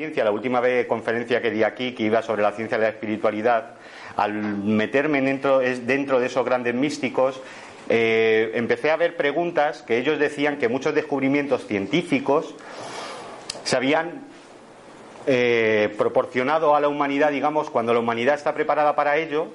La 0.00 0.30
última 0.30 0.60
vez 0.60 0.86
conferencia 0.86 1.42
que 1.42 1.50
di 1.50 1.62
aquí, 1.62 1.92
que 1.92 2.04
iba 2.04 2.22
sobre 2.22 2.42
la 2.42 2.52
ciencia 2.52 2.78
de 2.78 2.84
la 2.84 2.90
espiritualidad, 2.90 3.74
al 4.16 4.32
meterme 4.32 5.20
dentro, 5.20 5.60
dentro 5.60 6.18
de 6.18 6.26
esos 6.26 6.44
grandes 6.44 6.74
místicos, 6.74 7.40
eh, 7.88 8.52
empecé 8.54 8.90
a 8.90 8.96
ver 8.96 9.16
preguntas 9.16 9.82
que 9.82 9.98
ellos 9.98 10.18
decían 10.18 10.58
que 10.58 10.68
muchos 10.68 10.94
descubrimientos 10.94 11.66
científicos 11.66 12.54
se 13.64 13.76
habían 13.76 14.24
eh, 15.26 15.94
proporcionado 15.98 16.74
a 16.74 16.80
la 16.80 16.88
humanidad, 16.88 17.30
digamos, 17.30 17.68
cuando 17.68 17.92
la 17.92 18.00
humanidad 18.00 18.36
está 18.36 18.54
preparada 18.54 18.96
para 18.96 19.16
ello, 19.18 19.48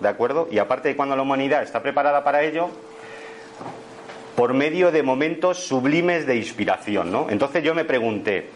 ¿de 0.00 0.08
acuerdo? 0.08 0.48
Y 0.50 0.58
aparte 0.58 0.88
de 0.88 0.96
cuando 0.96 1.16
la 1.16 1.22
humanidad 1.22 1.62
está 1.62 1.82
preparada 1.82 2.22
para 2.22 2.42
ello, 2.42 2.68
por 4.36 4.52
medio 4.52 4.92
de 4.92 5.02
momentos 5.02 5.58
sublimes 5.58 6.26
de 6.26 6.36
inspiración, 6.36 7.10
¿no? 7.10 7.28
Entonces 7.30 7.64
yo 7.64 7.74
me 7.74 7.84
pregunté, 7.84 8.50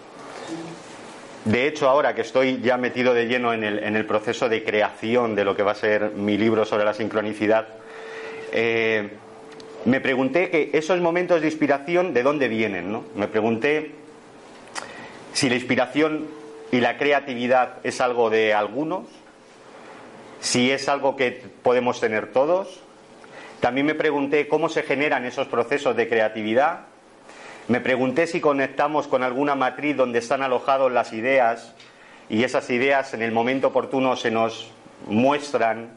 de 1.44 1.66
hecho, 1.66 1.88
ahora 1.88 2.14
que 2.14 2.20
estoy 2.20 2.60
ya 2.60 2.76
metido 2.76 3.14
de 3.14 3.26
lleno 3.26 3.54
en 3.54 3.64
el, 3.64 4.06
proceso 4.06 4.48
de 4.48 4.62
creación 4.62 5.34
de 5.34 5.44
lo 5.44 5.56
que 5.56 5.62
va 5.62 5.72
a 5.72 5.74
ser 5.74 6.10
mi 6.10 6.36
libro 6.36 6.66
sobre 6.66 6.84
la 6.84 6.92
sincronicidad, 6.92 7.66
eh, 8.52 9.08
me 9.86 10.00
pregunté 10.02 10.50
que 10.50 10.70
esos 10.74 11.00
momentos 11.00 11.40
de 11.40 11.46
inspiración, 11.46 12.12
¿de 12.12 12.22
dónde 12.22 12.48
vienen? 12.48 12.92
¿no? 12.92 13.04
Me 13.14 13.26
pregunté 13.26 13.92
si 15.32 15.48
la 15.48 15.54
inspiración 15.54 16.26
y 16.70 16.80
la 16.80 16.98
creatividad 16.98 17.78
es 17.84 18.02
algo 18.02 18.28
de 18.28 18.52
algunos, 18.52 19.06
si 20.40 20.70
es 20.70 20.90
algo 20.90 21.16
que 21.16 21.42
podemos 21.62 22.00
tener 22.00 22.32
todos. 22.32 22.80
También 23.60 23.86
me 23.86 23.94
pregunté 23.94 24.46
cómo 24.46 24.68
se 24.68 24.82
generan 24.82 25.24
esos 25.24 25.46
procesos 25.48 25.96
de 25.96 26.06
creatividad 26.06 26.89
me 27.70 27.80
pregunté 27.80 28.26
si 28.26 28.40
conectamos 28.40 29.06
con 29.06 29.22
alguna 29.22 29.54
matriz 29.54 29.96
donde 29.96 30.18
están 30.18 30.42
alojadas 30.42 30.90
las 30.90 31.12
ideas 31.12 31.72
y 32.28 32.42
esas 32.42 32.68
ideas 32.68 33.14
en 33.14 33.22
el 33.22 33.30
momento 33.30 33.68
oportuno 33.68 34.16
se 34.16 34.32
nos 34.32 34.72
muestran, 35.06 35.90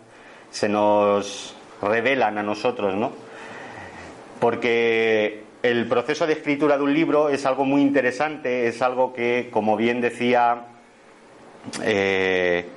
se 0.52 0.70
nos 0.70 1.56
revelan 1.82 2.38
a 2.38 2.44
nosotros, 2.44 2.94
¿no? 2.94 3.12
Porque 4.40 5.46
el 5.64 5.88
proceso 5.88 6.28
de 6.28 6.34
escritura 6.34 6.78
de 6.78 6.84
un 6.84 6.94
libro 6.94 7.30
es 7.30 7.44
algo 7.48 7.66
muy 7.66 7.82
interesante, 7.82 8.68
es 8.68 8.80
algo 8.84 9.12
que, 9.12 9.50
como 9.52 9.76
bien 9.76 10.00
decía, 10.00 10.68
eh, 11.82 12.68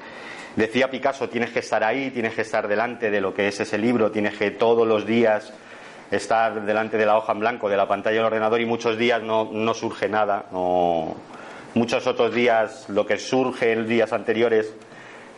decía 0.56 0.90
Picasso, 0.90 1.28
tienes 1.28 1.50
que 1.50 1.58
estar 1.58 1.84
ahí, 1.84 2.10
tienes 2.12 2.32
que 2.32 2.40
estar 2.40 2.66
delante 2.66 3.10
de 3.10 3.20
lo 3.20 3.34
que 3.34 3.48
es 3.48 3.60
ese 3.60 3.76
libro, 3.76 4.10
tienes 4.10 4.38
que 4.38 4.52
todos 4.52 4.88
los 4.88 5.04
días 5.04 5.52
estar 6.10 6.64
delante 6.64 6.96
de 6.96 7.06
la 7.06 7.16
hoja 7.16 7.32
en 7.32 7.40
blanco 7.40 7.68
de 7.68 7.76
la 7.76 7.88
pantalla 7.88 8.16
del 8.16 8.26
ordenador 8.26 8.60
y 8.60 8.66
muchos 8.66 8.96
días 8.96 9.22
no, 9.22 9.48
no 9.52 9.74
surge 9.74 10.08
nada. 10.08 10.46
Muchos 11.74 12.06
otros 12.06 12.34
días 12.34 12.88
lo 12.88 13.04
que 13.06 13.18
surge 13.18 13.72
en 13.72 13.86
días 13.86 14.12
anteriores 14.12 14.74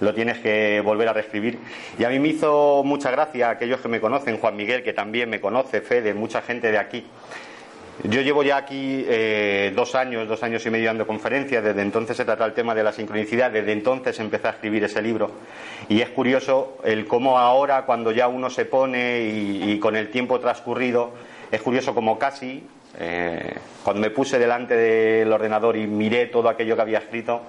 lo 0.00 0.14
tienes 0.14 0.38
que 0.38 0.80
volver 0.80 1.08
a 1.08 1.12
reescribir. 1.12 1.58
Y 1.98 2.04
a 2.04 2.08
mí 2.08 2.18
me 2.18 2.28
hizo 2.28 2.82
mucha 2.84 3.10
gracia 3.10 3.50
aquellos 3.50 3.80
que 3.80 3.88
me 3.88 4.00
conocen, 4.00 4.38
Juan 4.38 4.56
Miguel, 4.56 4.82
que 4.82 4.92
también 4.92 5.28
me 5.28 5.40
conoce, 5.40 5.80
Fede, 5.80 6.14
mucha 6.14 6.42
gente 6.42 6.70
de 6.70 6.78
aquí, 6.78 7.04
yo 8.04 8.20
llevo 8.20 8.44
ya 8.44 8.58
aquí 8.58 9.04
eh, 9.08 9.72
dos 9.74 9.94
años, 9.96 10.28
dos 10.28 10.42
años 10.44 10.64
y 10.64 10.70
medio 10.70 10.86
dando 10.86 11.06
conferencias, 11.06 11.64
desde 11.64 11.82
entonces 11.82 12.16
se 12.16 12.24
trata 12.24 12.44
el 12.44 12.52
tema 12.52 12.74
de 12.74 12.84
la 12.84 12.92
sincronicidad, 12.92 13.50
desde 13.50 13.72
entonces 13.72 14.18
empecé 14.20 14.46
a 14.46 14.50
escribir 14.50 14.84
ese 14.84 15.02
libro. 15.02 15.32
Y 15.88 16.00
es 16.00 16.08
curioso 16.10 16.78
el 16.84 17.06
cómo 17.06 17.38
ahora 17.38 17.84
cuando 17.86 18.12
ya 18.12 18.28
uno 18.28 18.50
se 18.50 18.66
pone 18.66 19.22
y, 19.22 19.78
con 19.80 19.96
el 19.96 20.10
tiempo 20.10 20.38
transcurrido, 20.38 21.10
es 21.50 21.60
curioso 21.60 21.92
como 21.92 22.18
casi, 22.18 22.64
eh, 23.00 23.54
cuando 23.82 24.00
me 24.00 24.10
puse 24.10 24.38
delante 24.38 24.76
del 24.76 25.32
ordenador 25.32 25.76
y 25.76 25.88
miré 25.88 26.26
todo 26.26 26.48
aquello 26.48 26.76
que 26.76 26.82
había 26.82 26.98
escrito, 26.98 27.42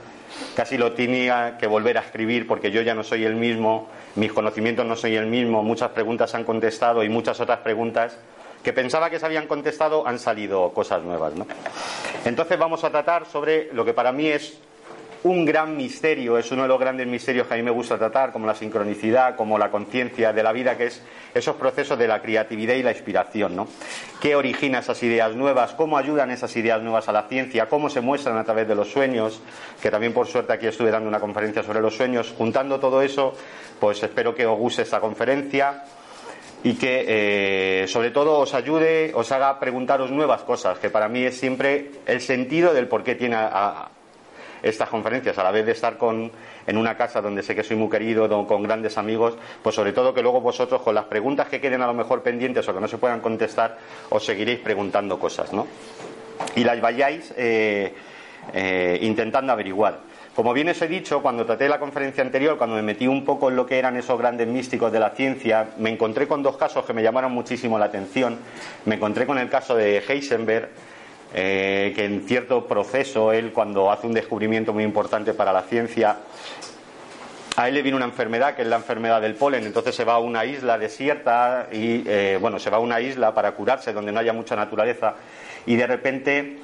casi 0.56 0.80
lo 0.80 0.94
tenía 0.94 1.58
que 1.60 1.68
volver 1.68 2.00
a 2.00 2.02
escribir 2.02 2.48
porque 2.48 2.72
yo 2.72 2.82
ya 2.82 2.96
no 2.96 3.04
soy 3.04 3.24
el 3.24 3.36
mismo, 3.36 3.88
mis 4.16 4.34
conocimientos 4.34 4.86
no 4.86 4.96
soy 4.96 5.16
el 5.16 5.28
mismo, 5.28 5.62
muchas 5.62 5.92
preguntas 5.92 6.34
han 6.34 6.44
contestado 6.44 7.04
y 7.04 7.10
muchas 7.10 7.40
otras 7.40 7.60
preguntas 7.60 8.18
que 8.64 8.74
pensaba 8.74 9.10
que 9.10 9.20
se 9.20 9.26
habían 9.26 9.48
contestado, 9.48 10.06
han 10.08 10.20
salido 10.20 10.72
cosas 10.74 11.04
nuevas. 11.04 11.34
¿no? 11.36 11.48
Entonces 12.26 12.58
vamos 12.58 12.84
a 12.84 12.90
tratar 12.90 13.26
sobre 13.26 13.74
lo 13.74 13.86
que 13.86 13.94
para 13.94 14.12
mí 14.12 14.28
es 14.28 14.58
un 15.24 15.44
gran 15.44 15.76
misterio, 15.76 16.38
es 16.38 16.50
uno 16.52 16.62
de 16.62 16.70
los 16.70 16.80
grandes 16.80 17.06
misterios 17.06 17.46
que 17.46 17.54
a 17.54 17.58
mí 17.58 17.64
me 17.64 17.72
gusta 17.72 17.98
tratar, 17.98 18.32
como 18.32 18.48
la 18.48 18.56
sincronicidad, 18.56 19.36
como 19.36 19.58
la 19.58 19.70
conciencia 19.70 20.32
de 20.32 20.44
la 20.44 20.54
vida, 20.54 20.78
que 20.78 20.86
es 20.88 21.02
esos 21.34 21.58
procesos 21.58 22.00
de 22.00 22.08
la 22.08 22.22
creatividad 22.22 22.76
y 22.76 22.84
la 22.84 22.92
inspiración, 22.92 23.56
¿no? 23.56 23.68
¿Qué 24.22 24.36
origina 24.36 24.80
esas 24.80 25.02
ideas 25.04 25.36
nuevas? 25.36 25.74
¿Cómo 25.74 25.98
ayudan 25.98 26.32
esas 26.32 26.56
ideas 26.56 26.82
nuevas 26.82 27.10
a 27.10 27.12
la 27.12 27.24
ciencia? 27.24 27.68
¿Cómo 27.68 27.90
se 27.90 28.00
muestran 28.00 28.38
a 28.38 28.46
través 28.46 28.68
de 28.68 28.76
los 28.76 28.92
sueños? 28.92 29.42
Que 29.82 29.92
también 29.92 30.14
por 30.14 30.28
suerte 30.28 30.54
aquí 30.54 30.68
estuve 30.68 30.90
dando 30.90 31.10
una 31.10 31.20
conferencia 31.20 31.64
sobre 31.64 31.82
los 31.82 31.96
sueños. 31.96 32.34
Juntando 32.38 32.80
todo 32.80 33.02
eso, 33.02 33.34
pues 33.80 34.02
espero 34.02 34.34
que 34.34 34.46
os 34.46 34.58
guste 34.58 34.84
esta 34.84 35.02
conferencia 35.02 35.84
y 36.64 36.74
que 36.74 37.84
eh, 37.84 37.88
sobre 37.88 38.12
todo 38.12 38.40
os 38.40 38.54
ayude, 38.54 39.12
os 39.14 39.32
haga 39.32 39.60
preguntaros 39.60 40.12
nuevas 40.12 40.42
cosas, 40.42 40.78
que 40.80 40.90
para 40.90 41.08
mí 41.08 41.24
es 41.24 41.38
siempre 41.38 41.92
el 42.06 42.22
sentido 42.22 42.74
del 42.74 42.88
por 42.88 43.04
qué 43.04 43.16
tiene 43.16 43.38
estas 44.62 44.90
conferencias, 44.90 45.38
a 45.38 45.44
la 45.44 45.52
vez 45.52 45.66
de 45.66 45.72
estar 45.72 45.98
con, 45.98 46.30
en 46.68 46.78
una 46.78 46.96
casa 46.98 47.22
donde 47.22 47.44
sé 47.44 47.56
que 47.56 47.64
soy 47.64 47.78
muy 47.78 47.90
querido, 47.90 48.28
con 48.46 48.64
grandes 48.64 48.98
amigos, 48.98 49.36
pues 49.64 49.74
sobre 49.74 49.94
todo 49.94 50.14
que 50.14 50.22
luego 50.22 50.42
vosotros 50.42 50.82
con 50.82 50.96
las 50.96 51.06
preguntas 51.06 51.48
que 51.48 51.62
queden 51.62 51.82
a 51.82 51.88
lo 51.88 51.94
mejor 51.94 52.22
pendientes 52.22 52.68
o 52.68 52.74
que 52.74 52.82
no 52.82 52.88
se 52.88 52.98
puedan 52.98 53.22
contestar, 53.22 53.78
os 54.10 54.26
seguiréis 54.26 54.60
preguntando 54.60 55.18
cosas, 55.18 55.54
¿no? 55.54 55.66
Y 56.56 56.64
las 56.64 56.80
vayáis 56.82 57.34
eh, 57.38 57.94
eh, 58.54 59.00
intentando 59.02 59.54
averiguar. 59.54 60.09
Como 60.40 60.54
bien 60.54 60.70
os 60.70 60.82
he 60.82 60.88
dicho, 60.88 61.22
cuando 61.22 61.46
traté 61.46 61.68
la 61.68 61.80
conferencia 61.80 62.24
anterior, 62.24 62.58
cuando 62.58 62.78
me 62.78 62.82
metí 62.82 63.06
un 63.08 63.26
poco 63.26 63.50
en 63.50 63.58
lo 63.58 63.66
que 63.66 63.78
eran 63.78 63.98
esos 63.98 64.18
grandes 64.18 64.48
místicos 64.48 64.90
de 64.90 64.98
la 64.98 65.10
ciencia, 65.10 65.72
me 65.80 65.90
encontré 65.90 66.30
con 66.30 66.42
dos 66.42 66.56
casos 66.56 66.86
que 66.86 66.94
me 66.94 67.04
llamaron 67.04 67.34
muchísimo 67.34 67.78
la 67.78 67.88
atención. 67.88 68.40
Me 68.86 68.96
encontré 68.96 69.26
con 69.26 69.38
el 69.38 69.50
caso 69.50 69.76
de 69.76 69.98
Heisenberg, 69.98 70.70
eh, 71.34 71.92
que 71.94 72.06
en 72.06 72.26
cierto 72.26 72.66
proceso, 72.66 73.34
él 73.34 73.52
cuando 73.52 73.92
hace 73.92 74.08
un 74.08 74.14
descubrimiento 74.14 74.72
muy 74.72 74.86
importante 74.86 75.34
para 75.34 75.52
la 75.52 75.64
ciencia, 75.64 76.16
a 77.58 77.68
él 77.68 77.74
le 77.74 77.82
viene 77.82 77.98
una 77.98 78.06
enfermedad 78.06 78.56
que 78.56 78.62
es 78.62 78.68
la 78.70 78.78
enfermedad 78.78 79.20
del 79.20 79.36
polen, 79.36 79.66
entonces 79.66 79.94
se 79.94 80.06
va 80.06 80.14
a 80.14 80.20
una 80.20 80.46
isla 80.46 80.78
desierta 80.78 81.68
y, 81.70 82.06
eh, 82.08 82.38
bueno, 82.40 82.60
se 82.60 82.70
va 82.70 82.78
a 82.78 82.80
una 82.80 83.02
isla 83.02 83.34
para 83.34 83.52
curarse 83.52 83.92
donde 83.92 84.14
no 84.14 84.22
haya 84.22 84.32
mucha 84.32 84.56
naturaleza 84.56 85.16
y 85.66 85.76
de 85.76 85.86
repente 85.86 86.60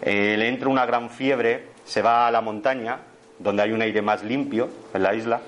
eh, 0.00 0.36
le 0.38 0.48
entra 0.48 0.70
una 0.70 0.86
gran 0.86 1.10
fiebre, 1.10 1.66
se 1.84 2.00
va 2.00 2.26
a 2.26 2.30
la 2.30 2.40
montaña 2.40 3.09
donde 3.40 3.62
hay 3.62 3.72
un 3.72 3.82
aire 3.82 4.02
más 4.02 4.22
limpio 4.22 4.68
en 4.94 5.02
la 5.02 5.14
isla, 5.14 5.40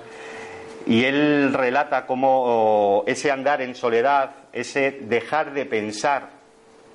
y 0.85 1.05
él 1.05 1.53
relata 1.53 2.05
cómo 2.05 3.03
ese 3.07 3.31
andar 3.31 3.61
en 3.61 3.75
soledad, 3.75 4.31
ese 4.51 4.99
dejar 5.01 5.53
de 5.53 5.65
pensar, 5.65 6.29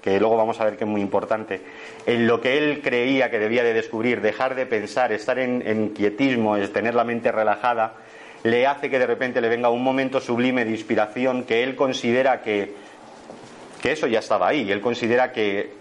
que 0.03 0.19
luego 0.21 0.37
vamos 0.37 0.61
a 0.61 0.65
ver 0.65 0.77
que 0.77 0.85
es 0.85 0.91
muy 0.91 1.01
importante, 1.01 1.63
en 2.07 2.27
lo 2.27 2.41
que 2.41 2.59
él 2.59 2.81
creía 2.83 3.31
que 3.31 3.39
debía 3.39 3.63
de 3.63 3.73
descubrir, 3.73 4.21
dejar 4.21 4.55
de 4.55 4.67
pensar, 4.67 5.13
estar 5.13 5.39
en, 5.39 5.91
quietismo, 5.91 6.57
es 6.57 6.73
tener 6.73 6.95
la 6.95 7.05
mente 7.05 7.33
relajada, 7.33 7.95
le 8.43 8.67
hace 8.67 8.91
que 8.91 8.99
de 8.99 9.07
repente 9.07 9.41
le 9.41 9.49
venga 9.49 9.71
un 9.71 9.83
momento 9.83 10.21
sublime 10.21 10.65
de 10.65 10.71
inspiración 10.71 11.45
que 11.45 11.65
él 11.65 11.75
considera 11.75 12.41
que, 12.43 12.75
que 13.83 13.93
eso 13.93 14.07
ya 14.07 14.21
estaba 14.21 14.49
ahí, 14.49 14.71
él 14.71 14.81
considera 14.81 15.33
que, 15.33 15.73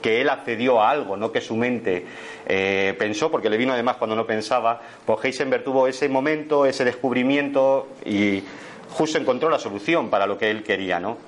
que 0.00 0.20
él 0.20 0.28
accedió 0.28 0.80
a 0.80 0.90
algo, 0.90 1.16
no 1.16 1.32
que 1.32 1.40
su 1.40 1.56
mente 1.56 2.04
eh, 2.46 2.94
pensó, 2.98 3.30
porque 3.30 3.50
le 3.50 3.56
vino 3.56 3.72
además 3.72 3.96
cuando 3.96 4.16
no 4.16 4.26
pensaba, 4.26 4.80
pues 5.04 5.24
Heisenberg 5.24 5.64
tuvo 5.64 5.86
ese 5.86 6.08
momento, 6.08 6.66
ese 6.66 6.84
descubrimiento 6.84 7.88
y 8.04 8.42
justo 8.90 9.18
encontró 9.18 9.50
la 9.50 9.58
solución 9.58 10.08
para 10.08 10.26
lo 10.26 10.38
que 10.38 10.50
él 10.50 10.62
quería, 10.62 11.00
¿no? 11.00 11.18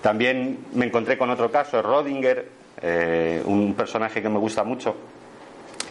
También 0.00 0.66
me 0.74 0.86
encontré 0.86 1.16
con 1.16 1.30
otro 1.30 1.50
caso, 1.50 1.80
Rodinger, 1.80 2.48
eh, 2.82 3.42
un 3.44 3.74
personaje 3.74 4.20
que 4.20 4.28
me 4.28 4.38
gusta 4.38 4.64
mucho, 4.64 4.96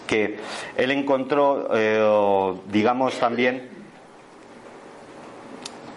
que 0.05 0.37
él 0.77 0.91
encontró, 0.91 1.69
eh, 1.73 2.53
digamos 2.71 3.17
también, 3.19 3.69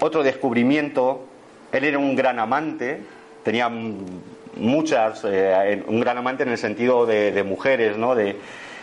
otro 0.00 0.22
descubrimiento. 0.22 1.26
Él 1.72 1.84
era 1.84 1.98
un 1.98 2.14
gran 2.16 2.38
amante, 2.38 3.02
tenía 3.42 3.70
muchas, 4.56 5.22
eh, 5.24 5.82
un 5.86 6.00
gran 6.00 6.18
amante 6.18 6.42
en 6.42 6.50
el 6.50 6.58
sentido 6.58 7.06
de, 7.06 7.42
mujeres, 7.44 7.96
¿no? 7.96 8.14
De, 8.14 8.36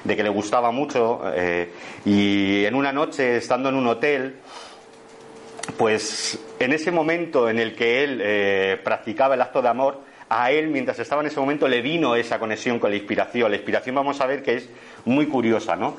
que 0.06 0.24
le 0.24 0.30
gustaba 0.30 0.72
mucho. 0.72 1.22
y 2.06 2.66
en 2.66 2.76
una 2.76 2.92
noche, 2.92 3.38
estando 3.38 3.70
en 3.70 3.76
un 3.76 3.88
hotel, 3.88 4.36
pues 5.78 6.40
en 6.60 6.74
ese 6.74 6.92
momento 6.92 7.50
en 7.50 7.60
el 7.60 7.74
que 7.74 8.04
él 8.04 8.80
practicaba 8.84 9.36
el 9.36 9.42
acto 9.42 9.62
de 9.62 9.70
amor, 9.70 10.02
a 10.30 10.52
él, 10.52 10.68
mientras 10.68 10.98
estaba 11.00 11.22
en 11.22 11.28
ese 11.28 11.40
momento, 11.40 11.68
le 11.68 11.82
vino 11.82 12.16
esa 12.16 12.40
conexión 12.40 12.80
con 12.80 12.90
la 12.90 12.98
inspiración. 12.98 13.52
La 13.52 13.58
inspiración 13.58 13.96
vamos 13.96 14.20
a 14.20 14.26
ver 14.26 14.42
que 14.42 14.56
es 14.56 14.70
muy 15.06 15.28
curiosa, 15.28 15.76
¿no? 15.76 15.96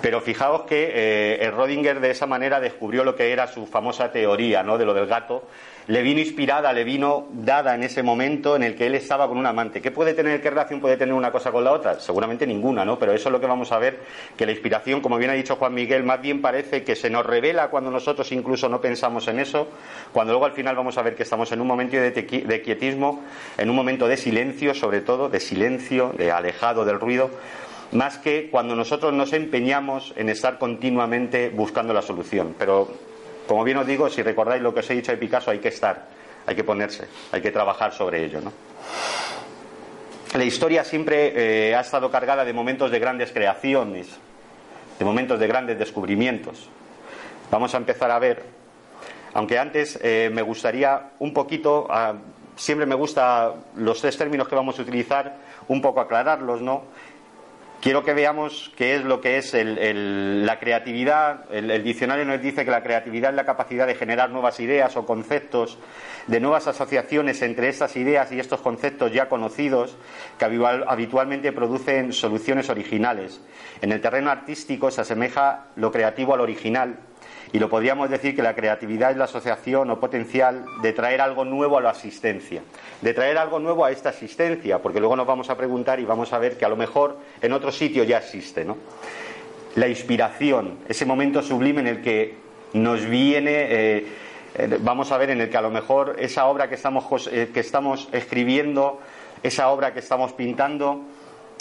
Pero 0.00 0.20
fijaos 0.20 0.62
que 0.62 0.92
eh, 1.40 1.50
Rodinger 1.50 2.00
de 2.00 2.10
esa 2.10 2.26
manera 2.26 2.60
descubrió 2.60 3.04
lo 3.04 3.16
que 3.16 3.32
era 3.32 3.46
su 3.46 3.66
famosa 3.66 4.12
teoría, 4.12 4.62
¿no? 4.62 4.78
De 4.78 4.84
lo 4.84 4.94
del 4.94 5.06
gato 5.06 5.44
le 5.88 6.02
vino 6.02 6.20
inspirada, 6.20 6.70
le 6.74 6.84
vino 6.84 7.28
dada 7.32 7.74
en 7.74 7.82
ese 7.82 8.02
momento 8.02 8.56
en 8.56 8.62
el 8.62 8.76
que 8.76 8.86
él 8.86 8.94
estaba 8.94 9.26
con 9.26 9.38
un 9.38 9.46
amante. 9.46 9.80
¿Qué 9.80 9.90
puede 9.90 10.12
tener, 10.12 10.42
qué 10.42 10.50
relación 10.50 10.80
puede 10.80 10.98
tener 10.98 11.14
una 11.14 11.32
cosa 11.32 11.50
con 11.50 11.64
la 11.64 11.72
otra? 11.72 11.98
Seguramente 11.98 12.46
ninguna, 12.46 12.84
¿no? 12.84 12.98
Pero 12.98 13.14
eso 13.14 13.30
es 13.30 13.32
lo 13.32 13.40
que 13.40 13.46
vamos 13.46 13.72
a 13.72 13.78
ver, 13.78 14.00
que 14.36 14.44
la 14.44 14.52
inspiración, 14.52 15.00
como 15.00 15.16
bien 15.16 15.30
ha 15.30 15.34
dicho 15.34 15.56
Juan 15.56 15.72
Miguel, 15.72 16.04
más 16.04 16.20
bien 16.20 16.42
parece 16.42 16.84
que 16.84 16.94
se 16.94 17.08
nos 17.08 17.24
revela 17.24 17.70
cuando 17.70 17.90
nosotros 17.90 18.30
incluso 18.32 18.68
no 18.68 18.82
pensamos 18.82 19.28
en 19.28 19.40
eso, 19.40 19.68
cuando 20.12 20.34
luego 20.34 20.44
al 20.44 20.52
final 20.52 20.76
vamos 20.76 20.98
a 20.98 21.02
ver 21.02 21.14
que 21.14 21.22
estamos 21.22 21.50
en 21.52 21.60
un 21.62 21.66
momento 21.66 21.96
de, 21.96 22.10
de 22.10 22.62
quietismo, 22.62 23.24
en 23.56 23.70
un 23.70 23.76
momento 23.76 24.06
de 24.06 24.18
silencio, 24.18 24.74
sobre 24.74 25.00
todo, 25.00 25.30
de 25.30 25.40
silencio, 25.40 26.12
de 26.18 26.30
alejado 26.30 26.84
del 26.84 27.00
ruido, 27.00 27.30
más 27.92 28.18
que 28.18 28.50
cuando 28.50 28.74
nosotros 28.74 29.12
nos 29.12 29.32
empeñamos 29.32 30.12
en 30.16 30.28
estar 30.28 30.58
continuamente 30.58 31.50
buscando 31.50 31.92
la 31.94 32.02
solución. 32.02 32.54
Pero 32.58 32.88
como 33.46 33.64
bien 33.64 33.78
os 33.78 33.86
digo, 33.86 34.10
si 34.10 34.22
recordáis 34.22 34.62
lo 34.62 34.74
que 34.74 34.80
os 34.80 34.90
he 34.90 34.94
dicho 34.94 35.12
de 35.12 35.18
Picasso, 35.18 35.50
hay 35.50 35.58
que 35.58 35.68
estar, 35.68 36.06
hay 36.46 36.54
que 36.54 36.64
ponerse, 36.64 37.06
hay 37.32 37.40
que 37.40 37.50
trabajar 37.50 37.92
sobre 37.92 38.24
ello. 38.24 38.40
¿no? 38.42 38.52
La 40.34 40.44
historia 40.44 40.84
siempre 40.84 41.70
eh, 41.70 41.74
ha 41.74 41.80
estado 41.80 42.10
cargada 42.10 42.44
de 42.44 42.52
momentos 42.52 42.90
de 42.90 42.98
grandes 42.98 43.32
creaciones, 43.32 44.08
de 44.98 45.04
momentos 45.04 45.40
de 45.40 45.46
grandes 45.46 45.78
descubrimientos. 45.78 46.68
Vamos 47.50 47.74
a 47.74 47.78
empezar 47.78 48.10
a 48.10 48.18
ver, 48.18 48.42
aunque 49.32 49.58
antes 49.58 49.98
eh, 50.02 50.30
me 50.32 50.42
gustaría 50.42 51.12
un 51.20 51.32
poquito, 51.32 51.86
ah, 51.88 52.14
siempre 52.56 52.84
me 52.84 52.94
gusta 52.94 53.54
los 53.76 54.00
tres 54.02 54.18
términos 54.18 54.48
que 54.48 54.54
vamos 54.54 54.78
a 54.78 54.82
utilizar, 54.82 55.36
un 55.68 55.80
poco 55.80 56.00
aclararlos, 56.00 56.60
¿no? 56.60 56.84
Quiero 57.80 58.02
que 58.02 58.12
veamos 58.12 58.72
qué 58.76 58.96
es 58.96 59.04
lo 59.04 59.20
que 59.20 59.36
es 59.38 59.54
la 59.54 60.58
creatividad. 60.58 61.44
El, 61.52 61.84
diccionario 61.84 62.24
nos 62.24 62.42
dice 62.42 62.64
que 62.64 62.72
la 62.72 62.82
creatividad 62.82 63.30
es 63.30 63.36
la 63.36 63.44
capacidad 63.44 63.86
de 63.86 63.94
generar 63.94 64.30
nuevas 64.30 64.58
ideas 64.58 64.96
o 64.96 65.06
conceptos, 65.06 65.78
de 66.26 66.40
nuevas 66.40 66.66
asociaciones 66.66 67.40
entre 67.40 67.68
estas 67.68 67.94
ideas 67.96 68.32
y 68.32 68.40
estos 68.40 68.60
conceptos 68.62 69.12
ya 69.12 69.28
conocidos 69.28 69.96
que 70.40 70.44
habitualmente 70.44 71.52
producen 71.52 72.12
soluciones 72.12 72.68
originales. 72.68 73.40
En 73.80 73.92
el 73.92 74.00
terreno 74.00 74.30
artístico 74.30 74.90
se 74.90 75.02
asemeja 75.02 75.66
lo 75.76 75.92
creativo 75.92 76.34
al 76.34 76.40
original 76.40 76.98
y 77.52 77.58
lo 77.58 77.68
podríamos 77.68 78.10
decir 78.10 78.36
que 78.36 78.42
la 78.42 78.54
creatividad 78.54 79.10
es 79.10 79.16
la 79.16 79.24
asociación 79.24 79.90
o 79.90 79.98
potencial 79.98 80.64
de 80.82 80.92
traer 80.92 81.20
algo 81.20 81.44
nuevo 81.44 81.78
a 81.78 81.80
la 81.80 81.90
asistencia, 81.90 82.62
de 83.00 83.14
traer 83.14 83.38
algo 83.38 83.58
nuevo 83.58 83.84
a 83.84 83.90
esta 83.90 84.10
asistencia, 84.10 84.80
porque 84.80 85.00
luego 85.00 85.16
nos 85.16 85.26
vamos 85.26 85.48
a 85.48 85.56
preguntar 85.56 85.98
y 86.00 86.04
vamos 86.04 86.32
a 86.32 86.38
ver 86.38 86.58
que 86.58 86.64
a 86.64 86.68
lo 86.68 86.76
mejor 86.76 87.18
en 87.40 87.52
otro 87.52 87.72
sitio 87.72 88.04
ya 88.04 88.18
existe, 88.18 88.64
¿no? 88.64 88.76
La 89.76 89.88
inspiración, 89.88 90.78
ese 90.88 91.06
momento 91.06 91.42
sublime 91.42 91.80
en 91.80 91.86
el 91.86 92.02
que 92.02 92.34
nos 92.74 93.06
viene, 93.06 93.66
eh, 93.70 94.06
vamos 94.80 95.12
a 95.12 95.18
ver, 95.18 95.30
en 95.30 95.40
el 95.40 95.48
que 95.48 95.56
a 95.56 95.62
lo 95.62 95.70
mejor 95.70 96.16
esa 96.18 96.46
obra 96.46 96.68
que 96.68 96.74
estamos, 96.74 97.28
eh, 97.32 97.50
que 97.52 97.60
estamos 97.60 98.08
escribiendo, 98.12 99.00
esa 99.42 99.68
obra 99.70 99.92
que 99.92 100.00
estamos 100.00 100.32
pintando, 100.32 101.02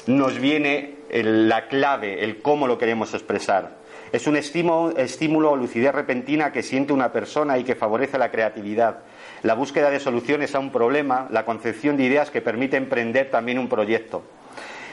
nos 0.08 0.40
viene 0.40 0.96
la 1.12 1.68
clave, 1.68 2.24
el 2.24 2.42
cómo 2.42 2.68
lo 2.68 2.78
queremos 2.78 3.14
expresar. 3.14 3.87
Es 4.12 4.26
un 4.26 4.38
estímulo, 4.38 5.52
o 5.52 5.56
lucidez 5.58 5.94
repentina 5.94 6.52
que 6.52 6.64
siente 6.64 6.94
una 6.94 7.12
persona 7.12 7.58
y 7.58 7.64
que 7.64 7.76
favorece 7.76 8.18
la 8.18 8.32
creatividad, 8.32 9.00
la 9.44 9.54
búsqueda 9.54 9.90
de 9.90 10.00
soluciones 10.00 10.56
a 10.56 10.60
un 10.60 10.72
problema, 10.72 11.28
la 11.30 11.44
concepción 11.44 11.98
de 11.98 12.04
ideas 12.04 12.32
que 12.32 12.42
permite 12.42 12.78
emprender 12.78 13.30
también 13.30 13.60
un 13.60 13.68
proyecto. 13.68 14.24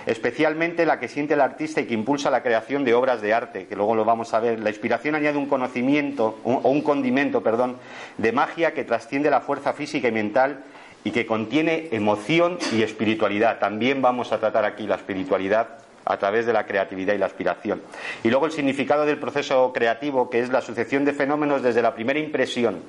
Especialmente 0.06 0.84
la 0.84 1.00
que 1.00 1.08
siente 1.08 1.34
el 1.34 1.40
artista 1.40 1.80
y 1.80 1.86
que 1.86 1.94
impulsa 1.94 2.28
la 2.28 2.42
creación 2.42 2.84
de 2.84 2.92
obras 2.92 3.22
de 3.22 3.32
arte, 3.32 3.66
que 3.66 3.76
luego 3.76 3.94
lo 3.94 4.04
vamos 4.04 4.34
a 4.34 4.40
ver. 4.40 4.60
La 4.60 4.68
inspiración 4.68 5.14
añade 5.14 5.38
un 5.38 5.46
conocimiento 5.46 6.40
o 6.44 6.68
un 6.68 6.82
condimento, 6.82 7.42
perdón, 7.42 7.76
de 8.18 8.32
magia 8.32 8.74
que 8.74 8.84
trasciende 8.84 9.30
la 9.30 9.40
fuerza 9.40 9.72
física 9.72 10.08
y 10.08 10.12
mental 10.12 10.64
y 11.04 11.12
que 11.12 11.24
contiene 11.24 11.88
emoción 11.92 12.58
y 12.72 12.82
espiritualidad. 12.82 13.58
También 13.60 14.02
vamos 14.02 14.32
a 14.32 14.40
tratar 14.40 14.64
aquí 14.64 14.86
la 14.86 14.96
espiritualidad 14.96 15.83
a 16.04 16.16
través 16.16 16.46
de 16.46 16.52
la 16.52 16.66
creatividad 16.66 17.14
y 17.14 17.18
la 17.18 17.26
aspiración. 17.26 17.82
Y 18.22 18.30
luego 18.30 18.46
el 18.46 18.52
significado 18.52 19.04
del 19.06 19.18
proceso 19.18 19.72
creativo, 19.72 20.28
que 20.30 20.40
es 20.40 20.50
la 20.50 20.60
sucesión 20.60 21.04
de 21.04 21.12
fenómenos 21.12 21.62
desde 21.62 21.82
la 21.82 21.94
primera 21.94 22.18
impresión 22.18 22.82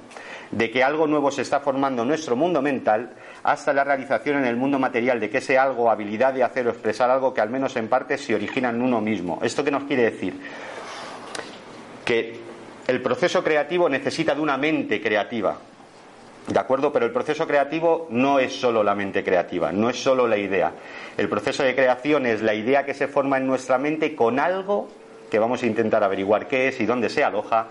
de 0.52 0.72
que 0.72 0.84
algo 0.84 1.08
nuevo 1.08 1.32
se 1.32 1.42
está 1.42 1.60
formando 1.60 2.04
en 2.04 2.08
nuestro 2.08 2.36
mundo 2.36 2.62
mental 2.62 3.12
hasta 3.44 3.74
la 3.74 3.84
realización 3.84 4.38
en 4.38 4.46
el 4.46 4.56
mundo 4.56 4.80
material 4.80 5.20
de 5.20 5.30
que 5.30 5.40
ese 5.40 5.58
algo, 5.58 5.90
habilidad 5.90 6.34
de 6.34 6.44
hacer 6.44 6.68
o 6.68 6.70
expresar 6.70 7.10
algo 7.10 7.34
que 7.34 7.42
al 7.42 7.50
menos 7.50 7.76
en 7.76 7.88
parte 7.88 8.18
se 8.18 8.36
origina 8.36 8.70
en 8.70 8.82
uno 8.82 9.02
mismo. 9.02 9.40
¿Esto 9.42 9.64
qué 9.64 9.72
nos 9.72 9.84
quiere 9.84 10.04
decir? 10.04 10.40
Que 12.04 12.40
el 12.88 13.02
proceso 13.02 13.44
creativo 13.44 13.90
necesita 13.90 14.36
de 14.36 14.42
una 14.42 14.58
mente 14.58 15.02
creativa, 15.02 15.58
¿De 16.48 16.60
acuerdo? 16.60 16.94
Pero 16.94 17.06
el 17.06 17.12
proceso 17.12 17.48
creativo 17.48 18.08
no 18.12 18.38
es 18.38 18.54
solo 18.54 18.84
la 18.84 18.94
mente 18.94 19.24
creativa, 19.24 19.72
no 19.72 19.90
es 19.90 20.02
solo 20.02 20.28
la 20.28 20.38
idea. 20.38 20.72
El 21.18 21.28
proceso 21.28 21.64
de 21.64 21.74
creación 21.74 22.28
es 22.28 22.44
la 22.44 22.54
idea 22.54 22.86
que 22.86 22.94
se 22.94 23.08
forma 23.08 23.38
en 23.38 23.48
nuestra 23.48 23.80
mente 23.80 24.16
con 24.16 24.40
algo 24.40 24.88
que 25.32 25.40
vamos 25.40 25.64
a 25.64 25.66
intentar 25.66 26.04
averiguar 26.04 26.48
qué 26.48 26.68
es 26.68 26.80
y 26.80 26.86
dónde 26.86 27.10
se 27.10 27.24
aloja, 27.24 27.68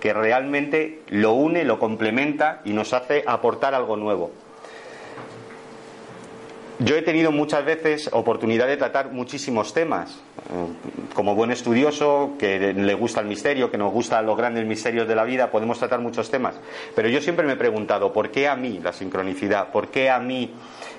que 0.00 0.12
realmente 0.12 0.98
lo 1.10 1.34
une, 1.34 1.64
lo 1.64 1.78
complementa 1.78 2.60
y 2.64 2.72
nos 2.72 2.92
hace 2.92 3.22
aportar 3.24 3.72
algo 3.72 3.96
nuevo. 3.96 4.32
Yo 6.84 6.96
he 6.96 7.02
tenido 7.02 7.30
muchas 7.30 7.64
veces 7.64 8.10
oportunidad 8.12 8.66
de 8.66 8.76
tratar 8.76 9.12
muchísimos 9.12 9.72
temas. 9.72 10.10
Eh, 10.10 11.12
como 11.14 11.36
buen 11.36 11.52
estudioso, 11.52 12.32
que 12.38 12.72
le 12.72 12.94
gusta 12.94 13.20
el 13.20 13.26
misterio, 13.26 13.70
que 13.70 13.78
nos 13.78 13.92
gustan 13.92 14.26
los 14.26 14.36
grandes 14.36 14.66
misterios 14.66 15.06
de 15.06 15.14
la 15.14 15.22
vida, 15.22 15.50
podemos 15.50 15.78
tratar 15.78 16.00
muchos 16.00 16.28
temas. 16.28 16.56
Pero 16.96 17.08
yo 17.08 17.20
siempre 17.20 17.46
me 17.46 17.52
he 17.52 17.56
preguntado, 17.56 18.12
¿por 18.12 18.30
qué 18.30 18.48
a 18.48 18.56
mí 18.56 18.80
la 18.82 18.92
sincronicidad? 18.92 19.68
¿Por 19.70 19.88
qué 19.88 20.10
a 20.10 20.18
mí 20.18 20.54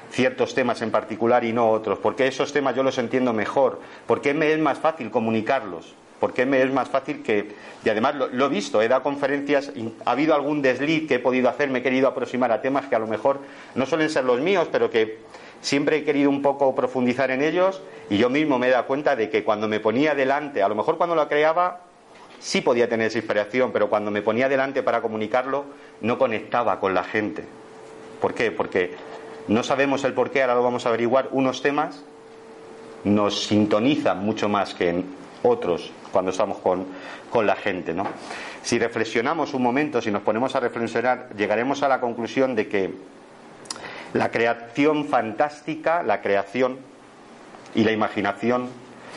ciertos 0.10 0.54
temas 0.54 0.82
en 0.82 0.92
particular 0.92 1.44
y 1.44 1.52
no 1.52 1.70
otros? 1.70 2.00
¿Por 2.00 2.16
qué 2.16 2.28
esos 2.28 2.54
temas 2.54 2.76
yo 2.76 2.84
los 2.84 2.98
entiendo 2.98 3.34
mejor? 3.34 3.82
¿Por 4.08 4.22
qué 4.22 4.34
me 4.34 4.54
es 4.54 4.60
más 4.60 4.78
fácil 4.78 5.12
comunicarlos? 5.12 5.96
¿Por 6.20 6.34
qué 6.34 6.46
me 6.46 6.62
es 6.62 6.72
más 6.72 6.88
fácil 6.88 7.22
que.? 7.22 7.50
Y 7.84 7.90
además 7.90 8.16
lo, 8.16 8.46
he 8.46 8.50
visto, 8.50 8.82
he 8.82 8.88
dado 8.88 9.04
conferencias, 9.04 9.74
ha 10.06 10.12
habido 10.12 10.34
algún 10.34 10.62
desliz 10.62 11.10
que 11.10 11.16
he 11.16 11.20
podido 11.20 11.50
hacer, 11.50 11.70
me 11.70 11.80
he 11.80 11.84
querido 11.84 12.08
aproximar 12.08 12.54
a 12.54 12.62
temas 12.62 12.86
que 12.86 12.96
a 12.96 13.00
lo 13.00 13.08
mejor 13.08 13.40
no 13.76 13.86
suelen 13.86 14.10
ser 14.10 14.24
los 14.24 14.40
míos, 14.40 14.70
pero 14.72 14.90
que 14.90 15.18
siempre 15.64 15.98
he 15.98 16.04
querido 16.04 16.30
un 16.30 16.42
poco 16.42 16.76
profundizar 16.76 17.32
en 17.32 17.42
ellos 17.42 17.82
y 18.10 18.18
yo 18.18 18.30
mismo 18.30 18.60
me 18.60 18.68
he 18.68 18.70
dado 18.70 18.86
cuenta 18.86 19.16
de 19.16 19.30
que 19.30 19.44
cuando 19.44 19.68
me 19.68 19.80
ponía 19.80 20.14
delante, 20.14 20.62
a 20.62 20.68
lo 20.68 20.76
mejor 20.76 20.98
cuando 20.98 21.16
lo 21.16 21.28
creaba 21.28 21.80
sí 22.40 22.60
podía 22.62 22.90
tener 22.90 23.08
esa 23.08 23.18
inspiración, 23.18 23.72
pero 23.72 23.90
cuando 23.90 24.12
me 24.12 24.22
ponía 24.22 24.50
delante 24.50 24.84
para 24.84 25.02
comunicarlo 25.02 25.64
no 26.02 26.18
conectaba 26.18 26.80
con 26.80 26.94
la 26.94 27.06
gente. 27.06 27.46
¿Por 28.22 28.34
qué? 28.34 28.52
Porque 28.52 28.96
no 29.48 29.64
sabemos 29.64 30.04
el 30.04 30.14
por 30.14 30.32
qué, 30.32 30.42
ahora 30.42 30.56
lo 30.56 30.64
vamos 30.64 30.86
a 30.86 30.90
averiguar, 30.90 31.30
unos 31.32 31.62
temas 31.62 32.04
nos 33.06 33.46
sintonizan 33.46 34.20
mucho 34.24 34.50
más 34.50 34.74
que 34.74 34.90
en 34.90 35.06
otros 35.44 35.92
cuando 36.12 36.32
estamos 36.32 36.58
con, 36.60 36.86
con 37.30 37.48
la 37.48 37.56
gente. 37.56 37.94
¿no? 37.94 38.06
Si 38.62 38.78
reflexionamos 38.80 39.54
un 39.54 39.64
momento, 39.64 40.02
si 40.02 40.12
nos 40.12 40.24
ponemos 40.24 40.56
a 40.56 40.60
reflexionar, 40.60 41.30
llegaremos 41.38 41.84
a 41.84 41.88
la 41.88 42.02
conclusión 42.02 42.54
de 42.56 42.68
que 42.68 42.94
la 44.14 44.30
creación 44.30 45.06
fantástica, 45.06 46.04
la 46.04 46.22
creación 46.22 46.78
y 47.76 47.84
la 47.84 47.92
imaginación, 47.92 48.70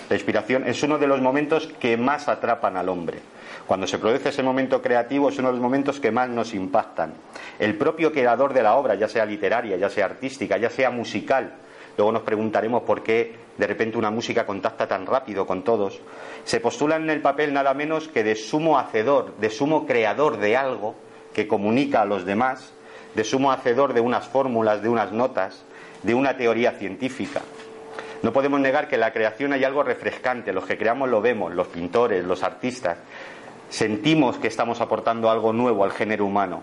la 0.08 0.16
inspiración, 0.16 0.66
es 0.66 0.82
uno 0.82 0.98
de 0.98 1.06
los 1.06 1.20
momentos 1.20 1.66
que 1.78 1.96
más 1.96 2.28
atrapan 2.28 2.76
al 2.76 2.88
hombre. 2.88 3.18
Cuando 3.66 3.86
se 3.86 3.98
produce 3.98 4.28
ese 4.28 4.42
momento 4.42 4.80
creativo 4.80 5.28
es 5.28 5.38
uno 5.38 5.48
de 5.48 5.54
los 5.54 5.62
momentos 5.62 6.00
que 6.00 6.10
más 6.10 6.28
nos 6.28 6.54
impactan. 6.54 7.14
El 7.58 7.76
propio 7.76 8.12
creador 8.12 8.54
de 8.54 8.62
la 8.62 8.76
obra, 8.76 8.94
ya 8.94 9.08
sea 9.08 9.26
literaria, 9.26 9.76
ya 9.76 9.90
sea 9.90 10.06
artística, 10.06 10.56
ya 10.56 10.70
sea 10.70 10.90
musical, 10.90 11.54
luego 11.96 12.12
nos 12.12 12.22
preguntaremos 12.22 12.82
por 12.84 13.02
qué 13.02 13.34
de 13.58 13.66
repente 13.66 13.98
una 13.98 14.10
música 14.10 14.46
contacta 14.46 14.86
tan 14.86 15.04
rápido 15.04 15.46
con 15.46 15.62
todos, 15.62 16.00
se 16.44 16.60
postula 16.60 16.96
en 16.96 17.10
el 17.10 17.20
papel 17.20 17.52
nada 17.52 17.74
menos 17.74 18.08
que 18.08 18.22
de 18.22 18.36
sumo 18.36 18.78
hacedor, 18.78 19.36
de 19.38 19.50
sumo 19.50 19.86
creador 19.86 20.38
de 20.38 20.56
algo 20.56 20.94
que 21.34 21.48
comunica 21.48 22.02
a 22.02 22.06
los 22.06 22.24
demás, 22.24 22.72
de 23.14 23.24
sumo 23.24 23.52
hacedor 23.52 23.92
de 23.92 24.00
unas 24.00 24.26
fórmulas, 24.28 24.82
de 24.82 24.88
unas 24.88 25.12
notas, 25.12 25.64
de 26.02 26.14
una 26.14 26.36
teoría 26.36 26.72
científica. 26.72 27.42
No 28.22 28.32
podemos 28.32 28.60
negar 28.60 28.88
que 28.88 28.94
en 28.96 29.02
la 29.02 29.12
creación 29.12 29.52
hay 29.52 29.64
algo 29.64 29.82
refrescante, 29.82 30.52
los 30.52 30.64
que 30.64 30.78
creamos 30.78 31.08
lo 31.08 31.20
vemos, 31.20 31.54
los 31.54 31.68
pintores, 31.68 32.24
los 32.24 32.42
artistas, 32.42 32.98
sentimos 33.68 34.36
que 34.38 34.48
estamos 34.48 34.80
aportando 34.80 35.30
algo 35.30 35.52
nuevo 35.52 35.84
al 35.84 35.92
género 35.92 36.24
humano. 36.24 36.62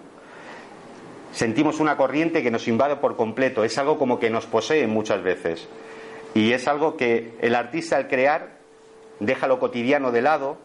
Sentimos 1.31 1.79
una 1.79 1.97
corriente 1.97 2.43
que 2.43 2.51
nos 2.51 2.67
invade 2.67 2.95
por 2.97 3.15
completo, 3.15 3.63
es 3.63 3.77
algo 3.77 3.97
como 3.97 4.19
que 4.19 4.29
nos 4.29 4.45
posee 4.45 4.88
muchas 4.88 5.23
veces. 5.23 5.67
Y 6.33 6.51
es 6.51 6.67
algo 6.67 6.95
que 6.95 7.35
el 7.41 7.55
artista 7.55 7.97
al 7.97 8.07
crear 8.07 8.57
deja 9.19 9.47
lo 9.47 9.59
cotidiano 9.59 10.12
de 10.12 10.21
lado, 10.21 10.57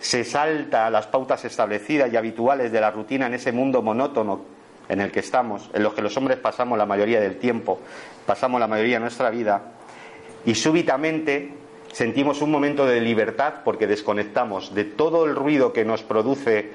se 0.00 0.24
salta 0.24 0.86
a 0.86 0.90
las 0.90 1.06
pautas 1.06 1.44
establecidas 1.44 2.12
y 2.12 2.16
habituales 2.16 2.72
de 2.72 2.80
la 2.80 2.90
rutina 2.90 3.26
en 3.26 3.34
ese 3.34 3.52
mundo 3.52 3.82
monótono 3.82 4.61
en 4.88 5.00
el 5.00 5.10
que 5.10 5.20
estamos, 5.20 5.70
en 5.72 5.82
los 5.82 5.94
que 5.94 6.02
los 6.02 6.16
hombres 6.16 6.38
pasamos 6.38 6.76
la 6.78 6.86
mayoría 6.86 7.20
del 7.20 7.38
tiempo, 7.38 7.80
pasamos 8.26 8.60
la 8.60 8.66
mayoría 8.66 8.96
de 8.96 9.00
nuestra 9.00 9.30
vida, 9.30 9.62
y 10.44 10.54
súbitamente 10.54 11.54
sentimos 11.92 12.42
un 12.42 12.50
momento 12.50 12.86
de 12.86 13.00
libertad 13.00 13.54
porque 13.64 13.86
desconectamos 13.86 14.74
de 14.74 14.84
todo 14.84 15.26
el 15.26 15.36
ruido 15.36 15.72
que 15.72 15.84
nos 15.84 16.02
produce, 16.02 16.70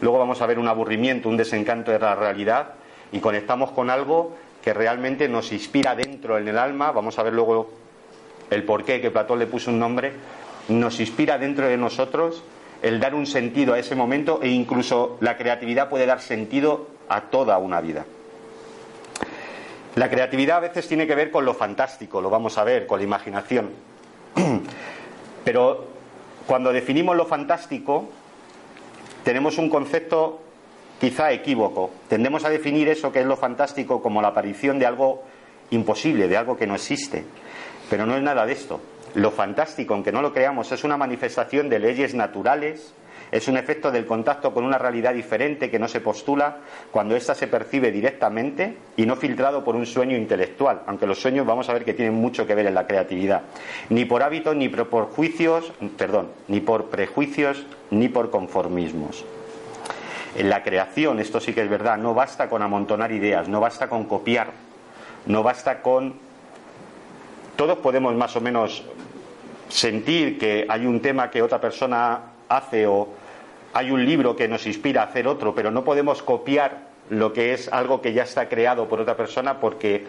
luego 0.00 0.18
vamos 0.18 0.40
a 0.40 0.46
ver 0.46 0.58
un 0.58 0.68
aburrimiento, 0.68 1.28
un 1.28 1.36
desencanto 1.36 1.90
de 1.90 1.98
la 1.98 2.14
realidad 2.14 2.74
y 3.12 3.18
conectamos 3.18 3.72
con 3.72 3.90
algo 3.90 4.36
que 4.62 4.72
realmente 4.72 5.28
nos 5.28 5.52
inspira 5.52 5.94
dentro 5.94 6.38
en 6.38 6.48
el 6.48 6.58
alma, 6.58 6.92
vamos 6.92 7.18
a 7.18 7.22
ver 7.22 7.32
luego 7.32 7.70
el 8.50 8.64
porqué 8.64 9.00
que 9.00 9.10
Platón 9.10 9.38
le 9.38 9.46
puso 9.46 9.70
un 9.70 9.78
nombre, 9.78 10.12
nos 10.68 11.00
inspira 11.00 11.38
dentro 11.38 11.66
de 11.66 11.76
nosotros 11.76 12.42
el 12.82 13.00
dar 13.00 13.14
un 13.14 13.26
sentido 13.26 13.74
a 13.74 13.78
ese 13.78 13.94
momento 13.94 14.40
e 14.42 14.48
incluso 14.48 15.18
la 15.20 15.36
creatividad 15.36 15.88
puede 15.88 16.06
dar 16.06 16.20
sentido 16.20 16.86
a 17.10 17.22
toda 17.22 17.58
una 17.58 17.80
vida. 17.80 18.06
La 19.96 20.08
creatividad 20.08 20.58
a 20.58 20.60
veces 20.60 20.86
tiene 20.86 21.06
que 21.06 21.16
ver 21.16 21.30
con 21.30 21.44
lo 21.44 21.52
fantástico, 21.52 22.20
lo 22.20 22.30
vamos 22.30 22.56
a 22.56 22.64
ver, 22.64 22.86
con 22.86 23.00
la 23.00 23.04
imaginación. 23.04 23.70
Pero 25.44 25.86
cuando 26.46 26.72
definimos 26.72 27.16
lo 27.16 27.26
fantástico, 27.26 28.08
tenemos 29.24 29.58
un 29.58 29.68
concepto 29.68 30.40
quizá 31.00 31.32
equívoco. 31.32 31.90
Tendemos 32.08 32.44
a 32.44 32.50
definir 32.50 32.88
eso 32.88 33.10
que 33.10 33.20
es 33.20 33.26
lo 33.26 33.36
fantástico 33.36 34.00
como 34.00 34.22
la 34.22 34.28
aparición 34.28 34.78
de 34.78 34.86
algo 34.86 35.24
imposible, 35.70 36.28
de 36.28 36.36
algo 36.36 36.56
que 36.56 36.68
no 36.68 36.76
existe. 36.76 37.24
Pero 37.88 38.06
no 38.06 38.16
es 38.16 38.22
nada 38.22 38.46
de 38.46 38.52
esto. 38.52 38.80
Lo 39.14 39.32
fantástico, 39.32 39.94
aunque 39.94 40.12
no 40.12 40.22
lo 40.22 40.32
creamos, 40.32 40.70
es 40.70 40.84
una 40.84 40.96
manifestación 40.96 41.68
de 41.68 41.80
leyes 41.80 42.14
naturales, 42.14 42.94
es 43.32 43.46
un 43.48 43.56
efecto 43.56 43.90
del 43.90 44.06
contacto 44.06 44.52
con 44.52 44.64
una 44.64 44.78
realidad 44.78 45.14
diferente 45.14 45.70
que 45.70 45.78
no 45.78 45.86
se 45.88 46.00
postula 46.00 46.58
cuando 46.90 47.14
ésta 47.14 47.34
se 47.34 47.46
percibe 47.46 47.92
directamente 47.92 48.76
y 48.96 49.06
no 49.06 49.16
filtrado 49.16 49.62
por 49.62 49.76
un 49.76 49.86
sueño 49.86 50.16
intelectual, 50.16 50.82
aunque 50.86 51.06
los 51.06 51.20
sueños 51.20 51.46
vamos 51.46 51.68
a 51.68 51.72
ver 51.72 51.84
que 51.84 51.94
tienen 51.94 52.14
mucho 52.14 52.46
que 52.46 52.54
ver 52.54 52.66
en 52.66 52.74
la 52.74 52.86
creatividad, 52.86 53.42
ni 53.88 54.04
por 54.04 54.22
hábitos, 54.22 54.56
ni 54.56 54.68
por 54.68 55.06
juicios, 55.06 55.72
perdón, 55.96 56.28
ni 56.48 56.60
por 56.60 56.86
prejuicios, 56.86 57.64
ni 57.90 58.08
por 58.08 58.30
conformismos. 58.30 59.24
En 60.36 60.48
la 60.48 60.62
creación, 60.62 61.18
esto 61.18 61.40
sí 61.40 61.52
que 61.52 61.62
es 61.62 61.70
verdad, 61.70 61.98
no 61.98 62.14
basta 62.14 62.48
con 62.48 62.62
amontonar 62.62 63.10
ideas, 63.12 63.48
no 63.48 63.60
basta 63.60 63.88
con 63.88 64.04
copiar, 64.04 64.48
no 65.26 65.42
basta 65.42 65.82
con... 65.82 66.14
Todos 67.56 67.78
podemos 67.78 68.14
más 68.14 68.36
o 68.36 68.40
menos 68.40 68.84
sentir 69.68 70.38
que 70.38 70.66
hay 70.68 70.86
un 70.86 71.00
tema 71.00 71.30
que 71.30 71.42
otra 71.42 71.60
persona 71.60 72.20
hace 72.48 72.86
o 72.86 73.08
hay 73.72 73.90
un 73.90 74.04
libro 74.04 74.36
que 74.36 74.48
nos 74.48 74.66
inspira 74.66 75.02
a 75.02 75.06
hacer 75.06 75.28
otro, 75.28 75.54
pero 75.54 75.70
no 75.70 75.84
podemos 75.84 76.22
copiar 76.22 76.90
lo 77.10 77.32
que 77.32 77.52
es 77.52 77.72
algo 77.72 78.00
que 78.00 78.12
ya 78.12 78.22
está 78.22 78.48
creado 78.48 78.88
por 78.88 79.00
otra 79.00 79.16
persona 79.16 79.58
porque 79.58 80.06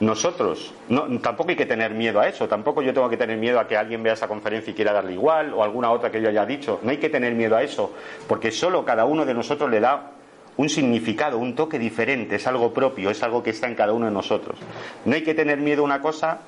nosotros, 0.00 0.74
no, 0.88 1.20
tampoco 1.20 1.50
hay 1.50 1.56
que 1.56 1.66
tener 1.66 1.92
miedo 1.92 2.20
a 2.20 2.26
eso, 2.26 2.48
tampoco 2.48 2.82
yo 2.82 2.92
tengo 2.92 3.08
que 3.08 3.16
tener 3.16 3.36
miedo 3.36 3.60
a 3.60 3.68
que 3.68 3.76
alguien 3.76 4.02
vea 4.02 4.14
esa 4.14 4.26
conferencia 4.26 4.72
y 4.72 4.74
quiera 4.74 4.92
darle 4.92 5.12
igual 5.12 5.54
o 5.54 5.62
alguna 5.62 5.92
otra 5.92 6.10
que 6.10 6.20
yo 6.20 6.28
haya 6.28 6.44
dicho, 6.44 6.80
no 6.82 6.90
hay 6.90 6.96
que 6.96 7.08
tener 7.08 7.34
miedo 7.34 7.56
a 7.56 7.62
eso, 7.62 7.92
porque 8.26 8.50
solo 8.50 8.84
cada 8.84 9.04
uno 9.04 9.24
de 9.24 9.32
nosotros 9.32 9.70
le 9.70 9.78
da 9.78 10.10
un 10.56 10.68
significado, 10.68 11.38
un 11.38 11.54
toque 11.54 11.78
diferente, 11.78 12.36
es 12.36 12.46
algo 12.48 12.74
propio, 12.74 13.10
es 13.10 13.22
algo 13.22 13.42
que 13.42 13.50
está 13.50 13.68
en 13.68 13.76
cada 13.76 13.92
uno 13.92 14.06
de 14.06 14.12
nosotros. 14.12 14.58
No 15.04 15.14
hay 15.14 15.22
que 15.22 15.34
tener 15.34 15.58
miedo 15.58 15.82
a 15.82 15.84
una 15.84 16.00
cosa, 16.00 16.40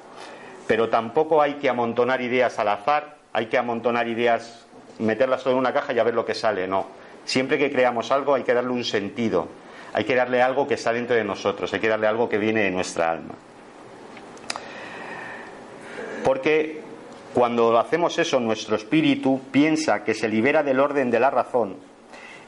pero 0.66 0.88
tampoco 0.88 1.40
hay 1.40 1.54
que 1.54 1.68
amontonar 1.68 2.20
ideas 2.20 2.58
al 2.58 2.68
azar, 2.68 3.18
hay 3.32 3.46
que 3.46 3.56
amontonar 3.56 4.08
ideas 4.08 4.66
meterlas 4.98 5.42
todo 5.42 5.54
en 5.54 5.58
una 5.58 5.72
caja 5.72 5.92
y 5.92 5.98
a 5.98 6.04
ver 6.04 6.14
lo 6.14 6.24
que 6.24 6.34
sale, 6.34 6.66
no. 6.66 6.86
Siempre 7.24 7.58
que 7.58 7.70
creamos 7.70 8.10
algo 8.10 8.34
hay 8.34 8.42
que 8.42 8.54
darle 8.54 8.70
un 8.70 8.84
sentido, 8.84 9.48
hay 9.92 10.04
que 10.04 10.14
darle 10.14 10.42
algo 10.42 10.66
que 10.66 10.74
está 10.74 10.92
dentro 10.92 11.16
de 11.16 11.24
nosotros, 11.24 11.72
hay 11.72 11.80
que 11.80 11.88
darle 11.88 12.06
algo 12.06 12.28
que 12.28 12.38
viene 12.38 12.62
de 12.62 12.70
nuestra 12.70 13.10
alma. 13.10 13.34
Porque 16.24 16.80
cuando 17.34 17.78
hacemos 17.78 18.18
eso, 18.18 18.40
nuestro 18.40 18.76
espíritu 18.76 19.40
piensa 19.50 20.04
que 20.04 20.14
se 20.14 20.28
libera 20.28 20.62
del 20.62 20.80
orden 20.80 21.10
de 21.10 21.20
la 21.20 21.30
razón 21.30 21.76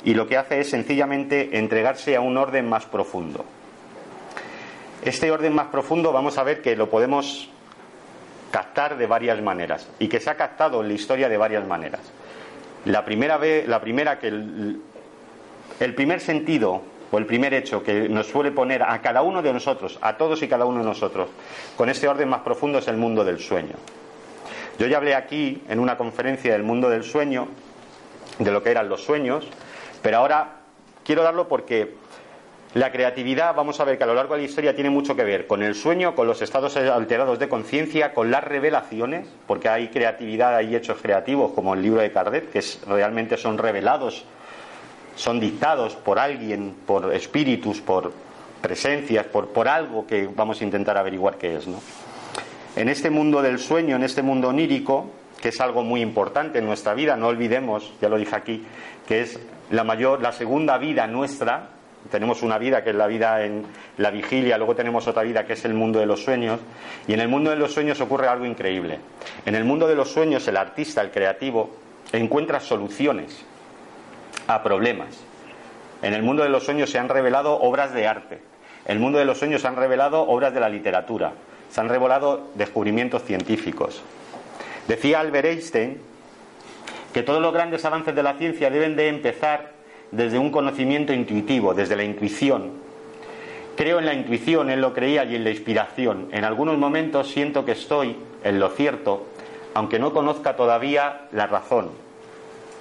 y 0.05 0.15
lo 0.15 0.27
que 0.27 0.37
hace 0.37 0.61
es 0.61 0.71
sencillamente 0.71 1.59
entregarse 1.59 2.17
a 2.17 2.21
un 2.21 2.37
orden 2.37 2.69
más 2.69 2.87
profundo. 2.87 3.45
Este 5.05 5.31
orden 5.31 5.55
más 5.55 5.67
profundo 5.67 6.13
vamos 6.13 6.39
a 6.39 6.43
ver 6.43 6.63
que 6.63 6.77
lo 6.77 6.89
podemos 6.89 7.51
captar 8.51 8.97
de 8.97 9.07
varias 9.07 9.41
maneras 9.43 9.89
y 9.99 10.09
que 10.09 10.21
se 10.21 10.31
ha 10.31 10.37
captado 10.37 10.81
en 10.81 10.89
la 10.89 10.95
historia 10.95 11.29
de 11.29 11.37
varias 11.37 11.67
maneras. 11.67 12.01
La 12.87 13.05
primera 13.05 13.37
vez, 13.37 13.69
la 13.69 13.81
primera 13.81 14.19
que 14.19 14.29
el, 14.29 14.81
el 15.81 15.95
primer 15.95 16.21
sentido 16.21 16.83
o 17.11 17.19
el 17.19 17.27
primer 17.27 17.55
hecho 17.55 17.83
que 17.83 18.09
nos 18.09 18.27
suele 18.27 18.51
poner 18.51 18.83
a 18.83 19.01
cada 19.03 19.23
uno 19.23 19.43
de 19.43 19.53
nosotros, 19.53 19.99
a 20.01 20.17
todos 20.17 20.43
y 20.43 20.49
cada 20.49 20.65
uno 20.65 20.81
de 20.81 20.87
nosotros, 20.87 21.29
con 21.77 21.89
este 21.89 22.09
orden 22.09 22.29
más 22.29 22.41
profundo 22.41 22.79
es 22.79 22.89
el 22.89 22.97
mundo 22.97 23.25
del 23.25 23.39
sueño. 23.39 23.75
Yo 24.79 24.87
ya 24.87 24.99
hablé 24.99 25.15
aquí 25.15 25.63
en 25.69 25.79
una 25.79 25.97
conferencia 25.97 26.53
del 26.53 26.63
mundo 26.63 26.89
del 26.89 27.03
sueño, 27.03 27.49
de 28.39 28.51
lo 28.51 28.63
que 28.63 28.71
eran 28.71 28.89
los 28.89 29.03
sueños, 29.03 29.47
pero 30.03 30.19
ahora 30.19 30.61
quiero 31.05 31.23
darlo 31.23 31.49
porque 31.49 31.95
la 32.77 32.93
creatividad, 32.93 33.55
vamos 33.55 33.81
a 33.81 33.85
ver 33.85 33.97
que 33.97 34.05
a 34.05 34.07
lo 34.07 34.13
largo 34.13 34.35
de 34.35 34.41
la 34.41 34.47
historia 34.47 34.75
tiene 34.75 34.91
mucho 34.91 35.17
que 35.17 35.25
ver 35.25 35.47
con 35.47 35.63
el 35.63 35.75
sueño, 35.75 36.15
con 36.15 36.27
los 36.27 36.43
estados 36.43 36.77
alterados 36.77 37.39
de 37.39 37.49
conciencia, 37.49 38.13
con 38.13 38.31
las 38.31 38.45
revelaciones, 38.45 39.27
porque 39.47 39.71
hay 39.71 39.89
creatividad, 39.89 40.55
hay 40.55 40.77
hechos 40.77 40.99
creativos, 41.01 41.53
como 41.53 41.73
el 41.73 41.81
libro 41.81 42.03
de 42.03 42.13
Kardec, 42.13 42.51
que 42.51 42.63
realmente 42.87 43.39
son 43.39 43.57
revelados, 43.57 44.27
son 45.15 45.41
dictados 45.41 45.97
por 45.97 46.19
alguien, 46.19 46.77
por 46.87 47.15
espíritus, 47.15 47.81
por 47.81 48.13
presencias, 48.61 49.25
por, 49.25 49.49
por 49.49 49.69
algo 49.69 50.07
que 50.07 50.27
vamos 50.27 50.61
a 50.61 50.65
intentar 50.65 50.99
averiguar 50.99 51.39
qué 51.39 51.57
es. 51.57 51.67
¿no? 51.67 51.81
En 52.77 52.91
este 52.91 53.09
mundo 53.09 53.41
del 53.41 53.59
sueño, 53.59 53.97
en 53.97 54.03
este 54.03 54.21
mundo 54.21 54.49
onírico, 54.49 55.13
que 55.41 55.49
es 55.49 55.59
algo 55.63 55.83
muy 55.83 56.03
importante 56.03 56.59
en 56.59 56.67
nuestra 56.67 56.93
vida, 56.93 57.17
no 57.17 57.29
olvidemos, 57.29 57.91
ya 58.03 58.11
lo 58.11 58.19
dije 58.19 58.37
aquí, 58.37 58.67
que 59.09 59.23
es 59.23 59.41
la 59.71 59.83
mayor, 59.83 60.21
la 60.21 60.33
segunda 60.33 60.77
vida 60.77 61.07
nuestra, 61.07 61.71
tenemos 62.11 62.43
una 62.43 62.59
vida 62.59 62.83
que 62.83 62.91
es 62.91 62.97
la 62.97 63.07
vida 63.07 63.45
en 63.45 63.65
la 63.99 64.11
vigilia, 64.11 64.57
luego 64.59 64.75
tenemos 64.75 65.07
otra 65.07 65.23
vida 65.23 65.45
que 65.47 65.55
es 65.55 65.65
el 65.65 65.75
mundo 65.75 65.99
de 65.99 66.07
los 66.07 66.23
sueños, 66.23 66.61
y 67.07 67.13
en 67.13 67.21
el 67.21 67.29
mundo 67.29 67.51
de 67.51 67.57
los 67.57 67.73
sueños 67.73 68.01
ocurre 68.01 68.29
algo 68.29 68.45
increíble. 68.45 68.99
En 69.45 69.55
el 69.55 69.65
mundo 69.65 69.87
de 69.87 69.95
los 69.95 70.11
sueños 70.11 70.47
el 70.49 70.57
artista, 70.57 71.01
el 71.01 71.11
creativo, 71.11 71.71
encuentra 72.13 72.61
soluciones 72.61 73.45
a 74.47 74.63
problemas. 74.63 75.19
En 76.03 76.15
el 76.15 76.23
mundo 76.23 76.43
de 76.43 76.49
los 76.49 76.65
sueños 76.65 76.91
se 76.91 76.99
han 76.99 77.09
revelado 77.09 77.59
obras 77.61 77.93
de 77.93 78.07
arte. 78.07 78.41
En 78.85 78.93
el 78.93 78.99
mundo 78.99 79.19
de 79.19 79.25
los 79.25 79.39
sueños 79.39 79.63
se 79.63 79.69
han 79.69 79.77
revelado 79.77 80.23
obras 80.23 80.55
de 80.55 80.61
la 80.61 80.69
literatura. 80.69 81.33
Se 81.71 81.81
han 81.81 81.89
revelado 81.89 82.49
descubrimientos 82.55 83.25
científicos. 83.25 84.03
Decía 84.87 85.21
Albert 85.21 85.47
Einstein 85.47 86.01
que 87.13 87.23
todos 87.23 87.43
los 87.43 87.53
grandes 87.53 87.85
avances 87.85 88.15
de 88.15 88.23
la 88.23 88.35
ciencia 88.35 88.71
deben 88.71 88.95
de 88.95 89.09
empezar 89.09 89.76
desde 90.11 90.39
un 90.39 90.51
conocimiento 90.51 91.13
intuitivo, 91.13 91.75
desde 91.75 91.97
la 91.97 92.05
intuición. 92.05 92.73
Creo 93.77 93.99
en 93.99 94.07
la 94.07 94.15
intuición, 94.15 94.71
él 94.71 94.81
lo 94.81 94.95
creía, 94.95 95.25
y 95.25 95.37
en 95.37 95.45
la 95.45 95.51
inspiración. 95.51 96.29
En 96.33 96.45
algunos 96.45 96.79
momentos 96.79 97.29
siento 97.29 97.65
que 97.65 97.73
estoy 97.73 98.17
en 98.43 98.59
lo 98.59 98.71
cierto, 98.71 99.27
aunque 99.75 99.99
no 99.99 100.13
conozca 100.13 100.57
todavía 100.57 101.29
la 101.33 101.47
razón. 101.47 101.91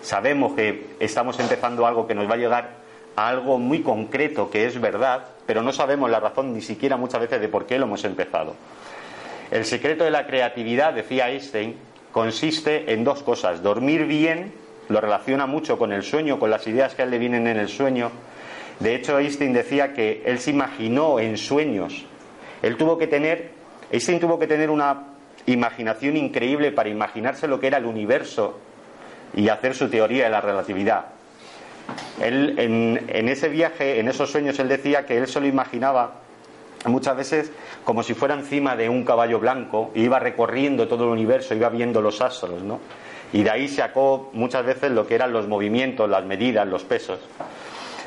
Sabemos 0.01 0.53
que 0.53 0.87
estamos 0.99 1.39
empezando 1.39 1.85
algo 1.85 2.07
que 2.07 2.15
nos 2.15 2.29
va 2.29 2.35
a 2.35 2.37
llegar 2.37 2.69
a 3.15 3.27
algo 3.27 3.57
muy 3.57 3.81
concreto 3.81 4.49
que 4.49 4.65
es 4.65 4.79
verdad, 4.79 5.25
pero 5.45 5.61
no 5.63 5.73
sabemos 5.73 6.09
la 6.09 6.19
razón 6.19 6.53
ni 6.53 6.61
siquiera 6.61 6.95
muchas 6.95 7.21
veces 7.21 7.41
de 7.41 7.49
por 7.49 7.65
qué 7.65 7.77
lo 7.77 7.85
hemos 7.85 8.05
empezado. 8.05 8.55
El 9.51 9.65
secreto 9.65 10.03
de 10.03 10.11
la 10.11 10.27
creatividad, 10.27 10.93
decía 10.93 11.29
Einstein, 11.29 11.75
consiste 12.11 12.93
en 12.93 13.03
dos 13.03 13.23
cosas, 13.23 13.61
dormir 13.61 14.05
bien 14.05 14.53
lo 14.89 15.01
relaciona 15.01 15.45
mucho 15.45 15.77
con 15.77 15.91
el 15.91 16.03
sueño, 16.03 16.39
con 16.39 16.49
las 16.49 16.65
ideas 16.67 16.95
que 16.95 17.01
a 17.01 17.05
él 17.05 17.11
le 17.11 17.19
vienen 17.19 17.47
en 17.47 17.57
el 17.57 17.67
sueño. 17.67 18.11
De 18.79 18.95
hecho, 18.95 19.17
Einstein 19.17 19.53
decía 19.53 19.93
que 19.93 20.23
él 20.25 20.39
se 20.39 20.51
imaginó 20.51 21.19
en 21.19 21.37
sueños. 21.37 22.05
Él 22.61 22.77
tuvo 22.77 22.97
que 22.97 23.07
tener, 23.07 23.51
Einstein 23.91 24.19
tuvo 24.19 24.37
que 24.37 24.47
tener 24.47 24.69
una 24.69 25.03
imaginación 25.45 26.17
increíble 26.17 26.71
para 26.71 26.89
imaginarse 26.89 27.47
lo 27.47 27.59
que 27.59 27.67
era 27.67 27.77
el 27.77 27.85
universo 27.85 28.59
y 29.33 29.49
hacer 29.49 29.75
su 29.75 29.89
teoría 29.89 30.25
de 30.25 30.29
la 30.29 30.41
relatividad. 30.41 31.05
Él, 32.21 32.55
en, 32.57 33.29
ese 33.29 33.49
viaje, 33.49 33.99
en 33.99 34.07
esos 34.07 34.31
sueños, 34.31 34.57
él 34.59 34.67
decía 34.67 35.05
que 35.05 35.17
él 35.17 35.27
se 35.27 35.39
lo 35.39 35.47
imaginaba 35.47 36.21
muchas 36.85 37.17
veces 37.17 37.51
como 37.83 38.03
si 38.03 38.13
fuera 38.13 38.35
encima 38.35 38.75
de 38.75 38.89
un 38.89 39.03
caballo 39.03 39.39
blanco 39.39 39.91
y 39.93 40.03
iba 40.03 40.19
recorriendo 40.19 40.87
todo 40.87 41.05
el 41.05 41.09
universo, 41.11 41.53
iba 41.53 41.69
viendo 41.69 42.01
los 42.01 42.21
astros, 42.21 42.61
¿no? 42.63 42.79
Y 43.35 43.43
de 43.43 43.51
ahí 43.51 43.67
sacó 43.67 44.29
muchas 44.31 44.65
veces 44.65 44.91
lo 44.91 45.05
que 45.05 45.13
eran 45.13 45.33
los 45.33 45.45
movimientos, 45.45 46.09
las 46.09 46.23
medidas, 46.23 46.65
los 46.65 46.85
pesos. 46.85 47.19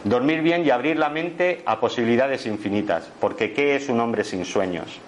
Dormir 0.03 0.41
bien 0.41 0.65
y 0.65 0.71
abrir 0.71 0.97
la 0.97 1.11
mente 1.11 1.61
a 1.67 1.79
posibilidades 1.81 2.47
infinitas, 2.47 3.13
porque 3.21 3.53
¿qué 3.53 3.77
es 3.77 3.91
un 3.91 4.01
hombre 4.01 4.25
sin 4.25 4.47
sueños? 4.47 4.99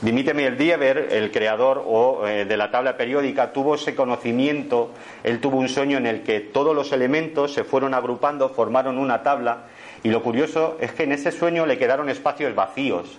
Dimitri 0.00 0.48
Dieber, 0.50 1.08
el 1.10 1.32
creador 1.32 1.84
eh, 2.24 2.44
de 2.48 2.56
la 2.56 2.70
tabla 2.70 2.96
periódica, 2.96 3.52
tuvo 3.52 3.74
ese 3.74 3.96
conocimiento, 3.96 4.92
él 5.24 5.40
tuvo 5.40 5.56
un 5.56 5.68
sueño 5.68 5.98
en 5.98 6.06
el 6.06 6.22
que 6.22 6.38
todos 6.38 6.72
los 6.72 6.92
elementos 6.92 7.52
se 7.52 7.64
fueron 7.64 7.94
agrupando, 7.94 8.48
formaron 8.50 8.96
una 8.96 9.24
tabla 9.24 9.64
y 10.04 10.10
lo 10.10 10.22
curioso 10.22 10.76
es 10.80 10.92
que 10.92 11.02
en 11.02 11.10
ese 11.10 11.32
sueño 11.32 11.66
le 11.66 11.78
quedaron 11.78 12.08
espacios 12.08 12.54
vacíos. 12.54 13.18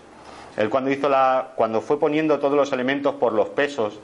Él 0.55 0.69
cuando 0.69 0.89
hizo 0.89 1.09
la, 1.09 1.51
cuando 1.55 1.81
fue 1.81 1.99
poniendo 1.99 2.39
todos 2.39 2.55
los 2.55 2.71
elementos 2.71 3.15
por 3.15 3.33
los 3.33 3.49
pesos, 3.49 3.99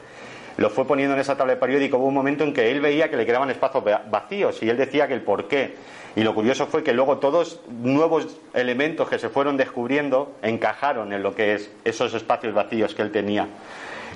lo 0.57 0.69
fue 0.71 0.85
poniendo 0.85 1.13
en 1.13 1.21
esa 1.21 1.37
tabla 1.37 1.55
de 1.55 1.93
hubo 1.93 2.07
un 2.07 2.13
momento 2.13 2.43
en 2.43 2.51
que 2.51 2.71
él 2.71 2.81
veía 2.81 3.09
que 3.09 3.15
le 3.15 3.25
quedaban 3.25 3.49
espacios 3.51 3.83
vacíos 4.09 4.61
y 4.63 4.69
él 4.69 4.77
decía 4.77 5.07
que 5.07 5.13
el 5.13 5.21
por 5.21 5.47
qué. 5.47 5.75
Y 6.15 6.23
lo 6.23 6.33
curioso 6.33 6.65
fue 6.65 6.83
que 6.83 6.93
luego 6.93 7.19
todos 7.19 7.61
nuevos 7.69 8.39
elementos 8.55 9.07
que 9.07 9.19
se 9.19 9.29
fueron 9.29 9.55
descubriendo 9.55 10.33
encajaron 10.41 11.13
en 11.13 11.21
lo 11.21 11.35
que 11.35 11.53
es 11.53 11.71
esos 11.85 12.11
espacios 12.15 12.55
vacíos 12.55 12.95
que 12.95 13.03
él 13.03 13.11
tenía. 13.11 13.47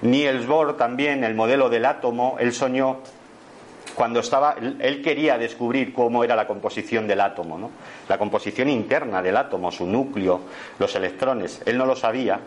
Niels 0.01 0.47
Bohr 0.47 0.75
también, 0.77 1.23
el 1.23 1.35
modelo 1.35 1.69
del 1.69 1.85
átomo, 1.85 2.37
él 2.39 2.53
soñó 2.53 3.01
cuando 3.93 4.21
estaba, 4.21 4.55
él 4.79 5.01
quería 5.03 5.37
descubrir 5.37 5.93
cómo 5.93 6.23
era 6.23 6.35
la 6.35 6.47
composición 6.47 7.07
del 7.07 7.21
átomo, 7.21 7.59
¿no? 7.59 7.69
la 8.09 8.17
composición 8.17 8.67
interna 8.69 9.21
del 9.21 9.37
átomo, 9.37 9.71
su 9.71 9.85
núcleo, 9.85 10.41
los 10.79 10.95
electrones. 10.95 11.61
Él 11.67 11.77
no 11.77 11.85
lo 11.85 11.95
sabía, 11.95 12.39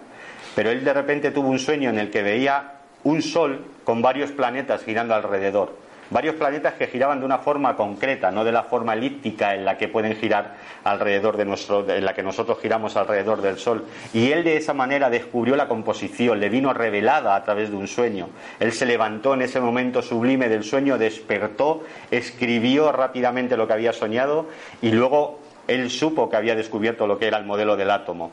pero 0.57 0.71
él 0.71 0.83
de 0.83 0.93
repente 0.93 1.31
tuvo 1.31 1.49
un 1.49 1.61
sueño 1.61 1.91
en 1.91 1.99
el 1.99 2.11
que 2.11 2.23
veía 2.23 2.73
un 3.05 3.23
sol 3.23 3.65
con 3.85 4.03
varios 4.03 4.33
planetas 4.33 4.83
girando 4.83 5.15
alrededor 5.15 5.85
varios 6.11 6.37
planetas 6.37 6.75
que 6.75 6.87
giraban 6.87 7.21
de 7.21 7.27
una 7.27 7.39
forma 7.39 7.77
concreta, 7.77 8.31
no 8.31 8.45
de 8.45 8.53
la 8.53 8.65
forma 8.65 8.95
elíptica 8.95 9.55
en 9.55 9.65
la 9.65 9.77
que 9.77 9.89
pueden 9.89 10.15
girar 10.17 10.55
alrededor 10.85 11.37
de 11.37 11.45
nuestro, 11.45 11.89
en 11.89 12.05
la 12.05 12.15
que 12.15 12.23
nosotros 12.23 12.59
giramos 12.61 12.97
alrededor 12.97 13.43
del 13.43 13.59
Sol. 13.59 13.85
Y 14.13 14.31
él 14.31 14.45
de 14.45 14.57
esa 14.57 14.75
manera 14.75 15.11
descubrió 15.11 15.57
la 15.57 15.69
composición, 15.69 16.41
le 16.41 16.49
vino 16.49 16.73
revelada 16.73 17.35
a 17.35 17.43
través 17.43 17.71
de 17.71 17.77
un 17.77 17.89
sueño. 17.89 18.29
Él 18.61 18.73
se 18.73 18.87
levantó 18.87 19.35
en 19.35 19.43
ese 19.43 19.61
momento 19.61 20.03
sublime 20.03 20.49
del 20.49 20.65
sueño, 20.65 20.99
despertó, 20.99 21.83
escribió 22.11 22.93
rápidamente 22.93 23.57
lo 23.57 23.67
que 23.67 23.73
había 23.73 23.93
soñado 23.93 24.47
y 24.83 24.91
luego 24.91 25.41
él 25.67 25.91
supo 25.91 26.29
que 26.29 26.37
había 26.37 26.55
descubierto 26.55 27.07
lo 27.07 27.19
que 27.19 27.27
era 27.27 27.39
el 27.39 27.45
modelo 27.45 27.77
del 27.77 27.91
átomo. 27.91 28.31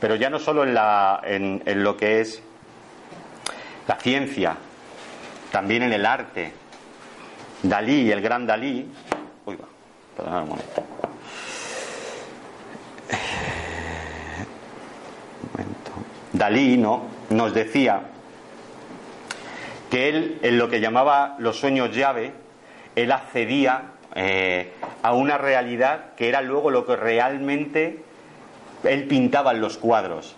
Pero 0.00 0.16
ya 0.16 0.28
no 0.28 0.38
solo 0.38 0.64
en, 0.64 1.62
en 1.64 1.82
lo 1.82 1.96
que 1.96 2.20
es 2.20 2.42
la 3.86 3.96
ciencia, 3.96 4.56
también 5.50 5.82
en 5.82 5.92
el 5.92 6.06
arte, 6.06 6.52
Dalí, 7.62 8.10
el 8.10 8.20
gran 8.20 8.46
Dalí, 8.46 8.86
uy, 9.46 9.56
va, 9.56 10.40
un 10.40 10.48
momento. 10.48 10.84
Dalí 16.32 16.76
¿no? 16.76 17.04
nos 17.30 17.54
decía 17.54 18.00
que 19.90 20.08
él, 20.08 20.38
en 20.42 20.58
lo 20.58 20.68
que 20.68 20.80
llamaba 20.80 21.36
los 21.38 21.58
sueños 21.58 21.94
llave, 21.94 22.32
él 22.96 23.12
accedía 23.12 23.92
eh, 24.16 24.72
a 25.02 25.12
una 25.12 25.38
realidad 25.38 26.14
que 26.16 26.28
era 26.28 26.42
luego 26.42 26.70
lo 26.70 26.84
que 26.86 26.96
realmente 26.96 28.02
él 28.82 29.04
pintaba 29.04 29.52
en 29.52 29.60
los 29.60 29.78
cuadros. 29.78 30.34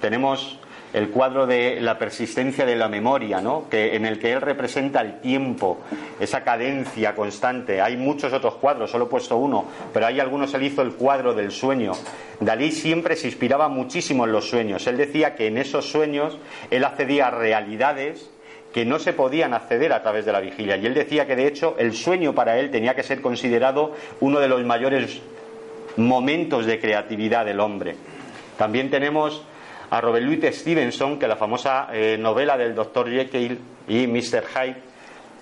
Tenemos 0.00 0.60
el 0.92 1.08
cuadro 1.10 1.46
de 1.46 1.80
la 1.80 1.98
persistencia 1.98 2.66
de 2.66 2.76
la 2.76 2.88
memoria, 2.88 3.40
¿no? 3.40 3.68
que, 3.70 3.96
en 3.96 4.04
el 4.04 4.18
que 4.18 4.32
él 4.32 4.40
representa 4.40 5.00
el 5.00 5.20
tiempo, 5.20 5.78
esa 6.20 6.42
cadencia 6.44 7.14
constante. 7.14 7.80
Hay 7.80 7.96
muchos 7.96 8.32
otros 8.32 8.56
cuadros, 8.56 8.90
solo 8.90 9.06
he 9.06 9.08
puesto 9.08 9.36
uno, 9.36 9.64
pero 9.92 10.06
hay 10.06 10.20
algunos, 10.20 10.52
él 10.54 10.64
hizo 10.64 10.82
el 10.82 10.92
cuadro 10.92 11.34
del 11.34 11.50
sueño. 11.50 11.92
Dalí 12.40 12.72
siempre 12.72 13.16
se 13.16 13.28
inspiraba 13.28 13.68
muchísimo 13.68 14.24
en 14.26 14.32
los 14.32 14.48
sueños. 14.48 14.86
Él 14.86 14.96
decía 14.96 15.34
que 15.34 15.46
en 15.46 15.58
esos 15.58 15.90
sueños 15.90 16.36
él 16.70 16.84
accedía 16.84 17.28
a 17.28 17.30
realidades 17.30 18.30
que 18.72 18.84
no 18.84 18.98
se 18.98 19.12
podían 19.12 19.54
acceder 19.54 19.92
a 19.92 20.02
través 20.02 20.24
de 20.24 20.32
la 20.32 20.40
vigilia. 20.40 20.76
Y 20.76 20.86
él 20.86 20.94
decía 20.94 21.26
que 21.26 21.36
de 21.36 21.46
hecho 21.46 21.76
el 21.78 21.94
sueño 21.94 22.34
para 22.34 22.58
él 22.58 22.70
tenía 22.70 22.94
que 22.94 23.02
ser 23.02 23.20
considerado 23.20 23.94
uno 24.20 24.40
de 24.40 24.48
los 24.48 24.64
mayores 24.64 25.20
momentos 25.96 26.66
de 26.66 26.80
creatividad 26.80 27.44
del 27.44 27.60
hombre. 27.60 27.96
También 28.56 28.90
tenemos 28.90 29.44
a 29.92 30.00
Robert 30.00 30.24
Louis 30.24 30.40
Stevenson, 30.54 31.18
que 31.18 31.28
la 31.28 31.36
famosa 31.36 31.88
eh, 31.92 32.16
novela 32.18 32.56
del 32.56 32.74
Dr. 32.74 33.10
Jekyll 33.10 33.58
y 33.86 34.06
Mr. 34.06 34.44
Hyde, 34.46 34.76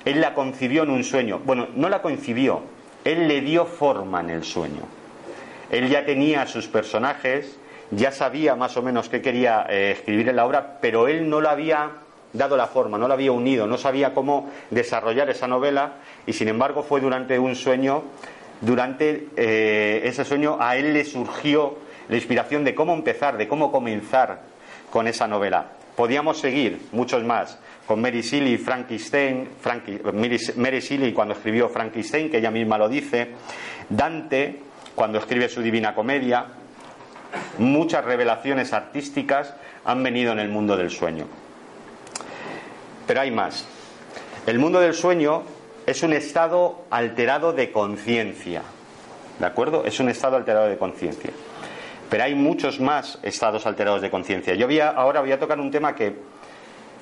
él 0.04 0.20
la 0.20 0.34
concibió 0.34 0.82
en 0.82 0.90
un 0.90 1.04
sueño. 1.04 1.40
Bueno, 1.44 1.68
no 1.76 1.88
la 1.88 2.02
concibió, 2.02 2.60
él 3.04 3.28
le 3.28 3.42
dio 3.42 3.64
forma 3.64 4.20
en 4.20 4.30
el 4.30 4.42
sueño. 4.42 4.82
Él 5.70 5.88
ya 5.88 6.04
tenía 6.04 6.48
sus 6.48 6.66
personajes, 6.66 7.60
ya 7.92 8.10
sabía 8.10 8.56
más 8.56 8.76
o 8.76 8.82
menos 8.82 9.08
qué 9.08 9.22
quería 9.22 9.66
eh, 9.70 9.92
escribir 9.92 10.28
en 10.28 10.34
la 10.34 10.46
obra, 10.46 10.78
pero 10.80 11.06
él 11.06 11.30
no 11.30 11.40
la 11.40 11.52
había 11.52 11.88
dado 12.32 12.56
la 12.56 12.66
forma, 12.66 12.98
no 12.98 13.06
la 13.06 13.14
había 13.14 13.30
unido, 13.30 13.68
no 13.68 13.78
sabía 13.78 14.14
cómo 14.14 14.50
desarrollar 14.70 15.30
esa 15.30 15.46
novela 15.46 15.98
y 16.26 16.32
sin 16.32 16.48
embargo 16.48 16.82
fue 16.82 17.00
durante 17.00 17.38
un 17.38 17.54
sueño, 17.54 18.02
durante 18.60 19.28
eh, 19.36 20.00
ese 20.02 20.24
sueño 20.24 20.56
a 20.58 20.76
él 20.76 20.92
le 20.92 21.04
surgió 21.04 21.76
la 22.10 22.16
inspiración 22.16 22.64
de 22.64 22.74
cómo 22.74 22.92
empezar, 22.92 23.36
de 23.36 23.46
cómo 23.46 23.70
comenzar 23.70 24.40
con 24.90 25.06
esa 25.06 25.28
novela. 25.28 25.66
Podíamos 25.96 26.40
seguir 26.40 26.88
muchos 26.92 27.22
más 27.22 27.56
con 27.86 28.00
Mary 28.00 28.20
Shelley, 28.20 28.58
Frankenstein, 28.58 29.48
Mary 30.56 30.80
Shelley 30.80 31.12
cuando 31.12 31.34
escribió 31.34 31.68
Frankenstein, 31.68 32.28
que 32.28 32.38
ella 32.38 32.50
misma 32.50 32.78
lo 32.78 32.88
dice, 32.88 33.28
Dante 33.88 34.60
cuando 34.94 35.18
escribe 35.18 35.48
su 35.48 35.62
Divina 35.62 35.94
Comedia, 35.94 36.46
muchas 37.58 38.04
revelaciones 38.04 38.72
artísticas 38.72 39.54
han 39.84 40.02
venido 40.02 40.32
en 40.32 40.40
el 40.40 40.48
mundo 40.48 40.76
del 40.76 40.90
sueño. 40.90 41.26
Pero 43.06 43.20
hay 43.20 43.30
más. 43.30 43.66
El 44.46 44.58
mundo 44.58 44.80
del 44.80 44.94
sueño 44.94 45.44
es 45.86 46.02
un 46.02 46.12
estado 46.12 46.84
alterado 46.90 47.52
de 47.52 47.70
conciencia. 47.70 48.62
¿De 49.38 49.46
acuerdo? 49.46 49.84
Es 49.84 50.00
un 50.00 50.08
estado 50.08 50.36
alterado 50.36 50.66
de 50.66 50.76
conciencia. 50.76 51.30
Pero 52.10 52.24
hay 52.24 52.34
muchos 52.34 52.80
más 52.80 53.18
estados 53.22 53.64
alterados 53.66 54.02
de 54.02 54.10
conciencia. 54.10 54.54
Yo 54.54 54.66
voy 54.66 54.80
ahora 54.80 55.20
voy 55.20 55.32
a 55.32 55.38
tocar 55.38 55.60
un 55.60 55.70
tema 55.70 55.94
que, 55.94 56.16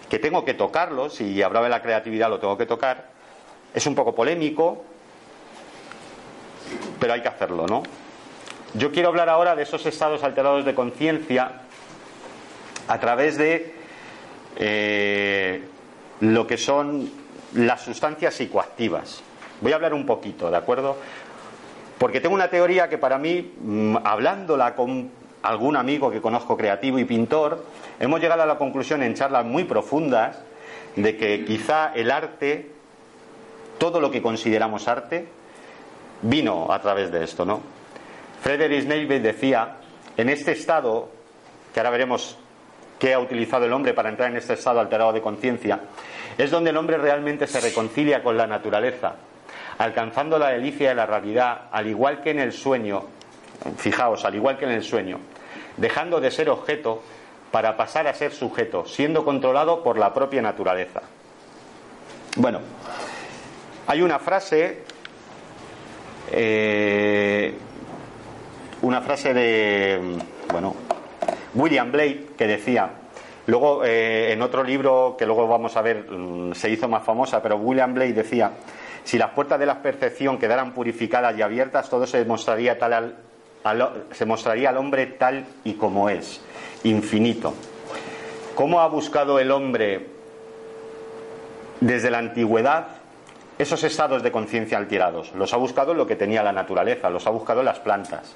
que 0.09 0.19
tengo 0.19 0.45
que 0.45 0.55
tocarlo, 0.55 1.09
si 1.11 1.43
hablaba 1.43 1.67
de 1.67 1.71
la 1.71 1.83
creatividad 1.83 2.29
lo 2.29 2.39
tengo 2.39 2.57
que 2.57 2.67
tocar. 2.67 3.07
Es 3.75 3.87
un 3.87 3.95
poco 3.95 4.15
polémico, 4.15 4.85
pero 7.01 7.15
hay 7.15 7.23
que 7.23 7.29
hacerlo, 7.29 7.67
¿no? 7.67 7.83
Yo 8.75 8.93
quiero 8.93 9.09
hablar 9.09 9.31
ahora 9.31 9.57
de 9.57 9.63
esos 9.63 9.87
estados 9.87 10.23
alterados 10.23 10.65
de 10.65 10.75
conciencia 10.75 11.63
a 12.87 13.01
través 13.01 13.39
de 13.39 13.75
eh, 14.57 15.63
lo 16.21 16.47
que 16.47 16.59
son 16.59 17.11
las 17.55 17.81
sustancias 17.83 18.35
psicoactivas. 18.35 19.23
Voy 19.61 19.73
a 19.73 19.77
hablar 19.77 19.95
un 19.95 20.07
poquito, 20.07 20.51
¿de 20.51 20.57
acuerdo? 20.57 20.99
Porque 21.99 22.21
tengo 22.21 22.35
una 22.35 22.49
teoría 22.49 22.89
que 22.89 22.99
para 22.99 23.19
mí, 23.19 23.55
mm, 23.61 23.97
hablándola 24.05 24.75
con 24.75 25.11
algún 25.43 25.77
amigo 25.77 26.11
que 26.11 26.21
conozco 26.21 26.57
creativo 26.57 26.99
y 26.99 27.05
pintor, 27.05 27.65
hemos 27.99 28.21
llegado 28.21 28.43
a 28.43 28.47
la 28.47 28.59
conclusión 28.59 29.03
en 29.03 29.15
charlas 29.15 29.45
muy 29.45 29.65
profundas 29.65 30.39
de 30.97 31.17
que 31.17 31.45
quizá 31.45 31.93
el 31.95 32.11
arte, 32.11 32.71
todo 33.79 34.01
lo 34.01 34.11
que 34.11 34.23
consideramos 34.23 34.89
arte, 34.89 35.29
vino 36.23 36.73
a 36.73 36.81
través 36.81 37.11
de 37.13 37.25
esto, 37.25 37.45
¿no? 37.45 37.61
Friedrich 38.43 38.87
Nietzsche 38.87 39.21
decía, 39.21 39.77
en 40.17 40.29
este 40.29 40.53
estado, 40.53 41.09
que 41.73 41.81
ahora 41.81 41.91
veremos 41.91 42.39
qué 42.99 43.15
ha 43.15 43.21
utilizado 43.21 43.65
el 43.65 43.73
hombre 43.73 43.95
para 43.95 44.09
entrar 44.09 44.31
en 44.31 44.37
este 44.37 44.55
estado 44.55 44.81
alterado 44.81 45.13
de 45.13 45.21
conciencia, 45.21 45.81
es 46.37 46.51
donde 46.51 46.71
el 46.71 46.77
hombre 46.77 46.99
realmente 46.99 47.47
se 47.47 47.61
reconcilia 47.61 48.23
con 48.23 48.37
la 48.37 48.47
naturaleza, 48.47 49.15
alcanzando 49.79 50.39
la 50.39 50.51
delicia 50.51 50.91
de 50.91 50.95
la 50.95 51.07
realidad, 51.07 51.63
al 51.71 51.87
igual 51.87 52.21
que 52.21 52.31
en 52.31 52.41
el 52.41 52.53
sueño, 52.53 53.05
fijaos, 53.77 54.25
al 54.25 54.35
igual 54.35 54.59
que 54.59 54.65
en 54.65 54.73
el 54.73 54.83
sueño, 54.83 55.19
dejando 55.77 56.21
de 56.21 56.31
ser 56.31 56.51
objeto 56.51 57.03
para 57.51 57.77
pasar 57.77 58.07
a 58.07 58.15
ser 58.15 58.33
sujeto, 58.33 58.85
siendo 58.85 59.25
controlado 59.25 59.83
por 59.83 59.99
la 59.99 60.13
propia 60.13 60.43
naturaleza. 60.43 61.03
Bueno, 62.37 62.61
Hay 63.87 64.03
una 64.03 64.19
frase, 64.19 64.83
eh, 66.31 67.55
una 68.83 69.01
frase 69.01 69.33
de, 69.33 70.19
bueno, 70.53 70.75
William 71.55 71.91
Blake 71.91 72.33
que 72.37 72.47
decía, 72.47 72.91
luego 73.47 73.83
eh, 73.87 74.33
en 74.33 74.43
otro 74.43 74.63
libro 74.63 75.17
que 75.19 75.25
luego 75.25 75.49
vamos 75.49 75.75
a 75.79 75.81
ver 75.81 76.05
mm, 76.11 76.53
se 76.53 76.69
hizo 76.69 76.87
más 76.87 77.03
famosa, 77.03 77.43
pero 77.43 77.57
William 77.57 77.95
Blake 77.95 78.13
decía, 78.13 78.53
si 79.05 79.19
las 79.19 79.31
puertas 79.31 79.59
de 79.59 79.67
la 79.67 79.83
percepción 79.83 80.39
quedaran 80.39 80.73
purificadas 80.73 81.37
y 81.37 81.43
abiertas, 81.43 81.89
todo 81.89 82.07
se 82.07 82.25
mostraría 82.25 82.79
tal 82.79 83.17
se 84.13 84.25
mostraría 84.25 84.71
al 84.71 84.79
hombre 84.79 85.07
tal 85.07 85.45
y 85.65 85.75
como 85.75 86.09
es, 86.09 86.41
infinito. 86.85 87.55
¿Cómo 88.55 88.81
ha 88.81 88.89
buscado 88.89 89.39
el 89.39 89.51
hombre 89.51 90.07
desde 91.81 92.11
la 92.11 92.19
antigüedad 92.19 92.87
esos 93.59 93.83
estados 93.83 94.23
de 94.23 94.31
conciencia 94.31 94.79
alterados. 94.79 95.33
Los 95.35 95.53
ha 95.53 95.57
buscado 95.57 95.93
en 95.93 95.99
lo 95.99 96.07
que 96.07 96.17
tenía 96.17 96.43
la 96.43 96.53
naturaleza, 96.53 97.11
los 97.11 97.27
ha 97.27 97.31
buscado 97.31 97.61
en 97.61 97.67
las 97.67 97.81
plantas, 97.81 98.35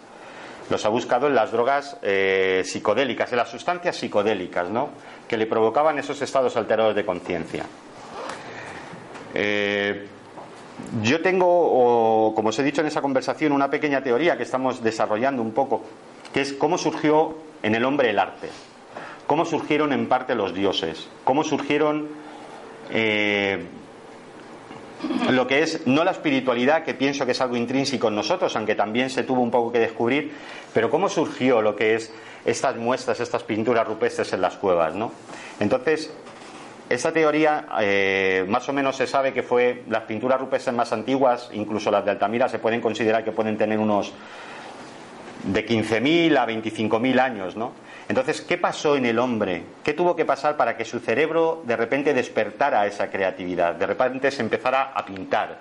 los 0.68 0.85
ha 0.85 0.88
buscado 0.88 1.29
en 1.29 1.35
las 1.35 1.53
drogas 1.53 1.96
eh, 2.03 2.62
psicodélicas, 2.64 3.31
en 3.31 3.38
las 3.38 3.48
sustancias 3.48 3.96
psicodélicas, 3.96 4.68
¿no? 4.68 4.90
Que 5.29 5.37
le 5.37 5.46
provocaban 5.46 5.98
esos 5.98 6.20
estados 6.22 6.57
alterados 6.57 6.96
de 6.96 7.05
conciencia. 7.05 7.64
Eh, 9.35 10.09
yo 11.03 11.23
tengo, 11.23 12.33
como 12.35 12.49
os 12.51 12.59
he 12.59 12.62
dicho 12.62 12.81
en 12.81 12.87
esa 12.87 13.03
conversación, 13.03 13.53
una 13.53 13.71
pequeña 13.71 14.03
teoría 14.03 14.37
que 14.37 14.42
estamos 14.42 14.83
desarrollando 14.83 15.42
un 15.42 15.53
poco, 15.53 15.83
que 16.33 16.40
es 16.40 16.53
cómo 16.53 16.79
surgió 16.79 17.37
en 17.62 17.75
el 17.75 17.85
hombre 17.85 18.11
el 18.11 18.18
arte, 18.18 18.49
cómo 19.27 19.45
surgieron 19.45 19.92
en 19.92 20.09
parte 20.09 20.35
los 20.35 20.55
dioses, 20.55 21.09
cómo 21.25 21.45
surgieron 21.45 22.09
eh, 22.90 23.66
lo 25.31 25.47
que 25.47 25.62
es 25.62 25.87
no 25.87 26.05
la 26.05 26.12
espiritualidad, 26.12 26.85
que 26.85 26.95
pienso 26.95 27.27
que 27.27 27.33
es 27.33 27.40
algo 27.40 27.57
intrínseco 27.57 28.09
en 28.09 28.14
nosotros, 28.14 28.55
aunque 28.57 28.75
también 28.75 29.11
se 29.11 29.25
tuvo 29.25 29.40
un 29.40 29.51
poco 29.51 29.73
que 29.73 29.79
descubrir, 29.79 30.33
pero 30.73 30.90
cómo 30.90 31.09
surgió 31.09 31.61
lo 31.62 31.75
que 31.75 31.95
es 31.95 32.12
estas 32.45 32.77
muestras, 32.77 33.21
estas 33.21 33.42
pinturas 33.42 33.87
rupestres 33.87 34.33
en 34.33 34.40
las 34.40 34.57
cuevas, 34.57 34.95
¿no? 34.95 35.12
Entonces, 35.61 36.12
esta 36.92 37.12
teoría 37.12 37.66
eh, 37.81 38.44
más 38.48 38.68
o 38.68 38.72
menos 38.72 38.96
se 38.96 39.07
sabe 39.07 39.33
que 39.33 39.42
fue 39.42 39.85
las 39.88 40.02
pinturas 40.02 40.38
rupestres 40.38 40.74
más 40.74 40.92
antiguas, 40.92 41.48
incluso 41.52 41.90
las 41.90 42.05
de 42.05 42.11
Altamira, 42.11 42.48
se 42.48 42.59
pueden 42.59 42.81
considerar 42.81 43.24
que 43.24 43.33
pueden 43.33 43.57
tener 43.57 43.78
unos 43.78 44.12
de 45.44 45.66
15.000 45.66 46.37
a 46.37 46.46
25.000 46.46 47.18
años, 47.18 47.57
¿no? 47.57 47.72
Entonces, 48.09 48.42
¿qué 48.42 48.59
pasó 48.59 48.96
en 48.96 49.07
el 49.07 49.18
hombre? 49.18 49.62
¿Qué 49.83 49.94
tuvo 49.94 50.14
que 50.14 50.24
pasar 50.24 50.57
para 50.57 50.76
que 50.76 50.85
su 50.85 51.00
cerebro 51.00 51.62
de 51.64 51.76
repente 51.76 52.12
despertara 52.12 52.87
esa 52.87 53.11
creatividad? 53.11 53.74
De 53.74 53.87
repente 53.87 54.31
se 54.31 54.42
empezara 54.42 54.92
a 54.94 55.05
pintar. 55.05 55.61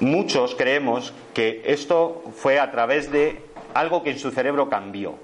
Muchos 0.00 0.54
creemos 0.54 1.12
que 1.32 1.62
esto 1.66 2.22
fue 2.36 2.60
a 2.60 2.70
través 2.70 3.10
de 3.10 3.42
algo 3.74 4.02
que 4.02 4.10
en 4.10 4.18
su 4.18 4.30
cerebro 4.30 4.68
cambió, 4.68 5.16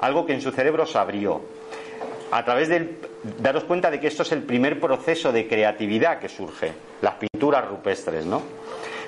algo 0.00 0.24
que 0.26 0.32
en 0.32 0.40
su 0.40 0.52
cerebro 0.52 0.86
se 0.86 0.98
abrió, 0.98 1.42
a 2.30 2.44
través 2.44 2.68
de 2.68 2.98
daros 3.38 3.64
cuenta 3.64 3.90
de 3.90 4.00
que 4.00 4.06
esto 4.06 4.22
es 4.22 4.32
el 4.32 4.42
primer 4.42 4.80
proceso 4.80 5.32
de 5.32 5.48
creatividad 5.48 6.18
que 6.18 6.28
surge, 6.28 6.72
las 7.02 7.14
pinturas 7.14 7.66
rupestres, 7.66 8.24
¿no? 8.26 8.42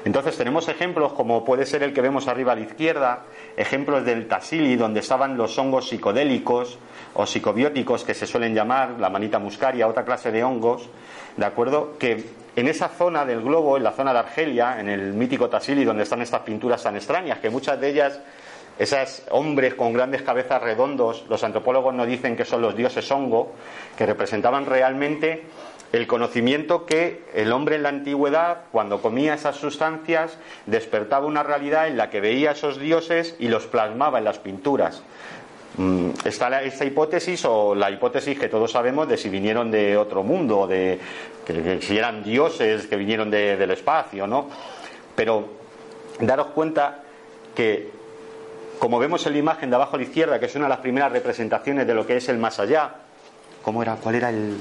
Entonces 0.05 0.37
tenemos 0.37 0.69
ejemplos 0.69 1.13
como 1.13 1.45
puede 1.45 1.65
ser 1.65 1.85
el 1.85 1.93
que 1.93 2.01
vemos 2.01 2.27
arriba 2.27 2.53
a 2.53 2.55
la 2.57 2.63
izquierda, 2.63 3.25
ejemplos 3.57 4.05
del 4.05 4.27
Tassili, 4.27 4.75
donde 4.75 5.01
estaban 5.01 5.37
los 5.37 5.57
hongos 5.59 5.89
psicodélicos 5.89 6.79
o 7.15 7.25
psicobióticos 7.25 8.03
que 8.03 8.15
se 8.15 8.27
suelen 8.27 8.55
llamar, 8.55 8.97
la 8.99 9.11
manita 9.11 9.39
muscaria, 9.39 9.87
otra 9.87 10.05
clase 10.05 10.33
de 10.33 10.43
hongos, 10.43 10.89
¿de 11.37 11.45
acuerdo? 11.45 11.97
Que 11.99 12.25
en 12.57 12.67
esa 12.67 12.89
zona 12.89 13.25
del 13.25 13.43
globo, 13.43 13.77
en 13.77 13.85
la 13.85 13.93
zona 13.93 14.13
de 14.13 14.19
Argelia, 14.19 14.81
en 14.81 14.89
el 14.89 15.13
mítico 15.13 15.49
Tassili, 15.49 15.85
donde 15.85 16.03
están 16.03 16.21
estas 16.21 16.41
pinturas 16.41 16.83
tan 16.83 16.97
extrañas, 16.97 17.39
que 17.39 17.51
muchas 17.51 17.81
de 17.81 17.89
ellas 17.89 18.21
esos 18.79 19.23
hombres 19.31 19.75
con 19.75 19.93
grandes 19.93 20.23
cabezas 20.23 20.63
redondos, 20.63 21.25
los 21.29 21.45
antropólogos 21.45 21.95
nos 21.95 22.07
dicen 22.07 22.37
que 22.37 22.45
son 22.45 22.63
los 22.63 22.77
dioses 22.77 23.11
hongo, 23.11 23.53
que 23.97 24.07
representaban 24.07 24.67
realmente 24.67 25.43
el 25.93 26.07
conocimiento 26.07 26.87
que 26.87 27.23
el 27.35 27.53
hombre 27.53 27.77
en 27.77 27.83
la 27.83 27.91
antigüedad, 27.91 28.63
cuando 28.73 29.03
comía 29.03 29.35
esas 29.35 29.57
sustancias, 29.57 30.39
despertaba 30.67 31.27
una 31.27 31.43
realidad 31.43 31.87
en 31.87 31.99
la 31.99 32.09
que 32.09 32.21
veía 32.21 32.53
esos 32.53 32.79
dioses 32.79 33.37
y 33.39 33.49
los 33.49 33.67
plasmaba 33.67 34.19
en 34.19 34.25
las 34.25 34.39
pinturas. 34.39 35.03
Mm, 35.77 36.11
está 36.25 36.63
esta 36.63 36.85
hipótesis 36.85 37.45
o 37.45 37.75
la 37.75 37.91
hipótesis 37.91 38.39
que 38.39 38.49
todos 38.49 38.73
sabemos 38.73 39.09
de 39.09 39.17
si 39.17 39.29
vinieron 39.29 39.71
de 39.71 39.97
otro 39.97 40.23
mundo, 40.23 40.67
de 40.67 40.99
que, 41.47 41.81
si 41.83 41.97
eran 41.97 42.23
dioses 42.23 42.87
que 42.87 42.97
vinieron 42.97 43.31
del 43.31 43.71
espacio, 43.71 44.27
¿no? 44.27 44.49
Pero 45.15 45.47
daros 46.21 46.49
cuenta 46.49 47.03
que, 47.55 47.91
como 48.83 48.99
vemos 48.99 49.25
en 49.27 49.35
la 49.35 49.39
imagen 49.39 49.71
de 49.71 49.77
abajo 49.77 49.95
a 49.95 49.99
la 50.01 50.03
izquierda, 50.03 50.41
que 50.41 50.47
es 50.47 50.57
una 50.57 50.65
de 50.65 50.71
las 50.71 50.81
primeras 50.81 51.13
representaciones 51.13 51.87
de 51.87 51.95
lo 51.95 52.05
que 52.05 52.17
es 52.17 52.29
el 52.29 52.39
más 52.39 52.59
allá, 52.59 52.93
¿cómo 53.63 53.81
era? 53.81 53.95
¿Cuál 53.95 54.17
era 54.17 54.29
el 54.29 54.57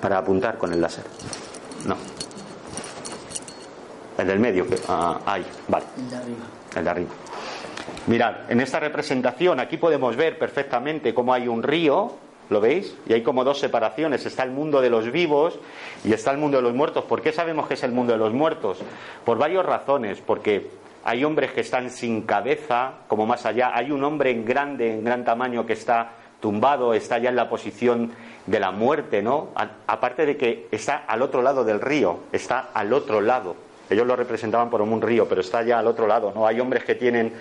para, 0.00 0.18
apuntar 0.18 0.56
con 0.56 0.72
el 0.72 0.80
láser. 0.80 1.02
No. 1.86 1.96
El 4.18 4.28
del 4.28 4.38
medio, 4.38 4.68
que 4.68 4.76
ah, 4.86 5.18
ahí, 5.26 5.44
vale. 5.66 5.86
El 5.96 6.10
de 6.10 6.16
arriba. 6.16 6.38
El 6.76 6.84
de 6.84 6.90
arriba. 6.90 7.10
Mirad, 8.06 8.34
en 8.52 8.60
esta 8.60 8.78
representación 8.78 9.58
aquí 9.58 9.76
podemos 9.76 10.14
ver 10.14 10.38
perfectamente 10.38 11.12
cómo 11.12 11.34
hay 11.34 11.48
un 11.48 11.60
río, 11.60 12.12
¿lo 12.50 12.60
veis? 12.60 12.96
Y 13.08 13.14
hay 13.14 13.24
como 13.24 13.42
dos 13.42 13.58
separaciones, 13.58 14.24
está 14.26 14.44
el 14.44 14.52
mundo 14.52 14.80
de 14.80 14.90
los 14.90 15.10
vivos 15.10 15.58
y 16.04 16.12
está 16.12 16.30
el 16.30 16.38
mundo 16.38 16.58
de 16.58 16.62
los 16.62 16.72
muertos. 16.72 17.04
¿Por 17.06 17.20
qué 17.20 17.32
sabemos 17.32 17.66
que 17.66 17.74
es 17.74 17.82
el 17.82 17.90
mundo 17.90 18.12
de 18.12 18.18
los 18.20 18.32
muertos? 18.32 18.78
Por 19.24 19.38
varias 19.38 19.66
razones, 19.66 20.20
porque 20.24 20.70
hay 21.04 21.24
hombres 21.24 21.52
que 21.52 21.60
están 21.60 21.90
sin 21.90 22.22
cabeza, 22.22 22.92
como 23.08 23.26
más 23.26 23.46
allá, 23.46 23.72
hay 23.74 23.90
un 23.90 24.04
hombre 24.04 24.30
en 24.30 24.44
grande, 24.44 24.92
en 24.94 25.04
gran 25.04 25.24
tamaño 25.24 25.66
que 25.66 25.72
está 25.72 26.12
tumbado, 26.40 26.94
está 26.94 27.18
ya 27.18 27.30
en 27.30 27.36
la 27.36 27.48
posición 27.48 28.12
de 28.46 28.60
la 28.60 28.70
muerte, 28.70 29.22
¿no? 29.22 29.48
aparte 29.86 30.26
de 30.26 30.36
que 30.36 30.68
está 30.70 31.04
al 31.06 31.22
otro 31.22 31.42
lado 31.42 31.64
del 31.64 31.80
río, 31.80 32.20
está 32.32 32.70
al 32.74 32.92
otro 32.92 33.20
lado. 33.20 33.56
Ellos 33.90 34.06
lo 34.06 34.14
representaban 34.14 34.70
por 34.70 34.80
un 34.82 35.02
río, 35.02 35.28
pero 35.28 35.40
está 35.40 35.62
ya 35.62 35.78
al 35.80 35.86
otro 35.88 36.06
lado, 36.06 36.32
¿no? 36.32 36.46
Hay 36.46 36.60
hombres 36.60 36.84
que 36.84 36.94
tienen 36.94 37.32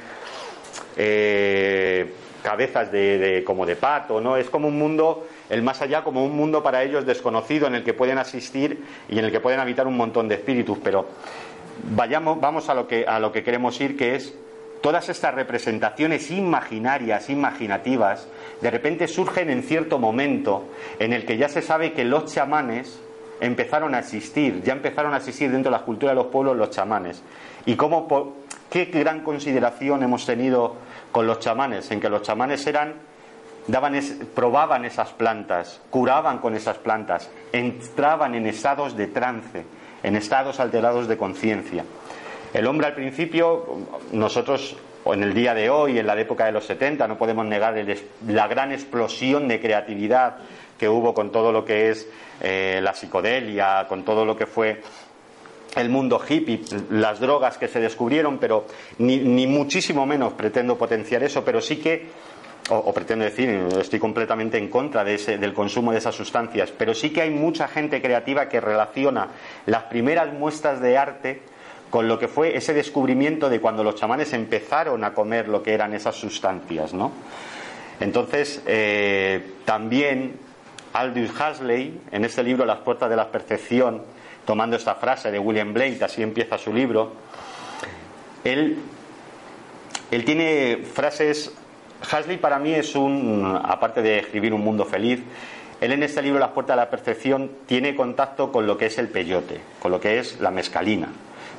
eh, 0.97 2.11
cabezas 2.41 2.91
de, 2.91 3.43
como 3.45 3.67
de 3.67 3.75
pato, 3.75 4.19
¿no? 4.19 4.35
Es 4.35 4.49
como 4.49 4.67
un 4.67 4.77
mundo, 4.77 5.27
el 5.49 5.61
más 5.61 5.81
allá, 5.83 6.03
como 6.03 6.25
un 6.25 6.35
mundo 6.35 6.63
para 6.63 6.83
ellos 6.83 7.05
desconocido 7.05 7.67
en 7.67 7.75
el 7.75 7.83
que 7.83 7.93
pueden 7.93 8.17
asistir 8.17 8.83
y 9.07 9.19
en 9.19 9.25
el 9.25 9.31
que 9.31 9.39
pueden 9.39 9.59
habitar 9.59 9.85
un 9.85 9.95
montón 9.95 10.27
de 10.27 10.35
espíritus. 10.35 10.79
Pero 10.83 11.07
vayamos, 11.83 12.39
vamos 12.39 12.69
a 12.69 12.73
lo 12.73 12.87
que 12.87 13.05
a 13.05 13.19
lo 13.19 13.31
que 13.31 13.43
queremos 13.43 13.79
ir, 13.81 13.97
que 13.97 14.15
es 14.15 14.33
todas 14.81 15.09
estas 15.09 15.33
representaciones 15.33 16.31
imaginarias, 16.31 17.29
imaginativas, 17.29 18.27
de 18.61 18.71
repente 18.71 19.07
surgen 19.07 19.49
en 19.49 19.63
cierto 19.63 19.99
momento 19.99 20.65
en 20.99 21.13
el 21.13 21.25
que 21.25 21.37
ya 21.37 21.49
se 21.49 21.61
sabe 21.61 21.93
que 21.93 22.05
los 22.05 22.33
chamanes 22.33 22.99
empezaron 23.41 23.95
a 23.95 23.99
existir, 23.99 24.61
ya 24.63 24.73
empezaron 24.73 25.13
a 25.13 25.17
existir 25.17 25.51
dentro 25.51 25.71
de 25.71 25.77
la 25.77 25.83
cultura 25.83 26.11
de 26.11 26.15
los 26.15 26.27
pueblos 26.27 26.57
los 26.57 26.69
chamanes. 26.69 27.21
Y 27.65 27.75
cómo, 27.75 28.35
qué 28.69 28.85
gran 28.85 29.21
consideración 29.21 30.03
hemos 30.03 30.25
tenido 30.25 30.75
con 31.11 31.27
los 31.27 31.39
chamanes, 31.39 31.89
en 31.91 31.99
que 31.99 32.09
los 32.09 32.21
chamanes 32.21 32.65
eran, 32.67 32.95
daban 33.67 33.99
probaban 34.33 34.85
esas 34.85 35.11
plantas, 35.11 35.81
curaban 35.89 36.39
con 36.39 36.55
esas 36.55 36.77
plantas, 36.77 37.29
entraban 37.51 38.35
en 38.35 38.47
estados 38.47 38.95
de 38.95 39.07
trance, 39.07 39.65
en 40.03 40.15
estados 40.15 40.59
alterados 40.59 41.07
de 41.07 41.17
conciencia. 41.17 41.85
El 42.53 42.67
hombre 42.67 42.87
al 42.87 42.95
principio, 42.95 43.77
nosotros 44.11 44.75
o 45.03 45.13
en 45.13 45.23
el 45.23 45.33
día 45.33 45.53
de 45.53 45.69
hoy, 45.69 45.97
en 45.97 46.07
la 46.07 46.19
época 46.19 46.45
de 46.45 46.51
los 46.51 46.65
70, 46.65 47.07
no 47.07 47.17
podemos 47.17 47.45
negar 47.45 47.75
la 48.27 48.47
gran 48.47 48.71
explosión 48.71 49.47
de 49.47 49.59
creatividad 49.59 50.37
que 50.77 50.89
hubo 50.89 51.13
con 51.13 51.31
todo 51.31 51.51
lo 51.51 51.65
que 51.65 51.89
es 51.89 52.07
eh, 52.41 52.79
la 52.81 52.93
psicodelia, 52.93 53.85
con 53.87 54.03
todo 54.03 54.25
lo 54.25 54.35
que 54.35 54.45
fue 54.45 54.81
el 55.75 55.89
mundo 55.89 56.19
hippie, 56.27 56.61
las 56.89 57.19
drogas 57.19 57.57
que 57.57 57.67
se 57.67 57.79
descubrieron, 57.79 58.39
pero 58.39 58.65
ni, 58.97 59.45
muchísimo 59.45 60.05
menos 60.05 60.33
pretendo 60.33 60.77
potenciar 60.77 61.23
eso, 61.23 61.43
pero 61.43 61.61
sí 61.61 61.77
que, 61.77 62.07
o, 62.69 62.93
pretendo 62.93 63.25
decir, 63.25 63.49
estoy 63.79 63.99
completamente 63.99 64.57
en 64.57 64.69
contra 64.69 65.03
de 65.03 65.15
ese, 65.15 65.37
del 65.37 65.53
consumo 65.53 65.91
de 65.91 65.97
esas 65.97 66.15
sustancias, 66.15 66.71
pero 66.77 66.93
sí 66.93 67.11
que 67.11 67.21
hay 67.21 67.29
mucha 67.29 67.67
gente 67.67 68.01
creativa 68.01 68.47
que 68.47 68.61
relaciona 68.61 69.29
las 69.65 69.83
primeras 69.83 70.33
muestras 70.33 70.81
de 70.81 70.97
arte 70.97 71.41
con 71.89 72.07
lo 72.07 72.19
que 72.19 72.27
fue 72.27 72.55
ese 72.55 72.73
descubrimiento 72.73 73.49
de 73.49 73.59
cuando 73.59 73.83
los 73.83 73.95
chamanes 73.95 74.33
empezaron 74.33 75.03
a 75.03 75.13
comer 75.13 75.47
lo 75.47 75.63
que 75.63 75.73
eran 75.73 75.93
esas 75.93 76.15
sustancias, 76.15 76.93
¿no? 76.93 77.11
Entonces, 77.99 78.61
eh, 78.65 79.53
también 79.65 80.37
Aldous 80.93 81.31
Huxley, 81.31 81.99
en 82.11 82.25
este 82.25 82.43
libro 82.43 82.65
Las 82.65 82.79
puertas 82.79 83.09
de 83.09 83.15
la 83.15 83.31
percepción, 83.31 84.03
tomando 84.45 84.75
esta 84.75 84.95
frase 84.95 85.31
de 85.31 85.39
William 85.39 85.73
Blake, 85.73 86.03
así 86.03 86.23
empieza 86.23 86.57
su 86.57 86.73
libro, 86.73 87.13
él, 88.43 88.77
él 90.11 90.25
tiene 90.25 90.83
frases. 90.93 91.53
Huxley 92.01 92.37
para 92.37 92.59
mí 92.59 92.73
es 92.73 92.95
un, 92.95 93.59
aparte 93.63 94.01
de 94.01 94.19
escribir 94.19 94.53
Un 94.53 94.61
mundo 94.61 94.85
feliz, 94.85 95.21
él 95.81 95.91
en 95.91 96.03
este 96.03 96.21
libro 96.21 96.39
Las 96.39 96.49
puertas 96.49 96.75
de 96.75 96.81
la 96.83 96.89
perfección 96.89 97.51
tiene 97.65 97.95
contacto 97.95 98.51
con 98.51 98.67
lo 98.67 98.77
que 98.77 98.87
es 98.87 98.97
el 98.97 99.09
peyote, 99.09 99.59
con 99.79 99.91
lo 99.91 99.99
que 99.99 100.19
es 100.19 100.39
la 100.39 100.51
mescalina, 100.51 101.09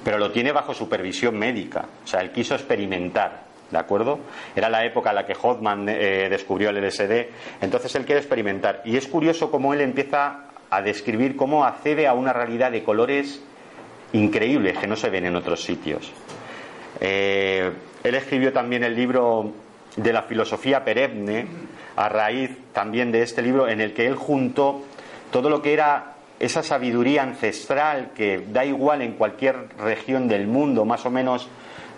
pero 0.04 0.18
lo 0.18 0.30
tiene 0.30 0.52
bajo 0.52 0.74
supervisión 0.74 1.38
médica, 1.38 1.84
o 2.04 2.06
sea, 2.06 2.20
él 2.20 2.30
quiso 2.30 2.54
experimentar, 2.54 3.44
¿de 3.70 3.78
acuerdo? 3.78 4.18
Era 4.54 4.68
la 4.68 4.84
época 4.84 5.10
en 5.10 5.16
la 5.16 5.26
que 5.26 5.36
Hoffman 5.40 5.88
eh, 5.88 6.28
descubrió 6.30 6.70
el 6.70 6.84
LSD, 6.84 7.28
entonces 7.60 7.94
él 7.94 8.04
quiere 8.04 8.20
experimentar. 8.20 8.82
Y 8.84 8.96
es 8.96 9.06
curioso 9.06 9.50
cómo 9.50 9.72
él 9.74 9.80
empieza 9.80 10.46
a 10.70 10.82
describir 10.82 11.36
cómo 11.36 11.64
accede 11.64 12.06
a 12.06 12.14
una 12.14 12.32
realidad 12.32 12.70
de 12.70 12.82
colores 12.84 13.42
increíbles 14.12 14.78
que 14.78 14.86
no 14.86 14.96
se 14.96 15.10
ven 15.10 15.26
en 15.26 15.36
otros 15.36 15.62
sitios. 15.62 16.12
Eh, 17.00 17.70
él 18.02 18.14
escribió 18.14 18.52
también 18.52 18.84
el 18.84 18.94
libro 18.94 19.52
de 19.96 20.12
la 20.12 20.22
filosofía 20.22 20.84
perenne, 20.84 21.46
a 21.96 22.08
raíz 22.08 22.50
también 22.72 23.12
de 23.12 23.22
este 23.22 23.42
libro, 23.42 23.68
en 23.68 23.80
el 23.80 23.92
que 23.92 24.06
él 24.06 24.14
juntó 24.14 24.82
todo 25.30 25.50
lo 25.50 25.62
que 25.62 25.72
era 25.72 26.14
esa 26.38 26.62
sabiduría 26.62 27.22
ancestral 27.22 28.10
que 28.14 28.42
da 28.50 28.64
igual 28.64 29.02
en 29.02 29.12
cualquier 29.12 29.68
región 29.78 30.26
del 30.28 30.46
mundo, 30.46 30.84
más 30.84 31.04
o 31.04 31.10
menos 31.10 31.48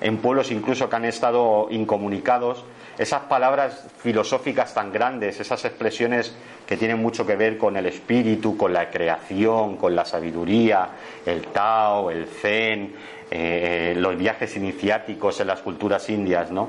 en 0.00 0.18
pueblos 0.18 0.50
incluso 0.50 0.90
que 0.90 0.96
han 0.96 1.04
estado 1.04 1.68
incomunicados, 1.70 2.64
esas 2.98 3.22
palabras 3.22 3.86
filosóficas 3.98 4.74
tan 4.74 4.92
grandes, 4.92 5.40
esas 5.40 5.64
expresiones 5.64 6.34
que 6.66 6.76
tienen 6.76 7.00
mucho 7.00 7.26
que 7.26 7.36
ver 7.36 7.56
con 7.56 7.76
el 7.76 7.86
espíritu, 7.86 8.56
con 8.56 8.72
la 8.72 8.90
creación, 8.90 9.76
con 9.76 9.94
la 9.94 10.04
sabiduría, 10.04 10.88
el 11.24 11.46
Tao, 11.46 12.10
el 12.10 12.26
Zen, 12.26 12.94
eh, 13.30 13.94
los 13.96 14.16
viajes 14.18 14.56
iniciáticos 14.56 15.40
en 15.40 15.46
las 15.46 15.60
culturas 15.60 16.08
indias, 16.10 16.50
¿no? 16.50 16.68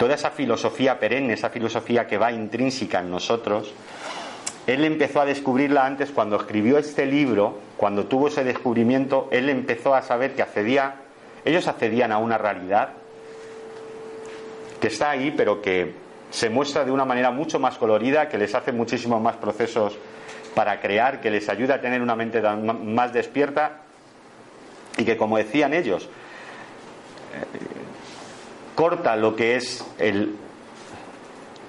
Toda 0.00 0.14
esa 0.14 0.30
filosofía 0.30 0.98
perenne, 0.98 1.34
esa 1.34 1.50
filosofía 1.50 2.06
que 2.06 2.16
va 2.16 2.32
intrínseca 2.32 3.00
en 3.00 3.10
nosotros, 3.10 3.70
él 4.66 4.82
empezó 4.86 5.20
a 5.20 5.26
descubrirla 5.26 5.84
antes 5.84 6.10
cuando 6.10 6.36
escribió 6.36 6.78
este 6.78 7.04
libro, 7.04 7.58
cuando 7.76 8.06
tuvo 8.06 8.28
ese 8.28 8.42
descubrimiento, 8.42 9.28
él 9.30 9.50
empezó 9.50 9.94
a 9.94 10.00
saber 10.00 10.34
que 10.34 10.40
accedía, 10.40 10.94
ellos 11.44 11.68
accedían 11.68 12.12
a 12.12 12.16
una 12.16 12.38
realidad 12.38 12.94
que 14.80 14.86
está 14.86 15.10
ahí, 15.10 15.34
pero 15.36 15.60
que 15.60 15.92
se 16.30 16.48
muestra 16.48 16.86
de 16.86 16.92
una 16.92 17.04
manera 17.04 17.30
mucho 17.30 17.58
más 17.58 17.76
colorida, 17.76 18.30
que 18.30 18.38
les 18.38 18.54
hace 18.54 18.72
muchísimos 18.72 19.20
más 19.20 19.36
procesos 19.36 19.98
para 20.54 20.80
crear, 20.80 21.20
que 21.20 21.30
les 21.30 21.46
ayuda 21.50 21.74
a 21.74 21.80
tener 21.82 22.00
una 22.00 22.16
mente 22.16 22.40
más 22.40 23.12
despierta 23.12 23.82
y 24.96 25.04
que, 25.04 25.18
como 25.18 25.36
decían 25.36 25.74
ellos, 25.74 26.08
corta 28.80 29.14
lo 29.14 29.36
que 29.36 29.56
es 29.56 29.84
el, 29.98 30.36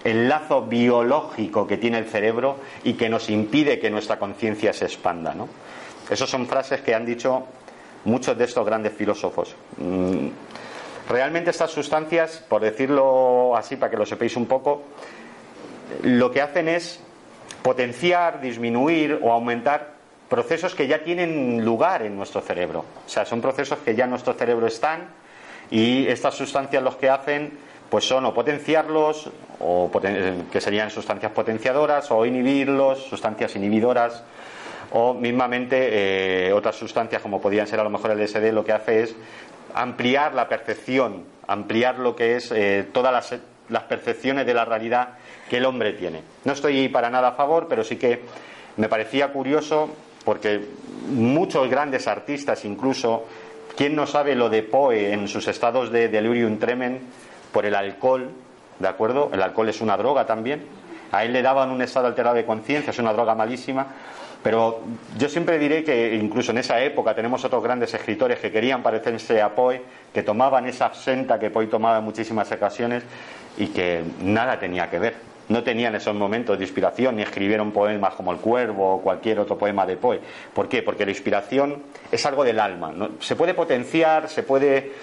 el 0.06 0.30
lazo 0.30 0.62
biológico 0.62 1.68
que 1.68 1.76
tiene 1.76 1.98
el 1.98 2.06
cerebro 2.06 2.56
y 2.86 2.94
que 2.94 3.10
nos 3.10 3.30
impide 3.30 3.80
que 3.80 3.90
nuestra 3.90 4.18
conciencia 4.18 4.72
se 4.72 4.86
expanda. 4.86 5.34
¿no? 5.34 5.50
Esas 6.10 6.30
son 6.30 6.48
frases 6.48 6.80
que 6.80 6.96
han 6.96 7.06
dicho 7.06 7.48
muchos 8.06 8.38
de 8.38 8.46
estos 8.46 8.66
grandes 8.66 8.94
filósofos. 8.94 9.54
Mm, 9.76 10.28
realmente 11.10 11.50
estas 11.50 11.72
sustancias, 11.72 12.46
por 12.48 12.62
decirlo 12.62 13.58
así 13.58 13.76
para 13.76 13.92
que 13.92 13.98
lo 13.98 14.06
sepáis 14.06 14.38
un 14.38 14.46
poco, 14.46 14.84
lo 16.04 16.32
que 16.32 16.42
hacen 16.42 16.70
es 16.70 17.02
potenciar, 17.62 18.40
disminuir 18.40 19.20
o 19.22 19.34
aumentar 19.34 19.96
procesos 20.30 20.74
que 20.76 20.88
ya 20.88 21.04
tienen 21.04 21.66
lugar 21.66 22.04
en 22.04 22.16
nuestro 22.16 22.40
cerebro. 22.40 22.86
O 23.06 23.10
sea, 23.10 23.26
son 23.26 23.42
procesos 23.42 23.80
que 23.80 23.96
ya 23.96 24.06
en 24.06 24.12
nuestro 24.12 24.32
cerebro 24.34 24.66
están 24.66 25.20
y 25.72 26.08
estas 26.08 26.36
sustancias 26.36 26.84
los 26.84 26.96
que 26.98 27.10
hacen 27.10 27.58
pues 27.90 28.06
son 28.08 28.26
o 28.26 28.34
potenciarlos, 28.34 29.30
o 29.60 29.92
que 30.50 30.62
serían 30.62 30.90
sustancias 30.90 31.34
potenciadoras, 31.34 32.10
o 32.10 32.26
inhibirlos, 32.26 33.04
sustancias 33.04 33.54
inhibidoras, 33.58 34.24
o 34.94 35.14
mismamente 35.14 36.48
eh, 36.48 36.54
otras 36.54 36.78
sustancias 36.78 37.22
como 37.22 37.42
podrían 37.42 37.68
ser 37.68 37.82
a 37.82 37.84
lo 37.84 37.90
mejor 37.90 38.12
el 38.12 38.20
LSD, 38.20 38.54
lo 38.54 38.64
que 38.64 38.72
hace 38.72 39.04
es 39.04 39.16
ampliar 39.74 40.34
la 40.34 40.48
percepción, 40.48 41.26
ampliar 41.48 42.00
lo 42.00 42.16
que 42.16 42.38
es 42.38 42.52
eh, 42.54 42.88
todas 42.94 43.12
las, 43.12 43.42
las 43.68 43.84
percepciones 43.84 44.46
de 44.46 44.54
la 44.54 44.64
realidad 44.64 45.18
que 45.50 45.58
el 45.58 45.66
hombre 45.66 45.92
tiene. 45.92 46.22
No 46.46 46.54
estoy 46.54 46.88
para 46.88 47.10
nada 47.10 47.30
a 47.30 47.34
favor, 47.34 47.68
pero 47.68 47.84
sí 47.84 47.98
que 47.98 48.22
me 48.78 48.88
parecía 48.88 49.34
curioso 49.34 49.90
porque 50.24 50.62
muchos 51.10 51.70
grandes 51.70 52.08
artistas, 52.08 52.64
incluso, 52.64 53.26
¿quién 53.76 53.96
no 53.96 54.08
sabe 54.08 54.36
lo 54.36 54.50
de 54.50 54.64
Poe 54.64 55.14
en 55.14 55.28
sus 55.28 55.48
estados 55.48 55.92
de 55.92 56.08
delirium 56.08 56.58
tremen 56.58 57.00
por 57.52 57.66
el 57.66 57.76
alcohol? 57.76 58.30
¿De 58.80 58.88
acuerdo? 58.88 59.30
El 59.34 59.42
alcohol 59.42 59.70
es 59.70 59.82
una 59.82 59.98
droga 59.98 60.26
también. 60.26 60.64
A 61.12 61.24
él 61.24 61.34
le 61.34 61.42
daban 61.42 61.70
un 61.70 61.82
estado 61.82 62.08
alterado 62.08 62.36
de 62.36 62.46
conciencia, 62.46 62.92
es 62.92 63.00
una 63.00 63.14
droga 63.14 63.36
malísima. 63.36 63.88
Pero 64.44 64.82
yo 65.18 65.30
siempre 65.30 65.60
diré 65.60 65.84
que 65.84 66.16
incluso 66.16 66.52
en 66.52 66.58
esa 66.58 66.82
época 66.82 67.14
tenemos 67.14 67.46
otros 67.46 67.64
grandes 67.64 67.94
escritores 67.94 68.40
que 68.40 68.52
querían 68.52 68.82
parecerse 68.82 69.42
a 69.42 69.54
Poe, 69.54 69.84
que 70.14 70.24
tomaban 70.24 70.66
esa 70.66 70.86
absenta 70.86 71.40
que 71.40 71.52
Poe 71.52 71.68
tomaba 71.68 72.00
en 72.00 72.04
muchísimas 72.04 72.52
ocasiones 72.52 73.04
y 73.58 73.68
que 73.68 74.02
nada 74.24 74.60
tenía 74.60 74.90
que 74.90 74.98
ver 74.98 75.32
no 75.52 75.64
tenían 75.64 75.94
esos 75.96 76.16
momentos 76.16 76.58
de 76.58 76.64
inspiración 76.64 77.18
ni 77.18 77.24
escribieron 77.24 77.72
poemas 77.72 78.16
como 78.16 78.32
El 78.32 78.38
Cuervo 78.38 78.96
o 78.96 79.02
cualquier 79.02 79.40
otro 79.40 79.58
poema 79.58 79.86
de 79.86 79.98
Poe. 79.98 80.20
¿Por 80.54 80.70
qué? 80.70 80.82
Porque 80.82 81.06
la 81.06 81.12
inspiración 81.12 81.84
es 82.12 82.26
algo 82.26 82.44
del 82.44 82.60
alma. 82.60 82.94
Se 83.20 83.36
puede 83.36 83.54
potenciar, 83.54 84.30
se 84.30 84.44
puede, 84.44 84.94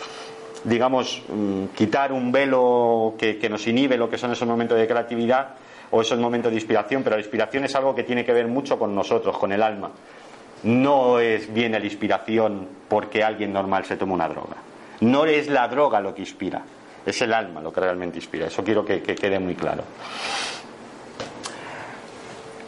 digamos, 0.65 1.23
mm, 1.29 1.67
quitar 1.77 2.13
un 2.13 2.33
velo 2.33 3.15
que, 3.19 3.39
que 3.39 3.51
nos 3.51 3.67
inhibe 3.67 3.99
lo 3.99 4.09
que 4.09 4.17
son 4.17 4.33
esos 4.33 4.49
momentos 4.49 4.79
de 4.79 4.89
creatividad 4.89 5.49
o 5.91 6.01
esos 6.01 6.19
momentos 6.19 6.51
de 6.51 6.57
inspiración, 6.57 7.03
pero 7.03 7.17
la 7.17 7.23
inspiración 7.23 7.65
es 7.65 7.75
algo 7.77 7.95
que 7.95 8.03
tiene 8.03 8.25
que 8.25 8.33
ver 8.33 8.47
mucho 8.47 8.79
con 8.79 8.95
nosotros, 8.95 9.37
con 9.37 9.53
el 9.53 9.63
alma. 9.63 9.91
No 10.63 11.21
es 11.21 11.53
bien 11.53 11.73
la 11.73 11.79
inspiración 11.79 12.67
porque 12.89 13.23
alguien 13.23 13.53
normal 13.53 13.85
se 13.85 13.97
toma 13.97 14.15
una 14.15 14.29
droga. 14.29 14.57
No 15.01 15.27
es 15.27 15.49
la 15.49 15.69
droga 15.69 16.01
lo 16.01 16.15
que 16.15 16.23
inspira 16.23 16.63
es 17.11 17.23
el 17.23 17.33
alma 17.33 17.61
lo 17.61 17.73
que 17.73 17.81
realmente 17.81 18.19
inspira. 18.19 18.47
Eso 18.47 18.63
quiero 18.63 18.85
que, 18.85 19.03
quede 19.03 19.39
muy 19.39 19.55
claro. 19.55 19.85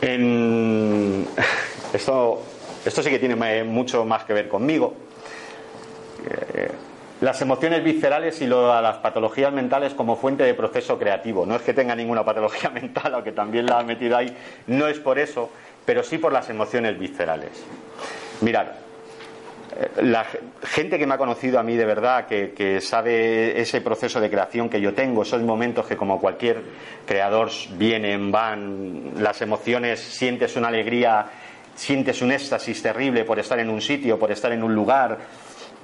esto, 1.92 2.42
esto 2.84 3.02
sí 3.02 3.10
que 3.10 3.18
tiene 3.18 3.64
mucho 3.64 4.04
más 4.04 4.24
que 4.24 4.32
ver 4.32 4.48
conmigo. 4.48 4.94
Eh, 6.28 6.70
las 7.20 7.40
emociones 7.42 7.84
viscerales 7.84 8.40
y 8.40 8.46
las 8.46 8.96
patologías 8.98 9.52
mentales 9.52 9.92
como 9.92 10.16
fuente 10.16 10.42
de 10.44 10.54
proceso 10.54 10.98
creativo. 10.98 11.44
No 11.44 11.56
es 11.56 11.62
que 11.62 11.74
tenga 11.74 11.94
ninguna 11.94 12.24
patología 12.24 12.70
mental, 12.74 13.14
aunque 13.14 13.32
también 13.32 13.66
la 13.66 13.80
ha 13.80 13.82
metido 13.82 14.16
ahí, 14.16 14.34
no 14.66 14.88
es 14.88 14.98
por 14.98 15.18
eso, 15.18 15.50
pero 15.84 16.02
sí 16.02 16.18
por 16.18 16.32
las 16.32 16.48
emociones 16.48 16.98
viscerales. 16.98 17.50
Mirad, 18.40 18.68
la 20.02 20.26
gente 20.62 20.98
que 20.98 21.06
me 21.06 21.14
ha 21.14 21.18
conocido 21.18 21.58
a 21.58 21.62
mí 21.62 21.76
de 21.76 21.84
verdad, 21.84 22.26
que, 22.26 22.80
sabe 22.80 23.60
ese 23.60 23.80
proceso 23.80 24.20
de 24.20 24.30
creación 24.30 24.68
que 24.68 24.80
yo 24.80 24.94
tengo, 24.94 25.22
esos 25.22 25.42
momentos 25.42 25.86
que 25.86 25.96
como 25.96 26.20
cualquier 26.20 26.62
creador 27.06 27.50
vienen, 27.76 28.30
van, 28.30 29.12
las 29.18 29.40
emociones, 29.42 30.00
sientes 30.00 30.56
una 30.56 30.68
alegría, 30.68 31.26
sientes 31.74 32.20
un 32.22 32.32
éxtasis 32.32 32.82
terrible 32.82 33.24
por 33.24 33.38
estar 33.38 33.58
en 33.58 33.70
un 33.70 33.80
sitio, 33.80 34.18
por 34.18 34.30
estar 34.32 34.52
en 34.52 34.62
un 34.62 34.74
lugar, 34.74 35.18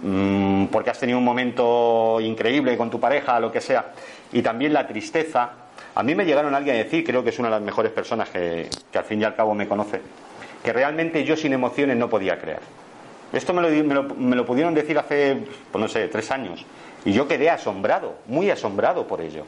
mm, 0.03 0.67
porque 0.67 0.91
has 0.91 0.99
tenido 0.99 1.19
un 1.19 1.25
momento 1.25 2.19
increíble 2.21 2.77
con 2.77 2.91
tu 2.91 2.99
pareja, 2.99 3.39
lo 3.39 3.53
que 3.53 3.61
sea, 3.61 3.93
y 4.33 4.43
también 4.43 4.73
la 4.73 4.87
tristeza. 4.87 5.51
A 5.95 6.03
mí 6.03 6.15
me 6.15 6.25
llegaron 6.25 6.55
alguien 6.55 6.77
a 6.77 6.79
decir, 6.79 7.05
creo 7.05 7.23
que 7.23 7.31
es 7.31 7.39
una 7.39 7.49
de 7.49 7.55
las 7.55 7.63
mejores 7.63 7.93
personas 7.93 8.29
que, 8.31 8.69
que 8.91 8.99
al 8.99 9.05
fin 9.05 9.21
y 9.21 9.25
al 9.25 9.35
cabo 9.35 9.55
me 9.55 9.69
conoce, 9.69 10.01
que 10.63 10.73
realmente 10.73 11.25
yo 11.25 11.37
sin 11.37 11.53
emociones 11.53 11.97
no 11.97 12.11
podía 12.11 12.39
crear 12.39 12.61
esto 13.33 13.53
me 13.53 13.63
lo, 14.37 14.47
pudieron 14.47 14.75
decir 14.75 14.99
hace, 14.99 15.37
pues 15.71 15.81
no 15.81 15.89
sé, 15.89 16.09
tres 16.09 16.31
años. 16.31 16.65
Y 17.05 17.13
yo 17.13 17.27
quedé 17.29 17.51
asombrado, 17.51 18.17
muy 18.27 18.51
asombrado 18.51 19.07
por 19.07 19.21
ello. 19.21 19.45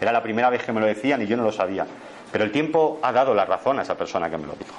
Era 0.00 0.12
la 0.12 0.22
primera 0.22 0.50
vez 0.50 0.62
que 0.62 0.72
me 0.72 0.80
lo 0.80 0.86
decían 0.86 1.22
y 1.22 1.26
yo 1.26 1.36
no 1.36 1.44
lo 1.44 1.52
sabía. 1.52 1.86
Pero 2.30 2.44
el 2.44 2.52
tiempo 2.52 2.98
ha 3.02 3.12
dado 3.12 3.34
la 3.34 3.44
razón 3.44 3.78
a 3.78 3.82
esa 3.82 3.96
persona 3.96 4.30
que 4.30 4.38
me 4.38 4.46
lo 4.46 4.54
dijo. 4.54 4.74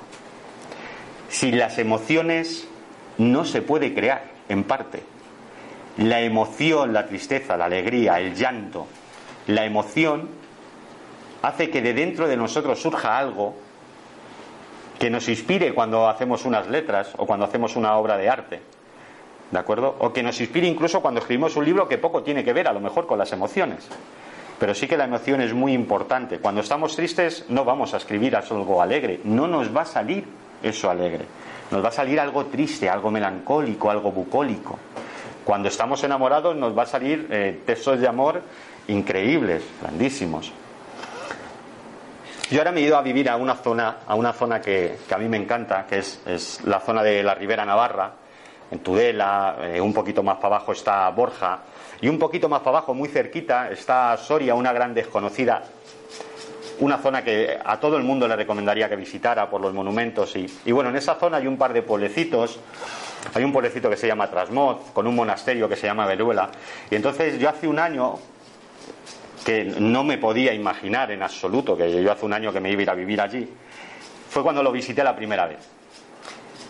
Si 1.30 1.52
las 1.52 1.78
emociones 1.78 2.68
no 3.18 3.46
se 3.46 3.62
puede 3.62 3.94
crear, 3.94 4.36
en 4.50 4.64
parte. 4.64 5.04
La 5.98 6.22
emoción, 6.22 6.94
la 6.94 7.08
tristeza, 7.08 7.58
la 7.58 7.66
alegría, 7.66 8.20
el 8.20 8.36
llanto, 8.36 8.88
la 9.48 9.66
emoción 9.66 10.30
hace 11.42 11.70
que 11.70 11.82
de 11.82 11.94
dentro 11.94 12.28
de 12.28 12.38
nosotros 12.38 12.82
surja 12.82 13.18
algo 13.18 13.56
que 15.00 15.10
nos 15.10 15.28
inspire 15.28 15.74
cuando 15.74 16.08
hacemos 16.08 16.46
unas 16.46 16.68
letras 16.68 17.12
o 17.18 17.26
cuando 17.26 17.46
hacemos 17.46 17.76
una 17.76 17.96
obra 17.98 18.18
de 18.18 18.30
arte. 18.30 18.62
¿De 19.52 19.60
acuerdo? 19.60 19.96
O 20.00 20.12
que 20.12 20.24
nos 20.24 20.40
inspire 20.42 20.68
incluso 20.68 21.02
cuando 21.02 21.20
escribimos 21.20 21.56
un 21.56 21.66
libro 21.66 21.88
que 21.88 21.98
poco 21.98 22.24
tiene 22.24 22.44
que 22.44 22.54
ver 22.54 22.68
a 22.68 22.74
lo 22.74 22.80
mejor 22.80 23.06
con 23.06 23.20
las 23.20 23.32
emociones. 23.32 23.88
Pero 24.60 24.74
sí 24.74 24.88
que 24.88 24.98
la 24.98 25.06
emoción 25.06 25.42
es 25.42 25.54
muy 25.54 25.74
importante. 25.74 26.40
Cuando 26.40 26.62
estamos 26.62 26.96
tristes 26.96 27.46
no 27.50 27.66
vamos 27.66 27.94
a 27.94 27.98
escribir 27.98 28.36
algo 28.36 28.82
alegre, 28.82 29.20
no 29.26 29.48
nos 29.48 29.76
va 29.76 29.82
a 29.82 29.86
salir 29.86 30.26
eso 30.64 30.90
alegre. 30.90 31.26
Nos 31.72 31.84
va 31.84 31.90
a 31.90 31.92
salir 31.92 32.20
algo 32.20 32.46
triste, 32.46 32.90
algo 32.90 33.12
melancólico, 33.12 33.90
algo 33.90 34.12
bucólico. 34.12 34.80
Cuando 35.44 35.68
estamos 35.68 36.04
enamorados 36.04 36.56
nos 36.56 36.76
va 36.76 36.84
a 36.84 36.88
salir 36.88 37.28
eh, 37.30 37.62
textos 37.66 38.00
de 38.00 38.08
amor 38.08 38.42
increíbles, 38.88 39.64
grandísimos. 39.82 40.52
Yo 42.52 42.60
ahora 42.60 42.72
me 42.72 42.82
he 42.82 42.84
ido 42.84 42.96
a 42.96 43.02
vivir 43.02 43.28
a 43.28 43.38
una 43.38 43.56
zona, 43.56 43.98
a 44.06 44.14
una 44.14 44.32
zona 44.32 44.62
que, 44.62 45.00
a 45.10 45.18
mí 45.18 45.28
me 45.28 45.38
encanta, 45.38 45.88
que 45.88 45.98
es, 45.98 46.60
la 46.64 46.80
zona 46.80 47.02
de 47.02 47.24
la 47.24 47.34
Ribera 47.34 47.66
Navarra, 47.66 48.12
en 48.70 48.80
Tudela, 48.80 49.58
eh, 49.62 49.82
un 49.82 49.92
poquito 49.92 50.22
más 50.22 50.36
para 50.36 50.58
abajo 50.58 50.72
está 50.72 51.10
Borja, 51.10 51.62
y 52.02 52.08
un 52.08 52.20
poquito 52.20 52.48
más 52.48 52.60
para 52.60 52.78
abajo, 52.78 52.94
muy 52.94 53.10
cerquita, 53.10 53.72
está 53.72 54.16
Soria, 54.18 54.54
una 54.54 54.72
gran 54.74 54.94
desconocida, 54.94 55.64
una 56.82 57.00
zona 57.00 57.24
que 57.24 57.58
a 57.64 57.80
todo 57.80 57.98
el 57.98 58.04
mundo 58.04 58.28
le 58.28 58.36
recomendaría 58.36 58.88
que 58.90 58.96
visitara 58.96 59.50
por 59.50 59.60
los 59.60 59.74
monumentos. 59.74 60.36
Y, 60.36 60.46
y 60.66 60.72
bueno, 60.72 60.92
en 60.92 60.98
esa 60.98 61.16
zona 61.16 61.38
hay 61.38 61.48
un 61.48 61.58
par 61.58 61.74
de 61.74 61.82
pueblecitos, 61.82 62.60
hay 63.34 63.44
un 63.44 63.52
pueblecito 63.52 63.90
que 63.90 63.98
se 63.98 64.06
llama 64.06 64.30
Trasmoz, 64.30 64.92
con 64.94 65.08
un 65.08 65.16
monasterio 65.16 65.68
que 65.68 65.76
se 65.76 65.88
llama 65.88 66.06
Veruela, 66.06 66.52
y 66.92 66.96
entonces 66.96 67.40
yo 67.40 67.50
hace 67.50 67.68
un 67.68 67.80
año 67.80 68.20
que 69.46 69.64
no 69.64 70.04
me 70.04 70.18
podía 70.18 70.54
imaginar 70.54 71.12
en 71.12 71.22
absoluto, 71.22 71.78
que 71.78 72.04
yo 72.04 72.12
hace 72.12 72.26
un 72.26 72.34
año 72.34 72.52
que 72.52 72.60
me 72.60 72.72
iba 72.72 72.80
a 72.80 72.84
ir 72.84 72.90
a 72.90 72.96
vivir 72.96 73.22
allí, 73.22 73.48
fue 74.28 74.42
cuando 74.42 74.64
lo 74.64 74.72
visité 74.72 75.04
la 75.04 75.16
primera 75.16 75.46
vez. 75.46 75.60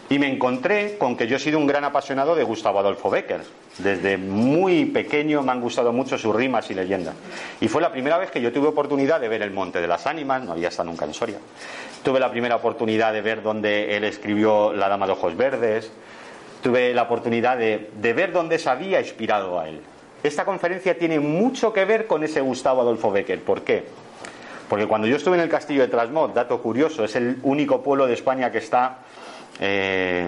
Y 0.10 0.20
me 0.20 0.28
encontré 0.28 0.98
con 0.98 1.16
que 1.16 1.26
yo 1.26 1.38
he 1.38 1.40
sido 1.40 1.58
un 1.58 1.66
gran 1.66 1.86
apasionado 1.86 2.36
de 2.36 2.44
Gustavo 2.44 2.78
Adolfo 2.78 3.10
Becker. 3.10 3.42
Desde 3.78 4.18
muy 4.18 4.86
pequeño 4.86 5.42
me 5.42 5.54
han 5.54 5.62
gustado 5.62 5.92
mucho 5.94 6.18
sus 6.18 6.36
rimas 6.36 6.70
y 6.70 6.76
leyendas. 6.76 7.16
Y 7.60 7.70
fue 7.70 7.82
la 7.82 7.92
primera 7.92 8.18
vez 8.18 8.30
que 8.30 8.42
yo 8.42 8.52
tuve 8.52 8.68
oportunidad 8.68 9.20
de 9.20 9.30
ver 9.30 9.42
el 9.42 9.52
Monte 9.52 9.82
de 9.82 9.88
las 9.88 10.06
Ánimas, 10.06 10.44
no 10.44 10.52
había 10.52 10.68
estado 10.68 10.90
nunca 10.90 11.06
en 11.06 11.14
Soria. 11.14 11.40
Tuve 12.04 12.20
la 12.20 12.30
primera 12.30 12.58
oportunidad 12.58 13.14
de 13.14 13.22
ver 13.22 13.42
donde 13.42 13.96
él 13.98 14.04
escribió 14.04 14.74
La 14.74 14.90
Dama 14.90 15.08
de 15.08 15.14
Ojos 15.14 15.36
Verdes. 15.36 15.92
Tuve 16.62 16.94
la 16.94 17.04
oportunidad 17.04 17.58
de, 17.58 17.90
de 17.96 18.14
ver 18.14 18.32
dónde 18.32 18.60
se 18.60 18.70
había 18.70 19.00
inspirado 19.00 19.60
a 19.60 19.70
él. 19.70 19.82
Esta 20.26 20.44
conferencia 20.44 20.98
tiene 20.98 21.20
mucho 21.20 21.72
que 21.72 21.86
ver 21.86 22.08
con 22.08 22.24
ese 22.24 22.42
Gustavo 22.42 22.82
Adolfo 22.82 23.12
Becker. 23.12 23.42
¿Por 23.42 23.62
qué? 23.62 23.86
Porque 24.68 24.88
cuando 24.88 25.08
yo 25.08 25.18
estuve 25.18 25.36
en 25.36 25.44
el 25.44 25.50
castillo 25.50 25.84
de 25.84 25.88
Trasmod, 25.88 26.32
dato 26.32 26.64
curioso, 26.64 27.04
es 27.04 27.16
el 27.16 27.38
único 27.44 27.84
pueblo 27.84 28.08
de 28.08 28.16
España 28.16 28.52
que 28.52 28.58
está 28.58 29.02
eh, 29.60 30.28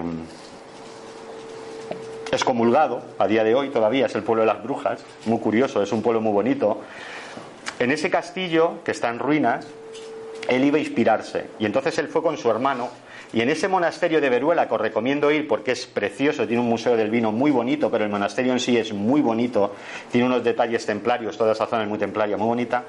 excomulgado 2.30 3.02
a 3.18 3.26
día 3.26 3.42
de 3.42 3.56
hoy 3.56 3.70
todavía, 3.70 4.06
es 4.06 4.14
el 4.14 4.22
pueblo 4.22 4.42
de 4.42 4.46
las 4.46 4.62
brujas, 4.62 5.04
muy 5.26 5.40
curioso, 5.40 5.82
es 5.82 5.90
un 5.90 6.00
pueblo 6.00 6.20
muy 6.20 6.32
bonito. 6.32 6.80
En 7.80 7.90
ese 7.90 8.08
castillo, 8.08 8.84
que 8.84 8.92
está 8.92 9.08
en 9.08 9.18
ruinas, 9.18 9.66
él 10.48 10.64
iba 10.64 10.76
a 10.76 10.80
inspirarse. 10.80 11.48
Y 11.58 11.66
entonces 11.66 11.98
él 11.98 12.06
fue 12.06 12.22
con 12.22 12.38
su 12.38 12.48
hermano 12.48 12.88
y 13.32 13.42
en 13.42 13.50
ese 13.50 13.68
monasterio 13.68 14.20
de 14.20 14.30
Veruela, 14.30 14.66
que 14.66 14.74
os 14.74 14.80
recomiendo 14.80 15.30
ir 15.30 15.46
porque 15.46 15.72
es 15.72 15.86
precioso, 15.86 16.46
tiene 16.46 16.62
un 16.62 16.68
museo 16.68 16.96
del 16.96 17.10
vino 17.10 17.30
muy 17.30 17.50
bonito, 17.50 17.90
pero 17.90 18.04
el 18.04 18.10
monasterio 18.10 18.52
en 18.52 18.60
sí 18.60 18.76
es 18.76 18.92
muy 18.92 19.20
bonito, 19.20 19.74
tiene 20.10 20.26
unos 20.26 20.42
detalles 20.42 20.86
templarios, 20.86 21.36
toda 21.36 21.52
esa 21.52 21.66
zona 21.66 21.82
es 21.82 21.88
muy 21.88 21.98
templaria, 21.98 22.36
muy 22.36 22.46
bonita. 22.46 22.84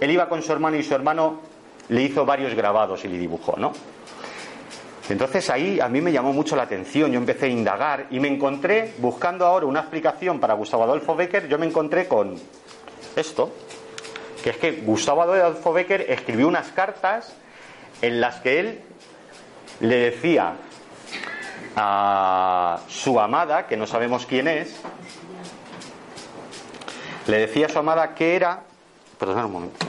Él 0.00 0.10
iba 0.10 0.28
con 0.28 0.42
su 0.42 0.52
hermano 0.52 0.76
y 0.76 0.84
su 0.84 0.94
hermano 0.94 1.40
le 1.88 2.02
hizo 2.02 2.24
varios 2.24 2.54
grabados 2.54 3.04
y 3.04 3.08
le 3.08 3.18
dibujó, 3.18 3.56
¿no? 3.58 3.72
Entonces 5.08 5.50
ahí 5.50 5.80
a 5.80 5.88
mí 5.88 6.00
me 6.00 6.12
llamó 6.12 6.32
mucho 6.32 6.56
la 6.56 6.62
atención, 6.62 7.12
yo 7.12 7.18
empecé 7.18 7.46
a 7.46 7.48
indagar 7.48 8.06
y 8.10 8.20
me 8.20 8.28
encontré, 8.28 8.94
buscando 8.98 9.44
ahora 9.44 9.66
una 9.66 9.80
explicación 9.80 10.40
para 10.40 10.54
Gustavo 10.54 10.84
Adolfo 10.84 11.14
Becker, 11.14 11.48
yo 11.48 11.58
me 11.58 11.66
encontré 11.66 12.08
con 12.08 12.36
esto, 13.16 13.52
que 14.42 14.50
es 14.50 14.56
que 14.56 14.72
Gustavo 14.82 15.22
Adolfo 15.22 15.72
Becker 15.72 16.06
escribió 16.08 16.48
unas 16.48 16.68
cartas 16.68 17.34
en 18.00 18.20
las 18.20 18.36
que 18.36 18.60
él 18.60 18.80
le 19.80 19.96
decía 19.96 20.54
a 21.76 22.80
su 22.88 23.18
amada, 23.20 23.66
que 23.66 23.76
no 23.76 23.86
sabemos 23.86 24.26
quién 24.26 24.48
es, 24.48 24.76
le 27.26 27.38
decía 27.38 27.66
a 27.66 27.68
su 27.68 27.78
amada 27.78 28.14
que 28.14 28.36
era. 28.36 28.62
Perdón 29.18 29.46
un 29.46 29.52
momento. 29.52 29.86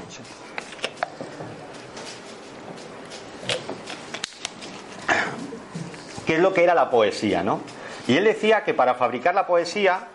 ¿Qué 6.26 6.36
es 6.36 6.40
lo 6.40 6.54
que 6.54 6.64
era 6.64 6.74
la 6.74 6.90
poesía, 6.90 7.44
no? 7.44 7.62
Y 8.08 8.18
él 8.18 8.24
decía 8.24 8.64
que 8.64 8.74
para 8.74 8.96
fabricar 8.96 9.36
la 9.36 9.46
poesía, 9.46 10.08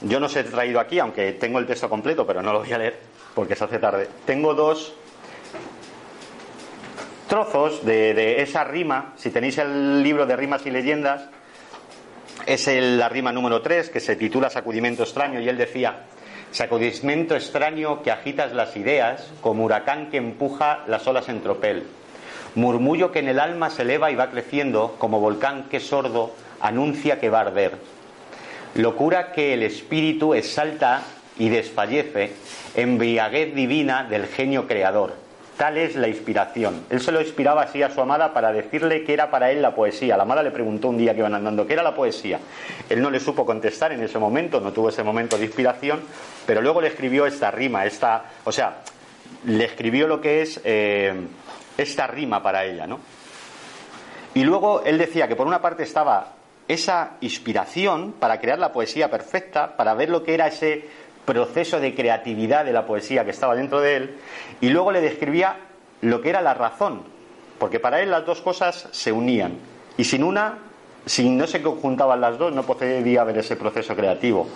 yo 0.00 0.18
no 0.18 0.28
se 0.28 0.40
he 0.40 0.44
traído 0.44 0.80
aquí, 0.80 0.98
aunque 0.98 1.32
tengo 1.32 1.58
el 1.58 1.66
texto 1.66 1.88
completo, 1.88 2.26
pero 2.26 2.42
no 2.42 2.52
lo 2.52 2.60
voy 2.60 2.72
a 2.72 2.78
leer 2.78 3.00
porque 3.34 3.54
se 3.54 3.64
hace 3.64 3.78
tarde. 3.78 4.08
Tengo 4.24 4.54
dos 4.54 4.94
trozos 7.26 7.84
de, 7.84 8.40
esa 8.42 8.64
rima, 8.64 9.12
si 9.16 9.30
tenéis 9.30 9.58
el 9.58 10.02
libro 10.02 10.26
de 10.26 10.36
rimas 10.36 10.64
y 10.66 10.70
leyendas, 10.70 11.22
es 12.46 12.66
la 12.68 13.08
rima 13.08 13.32
número 13.32 13.62
3 13.62 13.90
que 13.90 14.00
se 14.00 14.16
titula 14.16 14.50
Sacudimiento 14.50 15.02
extraño 15.02 15.40
y 15.40 15.48
él 15.48 15.58
decía, 15.58 16.04
Sacudimiento 16.52 17.34
extraño 17.34 18.02
que 18.02 18.12
agitas 18.12 18.52
las 18.52 18.76
ideas 18.76 19.30
como 19.40 19.64
huracán 19.64 20.10
que 20.10 20.16
empuja 20.16 20.84
las 20.86 21.06
olas 21.06 21.28
en 21.28 21.42
tropel, 21.42 21.84
murmullo 22.54 23.10
que 23.10 23.18
en 23.18 23.28
el 23.28 23.40
alma 23.40 23.70
se 23.70 23.82
eleva 23.82 24.10
y 24.10 24.14
va 24.14 24.30
creciendo 24.30 24.94
como 24.98 25.20
volcán 25.20 25.64
que 25.64 25.80
sordo 25.80 26.32
anuncia 26.60 27.18
que 27.18 27.30
va 27.30 27.38
a 27.38 27.42
arder, 27.42 27.72
locura 28.74 29.32
que 29.32 29.54
el 29.54 29.64
espíritu 29.64 30.34
exalta 30.34 31.02
y 31.38 31.48
desfallece, 31.48 32.32
embriaguez 32.76 33.54
divina 33.54 34.04
del 34.04 34.26
genio 34.26 34.66
creador 34.66 35.25
Tal 35.56 35.78
es 35.78 35.96
la 35.96 36.06
inspiración. 36.06 36.84
Él 36.90 37.00
se 37.00 37.12
lo 37.12 37.20
inspiraba 37.20 37.62
así 37.62 37.82
a 37.82 37.90
su 37.90 38.00
amada 38.02 38.34
para 38.34 38.52
decirle 38.52 39.04
que 39.04 39.14
era 39.14 39.30
para 39.30 39.50
él 39.50 39.62
la 39.62 39.74
poesía. 39.74 40.16
La 40.16 40.24
amada 40.24 40.42
le 40.42 40.50
preguntó 40.50 40.88
un 40.88 40.98
día 40.98 41.14
que 41.14 41.20
iban 41.20 41.34
andando 41.34 41.66
qué 41.66 41.72
era 41.72 41.82
la 41.82 41.94
poesía. 41.94 42.38
Él 42.90 43.00
no 43.00 43.10
le 43.10 43.20
supo 43.20 43.46
contestar 43.46 43.92
en 43.92 44.02
ese 44.02 44.18
momento, 44.18 44.60
no 44.60 44.72
tuvo 44.72 44.90
ese 44.90 45.02
momento 45.02 45.38
de 45.38 45.46
inspiración, 45.46 46.02
pero 46.46 46.60
luego 46.60 46.82
le 46.82 46.88
escribió 46.88 47.24
esta 47.24 47.50
rima, 47.50 47.86
esta, 47.86 48.24
o 48.44 48.52
sea, 48.52 48.82
le 49.46 49.64
escribió 49.64 50.06
lo 50.06 50.20
que 50.20 50.42
es 50.42 50.60
eh, 50.62 51.14
esta 51.78 52.06
rima 52.06 52.42
para 52.42 52.64
ella, 52.64 52.86
¿no? 52.86 53.00
Y 54.34 54.44
luego 54.44 54.82
él 54.84 54.98
decía 54.98 55.26
que 55.26 55.36
por 55.36 55.46
una 55.46 55.62
parte 55.62 55.84
estaba 55.84 56.34
esa 56.68 57.12
inspiración 57.20 58.12
para 58.18 58.40
crear 58.40 58.58
la 58.58 58.72
poesía 58.72 59.10
perfecta, 59.10 59.76
para 59.76 59.94
ver 59.94 60.10
lo 60.10 60.22
que 60.22 60.34
era 60.34 60.48
ese 60.48 60.84
proceso 61.26 61.80
de 61.80 61.94
creatividad 61.94 62.64
de 62.64 62.72
la 62.72 62.86
poesía 62.86 63.24
que 63.24 63.32
estaba 63.32 63.54
dentro 63.54 63.80
de 63.80 63.96
él, 63.96 64.18
y 64.60 64.70
luego 64.70 64.92
le 64.92 65.02
describía 65.02 65.56
lo 66.00 66.22
que 66.22 66.30
era 66.30 66.40
la 66.40 66.54
razón, 66.54 67.02
porque 67.58 67.80
para 67.80 68.00
él 68.00 68.10
las 68.10 68.24
dos 68.24 68.40
cosas 68.40 68.88
se 68.92 69.12
unían, 69.12 69.58
y 69.98 70.04
sin 70.04 70.22
una, 70.22 70.58
si 71.04 71.28
no 71.28 71.46
se 71.46 71.60
conjuntaban 71.60 72.20
las 72.20 72.38
dos, 72.38 72.52
no 72.52 72.62
podía 72.62 73.20
haber 73.20 73.38
ese 73.38 73.56
proceso 73.56 73.94
creativo. 73.94 74.48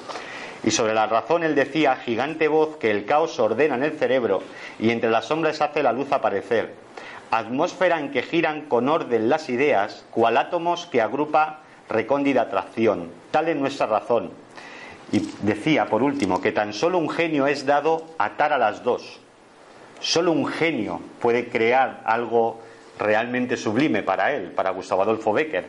Y 0.63 0.71
sobre 0.71 0.95
la 0.95 1.07
razón 1.07 1.43
él 1.43 1.55
decía, 1.55 1.97
gigante 1.97 2.49
voz 2.49 2.77
que 2.77 2.91
el 2.91 3.07
caos 3.07 3.39
ordena 3.39 3.77
en 3.77 3.83
el 3.83 3.99
cerebro 3.99 4.43
y 4.79 4.91
entre 4.91 5.11
las 5.11 5.27
sombras 5.27 5.61
hace 5.63 5.83
la 5.83 5.93
luz 5.93 6.13
aparecer. 6.13 6.75
Atmósfera 7.31 7.99
en 7.99 8.11
que 8.11 8.23
giran 8.23 8.63
con 8.63 8.89
orden 8.89 9.29
las 9.31 9.49
ideas, 9.49 10.05
cual 10.11 10.37
átomos 10.37 10.87
que 10.87 11.01
agrupa 11.01 11.61
recóndida 11.89 12.43
atracción. 12.43 13.11
Tal 13.31 13.49
es 13.49 13.57
nuestra 13.57 13.87
razón. 13.87 14.33
Y 15.13 15.29
decía, 15.43 15.87
por 15.87 16.03
último, 16.03 16.41
que 16.41 16.53
tan 16.53 16.73
solo 16.73 16.99
un 16.99 17.11
genio 17.11 17.47
es 17.47 17.67
dado 17.67 18.07
atar 18.19 18.53
a 18.53 18.59
las 18.59 18.85
dos. 18.85 19.19
Solo 20.01 20.33
un 20.33 20.47
genio 20.47 21.01
puede 21.21 21.49
crear 21.49 22.03
algo 22.05 22.61
realmente 22.99 23.57
sublime 23.57 24.03
para 24.03 24.33
él, 24.33 24.53
para 24.53 24.71
Gustavo 24.71 25.03
Adolfo 25.03 25.33
Becker. 25.33 25.67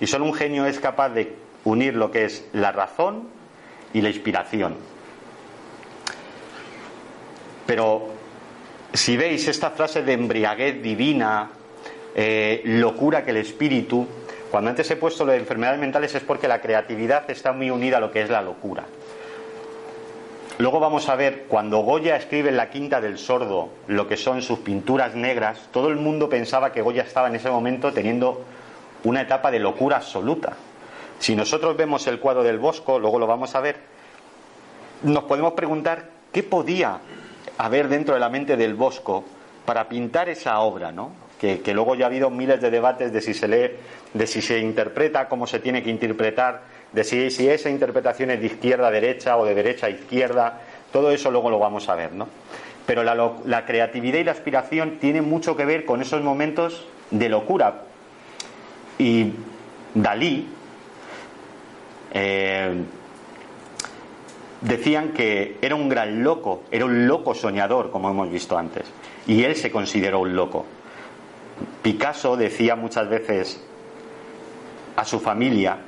Y 0.00 0.06
solo 0.06 0.24
un 0.24 0.34
genio 0.34 0.64
es 0.66 0.78
capaz 0.78 1.10
de 1.10 1.34
unir 1.64 1.94
lo 1.94 2.10
que 2.10 2.24
es 2.24 2.48
la 2.52 2.72
razón 2.72 3.28
y 3.92 4.00
la 4.00 4.08
inspiración. 4.08 4.76
Pero 7.66 8.08
si 8.94 9.16
veis 9.16 9.46
esta 9.48 9.70
frase 9.70 10.02
de 10.02 10.14
embriaguez 10.14 10.82
divina, 10.82 11.50
eh, 12.14 12.62
locura 12.64 13.24
que 13.24 13.30
el 13.32 13.36
espíritu, 13.38 14.06
cuando 14.50 14.70
antes 14.70 14.90
he 14.90 14.96
puesto 14.96 15.24
lo 15.24 15.32
de 15.32 15.38
enfermedades 15.38 15.80
mentales 15.80 16.14
es 16.14 16.22
porque 16.22 16.48
la 16.48 16.60
creatividad 16.60 17.30
está 17.30 17.52
muy 17.52 17.70
unida 17.70 17.98
a 17.98 18.00
lo 18.00 18.10
que 18.10 18.22
es 18.22 18.30
la 18.30 18.42
locura. 18.42 18.84
Luego 20.58 20.80
vamos 20.80 21.08
a 21.08 21.14
ver, 21.14 21.44
cuando 21.46 21.78
Goya 21.80 22.16
escribe 22.16 22.48
en 22.48 22.56
La 22.56 22.70
Quinta 22.70 23.00
del 23.00 23.18
Sordo 23.18 23.68
lo 23.86 24.08
que 24.08 24.16
son 24.16 24.42
sus 24.42 24.58
pinturas 24.58 25.14
negras, 25.14 25.68
todo 25.70 25.88
el 25.88 25.96
mundo 25.96 26.28
pensaba 26.28 26.72
que 26.72 26.82
Goya 26.82 27.02
estaba 27.02 27.28
en 27.28 27.36
ese 27.36 27.48
momento 27.48 27.92
teniendo 27.92 28.44
una 29.04 29.22
etapa 29.22 29.52
de 29.52 29.60
locura 29.60 29.98
absoluta. 29.98 30.54
Si 31.20 31.36
nosotros 31.36 31.76
vemos 31.76 32.06
el 32.08 32.18
cuadro 32.18 32.42
del 32.42 32.58
Bosco, 32.58 32.98
luego 32.98 33.20
lo 33.20 33.26
vamos 33.26 33.54
a 33.54 33.60
ver, 33.60 33.76
nos 35.02 35.24
podemos 35.24 35.52
preguntar 35.52 36.10
qué 36.32 36.42
podía 36.42 36.98
haber 37.56 37.88
dentro 37.88 38.14
de 38.14 38.20
la 38.20 38.28
mente 38.28 38.56
del 38.56 38.74
Bosco 38.74 39.24
para 39.64 39.88
pintar 39.88 40.28
esa 40.28 40.58
obra, 40.60 40.90
¿no? 40.90 41.27
Que, 41.38 41.72
luego 41.72 41.94
ya 41.94 42.06
ha 42.06 42.08
habido 42.08 42.30
miles 42.30 42.60
de 42.60 42.70
debates 42.70 43.12
de 43.12 43.20
si 43.20 43.32
se 43.32 43.46
lee, 43.46 43.70
de 44.12 44.26
si 44.26 44.42
se 44.42 44.58
interpreta, 44.58 45.28
cómo 45.28 45.46
se 45.46 45.60
tiene 45.60 45.82
que 45.82 45.90
interpretar, 45.90 46.62
de 46.92 47.04
si, 47.04 47.48
esa 47.48 47.70
interpretación 47.70 48.30
es 48.30 48.40
de 48.40 48.46
izquierda 48.46 48.88
a 48.88 48.90
derecha 48.90 49.36
o 49.36 49.44
de 49.44 49.54
derecha 49.54 49.86
a 49.86 49.90
izquierda, 49.90 50.60
todo 50.92 51.12
eso 51.12 51.30
luego 51.30 51.50
lo 51.50 51.58
vamos 51.58 51.88
a 51.88 51.94
ver, 51.94 52.12
¿no? 52.12 52.28
Pero 52.86 53.04
la, 53.04 53.64
creatividad 53.66 54.18
y 54.18 54.24
la 54.24 54.32
aspiración 54.32 54.98
tienen 54.98 55.28
mucho 55.28 55.56
que 55.56 55.64
ver 55.64 55.84
con 55.84 56.00
esos 56.00 56.22
momentos 56.22 56.86
de 57.10 57.28
locura. 57.28 57.82
Y 58.98 59.32
Dalí, 59.94 60.48
eh, 62.14 62.82
decían 64.62 65.10
que 65.12 65.58
era 65.60 65.74
un 65.74 65.88
gran 65.88 66.24
loco, 66.24 66.62
era 66.70 66.86
un 66.86 67.06
loco 67.06 67.34
soñador, 67.34 67.90
como 67.90 68.10
hemos 68.10 68.30
visto 68.30 68.56
antes, 68.56 68.86
y 69.26 69.44
él 69.44 69.54
se 69.54 69.70
consideró 69.70 70.20
un 70.20 70.34
loco. 70.34 70.64
Picasso 71.82 72.36
decía 72.36 72.76
muchas 72.76 73.08
veces 73.08 73.64
a 74.96 75.04
su 75.04 75.20
familia 75.20 75.78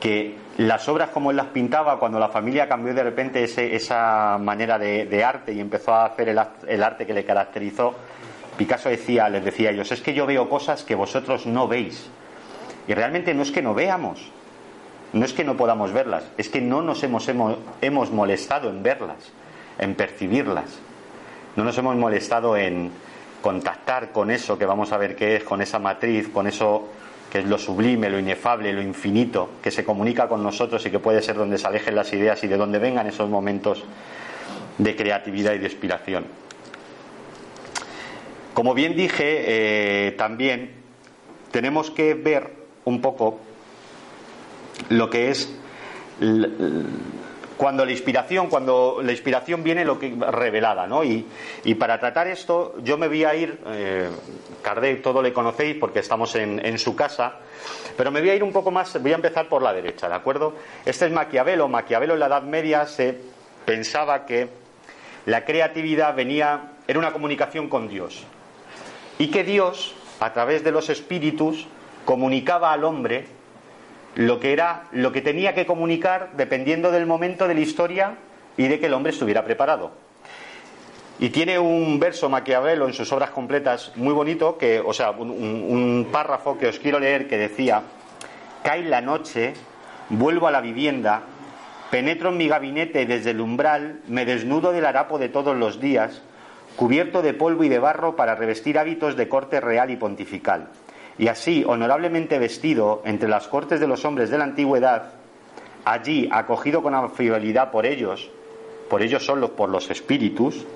que 0.00 0.36
las 0.58 0.88
obras 0.88 1.10
como 1.10 1.30
él 1.30 1.36
las 1.36 1.46
pintaba, 1.46 1.98
cuando 1.98 2.18
la 2.18 2.28
familia 2.28 2.68
cambió 2.68 2.94
de 2.94 3.02
repente 3.02 3.42
esa 3.42 4.38
manera 4.38 4.78
de, 4.78 5.24
arte 5.24 5.52
y 5.52 5.60
empezó 5.60 5.94
a 5.94 6.06
hacer 6.06 6.28
el, 6.28 6.82
arte 6.82 7.06
que 7.06 7.14
le 7.14 7.24
caracterizó, 7.24 7.94
Picasso 8.56 8.88
decía, 8.88 9.28
les 9.28 9.44
decía 9.44 9.70
a 9.70 9.72
ellos, 9.72 9.90
es 9.90 10.00
que 10.00 10.14
yo 10.14 10.26
veo 10.26 10.48
cosas 10.48 10.84
que 10.84 10.94
vosotros 10.94 11.46
no 11.46 11.66
veis. 11.66 12.08
Y 12.86 12.94
realmente 12.94 13.34
no 13.34 13.42
es 13.42 13.50
que 13.50 13.62
no 13.62 13.74
veamos, 13.74 14.30
no 15.12 15.24
es 15.24 15.32
que 15.32 15.42
no 15.42 15.56
podamos 15.56 15.92
verlas, 15.92 16.24
es 16.38 16.48
que 16.48 16.60
no 16.60 16.82
nos 16.82 17.02
hemos, 17.02 17.28
hemos 17.80 18.10
molestado 18.12 18.70
en 18.70 18.82
verlas, 18.82 19.32
en 19.78 19.94
percibirlas. 19.94 20.78
No 21.56 21.64
nos 21.64 21.76
hemos 21.78 21.96
molestado 21.96 22.56
en 22.56 22.92
contactar 23.44 24.10
con 24.10 24.30
eso 24.30 24.56
que 24.56 24.64
vamos 24.64 24.90
a 24.92 24.96
ver 24.96 25.14
qué 25.14 25.36
es, 25.36 25.44
con 25.44 25.60
esa 25.60 25.78
matriz, 25.78 26.30
con 26.30 26.46
eso 26.46 26.88
que 27.30 27.40
es 27.40 27.44
lo 27.44 27.58
sublime, 27.58 28.08
lo 28.08 28.18
inefable, 28.18 28.72
lo 28.72 28.80
infinito, 28.80 29.50
que 29.62 29.70
se 29.70 29.84
comunica 29.84 30.28
con 30.28 30.42
nosotros 30.42 30.86
y 30.86 30.90
que 30.90 30.98
puede 30.98 31.20
ser 31.20 31.36
donde 31.36 31.58
se 31.58 31.66
alejen 31.66 31.94
las 31.94 32.10
ideas 32.14 32.42
y 32.42 32.48
de 32.48 32.56
donde 32.56 32.78
vengan 32.78 33.06
esos 33.06 33.28
momentos 33.28 33.84
de 34.78 34.96
creatividad 34.96 35.52
y 35.52 35.58
de 35.58 35.66
inspiración. 35.66 36.24
Como 38.54 38.72
bien 38.72 38.96
dije, 38.96 40.06
eh, 40.06 40.12
también 40.12 40.76
tenemos 41.50 41.90
que 41.90 42.14
ver 42.14 42.50
un 42.86 43.02
poco 43.02 43.40
lo 44.88 45.10
que 45.10 45.28
es 45.28 45.54
cuando 47.56 47.84
la 47.84 47.92
inspiración, 47.92 48.48
cuando 48.48 49.00
la 49.02 49.12
inspiración 49.12 49.62
viene 49.62 49.84
lo 49.84 49.98
que 49.98 50.14
revelada, 50.30 50.86
¿no? 50.86 51.04
Y, 51.04 51.26
para 51.78 51.98
tratar 51.98 52.26
esto, 52.26 52.74
yo 52.82 52.96
me 52.98 53.08
voy 53.08 53.24
a 53.24 53.34
ir, 53.34 53.58
eh, 53.66 54.10
todo 55.02 55.22
le 55.22 55.32
conocéis 55.32 55.76
porque 55.78 56.00
estamos 56.00 56.34
en, 56.34 56.64
en, 56.64 56.78
su 56.78 56.96
casa, 56.96 57.34
pero 57.96 58.10
me 58.10 58.20
voy 58.20 58.30
a 58.30 58.34
ir 58.34 58.42
un 58.42 58.52
poco 58.52 58.70
más, 58.70 59.00
voy 59.00 59.12
a 59.12 59.16
empezar 59.16 59.48
por 59.48 59.62
la 59.62 59.72
derecha, 59.72 60.08
¿de 60.08 60.14
acuerdo? 60.14 60.54
Este 60.84 61.06
es 61.06 61.12
Maquiavelo, 61.12 61.68
Maquiavelo 61.68 62.14
en 62.14 62.20
la 62.20 62.26
Edad 62.26 62.42
Media 62.42 62.86
se 62.86 63.18
pensaba 63.64 64.26
que 64.26 64.48
la 65.26 65.44
creatividad 65.44 66.14
venía, 66.14 66.72
era 66.86 66.98
una 66.98 67.12
comunicación 67.12 67.68
con 67.68 67.88
Dios, 67.88 68.24
y 69.18 69.30
que 69.30 69.44
Dios, 69.44 69.94
a 70.20 70.32
través 70.32 70.64
de 70.64 70.72
los 70.72 70.90
espíritus, 70.90 71.66
comunicaba 72.04 72.72
al 72.72 72.84
hombre 72.84 73.26
lo 74.14 74.38
que 74.40 74.52
era 74.52 74.84
lo 74.92 75.12
que 75.12 75.22
tenía 75.22 75.54
que 75.54 75.66
comunicar 75.66 76.30
dependiendo 76.36 76.90
del 76.90 77.06
momento 77.06 77.48
de 77.48 77.54
la 77.54 77.60
historia 77.60 78.14
y 78.56 78.68
de 78.68 78.78
que 78.78 78.86
el 78.86 78.94
hombre 78.94 79.12
estuviera 79.12 79.44
preparado. 79.44 79.92
Y 81.18 81.30
tiene 81.30 81.58
un 81.58 81.98
verso 82.00 82.28
Maquiavelo 82.28 82.86
en 82.86 82.92
sus 82.92 83.12
obras 83.12 83.30
completas 83.30 83.92
muy 83.96 84.12
bonito, 84.12 84.58
que, 84.58 84.80
o 84.80 84.92
sea, 84.92 85.10
un, 85.10 85.30
un 85.30 86.08
párrafo 86.10 86.58
que 86.58 86.66
os 86.66 86.78
quiero 86.78 86.98
leer 86.98 87.28
que 87.28 87.38
decía: 87.38 87.82
Cae 88.62 88.82
la 88.84 89.00
noche, 89.00 89.54
vuelvo 90.08 90.48
a 90.48 90.50
la 90.50 90.60
vivienda, 90.60 91.22
penetro 91.90 92.30
en 92.30 92.36
mi 92.36 92.48
gabinete 92.48 93.06
desde 93.06 93.30
el 93.30 93.40
umbral, 93.40 94.00
me 94.08 94.24
desnudo 94.24 94.72
del 94.72 94.86
harapo 94.86 95.18
de 95.18 95.28
todos 95.28 95.56
los 95.56 95.80
días, 95.80 96.22
cubierto 96.74 97.22
de 97.22 97.34
polvo 97.34 97.62
y 97.62 97.68
de 97.68 97.78
barro 97.78 98.16
para 98.16 98.34
revestir 98.34 98.78
hábitos 98.78 99.16
de 99.16 99.28
corte 99.28 99.60
real 99.60 99.90
y 99.90 99.96
pontifical 99.96 100.68
y 101.18 101.28
así, 101.28 101.64
honorablemente 101.66 102.38
vestido 102.38 103.02
entre 103.04 103.28
las 103.28 103.48
cortes 103.48 103.80
de 103.80 103.86
los 103.86 104.04
hombres 104.04 104.30
de 104.30 104.38
la 104.38 104.44
antigüedad, 104.44 105.12
allí 105.84 106.28
acogido 106.32 106.82
con 106.82 106.94
afabilidad 106.94 107.70
por 107.70 107.86
ellos, 107.86 108.30
por 108.88 109.02
ellos 109.02 109.24
son 109.24 109.48
por 109.50 109.68
los 109.68 109.90
espíritus, 109.90 110.66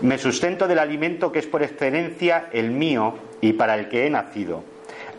me 0.00 0.18
sustento 0.18 0.68
del 0.68 0.78
alimento 0.78 1.32
que 1.32 1.38
es 1.38 1.46
por 1.46 1.62
excelencia 1.62 2.48
el 2.52 2.70
mío 2.70 3.14
y 3.40 3.54
para 3.54 3.76
el 3.76 3.88
que 3.88 4.06
he 4.06 4.10
nacido. 4.10 4.62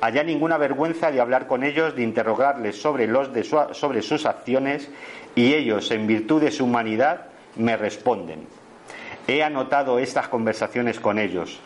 Allá 0.02 0.24
ninguna 0.24 0.58
vergüenza 0.58 1.12
de 1.12 1.20
hablar 1.20 1.48
con 1.48 1.64
ellos, 1.64 1.96
de 1.96 2.04
interrogarles 2.04 2.80
sobre, 2.80 3.08
los 3.08 3.34
de 3.34 3.44
sobre 3.44 4.02
sus 4.04 4.28
acciones, 4.28 4.90
y 5.34 5.54
ellos, 5.54 5.90
en 5.90 6.06
virtud 6.06 6.42
de 6.42 6.52
su 6.52 6.66
humanidad, 6.66 7.28
me 7.56 7.76
responden. 7.78 8.46
He 9.28 9.42
anotado 9.42 9.98
estas 9.98 10.28
conversaciones 10.28 11.00
con 11.00 11.18
ellos, 11.18 11.60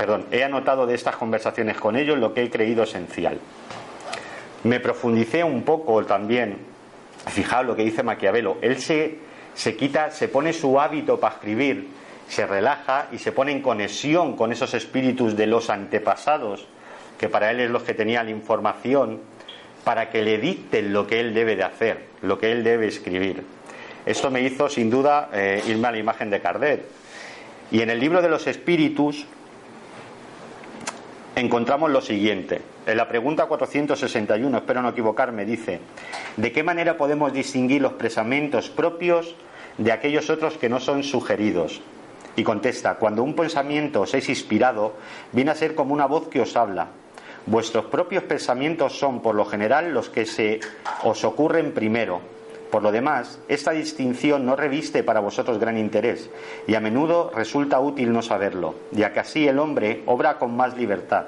perdón, 0.00 0.24
he 0.30 0.42
anotado 0.42 0.86
de 0.86 0.94
estas 0.94 1.14
conversaciones 1.16 1.76
con 1.76 1.94
ellos 1.94 2.16
lo 2.16 2.32
que 2.32 2.42
he 2.42 2.48
creído 2.48 2.84
esencial. 2.84 3.38
Me 4.64 4.80
profundicé 4.80 5.44
un 5.44 5.62
poco 5.62 6.02
también, 6.06 6.56
fijaos 7.26 7.66
lo 7.66 7.76
que 7.76 7.84
dice 7.84 8.02
Maquiavelo, 8.02 8.56
él 8.62 8.78
se, 8.78 9.18
se 9.52 9.76
quita, 9.76 10.10
se 10.10 10.28
pone 10.28 10.54
su 10.54 10.80
hábito 10.80 11.20
para 11.20 11.34
escribir, 11.34 11.88
se 12.28 12.46
relaja 12.46 13.08
y 13.12 13.18
se 13.18 13.30
pone 13.32 13.52
en 13.52 13.60
conexión 13.60 14.36
con 14.36 14.52
esos 14.52 14.72
espíritus 14.72 15.36
de 15.36 15.46
los 15.46 15.68
antepasados, 15.68 16.66
que 17.18 17.28
para 17.28 17.50
él 17.50 17.60
es 17.60 17.70
los 17.70 17.82
que 17.82 17.92
tenían 17.92 18.24
la 18.24 18.32
información, 18.32 19.20
para 19.84 20.08
que 20.08 20.22
le 20.22 20.38
dicten 20.38 20.94
lo 20.94 21.06
que 21.06 21.20
él 21.20 21.34
debe 21.34 21.56
de 21.56 21.64
hacer, 21.64 22.06
lo 22.22 22.38
que 22.38 22.52
él 22.52 22.64
debe 22.64 22.86
escribir. 22.86 23.44
Esto 24.06 24.30
me 24.30 24.40
hizo, 24.40 24.70
sin 24.70 24.88
duda, 24.88 25.28
eh, 25.34 25.62
irme 25.66 25.88
a 25.88 25.92
la 25.92 25.98
imagen 25.98 26.30
de 26.30 26.40
Cardet. 26.40 26.86
Y 27.70 27.82
en 27.82 27.90
el 27.90 28.00
libro 28.00 28.22
de 28.22 28.30
los 28.30 28.46
espíritus, 28.46 29.26
encontramos 31.40 31.90
lo 31.90 32.00
siguiente. 32.00 32.60
En 32.86 32.96
la 32.96 33.08
pregunta 33.08 33.46
461, 33.46 34.58
espero 34.58 34.82
no 34.82 34.90
equivocarme, 34.90 35.44
dice, 35.44 35.80
¿de 36.36 36.52
qué 36.52 36.62
manera 36.62 36.96
podemos 36.96 37.32
distinguir 37.32 37.82
los 37.82 37.94
pensamientos 37.94 38.68
propios 38.68 39.34
de 39.78 39.90
aquellos 39.90 40.28
otros 40.28 40.58
que 40.58 40.68
no 40.68 40.80
son 40.80 41.02
sugeridos? 41.02 41.80
Y 42.36 42.44
contesta, 42.44 42.96
cuando 42.96 43.22
un 43.22 43.34
pensamiento 43.34 44.02
os 44.02 44.14
es 44.14 44.28
inspirado, 44.28 44.94
viene 45.32 45.50
a 45.50 45.54
ser 45.54 45.74
como 45.74 45.94
una 45.94 46.06
voz 46.06 46.28
que 46.28 46.40
os 46.40 46.56
habla. 46.56 46.88
Vuestros 47.46 47.86
propios 47.86 48.22
pensamientos 48.24 48.98
son, 48.98 49.20
por 49.20 49.34
lo 49.34 49.46
general, 49.46 49.92
los 49.92 50.10
que 50.10 50.26
se 50.26 50.60
os 51.02 51.24
ocurren 51.24 51.72
primero. 51.72 52.20
Por 52.70 52.82
lo 52.82 52.92
demás, 52.92 53.40
esta 53.48 53.72
distinción 53.72 54.46
no 54.46 54.54
reviste 54.54 55.02
para 55.02 55.20
vosotros 55.20 55.58
gran 55.58 55.76
interés, 55.76 56.30
y 56.66 56.74
a 56.74 56.80
menudo 56.80 57.32
resulta 57.34 57.80
útil 57.80 58.12
no 58.12 58.22
saberlo, 58.22 58.76
ya 58.92 59.12
que 59.12 59.20
así 59.20 59.48
el 59.48 59.58
hombre 59.58 60.02
obra 60.06 60.38
con 60.38 60.56
más 60.56 60.76
libertad. 60.76 61.26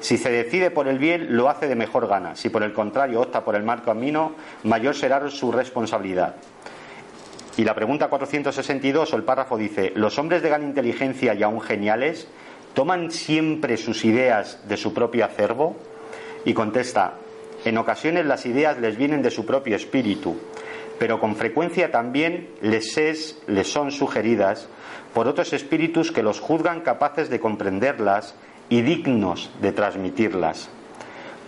Si 0.00 0.18
se 0.18 0.30
decide 0.30 0.70
por 0.70 0.88
el 0.88 0.98
bien, 0.98 1.36
lo 1.36 1.48
hace 1.48 1.68
de 1.68 1.76
mejor 1.76 2.08
gana. 2.08 2.34
Si 2.34 2.48
por 2.48 2.64
el 2.64 2.72
contrario 2.72 3.20
opta 3.20 3.44
por 3.44 3.54
el 3.54 3.62
mal 3.62 3.82
camino, 3.84 4.32
mayor 4.64 4.96
será 4.96 5.30
su 5.30 5.52
responsabilidad. 5.52 6.34
Y 7.56 7.64
la 7.64 7.74
pregunta 7.74 8.08
462 8.08 9.12
o 9.12 9.16
el 9.16 9.22
párrafo 9.24 9.56
dice, 9.56 9.92
¿los 9.94 10.18
hombres 10.18 10.42
de 10.42 10.48
gran 10.48 10.62
inteligencia 10.64 11.34
y 11.34 11.42
aún 11.42 11.60
geniales 11.60 12.26
toman 12.74 13.10
siempre 13.10 13.76
sus 13.76 14.04
ideas 14.04 14.66
de 14.66 14.76
su 14.76 14.92
propio 14.94 15.24
acervo? 15.24 15.76
Y 16.44 16.54
contesta, 16.54 17.14
en 17.64 17.78
ocasiones 17.78 18.26
las 18.26 18.44
ideas 18.46 18.78
les 18.78 18.96
vienen 18.96 19.22
de 19.22 19.30
su 19.30 19.46
propio 19.46 19.76
espíritu, 19.76 20.36
pero 20.98 21.20
con 21.20 21.36
frecuencia 21.36 21.90
también 21.90 22.48
les, 22.60 22.96
es, 22.96 23.40
les 23.46 23.70
son 23.70 23.90
sugeridas 23.90 24.68
por 25.14 25.28
otros 25.28 25.52
espíritus 25.52 26.10
que 26.10 26.22
los 26.22 26.40
juzgan 26.40 26.80
capaces 26.80 27.28
de 27.28 27.40
comprenderlas 27.40 28.34
y 28.68 28.82
dignos 28.82 29.50
de 29.60 29.72
transmitirlas. 29.72 30.70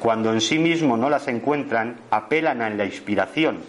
Cuando 0.01 0.33
en 0.33 0.41
sí 0.41 0.59
mismo 0.59 0.97
no 0.97 1.09
las 1.09 1.29
encuentran, 1.29 1.97
apelan 2.11 2.61
a 2.61 2.71
la 2.71 2.85
inspiración. 2.85 3.61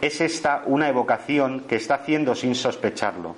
Es 0.00 0.20
esta 0.20 0.62
una 0.66 0.88
evocación 0.88 1.60
que 1.60 1.76
está 1.76 1.94
haciendo 1.94 2.34
sin 2.34 2.54
sospecharlo. 2.54 3.34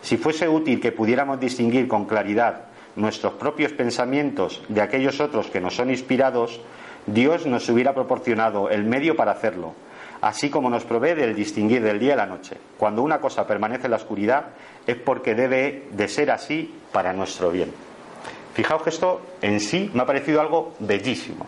Si 0.00 0.16
fuese 0.16 0.48
útil 0.48 0.80
que 0.80 0.92
pudiéramos 0.92 1.38
distinguir 1.40 1.88
con 1.88 2.06
claridad 2.06 2.66
nuestros 2.94 3.34
propios 3.34 3.72
pensamientos 3.72 4.62
de 4.68 4.80
aquellos 4.80 5.20
otros 5.20 5.48
que 5.48 5.60
nos 5.60 5.76
son 5.76 5.90
inspirados, 5.90 6.60
Dios 7.06 7.44
nos 7.44 7.68
hubiera 7.68 7.94
proporcionado 7.94 8.70
el 8.70 8.84
medio 8.84 9.14
para 9.16 9.32
hacerlo, 9.32 9.74
así 10.26 10.50
como 10.50 10.68
nos 10.68 10.84
provee 10.84 11.14
del 11.14 11.36
distinguir 11.36 11.82
del 11.82 12.00
día 12.00 12.14
y 12.14 12.16
la 12.16 12.26
noche. 12.26 12.56
Cuando 12.76 13.02
una 13.02 13.20
cosa 13.20 13.46
permanece 13.46 13.84
en 13.84 13.92
la 13.92 13.96
oscuridad 13.96 14.46
es 14.86 14.96
porque 14.96 15.34
debe 15.34 15.84
de 15.92 16.08
ser 16.08 16.32
así 16.32 16.74
para 16.92 17.12
nuestro 17.12 17.50
bien. 17.50 17.72
Fijaos 18.54 18.82
que 18.82 18.90
esto 18.90 19.20
en 19.40 19.60
sí 19.60 19.90
me 19.94 20.02
ha 20.02 20.06
parecido 20.06 20.40
algo 20.40 20.74
bellísimo, 20.80 21.46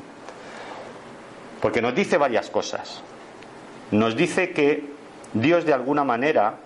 porque 1.61 1.83
nos 1.83 1.95
dice 1.95 2.19
varias 2.19 2.51
cosas. 2.51 3.03
Nos 3.91 4.15
dice 4.15 4.51
que 4.51 4.85
Dios 5.33 5.65
de 5.65 5.73
alguna 5.73 6.05
manera, 6.05 6.57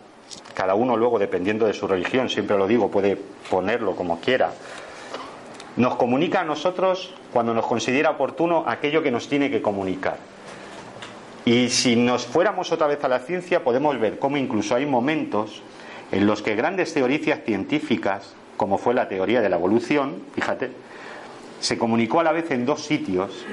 cada 0.55 0.75
uno 0.75 0.97
luego 0.97 1.19
dependiendo 1.19 1.67
de 1.67 1.73
su 1.73 1.87
religión, 1.87 2.29
siempre 2.29 2.59
lo 2.59 2.67
digo, 2.67 2.91
puede 2.91 3.17
ponerlo 3.49 3.97
como 3.97 4.21
quiera, 4.21 4.53
nos 5.77 5.97
comunica 5.97 6.41
a 6.41 6.45
nosotros 6.45 7.15
cuando 7.33 7.55
nos 7.55 7.65
considera 7.65 8.11
oportuno 8.11 8.65
aquello 8.67 9.03
que 9.03 9.11
nos 9.11 9.29
tiene 9.29 9.51
que 9.51 9.63
comunicar. 9.63 10.32
Y 11.45 11.71
si 11.71 11.97
nos 11.97 12.25
fuéramos 12.25 12.71
otra 12.71 12.87
vez 12.87 13.03
a 13.05 13.09
la 13.09 13.19
ciencia, 13.19 13.65
podemos 13.65 13.99
ver 13.99 14.19
cómo 14.19 14.37
incluso 14.37 14.77
hay 14.77 14.87
momentos 14.87 15.63
en 16.13 16.27
los 16.27 16.43
que 16.43 16.55
grandes 16.55 16.95
teorías 16.95 17.41
científicas, 17.45 18.35
como 18.57 18.79
fue 18.79 18.95
la 18.95 19.09
teoría 19.09 19.41
de 19.41 19.49
la 19.49 19.57
evolución, 19.57 20.23
fíjate, 20.35 20.71
se 21.59 21.79
comunicó 21.79 22.21
a 22.21 22.25
la 22.25 22.33
vez 22.33 22.51
en 22.51 22.67
dos 22.67 22.85
sitios 22.85 23.45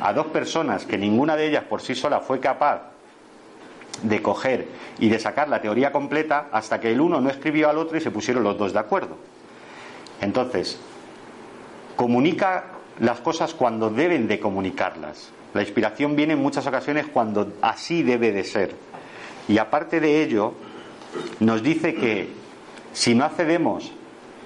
a 0.00 0.12
dos 0.12 0.26
personas 0.28 0.84
que 0.84 0.98
ninguna 0.98 1.36
de 1.36 1.48
ellas 1.48 1.64
por 1.64 1.80
sí 1.80 1.94
sola 1.94 2.20
fue 2.20 2.40
capaz 2.40 2.82
de 4.02 4.22
coger 4.22 4.66
y 4.98 5.08
de 5.08 5.18
sacar 5.18 5.48
la 5.48 5.60
teoría 5.60 5.92
completa 5.92 6.48
hasta 6.50 6.80
que 6.80 6.90
el 6.90 7.00
uno 7.00 7.20
no 7.20 7.30
escribió 7.30 7.68
al 7.68 7.78
otro 7.78 7.96
y 7.96 8.00
se 8.00 8.10
pusieron 8.10 8.42
los 8.42 8.58
dos 8.58 8.72
de 8.72 8.78
acuerdo. 8.78 9.16
Entonces, 10.20 10.78
comunica 11.94 12.64
las 13.00 13.20
cosas 13.20 13.54
cuando 13.54 13.90
deben 13.90 14.26
de 14.28 14.40
comunicarlas. 14.40 15.30
La 15.54 15.62
inspiración 15.62 16.16
viene 16.16 16.32
en 16.32 16.40
muchas 16.40 16.66
ocasiones 16.66 17.06
cuando 17.06 17.54
así 17.60 18.02
debe 18.02 18.32
de 18.32 18.44
ser. 18.44 18.74
Y 19.48 19.58
aparte 19.58 20.00
de 20.00 20.22
ello, 20.22 20.54
nos 21.40 21.62
dice 21.62 21.94
que 21.94 22.28
si 22.92 23.14
no 23.14 23.24
accedemos, 23.24 23.92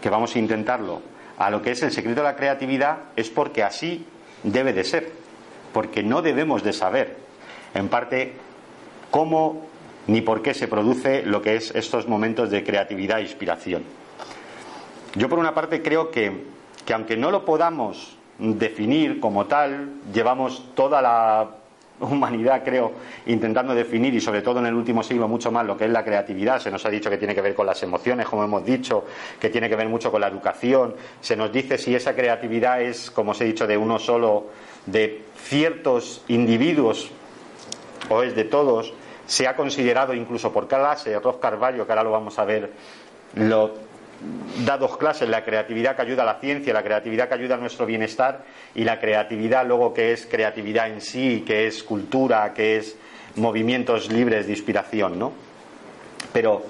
que 0.00 0.10
vamos 0.10 0.34
a 0.34 0.38
intentarlo, 0.38 1.02
a 1.38 1.50
lo 1.50 1.62
que 1.62 1.72
es 1.72 1.82
el 1.82 1.92
secreto 1.92 2.20
de 2.20 2.26
la 2.26 2.36
creatividad, 2.36 2.98
es 3.14 3.30
porque 3.30 3.62
así 3.62 4.06
debe 4.42 4.72
de 4.72 4.84
ser, 4.84 5.10
porque 5.72 6.02
no 6.02 6.22
debemos 6.22 6.62
de 6.62 6.72
saber, 6.72 7.16
en 7.74 7.88
parte, 7.88 8.32
cómo 9.10 9.66
ni 10.06 10.20
por 10.22 10.42
qué 10.42 10.54
se 10.54 10.68
produce 10.68 11.22
lo 11.22 11.42
que 11.42 11.56
es 11.56 11.74
estos 11.74 12.08
momentos 12.08 12.50
de 12.50 12.64
creatividad 12.64 13.18
e 13.18 13.22
inspiración. 13.22 13.82
Yo 15.14 15.28
por 15.28 15.38
una 15.38 15.54
parte 15.54 15.82
creo 15.82 16.10
que, 16.10 16.44
que 16.84 16.94
aunque 16.94 17.16
no 17.16 17.30
lo 17.30 17.44
podamos 17.44 18.15
definir 18.38 19.20
como 19.20 19.46
tal, 19.46 19.90
llevamos 20.12 20.62
toda 20.74 21.00
la 21.00 21.48
humanidad, 22.00 22.62
creo, 22.62 22.92
intentando 23.26 23.74
definir 23.74 24.14
y 24.14 24.20
sobre 24.20 24.42
todo 24.42 24.60
en 24.60 24.66
el 24.66 24.74
último 24.74 25.02
siglo 25.02 25.28
mucho 25.28 25.50
más 25.50 25.64
lo 25.64 25.76
que 25.76 25.84
es 25.86 25.90
la 25.90 26.04
creatividad. 26.04 26.60
Se 26.60 26.70
nos 26.70 26.84
ha 26.84 26.90
dicho 26.90 27.08
que 27.08 27.16
tiene 27.16 27.34
que 27.34 27.40
ver 27.40 27.54
con 27.54 27.66
las 27.66 27.82
emociones, 27.82 28.26
como 28.26 28.44
hemos 28.44 28.64
dicho, 28.64 29.04
que 29.40 29.48
tiene 29.48 29.68
que 29.68 29.76
ver 29.76 29.88
mucho 29.88 30.10
con 30.10 30.20
la 30.20 30.28
educación. 30.28 30.94
Se 31.20 31.36
nos 31.36 31.52
dice 31.52 31.78
si 31.78 31.94
esa 31.94 32.14
creatividad 32.14 32.82
es, 32.82 33.10
como 33.10 33.30
os 33.32 33.40
he 33.40 33.44
dicho, 33.44 33.66
de 33.66 33.76
uno 33.76 33.98
solo, 33.98 34.46
de 34.84 35.24
ciertos 35.36 36.22
individuos 36.28 37.10
o 38.10 38.22
es 38.22 38.36
de 38.36 38.44
todos. 38.44 38.92
Se 39.26 39.48
ha 39.48 39.56
considerado 39.56 40.14
incluso 40.14 40.52
por 40.52 40.68
clase, 40.68 41.18
Ross 41.18 41.36
Carvalho, 41.36 41.86
que 41.86 41.92
ahora 41.92 42.04
lo 42.04 42.12
vamos 42.12 42.38
a 42.38 42.44
ver, 42.44 42.72
lo 43.34 43.85
da 44.64 44.78
dos 44.78 44.96
clases, 44.96 45.28
la 45.28 45.44
creatividad 45.44 45.96
que 45.96 46.02
ayuda 46.02 46.22
a 46.22 46.26
la 46.26 46.40
ciencia, 46.40 46.72
la 46.72 46.82
creatividad 46.82 47.28
que 47.28 47.34
ayuda 47.34 47.56
a 47.56 47.58
nuestro 47.58 47.86
bienestar 47.86 48.44
y 48.74 48.84
la 48.84 48.98
creatividad 48.98 49.66
luego 49.66 49.92
que 49.92 50.12
es 50.12 50.26
creatividad 50.26 50.88
en 50.88 51.00
sí, 51.00 51.44
que 51.46 51.66
es 51.66 51.82
cultura, 51.82 52.52
que 52.54 52.76
es 52.76 52.96
movimientos 53.36 54.10
libres 54.10 54.46
de 54.46 54.52
inspiración, 54.52 55.18
¿no? 55.18 55.32
Pero, 56.32 56.64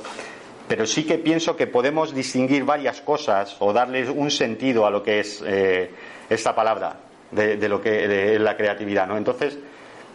pero 0.69 0.87
sí 0.87 1.05
que 1.05 1.19
pienso 1.19 1.57
que 1.57 1.67
podemos 1.67 2.15
distinguir 2.15 2.65
varias 2.65 3.01
cosas 3.01 3.57
o 3.61 3.73
darles 3.73 4.09
un 4.09 4.31
sentido 4.31 4.87
a 4.87 4.91
lo 4.91 5.03
que 5.03 5.21
es 5.21 5.43
eh, 5.47 5.91
esta 6.29 6.55
palabra 6.55 6.97
de, 7.31 7.69
lo 7.69 7.81
que 7.81 8.35
es 8.35 8.41
la 8.41 8.57
creatividad, 8.57 9.07
¿no? 9.07 9.17
Entonces, 9.17 9.59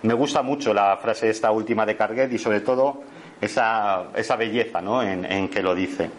me 0.03 0.13
gusta 0.13 0.41
mucho 0.41 0.73
la 0.73 0.97
frase 0.97 1.29
esta 1.29 1.51
última 1.51 1.85
de 1.85 1.95
Carguet 1.95 2.31
y 2.31 2.37
sobre 2.37 2.61
todo 2.61 3.03
esa, 3.39 4.07
esa 4.15 4.35
belleza 4.35 4.81
¿no? 4.81 5.03
en 5.03 5.47
que 5.49 5.61
lo 5.61 5.75
dice. 5.75 6.09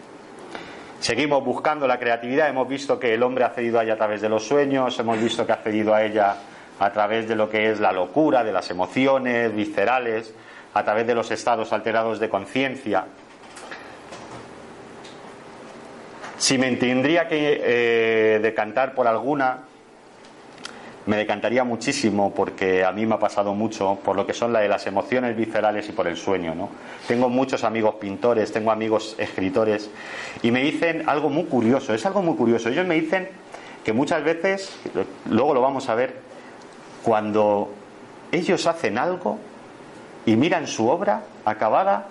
Seguimos 1.03 1.43
buscando 1.43 1.85
la 1.85 1.99
creatividad, 1.99 2.47
hemos 2.47 2.65
visto 2.65 2.97
que 2.97 3.13
el 3.13 3.23
hombre 3.23 3.43
ha 3.43 3.49
cedido 3.49 3.77
a 3.77 3.83
ella 3.83 3.95
a 3.95 3.97
través 3.97 4.21
de 4.21 4.29
los 4.29 4.47
sueños, 4.47 4.97
hemos 4.97 5.21
visto 5.21 5.45
que 5.45 5.51
ha 5.51 5.57
cedido 5.57 5.93
a 5.93 6.01
ella 6.01 6.37
a 6.79 6.93
través 6.93 7.27
de 7.27 7.35
lo 7.35 7.49
que 7.49 7.69
es 7.69 7.81
la 7.81 7.91
locura, 7.91 8.41
de 8.41 8.53
las 8.53 8.69
emociones 8.69 9.53
viscerales, 9.53 10.33
a 10.73 10.81
través 10.85 11.05
de 11.05 11.13
los 11.13 11.29
estados 11.29 11.73
alterados 11.73 12.21
de 12.21 12.29
conciencia. 12.29 13.03
Si 16.37 16.57
me 16.57 16.71
tendría 16.77 17.27
que 17.27 17.61
eh, 17.61 18.39
decantar 18.41 18.95
por 18.95 19.05
alguna, 19.05 19.63
me 21.05 21.17
decantaría 21.17 21.63
muchísimo 21.63 22.33
porque 22.33 22.85
a 22.85 22.91
mí 22.91 23.05
me 23.05 23.15
ha 23.15 23.19
pasado 23.19 23.53
mucho 23.53 23.99
por 24.03 24.15
lo 24.15 24.25
que 24.25 24.33
son 24.33 24.53
las 24.53 24.87
emociones 24.87 25.35
viscerales 25.35 25.89
y 25.89 25.91
por 25.91 26.07
el 26.07 26.15
sueño, 26.15 26.55
¿no? 26.55 26.69
Tengo 27.07 27.29
muchos 27.29 27.63
amigos 27.63 27.95
pintores, 27.95 28.51
tengo 28.53 28.71
amigos 28.71 29.15
escritores 29.17 29.89
y 30.41 30.51
me 30.51 30.63
dicen 30.63 31.03
algo 31.07 31.29
muy 31.29 31.43
curioso, 31.45 31.93
es 31.93 32.05
algo 32.05 32.21
muy 32.21 32.35
curioso. 32.35 32.69
Ellos 32.69 32.87
me 32.87 32.95
dicen 32.95 33.27
que 33.83 33.91
muchas 33.91 34.23
veces, 34.23 34.79
luego 35.29 35.53
lo 35.53 35.61
vamos 35.61 35.89
a 35.89 35.95
ver, 35.95 36.21
cuando 37.03 37.73
ellos 38.31 38.65
hacen 38.65 38.97
algo 38.97 39.39
y 40.25 40.37
miran 40.37 40.67
su 40.67 40.87
obra 40.87 41.23
acabada, 41.43 42.07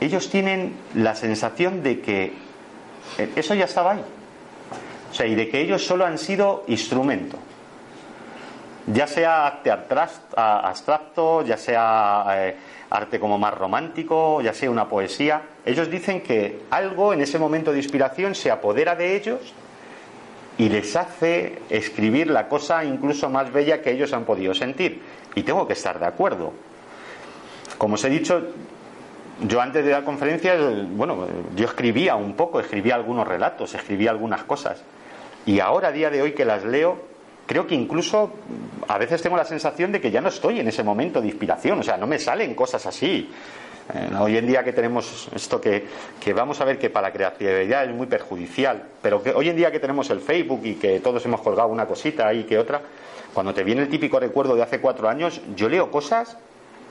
ellos 0.00 0.30
tienen 0.30 0.74
la 0.94 1.16
sensación 1.16 1.82
de 1.82 2.00
que 2.00 2.32
eso 3.34 3.54
ya 3.54 3.64
estaba 3.64 3.92
ahí. 3.92 4.04
O 5.10 5.14
sea, 5.14 5.26
y 5.26 5.34
de 5.34 5.48
que 5.48 5.60
ellos 5.60 5.84
solo 5.84 6.06
han 6.06 6.18
sido 6.18 6.64
instrumento 6.68 7.38
ya 8.86 9.06
sea 9.06 9.46
arte 9.46 9.70
abstracto, 9.70 11.42
ya 11.42 11.56
sea 11.56 12.24
eh, 12.36 12.56
arte 12.90 13.18
como 13.18 13.38
más 13.38 13.54
romántico, 13.54 14.40
ya 14.40 14.52
sea 14.52 14.70
una 14.70 14.88
poesía, 14.88 15.42
ellos 15.64 15.90
dicen 15.90 16.20
que 16.20 16.62
algo 16.70 17.12
en 17.12 17.20
ese 17.20 17.38
momento 17.38 17.72
de 17.72 17.78
inspiración 17.78 18.34
se 18.34 18.50
apodera 18.50 18.94
de 18.94 19.16
ellos 19.16 19.54
y 20.58 20.68
les 20.68 20.94
hace 20.94 21.58
escribir 21.70 22.28
la 22.28 22.48
cosa 22.48 22.84
incluso 22.84 23.28
más 23.28 23.52
bella 23.52 23.82
que 23.82 23.90
ellos 23.90 24.12
han 24.12 24.24
podido 24.24 24.54
sentir. 24.54 25.02
Y 25.34 25.42
tengo 25.42 25.66
que 25.66 25.72
estar 25.72 25.98
de 25.98 26.06
acuerdo. 26.06 26.52
Como 27.76 27.94
os 27.94 28.04
he 28.04 28.08
dicho, 28.08 28.40
yo 29.40 29.60
antes 29.60 29.84
de 29.84 29.90
dar 29.90 30.04
conferencias, 30.04 30.60
bueno, 30.90 31.26
yo 31.56 31.64
escribía 31.64 32.14
un 32.14 32.34
poco, 32.34 32.60
escribía 32.60 32.94
algunos 32.94 33.26
relatos, 33.26 33.74
escribía 33.74 34.10
algunas 34.10 34.44
cosas. 34.44 34.82
Y 35.44 35.58
ahora, 35.58 35.88
a 35.88 35.92
día 35.92 36.10
de 36.10 36.22
hoy 36.22 36.32
que 36.32 36.44
las 36.44 36.64
leo, 36.64 37.13
creo 37.46 37.66
que 37.66 37.74
incluso 37.74 38.32
a 38.88 38.98
veces 38.98 39.22
tengo 39.22 39.36
la 39.36 39.44
sensación 39.44 39.92
de 39.92 40.00
que 40.00 40.10
ya 40.10 40.20
no 40.20 40.28
estoy 40.28 40.60
en 40.60 40.68
ese 40.68 40.82
momento 40.82 41.20
de 41.20 41.28
inspiración, 41.28 41.80
o 41.80 41.82
sea, 41.82 41.96
no 41.96 42.06
me 42.06 42.18
salen 42.18 42.54
cosas 42.54 42.86
así. 42.86 43.30
Eh, 43.92 44.10
hoy 44.18 44.38
en 44.38 44.46
día 44.46 44.64
que 44.64 44.72
tenemos 44.72 45.28
esto 45.34 45.60
que, 45.60 45.86
que, 46.18 46.32
vamos 46.32 46.58
a 46.60 46.64
ver 46.64 46.78
que 46.78 46.88
para 46.88 47.08
la 47.08 47.12
creatividad 47.12 47.84
es 47.84 47.94
muy 47.94 48.06
perjudicial, 48.06 48.82
pero 49.02 49.22
que 49.22 49.30
hoy 49.30 49.50
en 49.50 49.56
día 49.56 49.70
que 49.70 49.78
tenemos 49.78 50.08
el 50.08 50.20
Facebook 50.20 50.60
y 50.64 50.76
que 50.76 51.00
todos 51.00 51.24
hemos 51.26 51.42
colgado 51.42 51.68
una 51.68 51.86
cosita 51.86 52.26
ahí 52.26 52.44
que 52.44 52.58
otra, 52.58 52.80
cuando 53.34 53.52
te 53.52 53.62
viene 53.62 53.82
el 53.82 53.90
típico 53.90 54.18
recuerdo 54.18 54.54
de 54.54 54.62
hace 54.62 54.80
cuatro 54.80 55.06
años, 55.06 55.42
yo 55.54 55.68
leo 55.68 55.90
cosas 55.90 56.38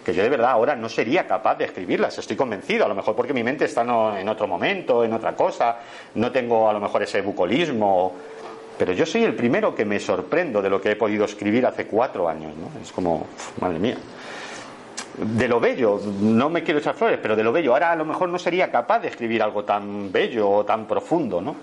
que 0.04 0.14
yo 0.14 0.22
de 0.22 0.30
verdad 0.30 0.51
ahora 0.51 0.76
no 0.76 0.89
sería 0.89 1.26
capaz 1.26 1.56
de 1.56 1.66
escribirlas, 1.66 2.18
estoy 2.18 2.36
convencido, 2.36 2.86
a 2.86 2.89
lo 2.89 2.95
mejor 2.95 3.16
porque 3.16 3.34
mi 3.34 3.43
mente 3.43 3.66
está 3.66 3.82
en 3.82 4.30
otro 4.30 4.47
momento, 4.47 5.04
en 5.04 5.14
otra 5.14 5.34
cosa, 5.34 5.78
no 6.16 6.32
tengo 6.32 6.70
a 6.70 6.74
lo 6.74 6.80
mejor 6.80 7.04
ese 7.04 7.22
bucolismo 7.22 8.14
pero 8.78 8.93
yo 8.93 9.05
soy 9.05 9.24
el 9.24 9.36
primero 9.36 9.76
que 9.76 9.86
me 9.86 9.99
sorprendo 9.99 10.61
de 10.61 10.69
lo 10.69 10.82
que 10.82 10.91
he 10.91 10.95
podido 10.95 11.26
escribir 11.26 11.65
hace 11.65 11.86
cuatro 11.86 12.28
años, 12.28 12.53
¿no? 12.57 12.82
Es 12.82 12.91
como, 12.91 13.28
madre 13.59 13.80
mía. 13.80 13.97
De 15.17 15.47
lo 15.47 15.59
bello, 15.59 15.99
no 16.21 16.49
me 16.49 16.63
quiero 16.63 16.80
echar 16.80 16.95
flores, 16.95 17.19
pero 17.21 17.36
de 17.36 17.43
lo 17.43 17.51
bello. 17.51 17.74
Ahora 17.74 17.91
a 17.91 17.95
lo 17.95 18.03
mejor 18.03 18.30
no 18.30 18.39
sería 18.39 18.71
capaz 18.71 18.99
de 18.99 19.09
escribir 19.09 19.43
algo 19.43 19.63
tan 19.63 20.11
bello 20.11 20.49
o 20.49 20.65
tan 20.65 20.88
profundo, 20.88 21.39
¿no? 21.39 21.55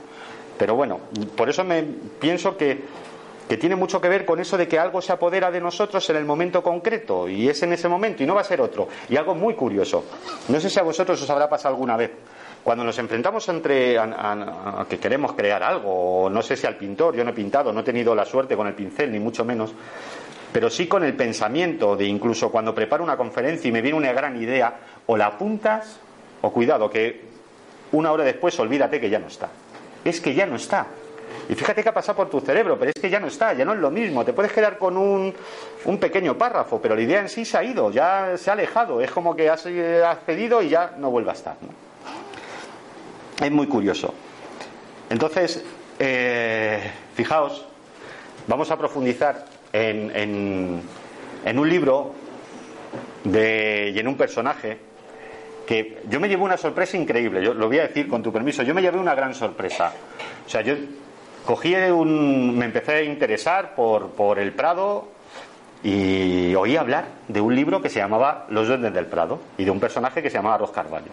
Pero 0.57 0.77
bueno, 0.77 1.01
por 1.37 1.49
eso 1.49 1.65
me 1.65 1.83
pienso 1.83 2.57
que, 2.57 2.85
que 3.49 3.57
tiene 3.57 3.75
mucho 3.75 4.01
que 4.01 4.09
ver 4.09 4.25
con 4.25 4.39
eso 4.39 4.57
de 4.57 4.69
que 4.69 4.79
algo 4.79 5.03
se 5.03 5.11
apodera 5.11 5.51
de 5.51 5.61
nosotros 5.61 6.09
en 6.11 6.17
el 6.17 6.25
momento 6.25 6.63
concreto 6.63 7.29
y 7.29 7.49
es 7.49 7.61
en 7.65 7.73
ese 7.73 7.89
momento 7.89 8.23
y 8.23 8.27
no 8.27 8.37
va 8.37 8.43
a 8.43 8.45
ser 8.45 8.61
otro. 8.61 8.87
Y 9.09 9.17
algo 9.17 9.35
muy 9.35 9.55
curioso. 9.55 10.05
No 10.49 10.61
sé 10.61 10.71
si 10.71 10.79
a 10.79 10.85
vosotros 10.85 11.21
os 11.21 11.29
habrá 11.31 11.49
pasado 11.49 11.75
alguna 11.75 11.97
vez. 11.97 12.13
Cuando 12.63 12.85
nos 12.85 12.99
enfrentamos 12.99 13.49
entre 13.49 13.99
a, 13.99 14.85
que 14.89 14.99
queremos 14.99 15.33
crear 15.33 15.63
algo, 15.63 16.29
no 16.31 16.43
sé 16.43 16.57
si 16.57 16.67
al 16.67 16.77
pintor, 16.77 17.17
yo 17.17 17.25
no 17.25 17.31
he 17.31 17.35
pintado, 17.35 17.73
no 17.73 17.81
he 17.81 17.85
tenido 17.85 18.15
la 18.15 18.27
suerte 18.27 18.55
con 18.57 18.67
el 18.67 18.75
pincel, 18.75 19.11
ni 19.11 19.19
mucho 19.19 19.45
menos, 19.45 19.73
pero 20.53 20.69
sí 20.69 20.87
con 20.87 21.03
el 21.03 21.15
pensamiento 21.15 21.97
de 21.97 22.05
incluso 22.05 22.51
cuando 22.51 22.75
preparo 22.75 23.03
una 23.03 23.17
conferencia 23.17 23.69
y 23.69 23.73
me 23.73 23.81
viene 23.81 23.97
una 23.97 24.13
gran 24.13 24.41
idea, 24.41 24.75
o 25.07 25.17
la 25.17 25.27
apuntas, 25.27 25.99
o 26.43 26.53
cuidado, 26.53 26.91
que 26.91 27.23
una 27.93 28.13
hora 28.13 28.25
después 28.25 28.59
olvídate 28.61 29.01
que 29.01 29.09
ya 29.09 29.19
no 29.19 29.29
está. 29.29 29.49
Es 30.05 30.21
que 30.21 30.35
ya 30.35 30.45
no 30.47 30.57
está. 30.57 30.87
Y 31.49 31.55
fíjate 31.55 31.83
que 31.83 31.89
ha 31.89 31.95
pasado 31.95 32.17
por 32.17 32.31
tu 32.31 32.41
cerebro, 32.41 32.79
pero 32.79 32.93
es 32.95 33.01
que 33.01 33.11
ya 33.11 33.19
no 33.19 33.27
está, 33.27 33.55
ya 33.55 33.65
no 33.65 33.73
es 33.73 33.79
lo 33.79 33.91
mismo. 33.91 34.25
Te 34.25 34.33
puedes 34.33 34.53
quedar 34.53 34.79
con 34.79 34.97
un, 34.97 35.35
un 35.85 35.99
pequeño 35.99 36.37
párrafo, 36.37 36.81
pero 36.81 36.95
la 36.95 37.01
idea 37.01 37.21
en 37.21 37.29
sí 37.29 37.45
se 37.45 37.57
ha 37.57 37.65
ido, 37.65 37.91
ya 37.91 38.37
se 38.37 38.51
ha 38.51 38.53
alejado. 38.53 39.01
Es 39.01 39.11
como 39.11 39.35
que 39.35 39.49
has 39.49 39.67
accedido 39.67 40.63
y 40.63 40.69
ya 40.69 40.93
no 40.99 41.11
vuelve 41.11 41.31
a 41.31 41.35
estar. 41.35 41.57
¿no? 41.61 41.90
Es 43.41 43.51
muy 43.51 43.67
curioso. 43.67 44.15
Entonces, 45.09 45.65
eh, 45.99 46.91
fijaos, 47.15 47.67
vamos 48.47 48.71
a 48.71 48.79
profundizar 48.79 49.47
en, 49.73 50.83
un 51.45 51.69
libro 51.69 52.15
de, 53.25 53.93
y 53.95 53.99
en 53.99 54.09
un 54.09 54.17
personaje 54.17 54.79
que 55.67 55.99
yo 56.09 56.19
me 56.19 56.29
llevé 56.29 56.43
una 56.43 56.57
sorpresa 56.57 56.97
increíble, 56.97 57.43
yo 57.43 57.55
lo 57.55 57.69
voy 57.69 57.79
a 57.79 57.83
decir 57.83 58.09
con 58.09 58.23
tu 58.23 58.33
permiso, 58.33 58.63
yo 58.63 58.75
me 58.75 58.83
llevé 58.83 58.99
una 58.99 59.15
gran 59.15 59.35
sorpresa. 59.35 59.93
O 60.45 60.49
sea, 60.49 60.63
yo 60.63 60.75
cogí 61.47 61.75
un, 61.75 62.59
me 62.59 62.65
empecé 62.65 62.93
a 62.93 63.03
interesar 63.03 63.75
por, 63.75 64.11
por 64.11 64.39
el 64.39 64.53
Prado 64.53 65.09
y 65.83 66.55
oí 66.55 66.77
hablar 66.77 67.07
de 67.29 67.41
un 67.41 67.55
libro 67.55 67.81
que 67.81 67.89
se 67.89 68.01
llamaba 68.01 68.47
Los 68.51 68.69
duendes 68.69 68.93
del 68.93 69.07
Prado 69.07 69.41
y 69.57 69.65
de 69.65 69.71
un 69.71 69.81
personaje 69.81 70.23
que 70.23 70.29
se 70.29 70.37
llamaba 70.37 70.59
Ros 70.59 70.71
Carvalho. 70.73 71.11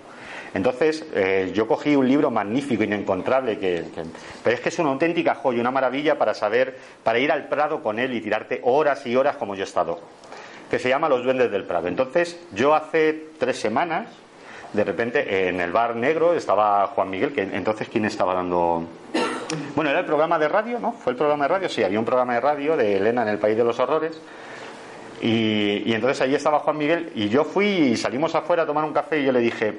Entonces, 0.58 1.06
eh, 1.14 1.52
yo 1.54 1.68
cogí 1.68 1.96
un 1.96 2.08
libro 2.08 2.32
magnífico, 2.32 2.84
inencontrable, 2.84 3.60
que, 3.60 3.84
pero 4.44 4.56
es 4.56 4.60
que 4.60 4.70
es 4.70 4.80
una 4.80 4.90
auténtica 4.90 5.36
joya, 5.36 5.62
una 5.62 5.70
maravilla 5.70 6.18
para 6.18 6.34
saber, 6.34 6.76
para 7.04 7.20
ir 7.20 7.32
al 7.32 7.48
Prado 7.48 7.84
con 7.84 8.00
él 8.00 8.12
y 8.16 8.22
tirarte 8.22 8.60
horas 8.64 9.06
y 9.06 9.16
horas 9.16 9.36
como 9.36 9.54
yo 9.54 9.62
he 9.62 9.68
estado. 9.68 10.00
que 10.68 10.80
se 10.80 10.90
llama 10.90 11.10
Los 11.10 11.24
Duendes 11.24 11.52
del 11.52 11.64
Prado. 11.64 11.88
Entonces, 11.88 12.40
yo 12.54 12.74
hace 12.74 13.28
tres 13.38 13.60
semanas, 13.60 14.08
de 14.74 14.84
repente, 14.84 15.48
en 15.48 15.62
el 15.62 15.72
bar 15.72 15.96
negro 15.96 16.34
estaba 16.34 16.88
Juan 16.88 17.12
Miguel, 17.12 17.34
que 17.34 17.44
entonces, 17.44 17.88
¿quién 17.88 18.06
estaba 18.06 18.34
dando? 18.34 18.84
Bueno, 19.76 19.92
era 19.92 20.00
el 20.00 20.06
programa 20.06 20.40
de 20.40 20.48
radio, 20.48 20.80
¿no? 20.80 20.94
¿Fue 20.94 21.12
el 21.12 21.18
programa 21.18 21.46
de 21.46 21.50
radio? 21.50 21.70
Sí, 21.70 21.84
había 21.84 22.00
un 22.00 22.06
programa 22.06 22.34
de 22.34 22.42
radio 22.42 22.76
de 22.76 22.98
Elena 22.98 23.22
en 23.22 23.28
el 23.28 23.38
País 23.38 23.56
de 23.56 23.64
los 23.64 23.80
Horrores. 23.80 24.20
Y, 25.22 25.84
y 25.86 25.94
entonces 25.94 26.20
ahí 26.22 26.34
estaba 26.34 26.60
Juan 26.60 26.80
Miguel 26.80 27.12
y 27.14 27.30
yo 27.30 27.44
fui 27.44 27.68
y 27.68 27.98
salimos 27.98 28.34
afuera 28.34 28.64
a 28.64 28.66
tomar 28.66 28.84
un 28.86 28.94
café 28.94 29.20
y 29.20 29.26
yo 29.26 29.32
le 29.32 29.40
dije, 29.40 29.76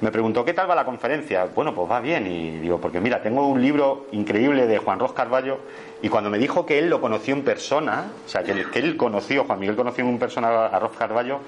me 0.00 0.12
preguntó, 0.12 0.44
¿qué 0.44 0.54
tal 0.54 0.70
va 0.70 0.74
la 0.76 0.84
conferencia? 0.84 1.48
Bueno, 1.54 1.74
pues 1.74 1.90
va 1.90 2.00
bien. 2.00 2.26
Y 2.26 2.58
digo, 2.58 2.80
porque 2.80 3.00
mira, 3.00 3.20
tengo 3.20 3.46
un 3.46 3.60
libro 3.60 4.06
increíble 4.12 4.66
de 4.66 4.78
Juan 4.78 4.98
Ros 4.98 5.12
Carballo. 5.12 5.58
Y 6.02 6.08
cuando 6.08 6.30
me 6.30 6.38
dijo 6.38 6.64
que 6.64 6.78
él 6.78 6.88
lo 6.88 7.00
conoció 7.00 7.34
en 7.34 7.42
persona, 7.42 8.06
o 8.24 8.28
sea, 8.28 8.42
que, 8.44 8.52
él 8.52 8.96
conoció, 8.96 9.44
Juan 9.44 9.58
Miguel 9.58 9.74
conoció 9.74 10.04
en 10.04 10.18
persona 10.18 10.66
a 10.66 10.78
Ros 10.78 10.92
Carballo, 10.96 11.40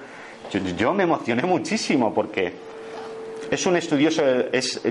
yo, 0.77 0.93
me 0.93 1.03
emocioné 1.03 1.43
muchísimo 1.43 2.13
porque 2.13 2.51
es 3.49 3.65
un 3.65 3.77
estudioso, 3.77 4.21
es 4.51 4.81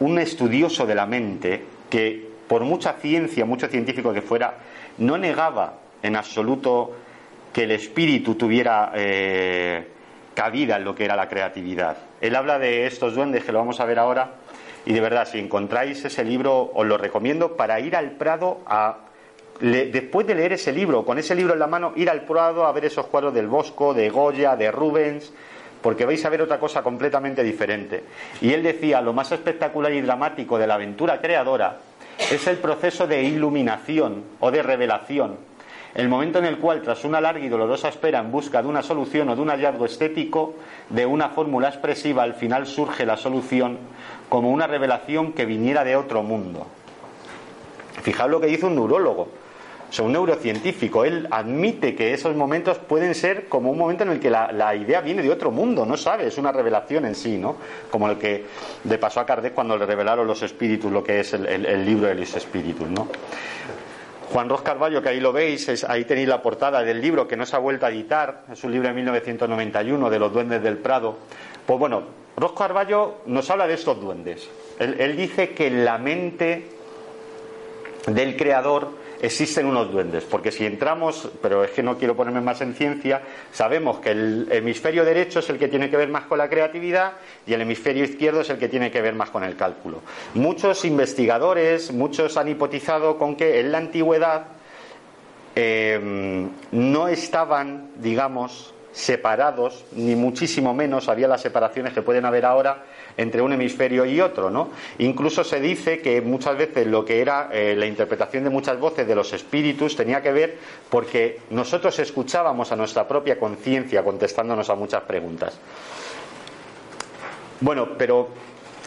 un 0.00 0.18
estudioso 0.18 0.86
de 0.86 0.94
la 0.94 1.04
mente 1.04 1.64
que, 1.90 2.30
por 2.48 2.62
mucha 2.62 2.94
ciencia, 2.94 3.44
mucho 3.44 3.68
científico 3.68 4.14
que 4.14 4.22
fuera, 4.22 4.54
no 4.98 5.18
negaba 5.18 5.74
en 6.02 6.16
absoluto 6.16 6.92
que 7.52 7.64
el 7.64 7.72
espíritu 7.72 8.36
tuviera. 8.36 8.92
Eh, 8.94 9.88
cabida 10.34 10.76
en 10.76 10.84
lo 10.84 10.94
que 10.94 11.04
era 11.04 11.16
la 11.16 11.28
creatividad. 11.28 11.96
Él 12.20 12.36
habla 12.36 12.58
de 12.58 12.86
estos 12.86 13.14
duendes 13.14 13.44
que 13.44 13.52
lo 13.52 13.58
vamos 13.58 13.80
a 13.80 13.84
ver 13.84 13.98
ahora 13.98 14.32
y 14.84 14.92
de 14.92 15.00
verdad 15.00 15.28
si 15.30 15.38
encontráis 15.38 16.04
ese 16.04 16.24
libro 16.24 16.70
os 16.74 16.86
lo 16.86 16.98
recomiendo 16.98 17.56
para 17.56 17.78
ir 17.80 17.96
al 17.96 18.12
Prado 18.12 18.60
a 18.66 18.98
después 19.60 20.26
de 20.26 20.34
leer 20.34 20.54
ese 20.54 20.72
libro, 20.72 21.04
con 21.04 21.18
ese 21.18 21.34
libro 21.34 21.52
en 21.52 21.60
la 21.60 21.68
mano, 21.68 21.92
ir 21.94 22.10
al 22.10 22.22
Prado 22.22 22.66
a 22.66 22.72
ver 22.72 22.86
esos 22.86 23.06
cuadros 23.06 23.32
del 23.32 23.46
Bosco, 23.46 23.94
de 23.94 24.10
Goya, 24.10 24.56
de 24.56 24.72
Rubens, 24.72 25.32
porque 25.80 26.04
vais 26.04 26.24
a 26.24 26.30
ver 26.30 26.42
otra 26.42 26.58
cosa 26.58 26.82
completamente 26.82 27.44
diferente. 27.44 28.02
Y 28.40 28.52
él 28.52 28.62
decía, 28.62 29.00
lo 29.00 29.12
más 29.12 29.30
espectacular 29.30 29.92
y 29.92 30.00
dramático 30.00 30.58
de 30.58 30.66
la 30.66 30.74
aventura 30.74 31.20
creadora 31.20 31.76
es 32.18 32.46
el 32.46 32.56
proceso 32.58 33.06
de 33.06 33.22
iluminación 33.22 34.24
o 34.40 34.50
de 34.50 34.62
revelación 34.62 35.36
el 35.94 36.08
momento 36.08 36.38
en 36.38 36.46
el 36.46 36.58
cual, 36.58 36.80
tras 36.80 37.04
una 37.04 37.20
larga 37.20 37.44
y 37.44 37.48
dolorosa 37.48 37.88
espera 37.88 38.18
en 38.20 38.32
busca 38.32 38.62
de 38.62 38.68
una 38.68 38.82
solución 38.82 39.28
o 39.28 39.36
de 39.36 39.42
un 39.42 39.50
hallazgo 39.50 39.84
estético, 39.84 40.54
de 40.88 41.04
una 41.04 41.28
fórmula 41.28 41.68
expresiva, 41.68 42.22
al 42.22 42.34
final 42.34 42.66
surge 42.66 43.04
la 43.04 43.18
solución 43.18 43.78
como 44.30 44.50
una 44.50 44.66
revelación 44.66 45.32
que 45.32 45.44
viniera 45.44 45.84
de 45.84 45.96
otro 45.96 46.22
mundo. 46.22 46.66
Fijaos 48.02 48.30
lo 48.30 48.40
que 48.40 48.46
dice 48.46 48.64
un 48.64 48.74
neurólogo, 48.74 49.28
o 49.90 49.92
sea, 49.92 50.06
un 50.06 50.12
neurocientífico. 50.12 51.04
Él 51.04 51.28
admite 51.30 51.94
que 51.94 52.14
esos 52.14 52.34
momentos 52.34 52.78
pueden 52.78 53.14
ser 53.14 53.46
como 53.50 53.70
un 53.70 53.76
momento 53.76 54.04
en 54.04 54.12
el 54.12 54.20
que 54.20 54.30
la, 54.30 54.74
idea 54.74 55.02
viene 55.02 55.22
de 55.22 55.30
otro 55.30 55.50
mundo, 55.50 55.84
no 55.84 55.98
sabe, 55.98 56.26
es 56.26 56.38
una 56.38 56.52
revelación 56.52 57.04
en 57.04 57.14
sí, 57.14 57.36
¿no? 57.36 57.56
Como 57.90 58.08
el 58.08 58.16
que 58.16 58.46
le 58.84 58.96
pasó 58.96 59.20
a 59.20 59.26
Kardec 59.26 59.52
cuando 59.52 59.76
le 59.76 59.84
revelaron 59.84 60.26
los 60.26 60.42
espíritus, 60.42 60.90
lo 60.90 61.04
que 61.04 61.20
es 61.20 61.34
el, 61.34 61.44
el 61.46 61.84
libro 61.84 62.06
de 62.06 62.14
los 62.14 62.34
espíritus, 62.34 62.88
¿no? 62.88 63.08
Juan 64.32 64.48
Ros 64.48 64.62
Carballo, 64.62 65.02
que 65.02 65.10
ahí 65.10 65.20
lo 65.20 65.30
veis, 65.30 65.84
ahí 65.84 66.06
tenéis 66.06 66.26
la 66.26 66.40
portada 66.40 66.82
del 66.82 67.02
libro 67.02 67.28
que 67.28 67.36
no 67.36 67.44
se 67.44 67.54
ha 67.54 67.58
vuelto 67.58 67.84
a 67.84 67.90
editar, 67.90 68.44
es 68.50 68.64
un 68.64 68.72
libro 68.72 68.88
de 68.88 68.94
1991 68.94 70.08
de 70.08 70.18
los 70.18 70.32
duendes 70.32 70.62
del 70.62 70.78
Prado. 70.78 71.18
Pues 71.66 71.78
bueno, 71.78 72.02
Ros 72.36 72.52
Carballo 72.52 73.16
nos 73.26 73.50
habla 73.50 73.66
de 73.66 73.74
estos 73.74 74.00
duendes. 74.00 74.48
él 74.78 75.16
dice 75.18 75.50
que 75.50 75.70
la 75.70 75.98
mente 75.98 76.70
del 78.06 78.36
creador 78.36 79.01
existen 79.22 79.66
unos 79.66 79.90
duendes, 79.90 80.24
porque 80.24 80.50
si 80.50 80.66
entramos, 80.66 81.30
pero 81.40 81.62
es 81.64 81.70
que 81.70 81.82
no 81.82 81.96
quiero 81.96 82.16
ponerme 82.16 82.40
más 82.40 82.60
en 82.60 82.74
ciencia, 82.74 83.22
sabemos 83.52 84.00
que 84.00 84.10
el 84.10 84.48
hemisferio 84.50 85.04
derecho 85.04 85.38
es 85.38 85.48
el 85.48 85.58
que 85.58 85.68
tiene 85.68 85.88
que 85.88 85.96
ver 85.96 86.08
más 86.08 86.24
con 86.24 86.38
la 86.38 86.50
creatividad 86.50 87.12
y 87.46 87.54
el 87.54 87.62
hemisferio 87.62 88.04
izquierdo 88.04 88.40
es 88.40 88.50
el 88.50 88.58
que 88.58 88.68
tiene 88.68 88.90
que 88.90 89.00
ver 89.00 89.14
más 89.14 89.30
con 89.30 89.44
el 89.44 89.56
cálculo. 89.56 90.02
Muchos 90.34 90.84
investigadores, 90.84 91.92
muchos 91.92 92.36
han 92.36 92.48
hipotizado 92.48 93.16
con 93.16 93.36
que 93.36 93.60
en 93.60 93.70
la 93.70 93.78
antigüedad 93.78 94.46
eh, 95.54 96.48
no 96.72 97.08
estaban, 97.08 97.90
digamos, 97.96 98.74
separados, 98.92 99.84
ni 99.92 100.14
muchísimo 100.14 100.74
menos 100.74 101.08
había 101.08 101.26
las 101.26 101.40
separaciones 101.40 101.92
que 101.92 102.02
pueden 102.02 102.24
haber 102.24 102.44
ahora 102.44 102.84
entre 103.16 103.42
un 103.42 103.52
hemisferio 103.52 104.04
y 104.04 104.20
otro, 104.20 104.50
¿no? 104.50 104.70
Incluso 104.98 105.44
se 105.44 105.60
dice 105.60 106.00
que 106.00 106.20
muchas 106.20 106.56
veces 106.56 106.86
lo 106.86 107.04
que 107.04 107.20
era 107.20 107.48
eh, 107.52 107.74
la 107.76 107.86
interpretación 107.86 108.44
de 108.44 108.50
muchas 108.50 108.78
voces 108.78 109.06
de 109.06 109.14
los 109.14 109.32
espíritus 109.32 109.96
tenía 109.96 110.22
que 110.22 110.32
ver 110.32 110.58
porque 110.90 111.40
nosotros 111.50 111.98
escuchábamos 111.98 112.72
a 112.72 112.76
nuestra 112.76 113.08
propia 113.08 113.38
conciencia 113.38 114.02
contestándonos 114.04 114.68
a 114.70 114.74
muchas 114.74 115.02
preguntas. 115.02 115.58
Bueno, 117.60 117.90
pero 117.96 118.28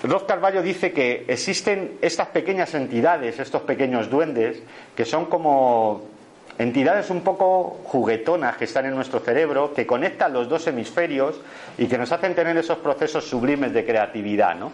Ross 0.03 0.23
Carballo 0.23 0.61
dice 0.61 0.91
que 0.91 1.25
existen 1.27 1.97
estas 2.01 2.27
pequeñas 2.27 2.73
entidades, 2.73 3.39
estos 3.39 3.61
pequeños 3.61 4.09
duendes, 4.09 4.61
que 4.95 5.05
son 5.05 5.25
como 5.25 6.14
entidades 6.57 7.09
un 7.09 7.21
poco 7.21 7.81
juguetonas 7.83 8.57
que 8.57 8.65
están 8.65 8.85
en 8.85 8.95
nuestro 8.95 9.19
cerebro, 9.19 9.73
que 9.73 9.85
conectan 9.85 10.33
los 10.33 10.47
dos 10.47 10.65
hemisferios 10.67 11.41
y 11.77 11.87
que 11.87 11.97
nos 11.97 12.11
hacen 12.11 12.35
tener 12.35 12.55
esos 12.57 12.77
procesos 12.77 13.25
sublimes 13.27 13.73
de 13.73 13.85
creatividad. 13.85 14.55
¿no? 14.55 14.71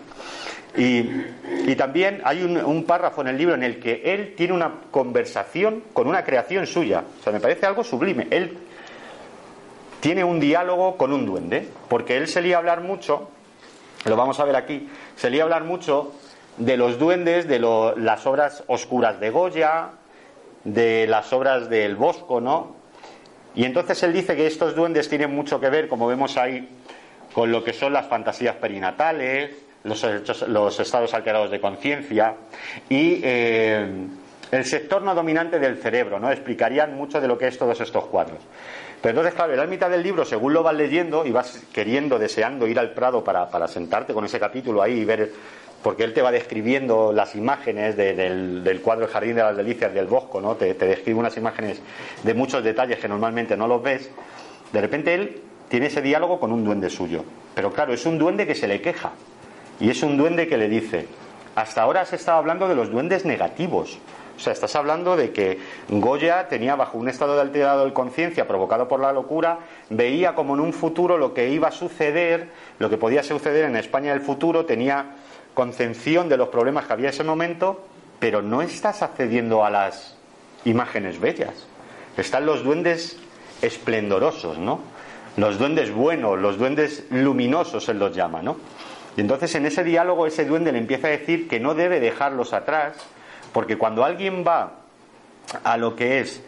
Y, 0.78 1.04
también 1.76 2.22
hay 2.24 2.44
un, 2.44 2.84
párrafo 2.84 3.22
en 3.22 3.30
el 3.30 3.38
libro 3.38 3.56
en 3.56 3.64
el 3.64 3.80
que 3.80 4.02
él 4.06 4.36
tiene 4.36 4.54
una 4.54 4.72
conversación 4.92 5.84
con 5.94 6.08
una 6.08 6.24
creación 6.24 6.68
suya. 6.68 7.04
O 7.20 7.24
sea, 7.24 7.34
me 7.34 7.40
parece 7.40 7.66
algo 7.66 7.84
sublime. 7.84 8.28
Él 8.30 8.58
tiene 10.00 10.24
un 10.24 10.40
diálogo 10.40 10.98
con 10.98 11.12
un 11.12 11.26
duende, 11.26 11.68
porque 11.90 12.18
él 12.18 12.28
se 12.28 12.42
lía 12.42 12.56
a 12.58 12.60
hablar 12.60 12.82
mucho, 12.82 13.30
lo 14.06 14.16
vamos 14.16 14.40
a 14.40 14.46
ver 14.46 14.56
aquí, 14.56 14.90
se 15.16 15.30
lía 15.30 15.42
a 15.42 15.46
hablar 15.46 15.64
mucho 15.64 16.12
de 16.58 16.78
los 16.78 17.00
duendes, 17.00 17.48
de 17.48 17.60
las 17.60 18.26
obras 18.26 18.64
oscuras 18.68 19.20
de 19.20 19.30
Goya, 19.30 19.92
de 20.64 21.08
las 21.08 21.32
obras 21.34 21.70
del 21.70 21.96
Bosco, 21.96 22.40
¿no? 22.42 22.76
Y 23.56 23.66
entonces 23.66 24.02
él 24.04 24.14
dice 24.14 24.36
que 24.36 24.48
estos 24.48 24.76
duendes 24.76 25.10
tienen 25.10 25.34
mucho 25.34 25.60
que 25.60 25.70
ver, 25.70 25.88
como 25.88 26.08
vemos 26.08 26.38
ahí, 26.38 26.70
con 27.34 27.52
lo 27.52 27.64
que 27.64 27.74
son 27.74 27.94
las 27.94 28.08
fantasías 28.08 28.56
perinatales, 28.56 29.52
los, 29.84 30.06
los 30.48 30.80
estados 30.80 31.14
alterados 31.14 31.50
de 31.52 31.60
conciencia 31.60 32.36
y 32.88 33.20
eh, 33.24 33.88
el 34.52 34.66
sector 34.66 35.02
no 35.02 35.16
dominante 35.16 35.60
del 35.60 35.78
cerebro, 35.78 36.20
¿no? 36.20 36.32
Explicarían 36.32 36.96
mucho 36.96 37.20
de 37.20 37.28
lo 37.28 37.38
que 37.38 37.48
es 37.48 37.58
todos 37.58 37.80
estos 37.82 38.06
cuadros. 38.06 38.40
Pero 39.02 39.12
entonces, 39.12 39.34
claro, 39.34 39.54
en 39.54 39.60
la 39.60 39.66
mitad 39.66 39.90
del 39.90 40.04
libro, 40.04 40.26
según 40.26 40.54
lo 40.54 40.62
vas 40.62 40.76
leyendo 40.76 41.26
y 41.26 41.32
vas 41.32 41.64
queriendo, 41.74 42.20
deseando 42.20 42.68
ir 42.68 42.78
al 42.78 42.92
Prado 42.92 43.24
para, 43.24 43.50
para 43.50 43.68
sentarte 43.68 44.14
con 44.14 44.26
ese 44.26 44.40
capítulo 44.40 44.82
ahí 44.82 45.00
y 45.00 45.06
ver 45.06 45.32
porque 45.84 46.04
él 46.04 46.14
te 46.14 46.22
va 46.22 46.32
describiendo 46.32 47.12
las 47.12 47.36
imágenes 47.36 47.98
del, 47.98 48.82
cuadro 48.84 49.06
El 49.06 49.12
Jardín 49.12 49.36
de 49.36 49.42
las 49.42 49.58
Delicias 49.58 49.94
del 49.94 50.06
Bosco, 50.06 50.40
¿no? 50.40 50.56
Te, 50.56 50.74
describe 50.74 51.20
unas 51.20 51.36
imágenes 51.38 51.82
de 52.24 52.34
muchos 52.34 52.64
detalles 52.64 53.00
que 53.00 53.08
normalmente 53.08 53.58
no 53.58 53.68
los 53.68 53.82
ves. 53.82 54.10
De 54.72 54.82
repente 54.82 55.14
él 55.14 55.42
tiene 55.70 55.88
ese 55.88 56.02
diálogo 56.02 56.40
con 56.40 56.52
un 56.52 56.64
duende 56.64 56.90
suyo. 56.90 57.24
Pero 57.56 57.72
claro, 57.72 57.94
es 57.94 58.06
un 58.06 58.18
duende 58.18 58.46
que 58.46 58.56
se 58.56 58.68
le 58.68 58.82
queja. 58.82 59.12
Y 59.80 59.90
es 59.90 60.04
un 60.04 60.18
duende 60.18 60.48
que 60.48 60.58
le 60.58 60.70
dice, 60.70 61.08
hasta 61.56 61.82
ahora 61.82 62.02
has 62.02 62.14
estado 62.14 62.38
hablando 62.38 62.68
de 62.68 62.76
los 62.76 62.92
duendes 62.92 63.26
negativos. 63.26 63.98
O 64.38 64.40
sea, 64.40 64.54
estás 64.54 64.76
hablando 64.76 65.16
de 65.16 65.32
que 65.32 65.60
Goya 65.90 66.48
tenía 66.48 66.76
bajo 66.76 66.98
un 66.98 67.10
estado 67.10 67.36
de 67.36 67.42
alterado 67.42 67.86
de 67.86 67.94
conciencia 67.94 68.48
provocado 68.48 68.88
por 68.88 69.00
la 69.00 69.12
locura, 69.12 69.60
veía 69.90 70.34
como 70.34 70.56
en 70.56 70.62
un 70.62 70.74
futuro 70.74 71.18
lo 71.18 71.34
que 71.34 71.50
iba 71.50 71.68
a 71.68 71.72
suceder, 71.72 72.50
lo 72.80 72.90
que 72.90 72.98
podía 72.98 73.22
suceder 73.22 73.66
en 73.66 73.76
España 73.76 74.14
del 74.14 74.22
futuro, 74.22 74.66
tenía 74.66 75.12
concepción 75.54 76.30
de 76.30 76.38
los 76.38 76.50
problemas 76.50 76.86
que 76.86 76.94
había 76.94 77.08
en 77.10 77.14
ese 77.14 77.24
momento, 77.24 77.86
pero 78.20 78.42
no 78.42 78.62
estás 78.62 79.02
accediendo 79.02 79.66
a 79.66 79.70
las 79.70 80.16
imágenes 80.66 81.20
bellas. 81.20 81.68
Están 82.18 82.46
los 82.46 82.64
duendes 82.64 83.18
esplendorosos, 83.62 84.58
¿no? 84.58 84.80
Los 85.38 85.58
duendes 85.58 85.92
buenos, 85.92 86.40
los 86.40 86.58
duendes 86.58 87.06
luminosos, 87.10 87.88
él 87.90 88.00
los 88.00 88.16
llama, 88.16 88.42
¿no? 88.42 88.58
Y 89.16 89.22
entonces 89.22 89.54
en 89.56 89.66
ese 89.66 89.84
diálogo 89.84 90.28
ese 90.28 90.46
duende 90.46 90.72
le 90.72 90.78
empieza 90.78 91.08
a 91.08 91.12
decir 91.12 91.48
que 91.48 91.60
no 91.60 91.74
debe 91.74 92.00
dejarlos 92.00 92.54
atrás, 92.54 92.96
porque 93.54 93.78
cuando 93.78 94.06
alguien 94.06 94.44
va 94.46 94.74
a 95.64 95.78
lo 95.78 95.96
que 95.96 96.20
es 96.20 96.42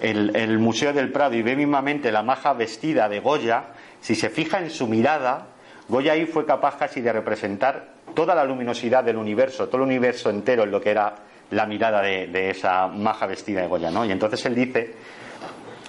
el, 0.00 0.34
el 0.36 0.58
Museo 0.58 0.92
del 0.92 1.10
Prado 1.12 1.34
y 1.34 1.42
ve 1.42 1.56
mismamente 1.56 2.12
la 2.12 2.22
maja 2.22 2.52
vestida 2.52 3.08
de 3.08 3.20
Goya, 3.20 3.64
si 4.00 4.14
se 4.14 4.30
fija 4.30 4.58
en 4.58 4.70
su 4.70 4.86
mirada, 4.86 5.46
Goya 5.88 6.12
ahí 6.12 6.26
fue 6.26 6.46
capaz 6.46 6.76
casi 6.76 7.00
de 7.00 7.12
representar 7.12 7.99
toda 8.14 8.34
la 8.34 8.44
luminosidad 8.44 9.04
del 9.04 9.16
universo, 9.16 9.68
todo 9.68 9.78
el 9.78 9.88
universo 9.88 10.30
entero 10.30 10.64
en 10.64 10.70
lo 10.70 10.80
que 10.80 10.90
era 10.90 11.14
la 11.50 11.66
mirada 11.66 12.00
de, 12.02 12.50
esa 12.50 12.86
maja 12.86 13.26
vestida 13.26 13.60
de 13.60 13.66
Goya, 13.66 13.90
¿no? 13.90 14.04
Y 14.04 14.12
entonces 14.12 14.44
él 14.46 14.54
dice 14.54 14.94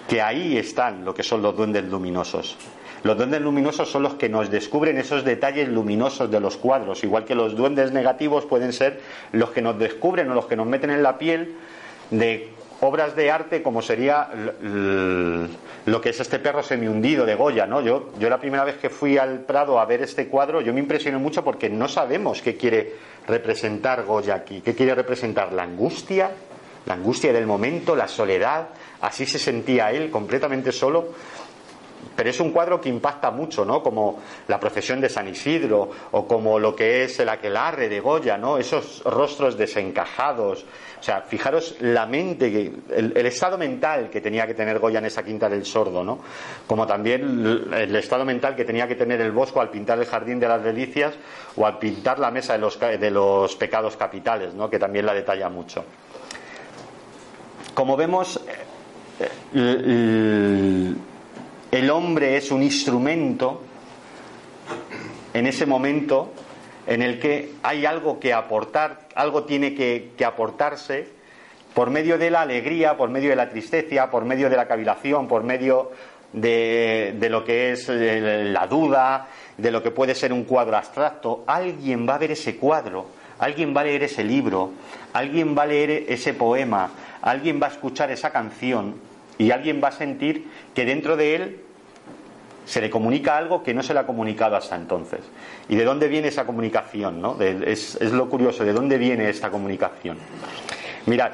que 0.08 0.22
ahí 0.22 0.58
están 0.58 1.06
lo 1.06 1.14
que 1.14 1.24
son 1.24 1.42
los 1.42 1.56
duendes 1.56 1.86
luminosos. 1.86 2.58
Los 3.04 3.18
duendes 3.18 3.42
luminosos 3.42 3.90
son 3.90 4.04
los 4.04 4.16
que 4.16 4.30
nos 4.30 4.52
descubren 4.52 4.98
esos 4.98 5.24
detalles 5.24 5.68
luminosos 5.68 6.30
de 6.30 6.40
los 6.40 6.58
cuadros, 6.58 7.04
igual 7.04 7.26
que 7.26 7.34
los 7.34 7.56
duendes 7.56 7.92
negativos 7.92 8.46
pueden 8.46 8.74
ser 8.74 9.02
los 9.32 9.52
que 9.52 9.62
nos 9.62 9.78
descubren 9.80 10.30
o 10.30 10.36
los 10.36 10.46
que 10.46 10.56
nos 10.56 10.68
meten 10.68 10.92
en 10.92 11.02
la 11.02 11.18
piel 11.18 11.56
de 12.12 12.50
obras 12.82 13.16
de 13.16 13.32
arte 13.32 13.62
como 13.62 13.82
sería 13.82 14.30
lo 15.86 16.02
que 16.02 16.10
es 16.10 16.20
este 16.20 16.40
perro 16.40 16.64
semi-hundido 16.64 17.26
de 17.26 17.36
Goya, 17.36 17.66
¿no? 17.66 17.82
Yo, 17.82 18.12
yo 18.20 18.30
la 18.30 18.40
primera 18.40 18.64
vez 18.64 18.78
que 18.78 18.90
fui 18.90 19.18
al 19.18 19.40
Prado 19.40 19.80
a 19.80 19.86
ver 19.86 20.02
este 20.02 20.28
cuadro, 20.28 20.62
yo 20.62 20.74
me 20.74 20.80
impresioné 20.80 21.18
mucho 21.18 21.44
porque 21.44 21.70
no 21.70 21.88
sabemos 21.88 22.42
qué 22.42 22.58
quiere 22.58 22.96
representar 23.28 24.04
Goya 24.04 24.36
aquí, 24.36 24.62
qué 24.62 24.76
quiere 24.76 24.96
representar 24.96 25.54
la 25.54 25.64
angustia, 25.64 26.32
la 26.86 26.96
angustia 26.96 27.32
del 27.32 27.46
momento, 27.46 27.96
la 27.96 28.08
soledad, 28.08 28.70
así 29.02 29.26
se 29.26 29.38
sentía 29.38 29.92
él 29.92 30.10
completamente 30.10 30.72
solo 30.72 31.10
pero 32.16 32.30
es 32.30 32.40
un 32.40 32.52
cuadro 32.52 32.80
que 32.80 32.90
impacta 32.90 33.32
mucho, 33.32 33.66
¿no? 33.66 33.82
Como 33.82 34.20
la 34.48 34.60
procesión 34.60 35.02
de 35.02 35.10
San 35.10 35.28
Isidro 35.28 35.90
o 36.12 36.28
como 36.28 36.60
lo 36.60 36.76
que 36.76 37.04
es 37.04 37.20
el 37.20 37.30
aquelarre 37.30 37.90
de 37.90 38.00
Goya, 38.00 38.38
¿no? 38.38 38.58
Esos 38.58 39.02
rostros 39.04 39.58
desencajados. 39.58 40.66
O 41.00 41.04
sea, 41.04 41.22
fijaros 41.22 41.78
la 41.80 42.06
mente, 42.06 42.74
el, 42.90 43.26
estado 43.26 43.58
mental 43.58 44.10
que 44.12 44.22
tenía 44.22 44.46
que 44.46 44.54
tener 44.54 44.78
Goya 44.78 45.00
en 45.00 45.06
esa 45.06 45.24
quinta 45.24 45.50
del 45.50 45.66
sordo, 45.66 46.04
¿no? 46.04 46.20
Como 46.68 46.86
también 46.86 47.68
el 47.74 47.96
estado 47.96 48.24
mental 48.24 48.56
que 48.56 48.66
tenía 48.66 48.88
que 48.88 48.96
tener 48.96 49.20
el 49.22 49.32
Bosco 49.32 49.62
al 49.62 49.70
pintar 49.70 49.98
el 49.98 50.06
jardín 50.06 50.40
de 50.40 50.48
las 50.48 50.64
delicias 50.64 51.16
o 51.56 51.66
al 51.66 51.80
pintar 51.80 52.20
la 52.20 52.30
mesa 52.30 52.54
de 52.54 53.10
los, 53.12 53.56
pecados 53.56 53.98
capitales, 53.98 54.54
¿no? 54.54 54.70
Que 54.70 54.78
también 54.78 55.06
la 55.06 55.16
detalla 55.16 55.50
mucho. 55.50 55.84
Como 57.74 57.98
vemos, 57.98 58.40
eh, 59.56 60.94
el 61.72 61.90
hombre 61.90 62.36
es 62.36 62.52
un 62.52 62.62
instrumento 62.62 63.62
en 65.34 65.48
ese 65.48 65.66
momento 65.66 66.34
en 66.86 67.02
el 67.02 67.20
que 67.20 67.54
hay 67.64 67.86
algo 67.86 68.20
que 68.20 68.34
aportar, 68.34 69.08
algo 69.16 69.44
tiene 69.44 69.74
que, 69.74 70.12
aportarse 70.26 71.08
por 71.74 71.90
medio 71.90 72.18
de 72.18 72.30
la 72.30 72.42
alegría, 72.42 72.98
por 72.98 73.10
medio 73.10 73.30
de 73.30 73.38
la 73.38 73.50
tristeza, 73.50 74.12
por 74.12 74.26
medio 74.26 74.50
de 74.50 74.58
la 74.58 74.68
cavilación, 74.68 75.30
por 75.30 75.44
medio 75.44 75.92
de, 76.34 77.16
de, 77.18 77.30
lo 77.30 77.46
que 77.46 77.72
es 77.72 77.88
eh, 77.88 78.50
la 78.52 78.68
duda, 78.68 79.30
de 79.58 79.72
lo 79.72 79.82
que 79.82 79.92
puede 79.92 80.14
ser 80.16 80.34
un 80.34 80.44
cuadro 80.44 80.76
abstracto. 80.76 81.46
Alguien 81.48 82.08
va 82.08 82.16
a 82.16 82.18
ver 82.18 82.32
ese 82.32 82.58
cuadro, 82.58 83.06
alguien 83.40 83.74
va 83.76 83.82
a 83.82 83.86
leer 83.86 84.04
ese 84.04 84.26
libro, 84.26 84.72
alguien 85.14 85.56
va 85.58 85.64
a 85.64 85.68
leer 85.68 86.06
ese 86.10 86.34
poema, 86.34 86.90
alguien 87.22 87.62
va 87.62 87.68
a 87.68 87.72
escuchar 87.72 88.12
esa 88.12 88.32
canción 88.32 89.11
y 89.42 89.50
alguien 89.50 89.82
va 89.84 89.88
a 89.88 89.92
sentir 89.92 90.46
que 90.76 90.86
dentro 90.86 91.18
de 91.18 91.36
él 91.36 91.60
se 92.66 92.80
le 92.80 92.92
comunica 92.92 93.38
algo 93.38 93.64
que 93.64 93.74
no 93.74 93.82
se 93.82 93.92
le 93.92 94.00
ha 94.00 94.06
comunicado 94.06 94.56
hasta 94.56 94.76
entonces. 94.76 95.22
¿Y 95.68 95.76
de 95.76 95.84
dónde 95.84 96.08
viene 96.08 96.28
esa 96.28 96.46
comunicación? 96.46 97.20
¿no? 97.20 97.42
es, 97.42 98.00
lo 98.00 98.30
curioso, 98.30 98.64
¿de 98.64 98.72
dónde 98.72 99.00
viene 99.00 99.30
esta 99.30 99.50
comunicación? 99.50 100.20
Mirad, 101.08 101.32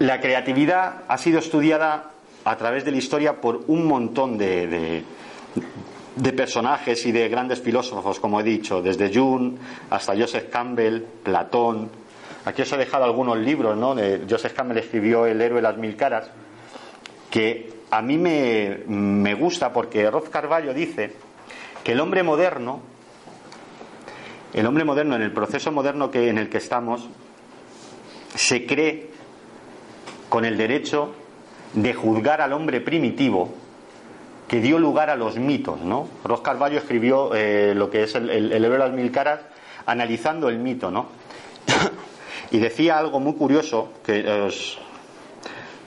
la 0.00 0.20
creatividad 0.20 1.02
ha 1.06 1.18
sido 1.18 1.38
estudiada 1.38 2.10
a 2.44 2.56
través 2.56 2.84
de 2.84 2.90
la 2.90 2.96
historia 2.96 3.40
por 3.40 3.62
un 3.68 3.86
montón 3.86 4.36
de, 4.36 5.04
de, 6.16 6.32
personajes 6.32 7.06
y 7.06 7.12
de 7.12 7.28
grandes 7.28 7.60
filósofos, 7.60 8.18
como 8.18 8.40
he 8.40 8.42
dicho, 8.42 8.82
desde 8.82 9.14
Jung 9.14 9.54
hasta 9.88 10.16
Joseph 10.16 10.50
Campbell, 10.50 11.00
Platón, 11.22 11.88
Aquí 12.44 12.62
os 12.62 12.72
he 12.72 12.76
dejado 12.76 13.04
algunos 13.04 13.38
libros, 13.38 13.76
¿no? 13.76 13.96
Joseph 14.28 14.52
Campbell 14.52 14.78
escribió 14.78 15.26
El 15.26 15.40
héroe 15.40 15.56
de 15.56 15.62
las 15.62 15.76
mil 15.78 15.96
caras, 15.96 16.30
que 17.30 17.72
a 17.90 18.02
mí 18.02 18.18
me, 18.18 19.34
gusta 19.34 19.72
porque 19.72 20.10
Roth 20.10 20.28
Carvalho 20.28 20.74
dice 20.74 21.12
que 21.82 21.92
el 21.92 22.00
hombre 22.00 22.22
moderno, 22.22 22.80
el 24.52 24.66
hombre 24.66 24.84
moderno 24.84 25.16
en 25.16 25.22
el 25.22 25.32
proceso 25.32 25.72
moderno 25.72 26.10
que, 26.10 26.28
en 26.28 26.38
el 26.38 26.48
que 26.48 26.58
estamos, 26.58 27.08
se 28.34 28.66
cree 28.66 29.10
con 30.28 30.44
el 30.44 30.56
derecho 30.56 31.14
de 31.72 31.94
juzgar 31.94 32.40
al 32.40 32.52
hombre 32.52 32.80
primitivo 32.80 33.54
que 34.48 34.60
dio 34.60 34.78
lugar 34.78 35.08
a 35.08 35.16
los 35.16 35.36
mitos, 35.36 35.80
¿no? 35.80 36.08
Roth 36.24 36.42
Carvalho 36.42 36.78
escribió 36.78 37.34
eh, 37.34 37.74
lo 37.74 37.90
que 37.90 38.02
es 38.02 38.14
el, 38.14 38.28
el, 38.28 38.52
héroe 38.52 38.72
de 38.72 38.78
las 38.78 38.92
mil 38.92 39.10
caras 39.10 39.40
analizando 39.86 40.48
el 40.48 40.58
mito, 40.58 40.90
¿no? 40.90 41.08
Y 42.54 42.60
decía 42.60 43.00
algo 43.00 43.18
muy 43.18 43.32
curioso 43.32 43.88
que 44.06 44.24
os, 44.30 44.78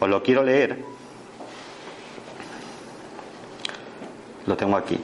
lo 0.01 0.22
quiero 0.22 0.43
leer. 0.43 0.78
Lo 4.45 4.57
tengo 4.57 4.76
aquí. 4.76 4.99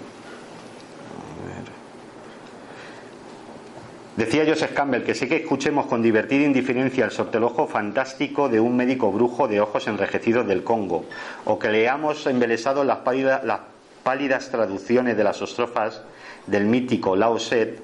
Decía 4.18 4.43
Joseph 4.45 4.74
Campbell 4.74 5.03
que 5.03 5.16
sé 5.16 5.30
que 5.30 5.38
escuchemos 5.38 5.86
con 5.86 6.01
divertida 6.01 6.43
indiferencia 6.43 7.05
el 7.05 7.11
sortelojo 7.11 7.66
fantástico 7.66 8.49
de 8.49 8.59
un 8.59 8.76
médico 8.76 9.14
brujo 9.14 9.47
de 9.47 9.61
ojos 9.61 9.88
enrejecidos 9.88 10.45
del 10.45 10.66
Congo, 10.66 11.05
o 11.45 11.57
que 11.57 11.70
leamos 11.70 12.28
embelesados 12.28 12.86
las 12.86 12.97
pálidas, 12.97 13.41
las 13.45 13.61
pálidas 14.03 14.49
traducciones 14.49 15.16
de 15.16 15.24
las 15.24 15.41
estrofas 15.41 16.01
del 16.45 16.66
mítico 16.66 17.16
Lao 17.16 17.38
Tse 17.38 17.78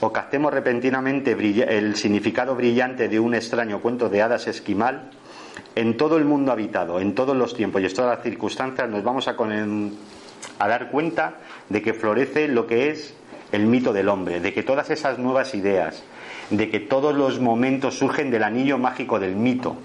o 0.00 0.12
captemos 0.12 0.52
repentinamente 0.52 1.32
el 1.68 1.96
significado 1.96 2.54
brillante 2.54 3.08
de 3.08 3.18
un 3.18 3.34
extraño 3.34 3.80
cuento 3.80 4.08
de 4.08 4.22
hadas 4.22 4.46
esquimal, 4.46 5.10
en 5.74 5.96
todo 5.96 6.16
el 6.16 6.24
mundo 6.24 6.52
habitado, 6.52 7.00
en 7.00 7.14
todos 7.14 7.36
los 7.36 7.54
tiempos 7.54 7.82
y 7.82 7.86
en 7.86 7.94
todas 7.94 8.16
las 8.16 8.24
circunstancias 8.24 8.88
nos 8.88 9.02
vamos 9.02 9.28
a, 9.28 9.36
a 10.58 10.68
dar 10.68 10.90
cuenta 10.90 11.34
de 11.68 11.82
que 11.82 11.94
florece 11.94 12.48
lo 12.48 12.66
que 12.66 12.90
es 12.90 13.14
el 13.52 13.66
mito 13.66 13.92
del 13.92 14.08
hombre, 14.08 14.40
de 14.40 14.52
que 14.52 14.62
todas 14.62 14.90
esas 14.90 15.18
nuevas 15.18 15.54
ideas, 15.54 16.02
de 16.50 16.68
que 16.70 16.80
todos 16.80 17.14
los 17.14 17.40
momentos 17.40 17.98
surgen 17.98 18.30
del 18.30 18.42
anillo 18.42 18.78
mágico 18.78 19.18
del 19.18 19.36
mito. 19.36 19.76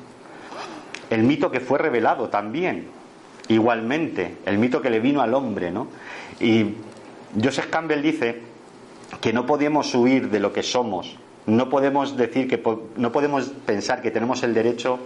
El 1.10 1.24
mito 1.24 1.52
que 1.52 1.60
fue 1.60 1.78
revelado 1.78 2.30
también, 2.30 2.88
igualmente, 3.48 4.38
el 4.46 4.58
mito 4.58 4.82
que 4.82 4.90
le 4.90 5.00
vino 5.00 5.22
al 5.22 5.34
hombre, 5.34 5.72
¿no? 5.72 5.88
Y 6.40 6.76
Joseph 7.42 7.70
Campbell 7.70 8.02
dice 8.02 8.51
que 9.20 9.34
no 9.34 9.46
podemos 9.46 9.94
huir 9.94 10.30
de 10.30 10.40
lo 10.40 10.54
que 10.54 10.64
somos, 10.64 11.18
no 11.46 11.70
podemos 11.70 12.16
decir 12.16 12.48
que 12.48 12.62
no 12.96 13.12
podemos 13.12 13.52
pensar 13.66 14.02
que 14.02 14.12
tenemos 14.12 14.44
el 14.44 14.54
derecho 14.54 15.00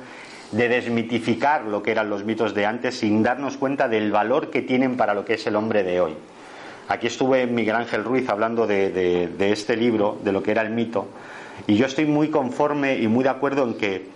de 0.52 0.70
desmitificar 0.70 1.64
lo 1.64 1.82
que 1.82 1.92
eran 1.92 2.10
los 2.10 2.24
mitos 2.24 2.54
de 2.54 2.66
antes 2.66 3.00
sin 3.00 3.24
darnos 3.24 3.58
cuenta 3.58 3.88
del 3.88 4.12
valor 4.12 4.52
que 4.52 4.62
tienen 4.62 4.98
para 4.98 5.14
lo 5.14 5.26
que 5.26 5.36
es 5.36 5.48
el 5.48 5.56
hombre 5.56 5.84
de 5.84 6.02
hoy. 6.02 6.14
Aquí 6.88 7.08
estuve 7.08 7.48
Miguel 7.48 7.76
Ángel 7.76 8.04
Ruiz 8.04 8.30
hablando 8.30 8.68
de, 8.68 8.92
de 8.92 9.52
este 9.52 9.76
libro, 9.76 10.20
de 10.24 10.32
lo 10.32 10.44
que 10.44 10.52
era 10.52 10.62
el 10.62 10.70
mito, 10.70 11.08
y 11.68 11.76
yo 11.76 11.86
estoy 11.86 12.06
muy 12.06 12.30
conforme 12.30 12.98
y 12.98 13.08
muy 13.08 13.24
de 13.24 13.30
acuerdo 13.30 13.64
en 13.64 13.74
que 13.76 14.08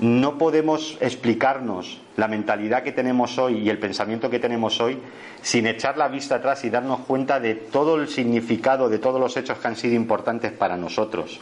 no 0.00 0.38
podemos 0.38 0.96
explicarnos 1.00 1.99
la 2.20 2.28
mentalidad 2.28 2.82
que 2.82 2.92
tenemos 2.92 3.38
hoy 3.38 3.60
y 3.60 3.70
el 3.70 3.78
pensamiento 3.78 4.28
que 4.28 4.38
tenemos 4.38 4.78
hoy 4.78 4.98
sin 5.40 5.66
echar 5.66 5.96
la 5.96 6.06
vista 6.06 6.36
atrás 6.36 6.62
y 6.64 6.70
darnos 6.70 7.00
cuenta 7.00 7.40
de 7.40 7.54
todo 7.54 7.96
el 7.96 8.08
significado, 8.08 8.90
de 8.90 8.98
todos 8.98 9.18
los 9.18 9.34
hechos 9.38 9.58
que 9.58 9.66
han 9.66 9.74
sido 9.74 9.94
importantes 9.94 10.52
para 10.52 10.76
nosotros. 10.76 11.40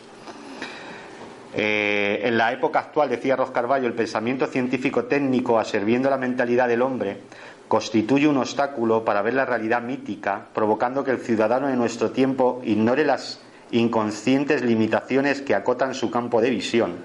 Eh, 1.52 2.20
en 2.22 2.38
la 2.38 2.52
época 2.52 2.78
actual, 2.78 3.08
decía 3.08 3.34
Ros 3.34 3.50
Carballo, 3.50 3.88
el 3.88 3.94
pensamiento 3.94 4.46
científico 4.46 5.06
técnico 5.06 5.58
aserviendo 5.58 6.08
la 6.08 6.16
mentalidad 6.16 6.68
del 6.68 6.82
hombre 6.82 7.22
constituye 7.66 8.28
un 8.28 8.36
obstáculo 8.36 9.04
para 9.04 9.20
ver 9.20 9.34
la 9.34 9.44
realidad 9.44 9.82
mítica, 9.82 10.46
provocando 10.54 11.02
que 11.02 11.10
el 11.10 11.18
ciudadano 11.18 11.66
de 11.66 11.76
nuestro 11.76 12.12
tiempo 12.12 12.62
ignore 12.64 13.04
las 13.04 13.40
inconscientes 13.70 14.62
limitaciones 14.62 15.42
que 15.42 15.54
acotan 15.54 15.94
su 15.94 16.10
campo 16.10 16.40
de 16.40 16.50
visión 16.50 16.96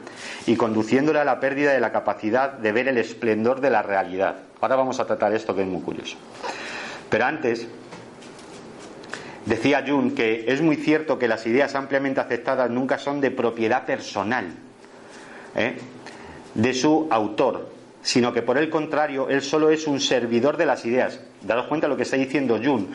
y 0.46 0.56
conduciéndole 0.56 1.20
a 1.20 1.26
la 1.26 1.40
pérdida 1.40 1.74
de 1.74 1.80
la 1.80 1.92
capacidad 1.92 2.54
de 2.54 2.72
ver 2.72 2.88
el 2.88 2.98
esplendor 2.98 3.62
de 3.62 3.70
la 3.70 3.82
realidad. 3.82 4.38
Ahora 4.62 4.76
vamos 4.76 5.00
a 5.00 5.06
tratar 5.06 5.34
esto 5.34 5.56
que 5.56 5.62
es 5.62 5.68
muy 5.68 5.82
curioso. 5.82 6.16
Pero 7.10 7.26
antes, 7.26 7.68
decía 9.46 9.84
Jung 9.86 10.14
que 10.14 10.46
es 10.48 10.62
muy 10.62 10.78
cierto 10.78 11.20
que 11.20 11.28
las 11.28 11.46
ideas 11.46 11.76
ampliamente 11.76 12.22
aceptadas 12.22 12.70
nunca 12.70 12.98
son 12.98 13.20
de 13.20 13.32
propiedad 13.32 13.86
personal 13.86 14.48
¿eh? 15.56 15.78
de 16.54 16.74
su 16.74 17.08
autor, 17.12 17.70
sino 18.02 18.34
que 18.34 18.42
por 18.42 18.58
el 18.58 18.70
contrario, 18.70 19.30
él 19.30 19.42
solo 19.42 19.70
es 19.70 19.86
un 19.86 20.00
servidor 20.00 20.58
de 20.58 20.66
las 20.66 20.86
ideas. 20.86 21.20
Daros 21.42 21.68
cuenta 21.68 21.88
de 21.88 21.92
lo 21.92 21.98
que 21.98 22.04
está 22.04 22.16
diciendo 22.16 22.60
Jung 22.64 22.86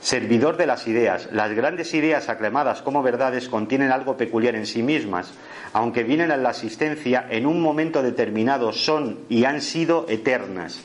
servidor 0.00 0.56
de 0.56 0.66
las 0.66 0.86
ideas. 0.86 1.28
Las 1.32 1.52
grandes 1.52 1.92
ideas 1.94 2.28
aclamadas 2.28 2.82
como 2.82 3.02
verdades 3.02 3.48
contienen 3.48 3.92
algo 3.92 4.16
peculiar 4.16 4.54
en 4.54 4.66
sí 4.66 4.82
mismas, 4.82 5.32
aunque 5.72 6.04
vienen 6.04 6.30
a 6.30 6.36
la 6.36 6.50
existencia 6.50 7.26
en 7.30 7.46
un 7.46 7.60
momento 7.60 8.02
determinado, 8.02 8.72
son 8.72 9.20
y 9.28 9.44
han 9.44 9.60
sido 9.60 10.06
eternas. 10.08 10.80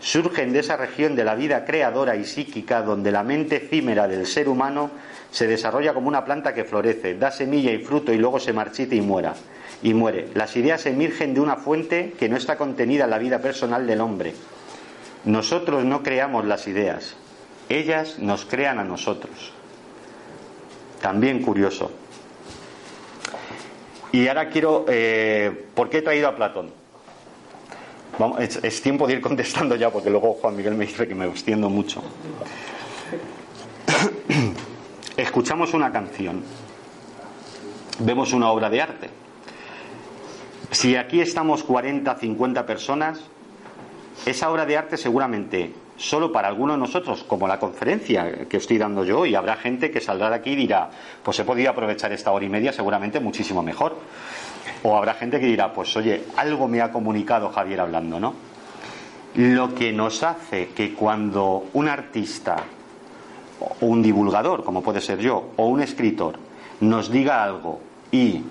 Surgen 0.00 0.52
de 0.52 0.58
esa 0.58 0.76
región 0.76 1.16
de 1.16 1.24
la 1.24 1.34
vida 1.34 1.64
creadora 1.64 2.16
y 2.16 2.24
psíquica 2.24 2.82
donde 2.82 3.10
la 3.10 3.22
mente 3.22 3.56
efímera 3.56 4.06
del 4.06 4.26
ser 4.26 4.48
humano 4.48 4.90
se 5.30 5.46
desarrolla 5.46 5.94
como 5.94 6.08
una 6.08 6.24
planta 6.24 6.54
que 6.54 6.64
florece, 6.64 7.14
da 7.14 7.30
semilla 7.30 7.72
y 7.72 7.78
fruto 7.78 8.12
y 8.12 8.18
luego 8.18 8.38
se 8.38 8.52
marchita 8.52 8.94
y 8.94 9.00
muera. 9.00 9.34
Y 9.82 9.94
muere. 9.94 10.28
Las 10.34 10.56
ideas 10.56 10.86
emergen 10.86 11.34
de 11.34 11.40
una 11.40 11.56
fuente 11.56 12.14
que 12.18 12.28
no 12.28 12.36
está 12.36 12.56
contenida 12.56 13.04
en 13.04 13.10
la 13.10 13.18
vida 13.18 13.40
personal 13.40 13.86
del 13.86 14.00
hombre. 14.00 14.34
Nosotros 15.24 15.84
no 15.84 16.02
creamos 16.02 16.44
las 16.44 16.68
ideas, 16.68 17.16
ellas 17.78 18.18
nos 18.18 18.44
crean 18.44 18.78
a 18.78 18.84
nosotros. 18.84 19.52
También 21.00 21.42
curioso. 21.42 21.90
Y 24.12 24.28
ahora 24.28 24.48
quiero, 24.48 24.84
eh, 24.88 25.66
¿por 25.74 25.90
qué 25.90 25.98
he 25.98 26.02
traído 26.02 26.28
a 26.28 26.36
Platón? 26.36 26.70
Vamos, 28.18 28.38
es, 28.40 28.80
tiempo 28.80 29.06
de 29.06 29.14
ir 29.14 29.20
contestando 29.22 29.74
ya, 29.76 29.90
porque 29.90 30.08
luego 30.08 30.34
Juan 30.34 30.56
Miguel 30.56 30.74
me 30.74 30.86
dice 30.86 31.08
que 31.08 31.14
me 31.14 31.26
extiendo 31.26 31.68
mucho. 31.68 32.02
Escuchamos 35.16 35.74
una 35.74 35.92
canción, 35.92 36.42
vemos 37.98 38.32
una 38.32 38.50
obra 38.50 38.70
de 38.70 38.82
arte. 38.82 39.10
Si 40.70 40.96
aquí 40.96 41.20
estamos 41.20 41.62
40, 41.62 42.16
50 42.16 42.66
personas, 42.66 43.20
esa 44.26 44.50
obra 44.50 44.64
de 44.64 44.76
arte 44.76 44.96
seguramente 44.96 45.72
solo 45.96 46.32
para 46.32 46.48
algunos 46.48 46.76
de 46.76 46.80
nosotros, 46.80 47.24
como 47.24 47.46
la 47.46 47.58
conferencia 47.58 48.46
que 48.48 48.56
estoy 48.56 48.78
dando 48.78 49.04
yo, 49.04 49.26
y 49.26 49.34
habrá 49.34 49.56
gente 49.56 49.90
que 49.90 50.00
saldrá 50.00 50.30
de 50.30 50.36
aquí 50.36 50.50
y 50.50 50.56
dirá, 50.56 50.90
pues 51.22 51.38
he 51.38 51.44
podido 51.44 51.70
aprovechar 51.70 52.12
esta 52.12 52.32
hora 52.32 52.44
y 52.44 52.48
media 52.48 52.72
seguramente 52.72 53.20
muchísimo 53.20 53.62
mejor. 53.62 53.96
O 54.82 54.96
habrá 54.96 55.14
gente 55.14 55.40
que 55.40 55.46
dirá, 55.46 55.72
pues 55.72 55.96
oye, 55.96 56.24
algo 56.36 56.68
me 56.68 56.80
ha 56.80 56.90
comunicado 56.90 57.48
Javier 57.50 57.80
hablando, 57.80 58.20
¿no? 58.20 58.34
Lo 59.36 59.74
que 59.74 59.92
nos 59.92 60.22
hace 60.22 60.68
que 60.68 60.94
cuando 60.94 61.66
un 61.72 61.88
artista, 61.88 62.56
o 63.60 63.86
un 63.86 64.02
divulgador, 64.02 64.62
como 64.62 64.82
puede 64.82 65.00
ser 65.00 65.18
yo, 65.18 65.52
o 65.56 65.66
un 65.66 65.80
escritor, 65.80 66.38
nos 66.80 67.10
diga 67.10 67.42
algo 67.42 67.80
y 68.12 68.42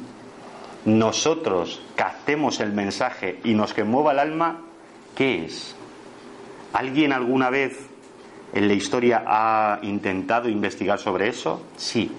nosotros 0.85 1.81
captemos 1.95 2.59
el 2.59 2.73
mensaje 2.73 3.39
y 3.43 3.53
nos 3.53 3.73
que 3.73 3.83
mueva 3.83 4.11
el 4.11 4.19
alma, 4.19 4.61
¿qué 5.15 5.45
es? 5.45 5.75
¿Alguien 6.73 7.13
alguna 7.13 7.49
vez 7.49 7.77
en 8.53 8.67
la 8.67 8.73
historia 8.73 9.23
ha 9.25 9.79
intentado 9.83 10.49
investigar 10.49 10.99
sobre 10.99 11.29
eso? 11.29 11.67
Sí. 11.77 12.11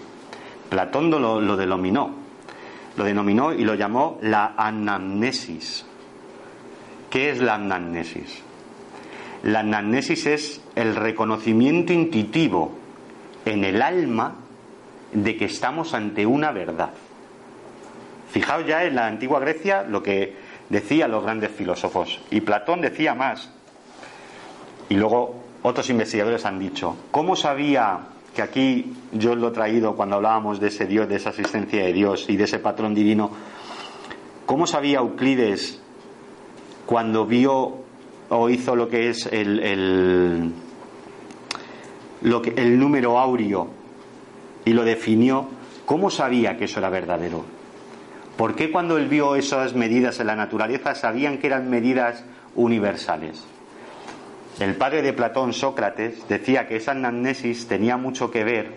Platón 0.71 1.11
lo, 1.11 1.41
lo 1.41 1.57
denominó. 1.57 2.15
Lo 2.97 3.05
denominó 3.05 3.53
y 3.53 3.65
lo 3.65 3.75
llamó 3.75 4.19
la 4.23 4.55
anamnesis. 4.57 5.85
¿Qué 7.11 7.31
es 7.31 7.41
la 7.41 7.55
anamnesis? 7.55 8.43
La 9.43 9.61
anamnesis 9.61 10.27
es 10.27 10.61
el 10.75 10.97
reconocimiento 10.97 11.93
intuitivo 11.93 12.73
en 13.45 13.65
el 13.65 13.83
alma 13.83 14.37
de 15.13 15.37
que 15.37 15.45
estamos 15.45 15.95
ante 15.95 16.27
una 16.27 16.51
verdad. 16.51 16.91
Fijaos 18.31 18.67
ya 18.67 18.85
en 18.85 18.97
la 18.97 19.07
antigua 19.07 19.39
Grecia 19.39 19.83
lo 19.83 20.03
que 20.03 20.35
decían 20.69 21.11
los 21.11 21.23
grandes 21.23 21.51
filósofos. 21.53 22.21
Y 22.31 22.41
Platón 22.41 22.81
decía 22.81 23.15
más. 23.15 23.54
Y 24.89 24.95
luego 24.95 25.35
otros 25.63 25.89
investigadores 25.91 26.45
han 26.45 26.59
dicho, 26.59 26.97
¿cómo 27.11 27.37
sabía 27.37 28.01
que 28.35 28.43
aquí 28.43 28.93
yo 29.13 29.35
lo 29.35 29.49
he 29.49 29.53
traído 29.53 29.95
cuando 29.95 30.17
hablábamos 30.17 30.61
de 30.61 30.69
ese 30.69 30.87
Dios, 30.87 31.09
de 31.09 31.17
esa 31.17 31.31
asistencia 31.31 31.85
de 31.85 31.93
Dios 31.93 32.27
y 32.29 32.37
de 32.37 32.45
ese 32.45 32.59
patrón 32.59 32.95
divino? 32.95 33.31
¿Cómo 34.47 34.67
sabía 34.67 34.99
Euclides 34.99 35.81
cuando 36.85 37.25
vio 37.27 37.77
o 38.29 38.51
hizo 38.51 38.77
lo 38.77 38.89
que 38.89 39.09
es 39.09 39.27
el, 39.27 39.61
el, 39.61 40.53
el 42.23 42.79
número 42.79 43.19
áureo 43.19 43.69
y 44.65 44.73
lo 44.73 44.85
definió? 44.85 45.49
¿Cómo 45.87 46.11
sabía 46.11 46.57
que 46.57 46.65
eso 46.65 46.79
era 46.79 46.91
verdadero? 46.91 47.45
¿Por 48.37 48.55
qué 48.55 48.71
cuando 48.71 48.99
él 48.99 49.09
vio 49.09 49.37
esas 49.37 49.75
medidas 49.75 50.19
en 50.21 50.27
la 50.27 50.37
naturaleza 50.37 50.95
sabían 50.95 51.39
que 51.39 51.47
eran 51.47 51.71
medidas 51.71 52.25
universales? 52.55 53.47
El 54.61 54.77
padre 54.77 55.03
de 55.03 55.13
Platón, 55.13 55.53
Sócrates, 55.53 56.29
decía 56.29 56.69
que 56.69 56.77
esa 56.77 56.93
anamnesis 56.93 57.67
tenía 57.67 57.97
mucho 57.97 58.31
que 58.31 58.45
ver, 58.45 58.77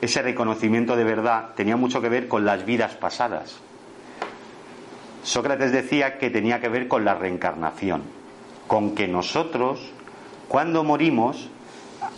ese 0.00 0.22
reconocimiento 0.22 0.96
de 0.96 1.04
verdad 1.04 1.50
tenía 1.54 1.76
mucho 1.76 2.02
que 2.02 2.08
ver 2.08 2.26
con 2.26 2.44
las 2.44 2.66
vidas 2.66 2.96
pasadas. 2.96 3.60
Sócrates 5.22 5.70
decía 5.70 6.18
que 6.18 6.30
tenía 6.30 6.60
que 6.60 6.68
ver 6.68 6.88
con 6.88 7.04
la 7.04 7.14
reencarnación, 7.14 8.02
con 8.66 8.96
que 8.96 9.06
nosotros, 9.06 9.92
cuando 10.48 10.82
morimos, 10.82 11.48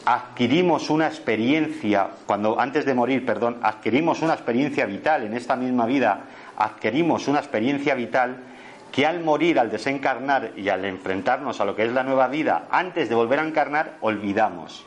adquirimos 0.06 0.88
una 0.88 1.06
experiencia, 1.06 2.08
cuando 2.24 2.58
antes 2.58 2.86
de 2.86 2.94
morir, 2.94 3.26
perdón, 3.26 3.58
adquirimos 3.62 4.22
una 4.22 4.32
experiencia 4.32 4.86
vital 4.86 5.24
en 5.24 5.34
esta 5.34 5.54
misma 5.54 5.84
vida, 5.84 6.24
adquirimos 6.56 7.28
una 7.28 7.40
experiencia 7.40 7.94
vital 7.94 8.53
que 8.94 9.04
al 9.04 9.24
morir, 9.24 9.58
al 9.58 9.72
desencarnar 9.72 10.52
y 10.56 10.68
al 10.68 10.84
enfrentarnos 10.84 11.60
a 11.60 11.64
lo 11.64 11.74
que 11.74 11.84
es 11.84 11.92
la 11.92 12.04
nueva 12.04 12.28
vida, 12.28 12.68
antes 12.70 13.08
de 13.08 13.16
volver 13.16 13.40
a 13.40 13.44
encarnar, 13.44 13.96
olvidamos. 14.02 14.86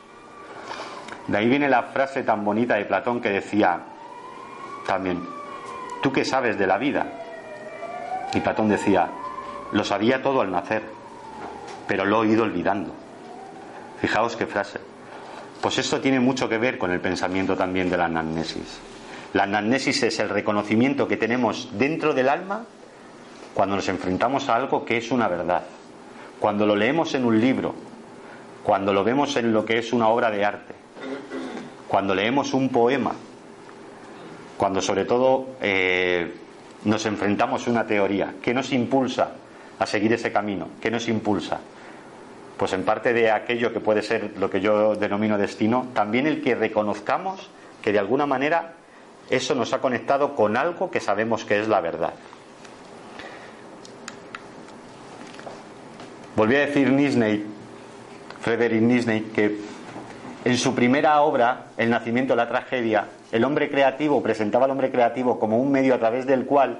De 1.26 1.36
ahí 1.36 1.46
viene 1.46 1.68
la 1.68 1.82
frase 1.82 2.22
tan 2.22 2.42
bonita 2.42 2.76
de 2.76 2.86
Platón 2.86 3.20
que 3.20 3.28
decía 3.28 3.80
también, 4.86 5.22
¿tú 6.02 6.10
qué 6.10 6.24
sabes 6.24 6.58
de 6.58 6.66
la 6.66 6.78
vida? 6.78 7.06
Y 8.32 8.40
Platón 8.40 8.70
decía, 8.70 9.10
lo 9.72 9.84
sabía 9.84 10.22
todo 10.22 10.40
al 10.40 10.50
nacer, 10.50 10.84
pero 11.86 12.06
lo 12.06 12.24
he 12.24 12.28
ido 12.28 12.44
olvidando. 12.44 12.94
Fijaos 14.00 14.36
qué 14.36 14.46
frase. 14.46 14.80
Pues 15.60 15.76
esto 15.76 16.00
tiene 16.00 16.18
mucho 16.18 16.48
que 16.48 16.56
ver 16.56 16.78
con 16.78 16.92
el 16.92 17.00
pensamiento 17.00 17.58
también 17.58 17.90
de 17.90 17.98
la 17.98 18.06
anamnesis. 18.06 18.80
La 19.34 19.42
anamnesis 19.42 20.02
es 20.02 20.18
el 20.18 20.30
reconocimiento 20.30 21.06
que 21.06 21.18
tenemos 21.18 21.68
dentro 21.76 22.14
del 22.14 22.30
alma 22.30 22.64
cuando 23.58 23.74
nos 23.74 23.88
enfrentamos 23.88 24.48
a 24.48 24.54
algo 24.54 24.84
que 24.84 24.98
es 24.98 25.10
una 25.10 25.26
verdad, 25.26 25.64
cuando 26.38 26.64
lo 26.64 26.76
leemos 26.76 27.12
en 27.16 27.24
un 27.24 27.40
libro, 27.40 27.74
cuando 28.62 28.92
lo 28.92 29.02
vemos 29.02 29.34
en 29.34 29.52
lo 29.52 29.64
que 29.64 29.78
es 29.78 29.92
una 29.92 30.06
obra 30.06 30.30
de 30.30 30.44
arte, 30.44 30.74
cuando 31.88 32.14
leemos 32.14 32.54
un 32.54 32.68
poema, 32.68 33.10
cuando 34.56 34.80
sobre 34.80 35.04
todo 35.06 35.56
eh, 35.60 36.36
nos 36.84 37.04
enfrentamos 37.06 37.66
a 37.66 37.70
una 37.72 37.84
teoría, 37.84 38.34
¿qué 38.40 38.54
nos 38.54 38.72
impulsa 38.72 39.32
a 39.76 39.86
seguir 39.86 40.12
ese 40.12 40.30
camino? 40.30 40.68
¿Qué 40.80 40.88
nos 40.92 41.08
impulsa? 41.08 41.58
Pues 42.56 42.72
en 42.74 42.84
parte 42.84 43.12
de 43.12 43.32
aquello 43.32 43.72
que 43.72 43.80
puede 43.80 44.02
ser 44.02 44.34
lo 44.38 44.48
que 44.48 44.60
yo 44.60 44.94
denomino 44.94 45.36
destino, 45.36 45.88
también 45.94 46.28
el 46.28 46.44
que 46.44 46.54
reconozcamos 46.54 47.50
que 47.82 47.90
de 47.90 47.98
alguna 47.98 48.24
manera 48.24 48.74
eso 49.30 49.56
nos 49.56 49.72
ha 49.72 49.80
conectado 49.80 50.36
con 50.36 50.56
algo 50.56 50.92
que 50.92 51.00
sabemos 51.00 51.44
que 51.44 51.58
es 51.58 51.66
la 51.66 51.80
verdad. 51.80 52.12
Volví 56.38 56.54
a 56.54 56.60
decir 56.60 56.88
Nisney, 56.92 57.44
Frederick 58.40 58.80
Nisney, 58.80 59.22
que 59.34 59.58
en 60.44 60.56
su 60.56 60.72
primera 60.72 61.20
obra, 61.22 61.64
El 61.76 61.90
nacimiento 61.90 62.34
de 62.34 62.36
la 62.36 62.46
tragedia, 62.46 63.06
el 63.32 63.42
hombre 63.42 63.68
creativo 63.68 64.22
presentaba 64.22 64.66
al 64.66 64.70
hombre 64.70 64.92
creativo 64.92 65.40
como 65.40 65.58
un 65.58 65.72
medio 65.72 65.96
a 65.96 65.98
través 65.98 66.26
del 66.26 66.46
cual 66.46 66.78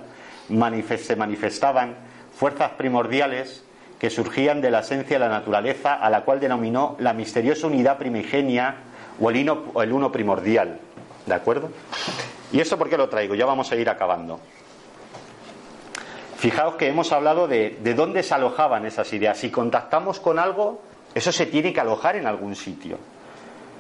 se 0.49 1.17
manifestaban 1.17 1.97
fuerzas 2.37 2.71
primordiales 2.79 3.65
que 3.99 4.11
surgían 4.11 4.61
de 4.61 4.71
la 4.71 4.79
esencia 4.79 5.19
de 5.19 5.25
la 5.25 5.29
naturaleza, 5.29 5.95
a 5.95 6.09
la 6.09 6.21
cual 6.21 6.39
denominó 6.39 6.95
la 7.01 7.13
misteriosa 7.13 7.67
unidad 7.67 7.99
primigenia 7.99 8.77
o 9.21 9.29
el, 9.29 9.51
o 9.51 9.83
el 9.83 9.93
uno 9.93 10.13
primordial. 10.13 10.79
¿De 11.27 11.35
acuerdo? 11.35 11.71
¿Y 12.53 12.61
eso 12.61 12.79
por 12.79 12.89
qué 12.89 12.97
lo 12.97 13.09
traigo? 13.09 13.35
Ya 13.35 13.45
vamos 13.45 13.73
a 13.73 13.75
ir 13.75 13.91
acabando. 13.91 14.39
Fijaos 16.39 16.77
que 16.77 16.87
hemos 16.87 17.11
hablado 17.11 17.49
de, 17.49 17.79
de 17.83 17.95
dónde 17.95 18.23
se 18.23 18.33
alojaban 18.33 18.87
esas 18.87 19.13
ideas. 19.13 19.39
Si 19.39 19.51
contactamos 19.51 20.21
con 20.21 20.39
algo, 20.39 20.81
eso 21.13 21.33
se 21.33 21.47
tiene 21.47 21.73
que 21.73 21.81
alojar 21.81 22.15
en 22.15 22.27
algún 22.27 22.55
sitio. 22.55 22.97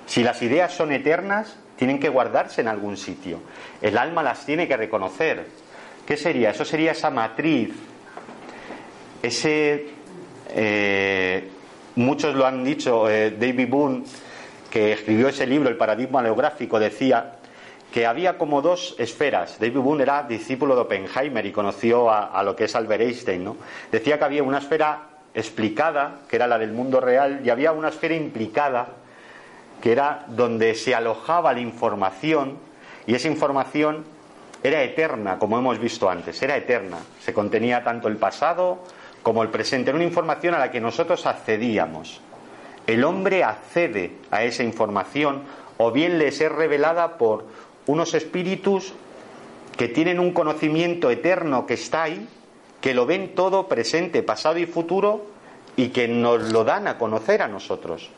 Si 0.06 0.24
las 0.24 0.42
ideas 0.42 0.72
son 0.72 0.90
eternas, 0.90 1.56
tienen 1.76 2.00
que 2.00 2.08
guardarse 2.08 2.60
en 2.60 2.68
algún 2.68 2.96
sitio. 2.96 3.40
El 3.80 3.96
alma 3.96 4.24
las 4.24 4.44
tiene 4.44 4.66
que 4.66 4.76
reconocer. 4.76 5.46
¿Qué 6.04 6.16
sería? 6.16 6.50
Eso 6.50 6.64
sería 6.64 6.92
esa 6.92 7.10
matriz, 7.10 7.70
ese... 9.22 9.90
Eh, 10.50 11.48
muchos 11.94 12.34
lo 12.34 12.46
han 12.46 12.64
dicho, 12.64 13.08
eh, 13.08 13.30
David 13.38 13.68
Boone, 13.68 14.04
que 14.70 14.92
escribió 14.92 15.28
ese 15.28 15.46
libro, 15.46 15.68
El 15.68 15.76
paradigma 15.76 16.20
oleográfico, 16.20 16.80
decía 16.80 17.37
que 17.92 18.06
había 18.06 18.36
como 18.36 18.60
dos 18.60 18.94
esferas. 18.98 19.58
David 19.58 19.78
Boone 19.78 20.02
era 20.02 20.22
discípulo 20.22 20.74
de 20.74 20.82
Oppenheimer 20.82 21.44
y 21.46 21.52
conoció 21.52 22.10
a, 22.10 22.42
lo 22.42 22.54
que 22.54 22.64
es 22.64 22.74
Albert 22.76 23.02
Einstein. 23.02 23.44
¿no? 23.44 23.56
Decía 23.90 24.18
que 24.18 24.24
había 24.24 24.42
una 24.42 24.58
esfera 24.58 25.02
explicada, 25.34 26.20
que 26.28 26.36
era 26.36 26.46
la 26.46 26.58
del 26.58 26.72
mundo 26.72 27.00
real, 27.00 27.40
y 27.44 27.50
había 27.50 27.72
una 27.72 27.88
esfera 27.88 28.14
implicada, 28.14 28.88
que 29.80 29.92
era 29.92 30.24
donde 30.28 30.74
se 30.74 30.94
alojaba 30.94 31.52
la 31.52 31.60
información, 31.60 32.58
y 33.06 33.14
esa 33.14 33.28
información 33.28 34.04
era 34.62 34.82
eterna, 34.82 35.38
como 35.38 35.58
hemos 35.58 35.78
visto 35.78 36.10
antes, 36.10 36.42
era 36.42 36.56
eterna. 36.56 36.98
Se 37.20 37.32
contenía 37.32 37.84
tanto 37.84 38.08
el 38.08 38.16
pasado 38.16 38.84
como 39.22 39.42
el 39.42 39.50
presente. 39.50 39.90
Era 39.90 39.96
una 39.96 40.06
información 40.06 40.54
a 40.54 40.58
la 40.58 40.70
que 40.70 40.80
nosotros 40.80 41.24
accedíamos. 41.26 42.20
El 42.86 43.04
hombre 43.04 43.44
accede 43.44 44.12
a 44.30 44.42
esa 44.42 44.62
información 44.62 45.42
o 45.76 45.92
bien 45.92 46.18
les 46.18 46.40
es 46.40 46.50
revelada 46.50 47.18
por 47.18 47.46
unos 47.88 48.14
espíritus 48.14 48.92
que 49.76 49.88
tienen 49.88 50.20
un 50.20 50.32
conocimiento 50.32 51.10
eterno 51.10 51.66
que 51.66 51.74
está 51.74 52.04
ahí, 52.04 52.28
que 52.80 52.94
lo 52.94 53.06
ven 53.06 53.34
todo 53.34 53.66
presente, 53.66 54.22
pasado 54.22 54.58
y 54.58 54.66
futuro 54.66 55.26
y 55.74 55.88
que 55.88 56.06
nos 56.06 56.52
lo 56.52 56.64
dan 56.64 56.86
a 56.86 56.98
conocer 56.98 57.42
a 57.42 57.48
nosotros. 57.48 58.10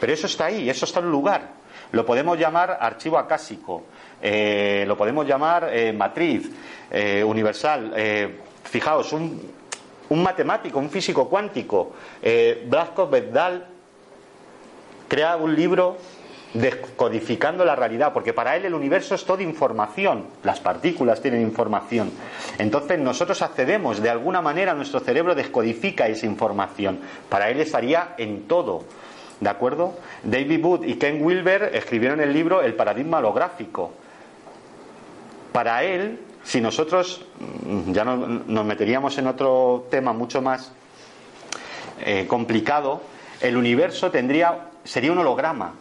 Pero 0.00 0.12
eso 0.12 0.26
está 0.26 0.46
ahí, 0.46 0.70
eso 0.70 0.84
está 0.84 1.00
en 1.00 1.10
lugar. 1.10 1.56
lo 1.92 2.04
podemos 2.04 2.38
llamar 2.38 2.78
archivo 2.80 3.18
acásico, 3.18 3.84
eh, 4.20 4.84
lo 4.86 4.96
podemos 4.96 5.26
llamar 5.26 5.70
eh, 5.72 5.92
matriz 5.92 6.50
eh, 6.90 7.22
universal. 7.24 7.92
fijaos, 8.64 9.12
un, 9.12 9.40
un, 10.08 10.22
matemático, 10.22 10.78
un 10.78 10.90
físico 10.90 11.28
cuántico, 11.28 11.92
Blasco 12.66 13.08
Bedal, 13.08 13.66
crea 15.08 15.36
un 15.36 15.54
libro 15.54 15.96
descodificando 16.54 17.64
la 17.64 17.76
realidad, 17.76 18.12
porque 18.12 18.32
para 18.32 18.56
él 18.56 18.64
el 18.64 18.74
universo 18.74 19.14
es 19.14 19.24
toda 19.24 19.42
información, 19.42 20.26
las 20.42 20.60
partículas 20.60 21.20
tienen 21.20 21.42
información. 21.42 22.10
Entonces 22.58 22.98
nosotros 22.98 23.42
accedemos, 23.42 24.00
de 24.02 24.10
alguna 24.10 24.40
manera 24.40 24.74
nuestro 24.74 25.00
cerebro 25.00 25.34
descodifica 25.34 26.08
esa 26.08 26.26
información. 26.26 27.00
Para 27.28 27.50
él 27.50 27.60
estaría 27.60 28.14
en 28.18 28.46
todo. 28.48 28.84
¿De 29.40 29.50
acuerdo? 29.50 29.94
David 30.22 30.64
Wood 30.64 30.84
y 30.84 30.94
Ken 30.94 31.22
Wilber 31.22 31.70
escribieron 31.74 32.20
el 32.20 32.32
libro 32.32 32.62
El 32.62 32.74
paradigma 32.74 33.18
holográfico. 33.18 33.92
Para 35.52 35.82
él, 35.84 36.20
si 36.42 36.60
nosotros 36.60 37.22
mm, 37.40 37.92
ya 37.92 38.04
nos 38.04 38.64
meteríamos 38.64 39.18
en 39.18 39.26
otro 39.26 39.86
tema 39.90 40.14
mucho 40.14 40.40
más 40.40 40.72
eh, 42.00 42.26
complicado, 42.26 43.02
el 43.42 43.56
universo 43.56 44.10
tendría 44.10 44.70
sería 44.86 45.12
un 45.12 45.18
holograma. 45.18 45.74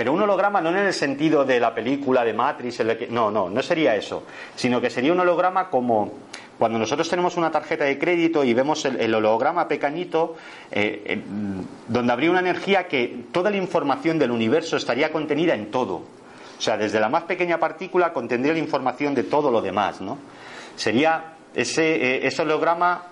Pero 0.00 0.14
un 0.14 0.22
holograma 0.22 0.62
no 0.62 0.70
en 0.70 0.78
el 0.78 0.94
sentido 0.94 1.44
de 1.44 1.60
la 1.60 1.74
película 1.74 2.24
de 2.24 2.32
Matrix, 2.32 2.82
no, 3.10 3.30
no, 3.30 3.50
no 3.50 3.62
sería 3.62 3.94
eso, 3.94 4.22
sino 4.56 4.80
que 4.80 4.88
sería 4.88 5.12
un 5.12 5.20
holograma 5.20 5.68
como 5.68 6.10
cuando 6.58 6.78
nosotros 6.78 7.06
tenemos 7.06 7.36
una 7.36 7.50
tarjeta 7.50 7.84
de 7.84 7.98
crédito 7.98 8.42
y 8.42 8.54
vemos 8.54 8.82
el, 8.86 9.14
holograma 9.14 9.68
pequeñito, 9.68 10.36
eh, 10.70 11.02
eh, 11.04 11.22
donde 11.86 12.12
habría 12.14 12.30
una 12.30 12.40
energía 12.40 12.88
que 12.88 13.24
toda 13.30 13.50
la 13.50 13.58
información 13.58 14.18
del 14.18 14.30
universo 14.30 14.78
estaría 14.78 15.12
contenida 15.12 15.54
en 15.54 15.70
todo. 15.70 15.96
O 15.96 16.60
sea, 16.62 16.78
desde 16.78 16.98
la 16.98 17.10
más 17.10 17.24
pequeña 17.24 17.58
partícula 17.58 18.10
contendría 18.10 18.54
la 18.54 18.58
información 18.58 19.14
de 19.14 19.24
todo 19.24 19.50
lo 19.50 19.60
demás, 19.60 20.00
¿no? 20.00 20.16
Sería 20.76 21.34
ese, 21.54 21.96
eh, 21.96 22.26
ese 22.26 22.40
holograma 22.40 23.02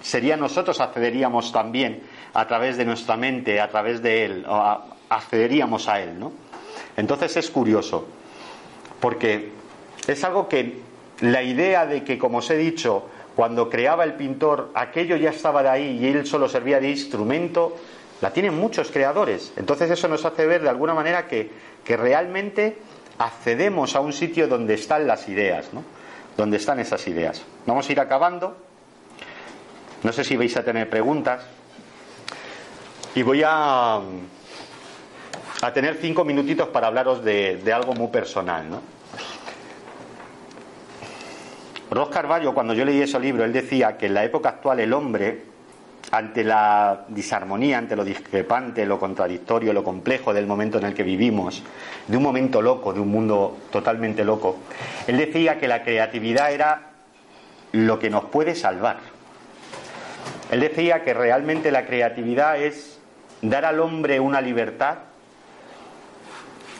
sería 0.00 0.38
nosotros 0.38 0.80
accederíamos 0.80 1.52
también 1.52 2.04
a 2.32 2.46
través 2.46 2.78
de 2.78 2.86
nuestra 2.86 3.18
mente, 3.18 3.60
a 3.60 3.68
través 3.68 4.00
de 4.00 4.24
él, 4.24 4.46
o 4.48 4.92
accederíamos 5.16 5.88
a 5.88 6.00
él, 6.00 6.18
¿no? 6.18 6.32
Entonces 6.96 7.36
es 7.36 7.50
curioso, 7.50 8.06
porque 9.00 9.50
es 10.06 10.24
algo 10.24 10.48
que 10.48 10.80
la 11.20 11.42
idea 11.42 11.86
de 11.86 12.02
que, 12.04 12.18
como 12.18 12.38
os 12.38 12.50
he 12.50 12.56
dicho, 12.56 13.08
cuando 13.34 13.70
creaba 13.70 14.04
el 14.04 14.14
pintor, 14.14 14.70
aquello 14.74 15.16
ya 15.16 15.30
estaba 15.30 15.62
de 15.62 15.68
ahí 15.68 15.98
y 16.00 16.06
él 16.08 16.26
solo 16.26 16.48
servía 16.48 16.80
de 16.80 16.90
instrumento, 16.90 17.76
la 18.20 18.32
tienen 18.32 18.54
muchos 18.54 18.90
creadores. 18.90 19.52
Entonces 19.56 19.90
eso 19.90 20.08
nos 20.08 20.24
hace 20.24 20.46
ver 20.46 20.62
de 20.62 20.68
alguna 20.68 20.94
manera 20.94 21.26
que, 21.26 21.50
que 21.84 21.96
realmente 21.96 22.76
accedemos 23.18 23.94
a 23.96 24.00
un 24.00 24.12
sitio 24.12 24.48
donde 24.48 24.74
están 24.74 25.06
las 25.06 25.28
ideas, 25.28 25.72
¿no? 25.72 25.82
Donde 26.36 26.56
están 26.56 26.78
esas 26.80 27.06
ideas. 27.08 27.42
Vamos 27.66 27.88
a 27.88 27.92
ir 27.92 28.00
acabando. 28.00 28.56
No 30.02 30.12
sé 30.12 30.24
si 30.24 30.36
vais 30.36 30.56
a 30.56 30.64
tener 30.64 30.88
preguntas. 30.90 31.44
Y 33.14 33.22
voy 33.22 33.42
a, 33.44 34.00
a 35.62 35.72
tener 35.72 35.96
cinco 36.00 36.24
minutitos 36.24 36.68
para 36.68 36.88
hablaros 36.88 37.24
de, 37.24 37.72
algo 37.72 37.94
muy 37.94 38.08
personal, 38.08 38.68
¿no? 38.68 38.82
Ross 41.88 42.08
Carballo, 42.08 42.52
cuando 42.52 42.74
yo 42.74 42.84
leí 42.84 43.00
ese 43.00 43.20
libro, 43.20 43.44
él 43.44 43.52
decía 43.52 43.96
que 43.96 44.06
en 44.06 44.14
la 44.14 44.24
época 44.24 44.48
actual 44.48 44.80
el 44.80 44.92
hombre, 44.92 45.44
ante 46.10 46.42
la 46.42 47.04
disarmonía, 47.08 47.78
ante 47.78 47.94
lo 47.94 48.04
discrepante, 48.04 48.84
lo 48.86 48.98
contradictorio, 48.98 49.72
lo 49.72 49.84
complejo 49.84 50.34
del 50.34 50.48
momento 50.48 50.78
en 50.78 50.84
el 50.84 50.94
que 50.94 51.04
vivimos, 51.04 51.62
de 52.08 52.16
un 52.16 52.22
momento 52.24 52.60
loco, 52.60 52.92
de 52.92 52.98
un 52.98 53.08
mundo 53.08 53.58
totalmente 53.70 54.24
loco, 54.24 54.56
él 55.06 55.16
decía 55.16 55.60
que 55.60 55.68
la 55.68 55.84
creatividad 55.84 56.52
era 56.52 56.90
lo 57.70 58.00
que 58.00 58.10
nos 58.10 58.24
puede 58.24 58.56
salvar. 58.56 58.98
Él 60.50 60.58
decía 60.58 61.04
que 61.04 61.14
realmente 61.14 61.70
la 61.70 61.86
creatividad 61.86 62.60
es 62.60 62.98
dar 63.42 63.64
al 63.64 63.78
hombre 63.78 64.18
una 64.18 64.40
libertad 64.40 65.11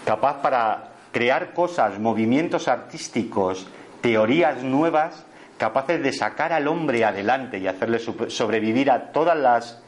capaz 0.04 0.42
para 0.42 0.92
crear 1.12 1.52
cosas, 1.52 1.98
movimientos 1.98 2.68
artísticos, 2.68 3.66
teorías 4.00 4.62
nuevas 4.62 5.24
capaces 5.58 6.02
de 6.02 6.12
sacar 6.12 6.52
al 6.52 6.66
hombre 6.66 7.04
adelante 7.04 7.58
y 7.58 7.68
hacerle 7.68 8.00
sobrevivir 8.00 8.90
a 8.90 9.12
todas 9.12 9.38
las 9.38 9.80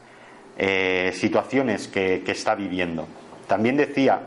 eh, 0.57 1.11
situaciones 1.13 1.89
que, 1.89 2.23
está 2.25 2.55
viviendo. 2.55 3.07
También 3.47 3.75
decía 3.75 4.21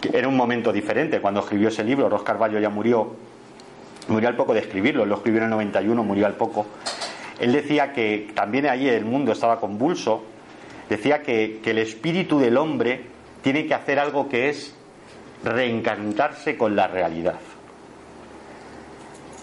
que 0.00 0.16
era 0.16 0.26
un 0.26 0.36
momento 0.36 0.72
diferente 0.72 1.20
cuando 1.20 1.40
escribió 1.40 1.68
ese 1.68 1.84
libro, 1.84 2.08
Roscar 2.08 2.36
Carballo 2.36 2.58
ya 2.58 2.70
murió, 2.70 3.14
murió 4.08 4.28
al 4.28 4.36
poco 4.36 4.54
de 4.54 4.60
escribirlo, 4.60 5.04
lo 5.04 5.16
escribió 5.16 5.38
en 5.38 5.44
el 5.44 5.50
91, 5.50 6.02
murió 6.02 6.26
al 6.26 6.34
poco. 6.34 6.66
Él 7.38 7.52
decía 7.52 7.92
que 7.92 8.30
también 8.34 8.66
allí 8.66 8.88
el 8.88 9.04
mundo 9.04 9.32
estaba 9.32 9.60
convulso, 9.60 10.24
decía 10.88 11.22
que 11.22 11.60
el 11.62 11.78
espíritu 11.78 12.38
del 12.38 12.56
hombre 12.56 13.09
tiene 13.42 13.66
que 13.66 13.74
hacer 13.74 13.98
algo 13.98 14.28
que 14.28 14.48
es 14.48 14.74
reencantarse 15.44 16.56
con 16.56 16.76
la 16.76 16.86
realidad. 16.86 17.36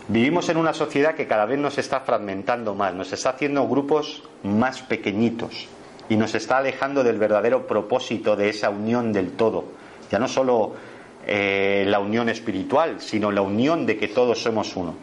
Vivimos 0.10 0.48
en 0.48 0.58
una 0.58 0.74
sociedad 0.74 1.16
que 1.16 1.28
cada 1.28 1.46
vez 1.46 1.60
nos 1.60 1.78
está 1.78 2.00
fragmentando 2.00 2.76
más, 2.76 2.94
nos 2.94 3.12
está 3.12 3.32
haciendo 3.32 3.68
grupos 3.68 4.24
más 4.44 4.82
pequeñitos 4.82 5.68
y 6.08 6.16
nos 6.16 6.34
está 6.34 6.60
alejando 6.60 7.04
del 7.04 7.18
verdadero 7.18 7.68
propósito 7.68 8.38
de 8.38 8.50
esa 8.50 8.70
unión 8.70 9.12
del 9.12 9.32
todo. 9.32 9.66
Ya 10.10 10.20
no 10.20 10.30
solo 10.30 10.76
eh, 11.26 11.84
la 11.88 12.00
unión 12.00 12.30
espiritual, 12.30 13.02
sino 13.02 13.32
la 13.32 13.42
unión 13.42 13.86
de 13.86 13.98
que 13.98 14.08
todos 14.08 14.42
somos 14.42 14.78
uno. 14.78 14.96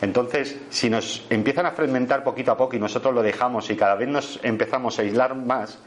Entonces, 0.00 0.58
si 0.70 0.88
nos 0.88 1.24
empiezan 1.30 1.66
a 1.66 1.72
fragmentar 1.72 2.22
poquito 2.22 2.52
a 2.52 2.56
poco 2.56 2.76
y 2.76 2.78
nosotros 2.78 3.12
lo 3.12 3.22
dejamos 3.22 3.68
y 3.70 3.76
cada 3.76 3.96
vez 3.96 4.08
nos 4.08 4.38
empezamos 4.44 4.98
a 4.98 5.02
aislar 5.02 5.34
más, 5.34 5.78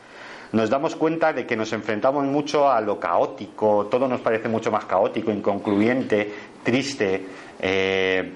nos 0.52 0.70
damos 0.70 0.96
cuenta 0.96 1.34
de 1.34 1.46
que 1.46 1.56
nos 1.56 1.74
enfrentamos 1.74 2.24
mucho 2.26 2.70
a 2.70 2.80
lo 2.82 3.00
caótico, 3.00 3.88
todo 3.92 4.08
nos 4.08 4.22
parece 4.22 4.48
mucho 4.48 4.72
más 4.72 4.86
caótico, 4.86 5.32
inconcluyente, 5.32 6.34
triste, 6.64 7.26
eh, 7.60 8.34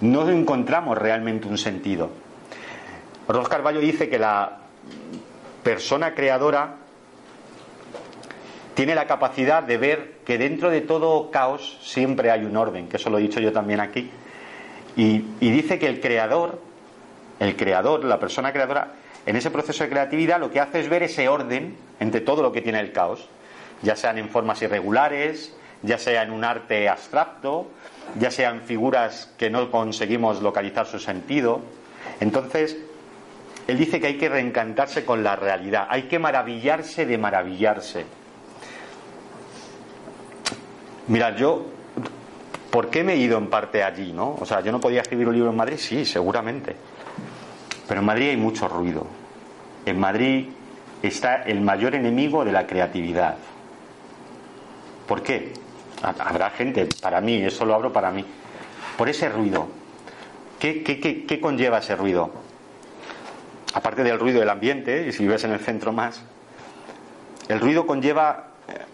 no 0.00 0.28
encontramos 0.28 0.96
realmente 0.98 1.46
un 1.46 1.58
sentido. 1.58 2.10
Ross 3.28 3.48
Carballo 3.48 3.80
dice 3.80 4.08
que 4.08 4.18
la 4.18 4.58
persona 5.62 6.14
creadora 6.14 6.76
tiene 8.74 8.94
la 8.94 9.06
capacidad 9.06 9.62
de 9.62 9.76
ver 9.76 10.12
que 10.24 10.38
dentro 10.38 10.70
de 10.70 10.80
todo 10.80 11.30
caos 11.30 11.78
siempre 11.82 12.30
hay 12.30 12.44
un 12.44 12.56
orden, 12.56 12.88
que 12.88 12.96
eso 12.96 13.10
lo 13.10 13.18
he 13.18 13.22
dicho 13.22 13.40
yo 13.40 13.52
también 13.52 13.80
aquí. 13.80 14.10
Y, 14.96 15.24
y 15.40 15.50
dice 15.50 15.78
que 15.78 15.86
el 15.86 16.00
creador, 16.00 16.58
el 17.38 17.56
creador, 17.56 18.04
la 18.04 18.18
persona 18.18 18.52
creadora, 18.52 18.94
en 19.26 19.36
ese 19.36 19.50
proceso 19.50 19.84
de 19.84 19.90
creatividad 19.90 20.40
lo 20.40 20.50
que 20.50 20.60
hace 20.60 20.80
es 20.80 20.88
ver 20.88 21.02
ese 21.02 21.28
orden 21.28 21.76
entre 22.00 22.20
todo 22.20 22.42
lo 22.42 22.52
que 22.52 22.62
tiene 22.62 22.80
el 22.80 22.92
caos, 22.92 23.28
ya 23.82 23.96
sean 23.96 24.18
en 24.18 24.28
formas 24.28 24.60
irregulares, 24.62 25.54
ya 25.82 25.98
sea 25.98 26.22
en 26.22 26.30
un 26.30 26.44
arte 26.44 26.88
abstracto, 26.88 27.68
ya 28.18 28.30
sean 28.30 28.62
figuras 28.62 29.32
que 29.38 29.50
no 29.50 29.70
conseguimos 29.70 30.42
localizar 30.42 30.86
su 30.86 30.98
sentido. 30.98 31.60
Entonces, 32.20 32.76
él 33.66 33.78
dice 33.78 34.00
que 34.00 34.08
hay 34.08 34.18
que 34.18 34.28
reencantarse 34.28 35.04
con 35.04 35.22
la 35.22 35.36
realidad, 35.36 35.86
hay 35.88 36.02
que 36.04 36.18
maravillarse 36.18 37.06
de 37.06 37.18
maravillarse. 37.18 38.04
Mirad, 41.08 41.36
yo, 41.36 41.66
¿por 42.70 42.88
qué 42.88 43.02
me 43.02 43.14
he 43.14 43.16
ido 43.16 43.38
en 43.38 43.48
parte 43.48 43.82
allí, 43.82 44.12
no? 44.12 44.36
O 44.40 44.46
sea, 44.46 44.60
yo 44.60 44.72
no 44.72 44.80
podía 44.80 45.00
escribir 45.00 45.28
un 45.28 45.34
libro 45.34 45.50
en 45.50 45.56
Madrid, 45.56 45.76
sí, 45.78 46.04
seguramente. 46.04 46.76
Pero 47.90 48.02
en 48.02 48.06
Madrid 48.06 48.28
hay 48.28 48.36
mucho 48.36 48.68
ruido. 48.68 49.04
En 49.84 49.98
Madrid 49.98 50.46
está 51.02 51.42
el 51.42 51.60
mayor 51.60 51.96
enemigo 51.96 52.44
de 52.44 52.52
la 52.52 52.64
creatividad. 52.64 53.34
¿Por 55.08 55.24
qué? 55.24 55.54
Habrá 56.00 56.50
gente, 56.50 56.86
para 57.02 57.20
mí, 57.20 57.42
eso 57.42 57.64
lo 57.64 57.74
abro 57.74 57.92
para 57.92 58.12
mí. 58.12 58.24
Por 58.96 59.08
ese 59.08 59.28
ruido. 59.28 59.66
¿Qué, 60.60 60.84
qué, 60.84 61.40
conlleva 61.40 61.78
ese 61.78 61.96
ruido? 61.96 62.30
Aparte 63.74 64.04
del 64.04 64.20
ruido 64.20 64.38
del 64.38 64.50
ambiente, 64.50 65.08
y 65.08 65.12
si 65.12 65.24
vives 65.24 65.42
en 65.42 65.50
el 65.50 65.58
centro 65.58 65.92
más, 65.92 66.22
el 67.48 67.58
ruido 67.58 67.88
conlleva, 67.88 68.50
eh, 68.68 68.84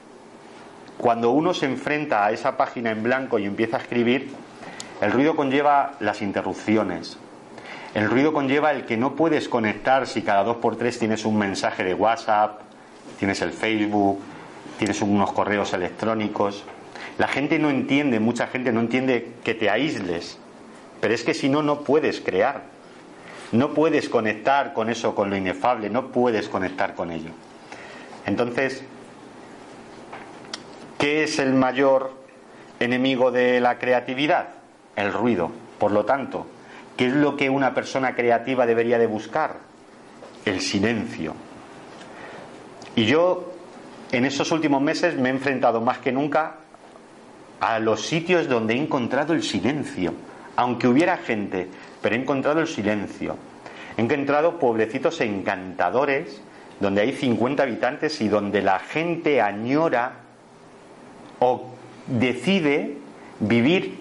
cuando 0.97 1.32
uno 1.32 1.53
se 1.53 1.66
enfrenta 1.66 2.24
a 2.24 2.32
esa 2.32 2.57
página 2.57 2.92
en 2.92 3.03
blanco 3.03 3.38
y 3.38 3.44
empieza 3.44 3.76
a 3.76 3.80
escribir, 3.80 4.30
el 5.03 5.12
ruido 5.12 5.36
conlleva 5.36 5.97
las 6.01 6.22
interrupciones. 6.22 7.18
El 7.97 8.11
ruido 8.11 8.32
conlleva 8.32 8.72
el 8.72 8.84
que 8.84 8.97
no 8.97 9.14
puedes 9.14 9.49
conectar 9.49 10.07
si 10.07 10.22
cada 10.22 10.44
dos 10.44 10.59
por 10.59 10.76
tres 10.76 10.99
tienes 10.99 11.24
un 11.24 11.38
mensaje 11.38 11.82
de 11.82 11.94
WhatsApp, 11.94 12.61
tienes 13.18 13.40
el 13.40 13.53
Facebook, 13.53 14.20
tienes 14.78 15.01
unos 15.01 15.32
correos 15.32 15.72
electrónicos. 15.72 16.64
La 17.16 17.26
gente 17.26 17.59
no 17.59 17.70
entiende, 17.70 18.20
mucha 18.20 18.49
gente 18.49 18.72
no 18.72 18.80
entiende 18.80 19.32
que 19.42 19.55
te 19.55 19.70
aísles, 19.70 20.38
pero 21.01 21.14
es 21.14 21.24
que 21.24 21.32
si 21.32 21.49
no, 21.49 21.62
no 21.62 21.80
puedes 21.80 22.20
crear. 22.20 22.64
No 23.53 23.72
puedes 23.72 24.09
conectar 24.09 24.74
con 24.74 24.90
eso, 24.90 25.14
con 25.14 25.30
lo 25.30 25.36
inefable, 25.36 25.88
no 25.88 26.09
puedes 26.09 26.49
conectar 26.49 26.94
con 26.94 27.11
ello. 27.11 27.30
Entonces, 28.26 28.84
¿Qué 30.99 31.24
es 31.24 31.38
el 31.38 31.53
mayor 31.53 32.12
enemigo 32.80 33.30
de 33.30 33.61
la 33.61 33.78
creatividad? 33.78 34.49
El 34.97 35.12
ruido. 35.12 35.51
Por 35.78 35.92
lo 35.92 36.07
tanto, 36.07 36.47
¿qué 36.97 37.07
es 37.07 37.12
lo 37.12 37.36
que 37.36 37.51
una 37.51 37.74
persona 37.74 38.14
creativa 38.14 38.66
debería 38.66 38.99
de 38.99 39.07
buscar? 39.07 39.57
El 40.44 40.61
silencio. 40.61 41.34
Y 42.94 43.05
yo 43.05 43.53
en 44.12 44.24
esos 44.24 44.51
últimos 44.53 44.80
meses 44.80 45.16
me 45.16 45.28
he 45.28 45.32
enfrentado 45.32 45.80
más 45.80 45.99
que 45.99 46.12
nunca 46.12 46.57
a 47.61 47.78
los 47.78 48.07
sitios 48.07 48.49
donde 48.49 48.74
he 48.74 48.78
encontrado 48.78 49.32
el 49.32 49.42
silencio. 49.42 50.14
Aunque 50.57 50.88
hubiera 50.88 51.18
gente, 51.18 51.68
pero 52.01 52.14
he 52.14 52.18
encontrado 52.18 52.61
el 52.61 52.66
silencio. 52.66 53.36
He 53.97 54.03
encontrado 54.03 54.59
pueblecitos 54.59 55.20
encantadores 55.20 56.40
donde 56.80 57.03
hay 57.03 57.12
50 57.12 57.62
habitantes 57.62 58.20
y 58.20 58.28
donde 58.28 58.62
la 58.62 58.78
gente 58.78 59.40
añora 59.40 60.12
o 61.38 61.70
decide 62.07 62.99
vivir 63.40 63.99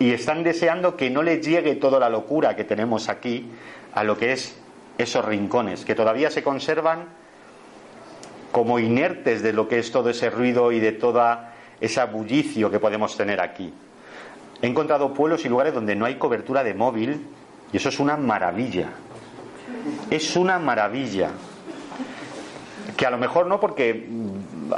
y 0.00 0.12
están 0.12 0.42
deseando 0.42 0.96
que 0.96 1.10
no 1.10 1.22
les 1.22 1.46
llegue 1.46 1.76
toda 1.76 2.00
la 2.00 2.08
locura 2.08 2.56
que 2.56 2.64
tenemos 2.64 3.10
aquí 3.10 3.50
a 3.92 4.02
lo 4.02 4.16
que 4.16 4.32
es 4.32 4.58
esos 4.96 5.22
rincones, 5.24 5.84
que 5.84 5.94
todavía 5.94 6.30
se 6.30 6.42
conservan 6.42 7.04
como 8.50 8.78
inertes 8.78 9.42
de 9.42 9.52
lo 9.52 9.68
que 9.68 9.78
es 9.78 9.92
todo 9.92 10.08
ese 10.08 10.30
ruido 10.30 10.72
y 10.72 10.80
de 10.80 10.92
toda 10.92 11.54
esa 11.82 12.06
bullicio 12.06 12.70
que 12.70 12.80
podemos 12.80 13.14
tener 13.14 13.42
aquí. 13.42 13.72
He 14.62 14.66
encontrado 14.66 15.12
pueblos 15.12 15.44
y 15.44 15.50
lugares 15.50 15.74
donde 15.74 15.94
no 15.94 16.06
hay 16.06 16.16
cobertura 16.16 16.64
de 16.64 16.72
móvil 16.72 17.26
y 17.70 17.76
eso 17.76 17.90
es 17.90 18.00
una 18.00 18.16
maravilla. 18.16 18.88
Es 20.08 20.34
una 20.34 20.58
maravilla. 20.58 21.30
Que 22.96 23.04
a 23.06 23.10
lo 23.10 23.18
mejor 23.18 23.46
no, 23.46 23.60
porque 23.60 24.08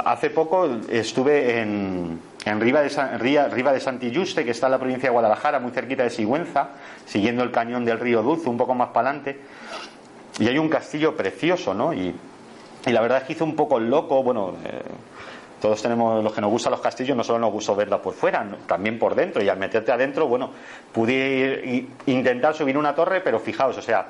hace 0.03 0.29
poco 0.29 0.69
estuve 0.89 1.59
en, 1.59 2.19
en 2.45 2.59
Riva 2.59 2.81
de, 2.81 2.89
San, 2.89 3.19
Riva 3.19 3.47
de 3.47 3.79
que 4.43 4.51
está 4.51 4.67
en 4.67 4.71
la 4.71 4.79
provincia 4.79 5.09
de 5.09 5.13
Guadalajara, 5.13 5.59
muy 5.59 5.71
cerquita 5.71 6.03
de 6.03 6.09
Sigüenza, 6.09 6.69
siguiendo 7.05 7.43
el 7.43 7.51
cañón 7.51 7.85
del 7.85 7.99
río 7.99 8.21
Dulce, 8.21 8.49
un 8.49 8.57
poco 8.57 8.73
más 8.73 8.89
para 8.89 9.09
adelante, 9.09 9.39
y 10.39 10.47
hay 10.47 10.57
un 10.57 10.69
castillo 10.69 11.15
precioso, 11.15 11.73
¿no? 11.73 11.93
Y, 11.93 12.13
la 12.85 12.99
verdad 12.99 13.19
es 13.19 13.23
que 13.23 13.33
hizo 13.33 13.45
un 13.45 13.55
poco 13.55 13.79
loco, 13.79 14.21
bueno, 14.23 14.55
eh, 14.65 14.81
todos 15.61 15.81
tenemos 15.81 16.21
los 16.21 16.33
que 16.33 16.41
nos 16.41 16.51
gustan 16.51 16.71
los 16.71 16.81
castillos, 16.81 17.15
no 17.15 17.23
solo 17.23 17.39
nos 17.39 17.53
gusta 17.53 17.73
verla 17.73 18.01
por 18.01 18.13
fuera, 18.13 18.45
también 18.67 18.99
por 18.99 19.15
dentro. 19.15 19.41
Y 19.41 19.47
al 19.47 19.57
meterte 19.57 19.93
adentro, 19.93 20.27
bueno, 20.27 20.51
pude 20.91 21.87
intentar 22.07 22.53
subir 22.53 22.77
una 22.77 22.93
torre, 22.93 23.21
pero 23.21 23.39
fijaos, 23.39 23.77
o 23.77 23.81
sea, 23.81 24.07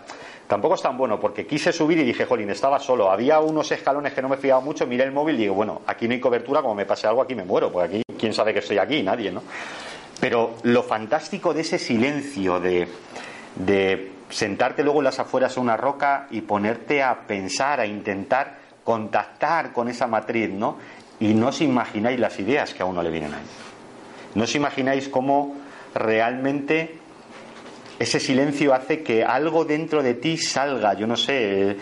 tampoco 0.53 0.75
es 0.75 0.83
tan 0.83 0.95
bueno, 0.95 1.19
porque 1.19 1.47
quise 1.47 1.73
subir 1.73 1.97
y 1.97 2.03
dije, 2.03 2.25
jolín, 2.25 2.51
estaba 2.51 2.77
solo. 2.77 3.09
Había 3.09 3.39
unos 3.39 3.71
escalones 3.71 4.13
que 4.13 4.21
no 4.21 4.29
me 4.29 4.37
fiaba 4.37 4.61
mucho, 4.61 4.85
miré 4.85 5.03
el 5.03 5.11
móvil 5.11 5.33
y 5.33 5.39
digo, 5.39 5.55
bueno, 5.55 5.81
aquí 5.87 6.07
no 6.07 6.13
hay 6.13 6.19
cobertura, 6.19 6.61
como 6.61 6.75
me 6.75 6.85
pase 6.85 7.07
algo, 7.07 7.23
aquí 7.23 7.33
me 7.33 7.43
muero, 7.43 7.71
porque 7.71 7.87
aquí, 7.87 8.03
¿quién 8.19 8.35
sabe 8.35 8.53
que 8.53 8.59
estoy 8.59 8.77
aquí? 8.77 9.01
Nadie, 9.01 9.31
¿no? 9.31 9.41
Pero 10.19 10.57
lo 10.61 10.83
fantástico 10.83 11.55
de 11.55 11.61
ese 11.61 11.79
silencio, 11.79 12.59
de, 12.59 12.87
de 13.55 14.11
sentarte 14.29 14.83
luego 14.83 14.99
en 14.99 15.05
las 15.05 15.17
afueras 15.17 15.57
a 15.57 15.59
una 15.59 15.75
roca 15.75 16.27
y 16.29 16.41
ponerte 16.41 17.01
a 17.01 17.25
pensar, 17.25 17.79
a 17.79 17.87
intentar 17.87 18.57
contactar 18.83 19.73
con 19.73 19.87
esa 19.87 20.05
matriz, 20.05 20.51
¿no? 20.51 20.77
y 21.19 21.33
no 21.33 21.47
os 21.47 21.61
imagináis 21.61 22.19
las 22.19 22.39
ideas 22.39 22.75
que 22.75 22.83
a 22.83 22.85
uno 22.85 23.01
le 23.01 23.09
vienen 23.09 23.33
ahí. 23.33 23.45
No 24.35 24.43
os 24.43 24.53
imagináis 24.53 25.09
cómo 25.09 25.55
realmente 25.95 26.99
ese 27.99 28.19
silencio 28.19 28.73
hace 28.73 29.03
que 29.03 29.23
algo 29.23 29.65
dentro 29.65 30.03
de 30.03 30.13
ti 30.15 30.37
salga, 30.37 30.93
yo 30.93 31.07
no 31.07 31.15
sé, 31.15 31.77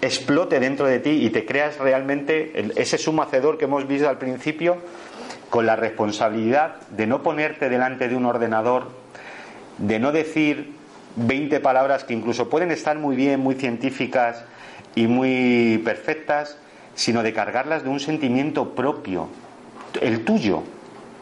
explote 0.00 0.60
dentro 0.60 0.86
de 0.86 0.98
ti 1.00 1.10
y 1.10 1.30
te 1.30 1.44
creas 1.44 1.78
realmente 1.78 2.52
ese 2.76 2.98
sumacedor 2.98 3.58
que 3.58 3.66
hemos 3.66 3.86
visto 3.86 4.08
al 4.08 4.18
principio 4.18 4.78
con 5.50 5.66
la 5.66 5.76
responsabilidad 5.76 6.76
de 6.90 7.06
no 7.06 7.22
ponerte 7.22 7.68
delante 7.68 8.08
de 8.08 8.16
un 8.16 8.24
ordenador, 8.24 8.88
de 9.78 9.98
no 9.98 10.12
decir 10.12 10.72
20 11.16 11.60
palabras 11.60 12.04
que 12.04 12.14
incluso 12.14 12.48
pueden 12.48 12.70
estar 12.70 12.98
muy 12.98 13.16
bien, 13.16 13.40
muy 13.40 13.56
científicas 13.56 14.44
y 14.94 15.06
muy 15.06 15.80
perfectas, 15.84 16.56
sino 16.94 17.22
de 17.22 17.32
cargarlas 17.32 17.82
de 17.82 17.90
un 17.90 18.00
sentimiento 18.00 18.74
propio, 18.74 19.28
el 20.00 20.24
tuyo. 20.24 20.62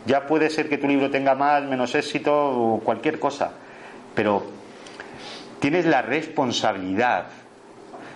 Ya 0.08 0.26
puede 0.26 0.50
ser 0.50 0.68
que 0.68 0.78
tu 0.78 0.88
libro 0.88 1.10
tenga 1.10 1.36
más, 1.36 1.62
menos 1.62 1.94
éxito 1.94 2.34
o 2.34 2.80
cualquier 2.80 3.20
cosa, 3.20 3.52
pero 4.14 4.42
tienes 5.60 5.84
la 5.84 6.02
responsabilidad 6.02 7.26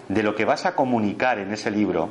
de 0.09 0.22
lo 0.24 0.34
que 0.34 0.45
vas 0.45 0.66
a 0.66 0.74
comunicar 0.74 1.38
en 1.38 1.53
ese 1.53 1.70
libro, 1.70 2.09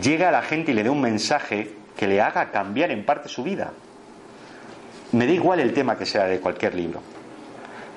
llega 0.00 0.28
a 0.28 0.32
la 0.32 0.42
gente 0.42 0.70
y 0.70 0.74
le 0.74 0.84
dé 0.84 0.90
un 0.90 1.00
mensaje 1.00 1.74
que 1.96 2.06
le 2.06 2.20
haga 2.20 2.50
cambiar 2.50 2.90
en 2.90 3.04
parte 3.04 3.28
su 3.28 3.42
vida. 3.42 3.72
Me 5.12 5.26
da 5.26 5.32
igual 5.32 5.58
el 5.58 5.72
tema 5.72 5.96
que 5.96 6.06
sea 6.06 6.26
de 6.26 6.38
cualquier 6.38 6.74
libro, 6.74 7.00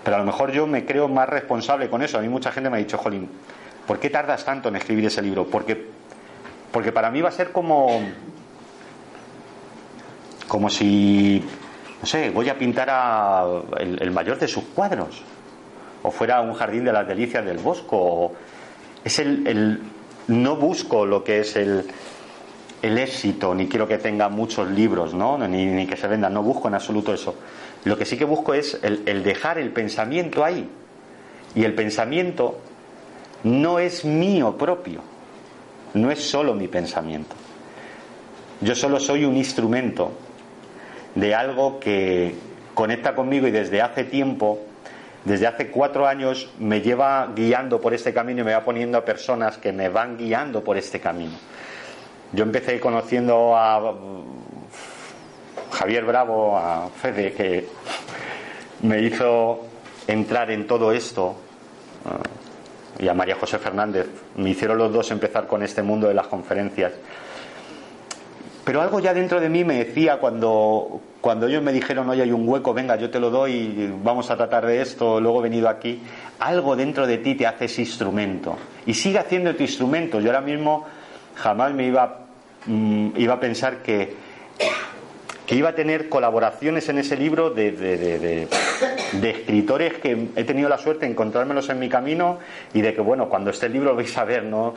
pero 0.04 0.16
a 0.16 0.20
lo 0.20 0.26
mejor 0.26 0.52
yo 0.52 0.66
me 0.66 0.86
creo 0.86 1.08
más 1.08 1.28
responsable 1.28 1.90
con 1.90 2.02
eso. 2.02 2.18
A 2.18 2.22
mí 2.22 2.30
mucha 2.30 2.52
gente 2.52 2.70
me 2.70 2.78
ha 2.78 2.80
dicho, 2.80 2.98
Jolín, 2.98 3.30
¿Por 3.88 4.00
qué 4.00 4.10
tardas 4.10 4.46
tanto 4.46 4.70
en 4.70 4.76
escribir 4.76 5.06
ese 5.06 5.22
libro? 5.22 5.48
Porque, 5.48 5.86
porque 6.72 6.92
para 6.92 7.12
mí 7.12 7.22
va 7.22 7.30
a 7.30 7.34
ser 7.34 7.52
como, 7.52 8.02
como 10.52 10.70
si, 10.70 11.42
no 12.02 12.06
sé, 12.06 12.30
Goya 12.32 12.58
pintara 12.58 13.46
el, 13.80 14.02
el 14.02 14.12
mayor 14.12 14.38
de 14.38 14.50
sus 14.50 14.66
cuadros, 14.66 15.22
o 16.04 16.12
fuera 16.12 16.42
un 16.42 16.56
jardín 16.56 16.84
de 16.84 16.92
las 16.92 17.08
delicias 17.08 17.46
del 17.46 17.60
bosco. 17.60 18.34
Es 19.02 19.20
el, 19.20 19.48
el, 19.48 19.80
no 20.28 20.58
busco 20.58 21.06
lo 21.06 21.24
que 21.24 21.40
es 21.40 21.56
el, 21.56 21.86
el 22.82 22.98
éxito, 22.98 23.56
ni 23.56 23.70
quiero 23.70 23.88
que 23.88 23.98
tenga 23.98 24.28
muchos 24.28 24.70
libros, 24.70 25.14
¿no? 25.14 25.38
Ni, 25.38 25.68
ni, 25.68 25.88
que 25.88 25.96
se 25.96 26.10
vendan, 26.10 26.34
no 26.34 26.44
busco 26.44 26.68
en 26.68 26.74
absoluto 26.74 27.14
eso. 27.14 27.34
Lo 27.86 27.98
que 27.98 28.04
sí 28.04 28.18
que 28.18 28.26
busco 28.26 28.54
es 28.54 28.78
el, 28.84 29.04
el 29.06 29.24
dejar 29.24 29.58
el 29.58 29.72
pensamiento 29.72 30.44
ahí. 30.44 30.70
Y 31.56 31.64
el 31.64 31.74
pensamiento 31.76 32.60
no 33.46 33.80
es 33.80 34.04
mío 34.04 34.58
propio, 34.58 35.00
no 35.94 36.12
es 36.12 36.22
solo 36.22 36.54
mi 36.54 36.68
pensamiento. 36.68 37.38
Yo 38.60 38.76
solo 38.76 39.00
soy 39.00 39.24
un 39.24 39.38
instrumento 39.38 40.12
de 41.16 41.36
algo 41.36 41.80
que 41.80 42.36
conecta 42.74 43.16
conmigo 43.16 43.48
y 43.48 43.52
desde 43.52 43.82
hace 43.82 44.04
tiempo, 44.04 44.60
desde 45.26 45.48
hace 45.48 45.70
cuatro 45.70 46.08
años, 46.08 46.50
me 46.60 46.82
lleva 46.82 47.32
guiando 47.36 47.80
por 47.80 47.94
este 47.94 48.14
camino 48.14 48.42
y 48.42 48.44
me 48.44 48.54
va 48.54 48.64
poniendo 48.64 48.98
a 48.98 49.06
personas 49.06 49.58
que 49.58 49.72
me 49.72 49.90
van 49.90 50.18
guiando 50.18 50.64
por 50.64 50.78
este 50.78 51.00
camino. 51.00 51.34
Yo 52.34 52.44
empecé 52.44 52.80
conociendo 52.80 53.56
a 53.56 53.94
Javier 55.74 56.06
Bravo, 56.06 56.58
a 56.58 56.90
Fede, 56.90 57.34
que 57.34 57.68
me 58.84 59.02
hizo 59.02 59.66
entrar 60.08 60.50
en 60.50 60.66
todo 60.66 60.92
esto 60.92 61.36
y 63.00 63.08
a 63.08 63.14
María 63.14 63.36
José 63.36 63.60
Fernández. 63.60 64.08
Me 64.38 64.50
hicieron 64.50 64.78
los 64.78 64.94
dos 64.94 65.12
empezar 65.12 65.46
con 65.46 65.62
este 65.62 65.82
mundo 65.82 66.08
de 66.08 66.14
las 66.14 66.28
conferencias. 66.28 66.94
Pero 68.64 68.82
algo 68.82 69.00
ya 69.00 69.14
dentro 69.14 69.40
de 69.40 69.50
mí 69.50 69.64
me 69.64 69.84
decía 69.84 70.18
cuando, 70.18 71.02
cuando 71.20 71.48
ellos 71.48 71.64
me 71.64 71.74
dijeron, 71.74 72.10
oye, 72.10 72.22
hay 72.22 72.32
un 72.32 72.48
hueco, 72.48 72.74
venga, 72.74 72.96
yo 72.96 73.10
te 73.10 73.20
lo 73.20 73.32
doy, 73.32 73.92
vamos 74.04 74.30
a 74.30 74.38
tratar 74.38 74.66
de 74.66 74.82
esto, 74.82 75.20
luego 75.20 75.40
he 75.40 75.44
venido 75.44 75.68
aquí, 75.68 76.02
algo 76.40 76.76
dentro 76.76 77.08
de 77.08 77.18
ti 77.18 77.34
te 77.36 77.48
hace 77.48 77.66
ese 77.66 77.82
instrumento. 77.82 78.56
Y 78.86 78.94
sigue 78.94 79.18
haciendo 79.18 79.56
tu 79.56 79.64
instrumento. 79.64 80.20
Yo 80.20 80.28
ahora 80.28 80.42
mismo 80.42 80.86
jamás 81.36 81.74
me 81.74 81.88
iba, 81.88 82.26
mm, 82.68 83.10
iba 83.18 83.34
a 83.34 83.40
pensar 83.40 83.78
que, 83.78 84.14
que 85.48 85.56
iba 85.56 85.70
a 85.70 85.76
tener 85.76 86.08
colaboraciones 86.08 86.88
en 86.90 87.00
ese 87.00 87.18
libro 87.18 87.50
de, 87.50 87.72
de, 87.72 88.48
escritores 89.30 89.96
que 89.96 90.30
he 90.36 90.44
tenido 90.44 90.70
la 90.70 90.78
suerte 90.78 91.06
de 91.06 91.12
encontrármelos 91.12 91.68
en 91.70 91.80
mi 91.80 91.90
camino 91.90 92.38
y 92.74 92.82
de 92.82 92.94
que, 92.94 93.02
bueno, 93.02 93.28
cuando 93.28 93.50
este 93.50 93.68
libro 93.68 93.96
vais 93.96 94.18
a 94.18 94.24
ver, 94.24 94.44
¿no? 94.44 94.76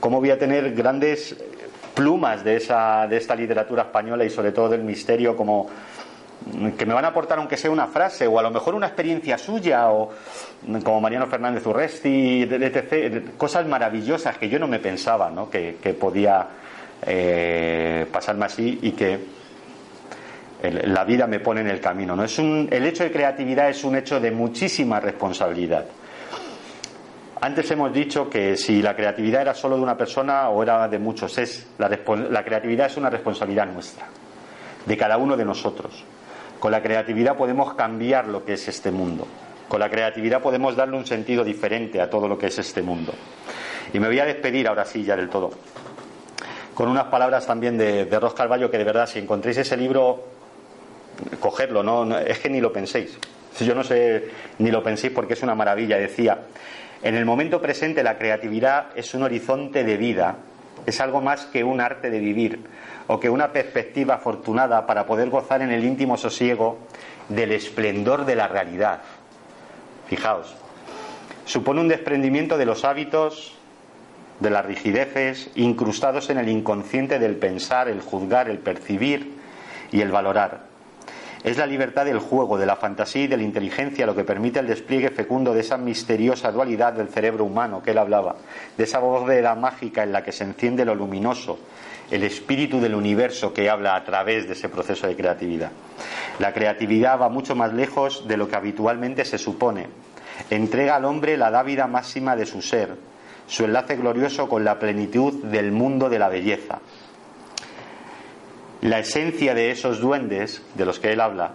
Cómo 0.00 0.20
voy 0.20 0.30
a 0.30 0.38
tener 0.38 0.72
grandes 0.72 1.36
plumas 1.94 2.44
de, 2.44 2.56
esa, 2.56 3.06
de 3.08 3.16
esta 3.16 3.34
literatura 3.34 3.82
española 3.82 4.24
y 4.24 4.30
sobre 4.30 4.52
todo 4.52 4.68
del 4.68 4.82
misterio 4.82 5.36
como 5.36 5.68
que 6.78 6.86
me 6.86 6.94
van 6.94 7.04
a 7.04 7.08
aportar 7.08 7.38
aunque 7.38 7.56
sea 7.56 7.70
una 7.70 7.86
frase 7.86 8.26
o 8.26 8.38
a 8.38 8.42
lo 8.42 8.50
mejor 8.50 8.74
una 8.74 8.86
experiencia 8.86 9.36
suya 9.36 9.90
o 9.90 10.10
como 10.82 11.00
Mariano 11.00 11.26
Fernández 11.26 11.66
Urresti, 11.66 12.42
etc. 12.42 13.36
Cosas 13.36 13.66
maravillosas 13.66 14.38
que 14.38 14.48
yo 14.48 14.58
no 14.58 14.66
me 14.66 14.78
pensaba 14.78 15.30
¿no? 15.30 15.50
que, 15.50 15.74
podía 15.98 16.46
eh, 17.06 18.06
pasarme 18.10 18.46
así 18.46 18.78
y 18.82 18.92
que 18.92 19.18
la 20.62 21.04
vida 21.04 21.26
me 21.26 21.40
pone 21.40 21.60
en 21.60 21.68
el 21.68 21.80
camino. 21.80 22.16
¿no? 22.16 22.24
Es 22.24 22.38
un, 22.38 22.68
el 22.70 22.86
hecho 22.86 23.04
de 23.04 23.12
creatividad 23.12 23.68
es 23.68 23.84
un 23.84 23.96
hecho 23.96 24.20
de 24.20 24.30
muchísima 24.30 25.00
responsabilidad. 25.00 25.86
Antes 27.42 27.70
hemos 27.70 27.92
dicho 27.92 28.28
que 28.28 28.56
si 28.56 28.82
la 28.82 28.94
creatividad 28.94 29.40
era 29.40 29.54
solo 29.54 29.76
de 29.76 29.82
una 29.82 29.96
persona 29.96 30.50
o 30.50 30.62
era 30.62 30.86
de 30.88 30.98
muchos, 30.98 31.38
es 31.38 31.68
la, 31.78 31.88
la 31.88 32.44
creatividad 32.44 32.86
es 32.86 32.98
una 32.98 33.08
responsabilidad 33.08 33.66
nuestra, 33.66 34.06
de 34.84 34.96
cada 34.96 35.16
uno 35.16 35.38
de 35.38 35.44
nosotros. 35.46 36.04
Con 36.58 36.70
la 36.70 36.82
creatividad 36.82 37.36
podemos 37.38 37.72
cambiar 37.72 38.28
lo 38.28 38.44
que 38.44 38.52
es 38.52 38.68
este 38.68 38.90
mundo. 38.90 39.26
Con 39.68 39.80
la 39.80 39.88
creatividad 39.88 40.42
podemos 40.42 40.76
darle 40.76 40.98
un 40.98 41.06
sentido 41.06 41.42
diferente 41.42 42.00
a 42.00 42.10
todo 42.10 42.28
lo 42.28 42.36
que 42.36 42.48
es 42.48 42.58
este 42.58 42.82
mundo. 42.82 43.14
Y 43.94 43.98
me 43.98 44.08
voy 44.08 44.18
a 44.18 44.26
despedir 44.26 44.68
ahora 44.68 44.84
sí 44.84 45.02
ya 45.02 45.16
del 45.16 45.30
todo. 45.30 45.50
con 46.74 46.88
unas 46.88 47.04
palabras 47.04 47.46
también 47.46 47.78
de, 47.78 48.04
Ros 48.20 48.34
Carballo 48.34 48.70
que 48.70 48.78
de 48.78 48.84
verdad, 48.84 49.06
si 49.06 49.18
encontréis 49.18 49.58
ese 49.58 49.76
libro, 49.76 50.24
cogerlo, 51.40 51.82
no, 51.82 52.18
es 52.18 52.38
que 52.38 52.50
ni 52.50 52.60
lo 52.60 52.72
penséis. 52.72 53.18
Yo 53.60 53.74
no 53.74 53.84
sé 53.84 54.30
ni 54.58 54.70
lo 54.70 54.82
penséis 54.82 55.12
porque 55.12 55.34
es 55.34 55.42
una 55.42 55.54
maravilla. 55.54 55.98
Decía, 55.98 56.38
en 57.02 57.14
el 57.14 57.24
momento 57.24 57.60
presente 57.60 58.02
la 58.02 58.18
creatividad 58.18 58.88
es 58.94 59.14
un 59.14 59.22
horizonte 59.22 59.84
de 59.84 59.96
vida, 59.96 60.36
es 60.86 61.00
algo 61.00 61.20
más 61.20 61.46
que 61.46 61.64
un 61.64 61.80
arte 61.80 62.10
de 62.10 62.20
vivir 62.20 62.60
o 63.06 63.18
que 63.18 63.30
una 63.30 63.52
perspectiva 63.52 64.14
afortunada 64.14 64.86
para 64.86 65.06
poder 65.06 65.30
gozar 65.30 65.62
en 65.62 65.70
el 65.70 65.84
íntimo 65.84 66.16
sosiego 66.16 66.78
del 67.28 67.52
esplendor 67.52 68.24
de 68.24 68.36
la 68.36 68.48
realidad. 68.48 69.00
Fijaos, 70.08 70.54
supone 71.44 71.80
un 71.80 71.88
desprendimiento 71.88 72.58
de 72.58 72.66
los 72.66 72.84
hábitos, 72.84 73.56
de 74.40 74.50
las 74.50 74.64
rigideces 74.64 75.50
incrustados 75.54 76.30
en 76.30 76.38
el 76.38 76.48
inconsciente 76.48 77.18
del 77.18 77.36
pensar, 77.36 77.88
el 77.88 78.00
juzgar, 78.00 78.48
el 78.48 78.58
percibir 78.58 79.34
y 79.92 80.00
el 80.00 80.10
valorar. 80.10 80.69
Es 81.42 81.56
la 81.56 81.66
libertad 81.66 82.04
del 82.04 82.18
juego, 82.18 82.58
de 82.58 82.66
la 82.66 82.76
fantasía 82.76 83.22
y 83.22 83.26
de 83.26 83.38
la 83.38 83.42
inteligencia 83.42 84.04
lo 84.04 84.14
que 84.14 84.24
permite 84.24 84.58
el 84.58 84.66
despliegue 84.66 85.08
fecundo 85.08 85.54
de 85.54 85.60
esa 85.60 85.78
misteriosa 85.78 86.52
dualidad 86.52 86.92
del 86.92 87.08
cerebro 87.08 87.44
humano 87.44 87.82
que 87.82 87.92
él 87.92 87.98
hablaba, 87.98 88.36
de 88.76 88.84
esa 88.84 88.98
bóveda 88.98 89.54
mágica 89.54 90.02
en 90.02 90.12
la 90.12 90.22
que 90.22 90.32
se 90.32 90.44
enciende 90.44 90.84
lo 90.84 90.94
luminoso, 90.94 91.58
el 92.10 92.24
espíritu 92.24 92.78
del 92.78 92.94
universo 92.94 93.54
que 93.54 93.70
habla 93.70 93.96
a 93.96 94.04
través 94.04 94.48
de 94.48 94.52
ese 94.52 94.68
proceso 94.68 95.06
de 95.06 95.16
creatividad. 95.16 95.70
La 96.40 96.52
creatividad 96.52 97.18
va 97.18 97.30
mucho 97.30 97.56
más 97.56 97.72
lejos 97.72 98.28
de 98.28 98.36
lo 98.36 98.46
que 98.46 98.56
habitualmente 98.56 99.24
se 99.24 99.38
supone. 99.38 99.86
Entrega 100.50 100.96
al 100.96 101.06
hombre 101.06 101.38
la 101.38 101.50
dávida 101.50 101.86
máxima 101.86 102.36
de 102.36 102.44
su 102.44 102.60
ser, 102.60 102.96
su 103.46 103.64
enlace 103.64 103.96
glorioso 103.96 104.46
con 104.46 104.62
la 104.62 104.78
plenitud 104.78 105.42
del 105.44 105.72
mundo 105.72 106.10
de 106.10 106.18
la 106.18 106.28
belleza 106.28 106.80
la 108.82 108.98
esencia 108.98 109.54
de 109.54 109.70
esos 109.70 110.00
duendes 110.00 110.62
de 110.74 110.84
los 110.84 110.98
que 110.98 111.12
él 111.12 111.20
habla 111.20 111.52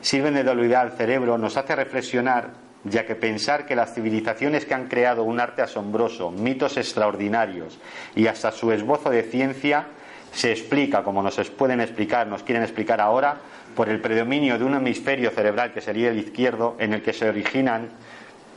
sirven 0.00 0.34
de 0.34 0.44
dualidad 0.44 0.82
al 0.82 0.92
cerebro, 0.92 1.38
nos 1.38 1.56
hace 1.56 1.74
reflexionar, 1.74 2.50
ya 2.84 3.06
que 3.06 3.16
pensar 3.16 3.66
que 3.66 3.74
las 3.74 3.94
civilizaciones 3.94 4.64
que 4.64 4.74
han 4.74 4.86
creado 4.86 5.24
un 5.24 5.40
arte 5.40 5.62
asombroso, 5.62 6.30
mitos 6.30 6.76
extraordinarios 6.76 7.78
y 8.14 8.26
hasta 8.26 8.52
su 8.52 8.70
esbozo 8.70 9.10
de 9.10 9.22
ciencia 9.24 9.86
se 10.32 10.52
explica, 10.52 11.02
como 11.02 11.22
nos 11.22 11.36
pueden 11.50 11.80
explicar, 11.80 12.26
nos 12.26 12.42
quieren 12.42 12.62
explicar 12.62 13.00
ahora, 13.00 13.38
por 13.74 13.88
el 13.88 14.00
predominio 14.00 14.58
de 14.58 14.64
un 14.64 14.74
hemisferio 14.74 15.30
cerebral 15.30 15.72
que 15.72 15.80
sería 15.80 16.10
el 16.10 16.18
izquierdo, 16.18 16.76
en 16.78 16.92
el 16.94 17.02
que 17.02 17.12
se 17.12 17.28
originan 17.28 17.88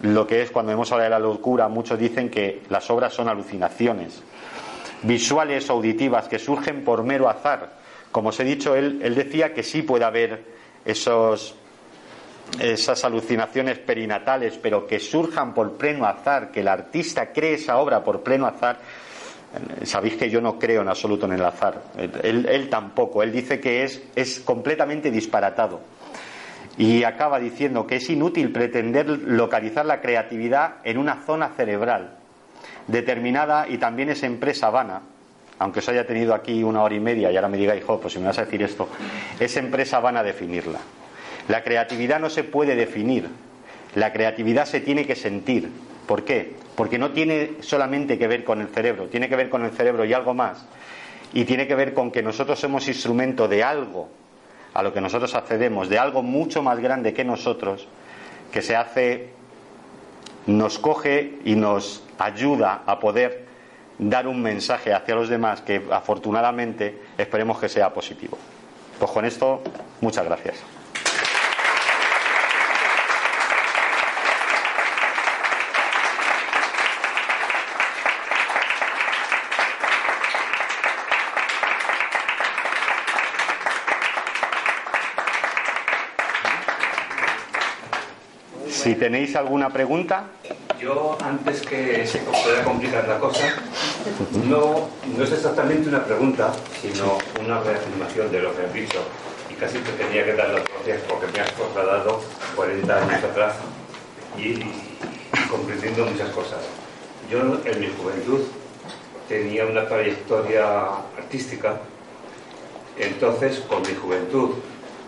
lo 0.01 0.27
que 0.27 0.41
es 0.41 0.51
cuando 0.51 0.71
hemos 0.71 0.91
hablado 0.91 1.11
de 1.11 1.19
la 1.19 1.19
locura, 1.19 1.67
muchos 1.67 1.97
dicen 1.97 2.29
que 2.29 2.61
las 2.69 2.89
obras 2.89 3.13
son 3.13 3.29
alucinaciones 3.29 4.21
visuales 5.03 5.69
o 5.69 5.73
auditivas 5.73 6.27
que 6.27 6.39
surgen 6.39 6.83
por 6.83 7.03
mero 7.03 7.29
azar, 7.29 7.80
como 8.11 8.29
os 8.29 8.39
he 8.39 8.43
dicho, 8.43 8.75
él, 8.75 8.99
decía 9.15 9.53
que 9.53 9.63
sí 9.63 9.81
puede 9.81 10.05
haber 10.05 10.43
esos, 10.85 11.55
esas 12.59 13.03
alucinaciones 13.05 13.79
perinatales, 13.79 14.57
pero 14.57 14.85
que 14.85 14.99
surjan 14.99 15.53
por 15.53 15.77
pleno 15.77 16.05
azar, 16.05 16.51
que 16.51 16.61
el 16.61 16.67
artista 16.67 17.31
cree 17.31 17.53
esa 17.53 17.77
obra 17.77 18.03
por 18.03 18.21
pleno 18.21 18.47
azar. 18.47 18.79
Sabéis 19.83 20.15
que 20.15 20.29
yo 20.29 20.39
no 20.39 20.57
creo 20.57 20.81
en 20.81 20.87
absoluto 20.87 21.25
en 21.25 21.33
el 21.33 21.43
azar. 21.43 21.81
Él, 21.97 22.45
él 22.49 22.69
tampoco. 22.69 23.21
Él 23.21 23.31
dice 23.31 23.59
que 23.59 23.83
es, 23.83 24.01
es 24.15 24.39
completamente 24.39 25.11
disparatado. 25.11 25.81
Y 26.77 27.03
acaba 27.03 27.37
diciendo 27.37 27.85
que 27.85 27.97
es 27.97 28.09
inútil 28.09 28.51
pretender 28.51 29.09
localizar 29.09 29.85
la 29.85 29.99
creatividad 29.99 30.75
en 30.85 30.97
una 30.97 31.23
zona 31.25 31.49
cerebral 31.49 32.17
determinada 32.87 33.67
y 33.67 33.77
también 33.77 34.09
es 34.09 34.23
empresa 34.23 34.69
vana 34.69 35.01
aunque 35.61 35.77
os 35.77 35.89
haya 35.89 36.07
tenido 36.07 36.33
aquí 36.33 36.63
una 36.63 36.81
hora 36.81 36.95
y 36.95 36.99
media 36.99 37.31
y 37.31 37.35
ahora 37.35 37.47
me 37.47 37.55
diga, 37.55 37.75
hijo, 37.75 37.99
pues 37.99 38.13
si 38.13 38.19
me 38.19 38.25
vas 38.25 38.39
a 38.39 38.45
decir 38.45 38.63
esto, 38.63 38.89
esa 39.39 39.59
empresa 39.59 39.99
van 39.99 40.17
a 40.17 40.23
definirla. 40.23 40.79
La 41.49 41.63
creatividad 41.63 42.19
no 42.19 42.31
se 42.31 42.43
puede 42.43 42.75
definir, 42.75 43.29
la 43.93 44.11
creatividad 44.11 44.65
se 44.65 44.79
tiene 44.79 45.05
que 45.05 45.15
sentir. 45.15 45.69
¿Por 46.07 46.25
qué? 46.25 46.55
Porque 46.75 46.97
no 46.97 47.11
tiene 47.11 47.57
solamente 47.59 48.17
que 48.17 48.27
ver 48.27 48.43
con 48.43 48.59
el 48.59 48.69
cerebro, 48.69 49.05
tiene 49.05 49.29
que 49.29 49.35
ver 49.35 49.49
con 49.51 49.63
el 49.63 49.69
cerebro 49.69 50.03
y 50.03 50.13
algo 50.13 50.33
más. 50.33 50.65
Y 51.31 51.45
tiene 51.45 51.67
que 51.67 51.75
ver 51.75 51.93
con 51.93 52.09
que 52.09 52.23
nosotros 52.23 52.59
somos 52.59 52.87
instrumento 52.87 53.47
de 53.47 53.63
algo 53.63 54.09
a 54.73 54.81
lo 54.81 54.91
que 54.91 54.99
nosotros 54.99 55.35
accedemos, 55.35 55.89
de 55.89 55.99
algo 55.99 56.23
mucho 56.23 56.63
más 56.63 56.79
grande 56.79 57.13
que 57.13 57.23
nosotros, 57.23 57.87
que 58.51 58.63
se 58.63 58.75
hace, 58.75 59.29
nos 60.47 60.79
coge 60.79 61.37
y 61.45 61.53
nos 61.53 62.03
ayuda 62.17 62.81
a 62.87 62.99
poder 62.99 63.50
dar 64.01 64.27
un 64.27 64.41
mensaje 64.41 64.93
hacia 64.93 65.13
los 65.13 65.29
demás 65.29 65.61
que 65.61 65.83
afortunadamente 65.91 67.03
esperemos 67.17 67.59
que 67.59 67.69
sea 67.69 67.93
positivo. 67.93 68.37
Pues 68.99 69.11
con 69.11 69.25
esto, 69.25 69.61
muchas 70.01 70.25
gracias. 70.25 70.55
Si 88.67 88.95
tenéis 88.95 89.35
alguna 89.35 89.69
pregunta. 89.69 90.23
Yo, 90.79 91.15
antes 91.23 91.61
que 91.61 92.07
se 92.07 92.17
pueda 92.17 92.63
complicar 92.63 93.07
la 93.07 93.19
cosa, 93.19 93.53
no, 94.47 94.89
no 95.15 95.23
es 95.23 95.31
exactamente 95.31 95.89
una 95.89 96.03
pregunta, 96.03 96.51
sino 96.81 97.17
una 97.39 97.61
reafirmación 97.61 98.31
de 98.31 98.41
lo 98.41 98.55
que 98.55 98.63
has 98.63 98.73
dicho. 98.73 98.99
Y 99.49 99.53
casi 99.55 99.77
te 99.79 99.91
tenía 99.91 100.25
que 100.25 100.33
dar 100.33 100.49
las 100.49 100.63
gracias 100.63 101.01
porque 101.07 101.27
me 101.27 101.39
has 101.39 101.51
trasladado 101.53 102.21
40 102.55 102.97
años 102.97 103.23
atrás 103.23 103.55
y, 104.37 104.59
comprendiendo 105.49 106.05
muchas 106.05 106.29
cosas. 106.29 106.59
Yo, 107.29 107.39
en 107.39 107.79
mi 107.79 107.87
juventud, 107.87 108.41
tenía 109.27 109.65
una 109.65 109.87
trayectoria 109.87 110.83
artística. 111.17 111.79
Entonces, 112.97 113.59
con 113.61 113.81
mi 113.81 113.95
juventud, 113.95 114.55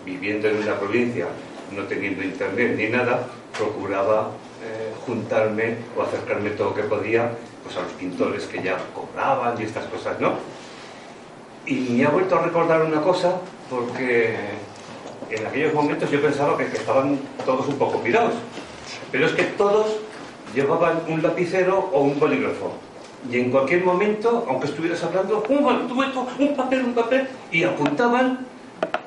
viviendo 0.04 0.48
en 0.48 0.58
una 0.58 0.78
provincia, 0.78 1.26
no 1.72 1.84
teniendo 1.84 2.22
internet 2.22 2.76
ni 2.76 2.88
nada, 2.88 3.26
procuraba 3.56 4.30
eh, 4.62 4.92
juntarme 5.06 5.76
o 5.96 6.02
acercarme 6.02 6.50
todo 6.50 6.70
lo 6.70 6.74
que 6.74 6.82
podía 6.84 7.32
pues 7.64 7.76
a 7.76 7.82
los 7.82 7.92
pintores 7.92 8.44
que 8.44 8.62
ya 8.62 8.76
cobraban 8.94 9.60
y 9.60 9.64
estas 9.64 9.86
cosas, 9.86 10.20
¿no? 10.20 10.34
Y 11.66 11.74
me 11.74 12.04
ha 12.04 12.10
vuelto 12.10 12.36
a 12.36 12.42
recordar 12.42 12.82
una 12.82 13.00
cosa 13.00 13.36
porque 13.70 14.36
en 15.30 15.46
aquellos 15.46 15.72
momentos 15.72 16.10
yo 16.10 16.20
pensaba 16.20 16.56
que, 16.58 16.64
estaban 16.64 17.18
todos 17.44 17.66
un 17.66 17.76
poco 17.76 18.00
pirados, 18.00 18.34
pero 19.10 19.26
es 19.26 19.32
que 19.32 19.44
todos 19.44 19.86
llevaban 20.54 21.00
un 21.08 21.22
lapicero 21.22 21.90
o 21.92 22.02
un 22.02 22.20
bolígrafo. 22.20 22.72
Y 23.30 23.38
en 23.38 23.50
cualquier 23.50 23.82
momento, 23.82 24.44
aunque 24.48 24.66
estuvieras 24.66 25.02
hablando, 25.02 25.42
un, 25.48 25.64
un 25.64 26.56
papel, 26.56 26.84
un 26.84 26.94
papel, 26.94 27.26
y 27.50 27.64
apuntaban 27.64 28.46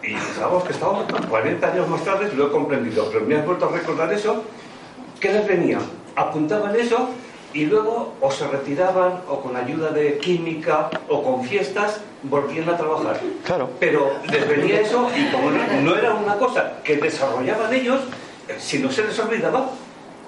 y 0.01 0.13
pensábamos 0.13 0.63
que 0.63 0.73
estábamos 0.73 1.05
40 1.29 1.67
años 1.71 1.87
más 1.87 2.03
tarde, 2.03 2.31
lo 2.35 2.47
he 2.47 2.51
comprendido, 2.51 3.09
pero 3.11 3.25
me 3.25 3.35
has 3.35 3.45
vuelto 3.45 3.67
a 3.67 3.71
recordar 3.71 4.11
eso, 4.13 4.43
¿qué 5.19 5.31
les 5.31 5.47
venía? 5.47 5.79
Apuntaban 6.15 6.75
eso 6.75 7.09
y 7.57 7.65
luego 7.65 8.13
o 8.21 8.29
se 8.29 8.47
retiraban 8.47 9.21
o 9.27 9.41
con 9.41 9.57
ayuda 9.57 9.89
de 9.89 10.19
química 10.19 10.91
o 11.09 11.23
con 11.23 11.43
fiestas 11.43 12.01
volvían 12.21 12.69
a 12.69 12.77
trabajar. 12.77 13.19
Claro. 13.43 13.71
Pero 13.79 14.11
les 14.31 14.47
venía 14.47 14.81
eso 14.81 15.09
y 15.17 15.25
como 15.31 15.49
no 15.49 15.95
era 15.95 16.13
una 16.13 16.35
cosa 16.35 16.73
que 16.83 16.97
desarrollaban 16.97 17.73
ellos, 17.73 17.99
eh, 18.47 18.57
si 18.59 18.77
no 18.77 18.91
se 18.91 19.05
les 19.05 19.17
olvidaba, 19.17 19.71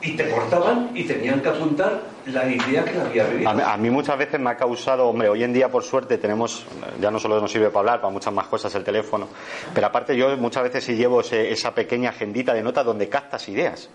y 0.01 0.15
te 0.15 0.27
cortaban 0.31 0.89
y 0.95 1.03
tenían 1.03 1.41
que 1.41 1.49
apuntar 1.49 2.01
la 2.26 2.47
idea 2.47 2.84
que 2.85 2.93
le 2.93 3.01
había 3.01 3.26
vivido. 3.26 3.49
A, 3.49 3.77
mí 3.77 3.89
muchas 3.89 4.18
veces 4.18 4.39
me 4.39 4.49
ha 4.49 4.56
causado, 4.56 5.07
hombre, 5.07 5.30
hoy 5.30 5.43
en 5.43 5.53
día 5.53 5.69
por 5.69 5.84
suerte 5.84 6.18
tenemos, 6.18 6.65
ya 7.01 7.11
no 7.11 7.19
solo 7.19 7.39
nos 7.41 7.51
sirve 7.51 7.68
para 7.68 7.80
hablar, 7.80 8.01
para 8.01 8.14
muchas 8.14 8.34
más 8.34 8.47
cosas 8.47 8.73
el 8.76 8.84
teléfono, 8.84 9.27
pero 9.73 9.88
aparte 9.88 10.15
yo 10.15 10.35
muchas 10.38 10.64
veces 10.64 10.85
sí 10.85 10.95
llevo 10.95 11.19
esa 11.19 11.76
pequeña 11.76 12.11
agendita 12.11 12.53
de 12.53 12.64
notas 12.64 12.85
donde 12.85 13.10
captas 13.10 13.49
ideas 13.49 13.89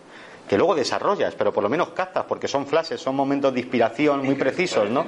que 0.49 0.59
luego 0.59 0.75
desarrollas, 0.75 1.35
pero 1.35 1.53
por 1.53 1.63
lo 1.63 1.69
menos 1.69 1.91
captas, 1.91 2.25
porque 2.29 2.49
son 2.49 2.67
flashes, 2.67 3.01
son 3.01 3.17
momentos 3.17 3.53
de 3.53 3.61
inspiración 3.61 4.25
muy 4.25 4.35
precisos, 4.35 4.91
¿no? 4.91 5.07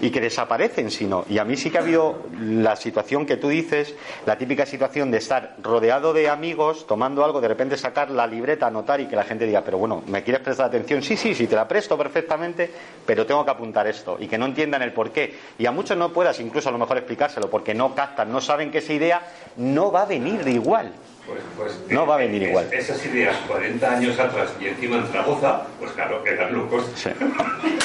Y 0.00 0.10
que 0.10 0.20
desaparecen, 0.20 0.90
si 0.90 1.06
no. 1.06 1.24
Y 1.28 1.38
a 1.38 1.44
mí 1.44 1.56
sí 1.56 1.70
que 1.70 1.78
ha 1.78 1.82
habido 1.82 2.22
la 2.40 2.76
situación 2.76 3.26
que 3.26 3.36
tú 3.36 3.48
dices, 3.48 3.94
la 4.26 4.38
típica 4.38 4.66
situación 4.66 5.10
de 5.10 5.18
estar 5.18 5.56
rodeado 5.62 6.12
de 6.12 6.28
amigos, 6.28 6.86
tomando 6.86 7.24
algo, 7.24 7.40
de 7.40 7.48
repente 7.48 7.76
sacar 7.76 8.10
la 8.10 8.26
libreta, 8.26 8.66
anotar 8.66 9.00
y 9.00 9.06
que 9.06 9.16
la 9.16 9.24
gente 9.24 9.46
diga, 9.46 9.62
pero 9.62 9.78
bueno, 9.78 10.02
¿me 10.06 10.22
quieres 10.22 10.42
prestar 10.42 10.66
atención? 10.66 11.02
Sí, 11.02 11.16
sí, 11.16 11.34
sí, 11.34 11.46
te 11.46 11.56
la 11.56 11.68
presto 11.68 11.98
perfectamente, 11.98 12.70
pero 13.04 13.26
tengo 13.26 13.44
que 13.44 13.50
apuntar 13.50 13.86
esto. 13.86 14.16
Y 14.18 14.28
que 14.28 14.38
no 14.38 14.46
entiendan 14.46 14.82
el 14.82 14.92
por 14.92 15.10
qué. 15.10 15.34
Y 15.58 15.66
a 15.66 15.72
muchos 15.72 15.96
no 15.96 16.12
puedas 16.12 16.40
incluso 16.40 16.68
a 16.68 16.72
lo 16.72 16.78
mejor 16.78 16.96
explicárselo, 16.96 17.50
porque 17.50 17.74
no 17.74 17.94
captan, 17.94 18.32
no 18.32 18.40
saben 18.40 18.70
que 18.70 18.78
esa 18.78 18.92
idea 18.92 19.22
no 19.56 19.92
va 19.92 20.02
a 20.02 20.06
venir 20.06 20.42
de 20.44 20.52
igual. 20.52 20.92
Pues, 21.26 21.40
pues, 21.56 21.80
no 21.88 22.06
va 22.06 22.16
a 22.16 22.18
venir 22.18 22.42
igual. 22.42 22.68
Esas 22.70 23.04
ideas 23.06 23.34
40 23.48 23.90
años 23.90 24.18
atrás 24.18 24.50
y 24.60 24.66
encima 24.66 24.96
en 24.96 25.06
Zaragoza, 25.06 25.62
pues 25.78 25.92
claro, 25.92 26.22
eran 26.26 26.52
locos. 26.52 26.84
Sí, 26.94 27.10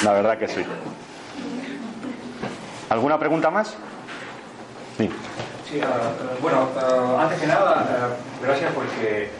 la 0.04 0.12
verdad 0.12 0.38
que 0.38 0.46
sí. 0.46 0.62
¿Alguna 2.90 3.18
pregunta 3.18 3.50
más? 3.50 3.76
Sí. 4.98 5.08
Sí, 5.70 5.80
ah, 5.82 6.10
bueno, 6.42 6.68
ah, 6.76 7.22
antes 7.22 7.40
que 7.40 7.46
nada, 7.46 8.16
gracias 8.42 8.72
porque 8.74 9.30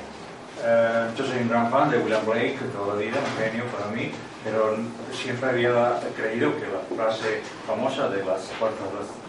yo 1.16 1.26
soy 1.26 1.38
un 1.42 1.48
gran 1.48 1.70
fan 1.70 1.90
de 1.90 1.98
William 1.98 2.24
Blake 2.24 2.58
toda 2.72 2.94
la 2.94 3.00
vida, 3.00 3.16
un 3.18 3.44
genio 3.44 3.64
para 3.66 3.86
mí, 3.86 4.12
pero 4.44 4.76
siempre 5.12 5.50
había 5.50 5.98
creído 6.16 6.54
que 6.56 6.66
la 6.66 7.04
frase 7.04 7.40
famosa 7.66 8.08
de 8.08 8.18
de 8.18 8.24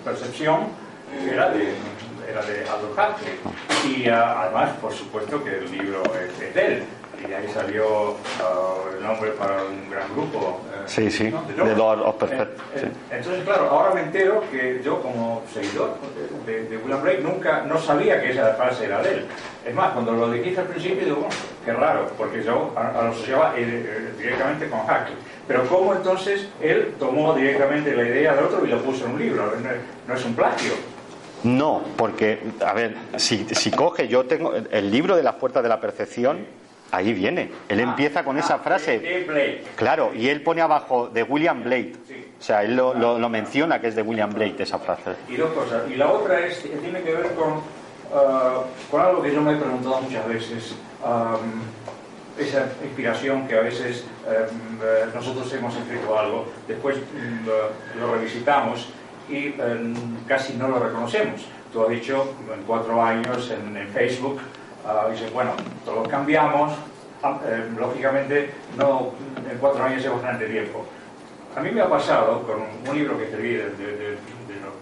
percepción 0.05 0.67
era 1.29 1.49
de, 1.49 1.73
era 2.31 2.41
de 2.41 2.67
Aldous 2.69 2.91
Huxley. 2.91 3.95
Y 3.95 4.09
además, 4.09 4.71
por 4.81 4.93
supuesto, 4.93 5.43
que 5.43 5.57
el 5.57 5.71
libro 5.71 6.03
es 6.15 6.53
de 6.53 6.65
él 6.65 6.83
y 7.27 7.33
ahí 7.33 7.47
salió 7.53 8.11
uh, 8.11 8.95
el 8.95 9.03
nombre 9.03 9.31
para 9.31 9.63
un 9.63 9.89
gran 9.89 10.11
grupo. 10.13 10.61
Eh, 10.73 10.83
sí, 10.85 11.11
sí, 11.11 11.25
de 11.25 11.75
Lord 11.75 12.01
of 12.01 12.15
Perfect. 12.15 12.59
Eh, 12.75 12.81
eh, 12.83 12.91
entonces, 13.11 13.43
claro, 13.43 13.69
ahora 13.69 13.93
me 13.93 14.01
entero 14.01 14.43
que 14.51 14.81
yo 14.83 15.01
como 15.01 15.43
seguidor 15.53 15.95
de, 16.45 16.77
William 16.77 17.01
Blake 17.01 17.21
nunca, 17.21 17.63
no 17.63 17.77
sabía 17.77 18.21
que 18.21 18.31
esa 18.31 18.53
frase 18.53 18.85
era 18.85 19.01
de 19.01 19.13
él. 19.13 19.25
Es 19.65 19.75
más, 19.75 19.91
cuando 19.91 20.13
lo 20.13 20.31
dijiste 20.31 20.61
al 20.61 20.67
principio, 20.67 21.05
digo, 21.05 21.17
bueno, 21.17 21.35
qué 21.63 21.73
raro, 21.73 22.07
porque 22.17 22.43
yo 22.43 22.73
lo 22.75 23.01
asociaba 23.01 23.53
directamente 23.53 24.69
con 24.69 24.79
Huxley. 24.79 25.15
Pero 25.47 25.67
¿cómo 25.67 25.93
entonces 25.93 26.47
él 26.61 26.95
tomó 26.97 27.33
directamente 27.33 27.95
la 27.95 28.03
idea 28.03 28.35
del 28.35 28.45
otro 28.45 28.65
y 28.65 28.69
lo 28.69 28.81
puso 28.81 29.05
en 29.05 29.11
un 29.11 29.19
libro? 29.19 29.53
No 30.07 30.13
es 30.13 30.25
un 30.25 30.33
plagio. 30.33 30.73
No, 31.43 31.81
porque, 31.97 32.39
a 32.65 32.73
ver, 32.73 32.95
si, 33.17 33.45
si 33.51 33.71
coge, 33.71 34.07
yo 34.07 34.25
tengo 34.25 34.53
el 34.53 34.91
libro 34.91 35.15
de 35.15 35.23
las 35.23 35.35
puertas 35.35 35.63
de 35.63 35.69
la 35.69 35.79
percepción, 35.79 36.45
Ahí 36.91 37.13
viene. 37.13 37.49
Él 37.69 37.79
ah, 37.79 37.83
empieza 37.83 38.23
con 38.23 38.37
esa 38.37 38.55
ah, 38.55 38.59
frase. 38.59 39.25
Claro, 39.75 40.11
y 40.13 40.27
él 40.27 40.41
pone 40.43 40.61
abajo 40.61 41.07
de 41.07 41.23
William 41.23 41.63
Blake. 41.63 41.93
O 42.37 42.43
sea, 42.43 42.63
él 42.63 42.75
lo, 42.75 42.93
lo, 42.93 43.29
menciona 43.29 43.79
que 43.79 43.87
es 43.87 43.95
de 43.95 44.01
William 44.01 44.33
Blake 44.33 44.61
esa 44.61 44.77
frase. 44.77 45.11
Y 45.29 45.37
dos 45.37 45.51
cosas. 45.51 45.89
Y 45.89 45.95
la 45.95 46.11
otra 46.11 46.45
es, 46.45 46.61
tiene 46.61 47.01
que 47.01 47.13
ver 47.13 47.33
con, 47.33 47.53
uh, 47.53 48.63
con 48.89 49.01
algo 49.01 49.21
que 49.21 49.33
yo 49.33 49.41
me 49.41 49.53
he 49.53 49.55
preguntado 49.55 50.01
muchas 50.01 50.27
veces. 50.27 50.75
Um, 51.03 51.61
esa 52.37 52.67
inspiración 52.83 53.47
que 53.47 53.55
a 53.55 53.61
veces 53.61 54.05
um, 54.25 54.79
uh, 54.79 55.15
nosotros 55.15 55.51
hemos 55.53 55.75
escrito 55.75 56.17
algo, 56.17 56.47
después 56.67 56.97
um, 56.97 57.99
lo 57.99 58.15
revisitamos 58.15 58.87
y 59.31 59.55
um, 59.61 60.25
casi 60.27 60.53
no 60.53 60.67
lo 60.67 60.79
reconocemos. 60.79 61.45
Tú 61.71 61.83
has 61.83 61.89
dicho 61.89 62.35
en 62.53 62.63
cuatro 62.63 63.01
años 63.01 63.49
en, 63.51 63.77
en 63.77 63.87
Facebook 63.87 64.41
Uh, 64.83 65.11
dice, 65.11 65.29
bueno, 65.29 65.51
todos 65.85 66.07
cambiamos, 66.07 66.73
ah, 67.21 67.39
eh, 67.45 67.69
lógicamente 67.77 68.49
no, 68.77 69.11
en 69.49 69.57
cuatro 69.59 69.83
años 69.83 70.03
es 70.03 70.11
bastante 70.11 70.47
tiempo. 70.47 70.85
A 71.55 71.59
mí 71.59 71.69
me 71.69 71.81
ha 71.81 71.89
pasado 71.89 72.41
con 72.41 72.61
un 72.89 72.97
libro 72.97 73.15
que 73.17 73.25
escribí, 73.25 73.53
de, 73.53 74.17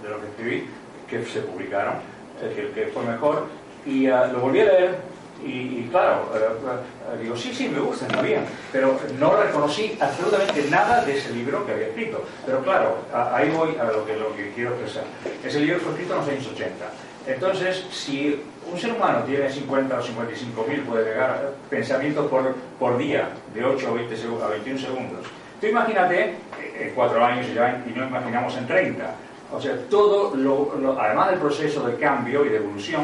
lo, 0.09 0.21
que 0.21 0.27
escribí, 0.27 0.69
que 1.09 1.25
se 1.25 1.41
publicaron, 1.41 1.95
el 2.41 2.71
que 2.71 2.91
fue 2.93 3.03
mejor, 3.03 3.47
y 3.85 4.07
ah, 4.07 4.29
lo 4.31 4.39
volví 4.39 4.61
a 4.61 4.65
leer 4.65 4.97
y, 5.43 5.87
claro, 5.89 6.29
eh, 6.35 7.21
digo, 7.21 7.35
sí, 7.35 7.53
sí, 7.53 7.69
me 7.69 7.79
gusta, 7.79 8.05
está 8.05 8.21
bien, 8.21 8.41
pero 8.71 8.99
no 9.17 9.35
reconocí 9.35 9.97
absolutamente 9.99 10.63
nada 10.69 11.03
de 11.05 11.17
ese 11.17 11.31
libro 11.31 11.65
que 11.65 11.71
había 11.71 11.87
escrito. 11.87 12.23
Pero 12.45 12.61
claro, 12.61 12.97
ahí 13.13 13.49
voy 13.49 13.75
a 13.79 13.85
lo 13.85 14.05
que, 14.05 14.17
lo 14.17 14.35
que 14.35 14.51
quiero 14.51 14.71
expresar. 14.71 15.03
Ese 15.43 15.59
libro 15.61 15.79
fue 15.79 15.91
escrito 15.93 16.13
en 16.13 16.19
los 16.19 16.29
años 16.29 16.47
80. 16.53 16.85
Entonces, 17.27 17.85
si 17.91 18.41
un 18.71 18.79
ser 18.79 18.93
humano 18.93 19.23
tiene 19.23 19.49
50 19.49 19.97
o 19.97 20.01
55 20.01 20.65
mil, 20.67 20.81
puede 20.81 21.05
llegar 21.05 21.29
a 21.29 21.69
pensamientos 21.69 22.27
por, 22.27 22.55
por 22.77 22.97
día, 22.97 23.29
de 23.53 23.63
8 23.63 23.87
a, 23.87 23.91
20 23.93 24.15
a 24.43 24.47
21 24.47 24.79
segundos. 24.79 25.25
Tú 25.61 25.67
imagínate, 25.67 26.21
eh, 26.21 26.35
en 26.79 26.89
4 26.93 27.25
años 27.25 27.47
ya, 27.53 27.83
y 27.87 27.91
no 27.97 28.07
imaginamos 28.07 28.55
en 28.57 28.67
30. 28.67 29.15
O 29.51 29.59
sea, 29.59 29.75
todo, 29.89 30.35
lo, 30.35 30.97
además 30.99 31.31
del 31.31 31.39
proceso 31.39 31.85
de 31.87 31.95
cambio 31.95 32.45
y 32.45 32.49
de 32.49 32.57
evolución, 32.57 33.03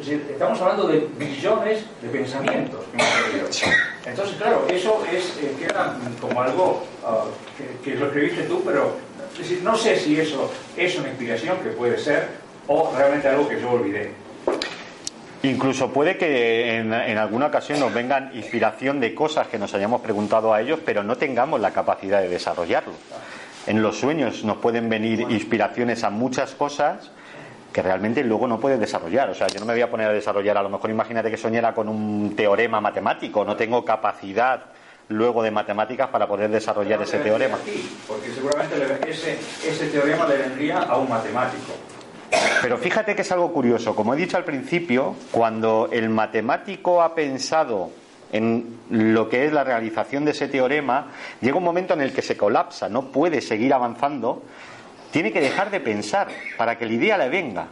estamos 0.00 0.60
hablando 0.60 0.88
de 0.88 1.08
billones 1.18 1.84
de 2.02 2.08
pensamientos 2.08 2.80
Entonces, 4.04 4.36
claro, 4.36 4.66
eso 4.68 5.04
es, 5.10 5.38
eh, 5.42 5.54
queda 5.58 5.96
como 6.20 6.42
algo 6.42 6.84
ah, 7.04 7.24
que, 7.56 7.90
que, 7.90 7.96
lo 7.96 8.06
escribiste 8.06 8.42
tú, 8.44 8.62
pero 8.64 8.96
no 9.62 9.76
sé 9.76 9.96
si 9.96 10.20
eso 10.20 10.50
es 10.76 10.98
una 10.98 11.08
inspiración 11.08 11.58
que 11.58 11.70
puede 11.70 11.98
ser 11.98 12.28
o 12.66 12.92
realmente 12.96 13.28
algo 13.28 13.48
que 13.48 13.60
yo 13.60 13.70
olvidé. 13.70 14.24
Incluso 15.44 15.92
puede 15.92 16.16
que 16.16 16.78
en, 16.78 16.92
alguna 16.92 17.46
ocasión 17.46 17.78
nos 17.78 17.92
vengan 17.92 18.30
inspiración 18.34 18.98
de 18.98 19.14
cosas 19.14 19.46
que 19.48 19.58
nos 19.58 19.74
hayamos 19.74 20.00
preguntado 20.00 20.54
a 20.54 20.62
ellos, 20.62 20.80
pero 20.84 21.02
no 21.02 21.16
tengamos 21.16 21.60
la 21.60 21.70
capacidad 21.70 22.22
de 22.22 22.28
desarrollarlo. 22.28 22.94
En 23.66 23.82
los 23.82 23.98
sueños 23.98 24.42
nos 24.44 24.56
pueden 24.56 24.88
venir 24.88 25.20
inspiraciones 25.20 26.02
a 26.02 26.08
muchas 26.08 26.54
cosas 26.54 27.10
que 27.74 27.82
realmente 27.82 28.22
luego 28.22 28.46
no 28.46 28.60
puedes 28.60 28.78
desarrollar. 28.78 29.28
O 29.30 29.34
sea, 29.34 29.48
yo 29.48 29.58
no 29.58 29.66
me 29.66 29.72
voy 29.72 29.82
a 29.82 29.90
poner 29.90 30.06
a 30.06 30.12
desarrollar, 30.12 30.56
a 30.56 30.62
lo 30.62 30.70
mejor 30.70 30.90
imagínate 30.90 31.28
que 31.28 31.36
soñara 31.36 31.74
con 31.74 31.88
un 31.88 32.36
teorema 32.36 32.80
matemático, 32.80 33.44
no 33.44 33.56
tengo 33.56 33.84
capacidad 33.84 34.66
luego 35.08 35.42
de 35.42 35.50
matemáticas 35.50 36.08
para 36.08 36.28
poder 36.28 36.50
desarrollar 36.52 37.02
ese 37.02 37.18
teorema. 37.18 37.58
porque 38.06 38.30
seguramente 38.30 38.76
ese, 39.10 39.32
ese 39.68 39.88
teorema 39.88 40.24
le 40.28 40.36
vendría 40.36 40.82
a 40.82 40.96
un 40.98 41.10
matemático. 41.10 41.72
Pero 42.62 42.78
fíjate 42.78 43.16
que 43.16 43.22
es 43.22 43.32
algo 43.32 43.52
curioso. 43.52 43.96
Como 43.96 44.14
he 44.14 44.16
dicho 44.16 44.36
al 44.36 44.44
principio, 44.44 45.16
cuando 45.32 45.88
el 45.90 46.08
matemático 46.10 47.02
ha 47.02 47.12
pensado 47.16 47.90
en 48.32 48.78
lo 48.88 49.28
que 49.28 49.46
es 49.46 49.52
la 49.52 49.64
realización 49.64 50.24
de 50.24 50.30
ese 50.30 50.46
teorema, 50.46 51.08
llega 51.40 51.56
un 51.56 51.64
momento 51.64 51.94
en 51.94 52.02
el 52.02 52.12
que 52.12 52.22
se 52.22 52.36
colapsa, 52.36 52.88
no 52.88 53.10
puede 53.10 53.40
seguir 53.40 53.74
avanzando, 53.74 54.44
tiene 55.14 55.30
que 55.30 55.40
dejar 55.40 55.70
de 55.70 55.78
pensar 55.78 56.26
para 56.56 56.76
que 56.76 56.86
la 56.86 56.92
idea 56.92 57.16
le 57.16 57.28
venga. 57.28 57.68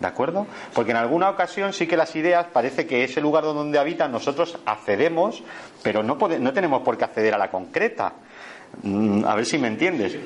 ¿De 0.00 0.06
acuerdo? 0.08 0.48
Porque 0.74 0.90
en 0.90 0.96
alguna 0.96 1.30
ocasión 1.30 1.72
sí 1.72 1.86
que 1.86 1.96
las 1.96 2.16
ideas 2.16 2.46
parece 2.52 2.88
que 2.88 3.04
ese 3.04 3.20
lugar 3.20 3.44
donde 3.44 3.78
habitan 3.78 4.10
nosotros 4.10 4.58
accedemos, 4.66 5.44
pero 5.80 6.02
no, 6.02 6.16
no 6.16 6.52
tenemos 6.52 6.82
por 6.82 6.98
qué 6.98 7.04
acceder 7.04 7.34
a 7.34 7.38
la 7.38 7.52
concreta. 7.52 8.14
Mm, 8.82 9.24
a 9.24 9.36
ver 9.36 9.46
si 9.46 9.58
me 9.58 9.68
entiendes. 9.68 10.16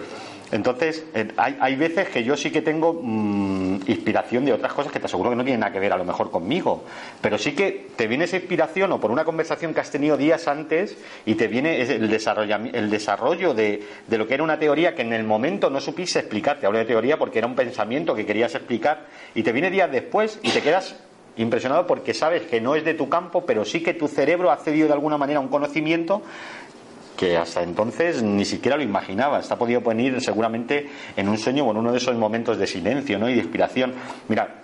Entonces, 0.53 1.05
eh, 1.15 1.29
hay, 1.37 1.75
veces 1.77 2.09
que 2.09 2.23
yo 2.23 2.37
sí 2.37 2.51
que 2.51 2.63
tengo 2.63 3.01
mm, 3.03 3.81
inspiración 3.87 4.45
de 4.45 4.53
otras 4.53 4.73
cosas 4.73 4.93
que 4.93 5.01
te 5.01 5.07
aseguro 5.07 5.31
que 5.31 5.37
no 5.37 5.43
tienen 5.43 5.61
nada 5.61 5.73
que 5.73 5.81
ver 5.81 5.93
a 5.93 5.97
lo 5.97 6.05
mejor 6.05 6.31
conmigo, 6.31 6.85
pero 7.21 7.37
sí 7.37 7.53
que 7.53 7.89
te 7.97 8.07
viene 8.07 8.25
esa 8.25 8.37
inspiración 8.37 8.93
o 8.93 9.01
por 9.01 9.11
una 9.11 9.25
conversación 9.25 9.75
que 9.75 9.81
has 9.81 9.91
tenido 9.91 10.17
días 10.17 10.47
antes 10.47 10.97
y 11.25 11.35
te 11.35 11.49
viene 11.49 11.83
el 11.83 12.09
desarrollo, 12.09 12.57
el 12.73 12.91
desarrollo 12.91 13.55
de, 13.55 13.83
de 14.07 14.19
lo 14.19 14.29
que 14.29 14.35
era 14.35 14.45
una 14.45 14.59
teoría 14.59 14.95
que 14.95 15.03
en 15.03 15.13
el 15.13 15.25
momento 15.25 15.69
no 15.69 15.81
supiste 15.81 16.21
explicar. 16.21 16.61
Te 16.61 16.67
hablo 16.67 16.79
de 16.79 16.85
teoría 16.85 17.19
porque 17.19 17.39
era 17.39 17.49
un 17.49 17.57
pensamiento 17.57 18.15
que 18.15 18.25
querías 18.25 18.55
explicar 18.55 19.07
y 19.35 19.43
te 19.43 19.51
viene 19.53 19.71
días 19.71 19.91
después 19.91 20.39
y 20.43 20.51
te 20.51 20.63
quedas 20.63 20.97
impresionado 21.37 21.87
porque 21.87 22.15
sabes 22.15 22.43
que 22.43 22.61
no 22.61 22.75
es 22.75 22.85
de 22.85 22.95
tu 22.95 23.09
campo, 23.09 23.45
pero 23.45 23.65
sí 23.65 23.83
que 23.83 23.95
tu 23.95 24.09
cerebro 24.09 24.51
ha 24.51 24.57
cedido 24.57 24.87
de 24.87 24.95
alguna 24.95 25.19
manera 25.19 25.39
a 25.39 25.43
un 25.43 25.49
conocimiento 25.49 26.23
que 27.17 27.37
hasta 27.37 27.63
entonces 27.63 28.23
ni 28.23 28.45
siquiera 28.45 28.77
lo 28.77 28.83
imaginaba. 28.83 29.41
Está 29.41 29.57
podido 29.57 29.81
venir 29.81 30.21
seguramente 30.21 30.89
en 31.17 31.29
un 31.29 31.39
sueño 31.39 31.65
o 31.65 31.71
en 31.71 31.79
uno 31.79 31.93
de 31.93 31.99
esos 31.99 32.15
momentos 32.17 32.59
de 32.59 32.67
silencio 32.67 33.19
¿no? 33.19 33.29
y 33.29 33.35
de 33.35 33.41
inspiración. 33.41 33.95
Mira, 34.29 34.63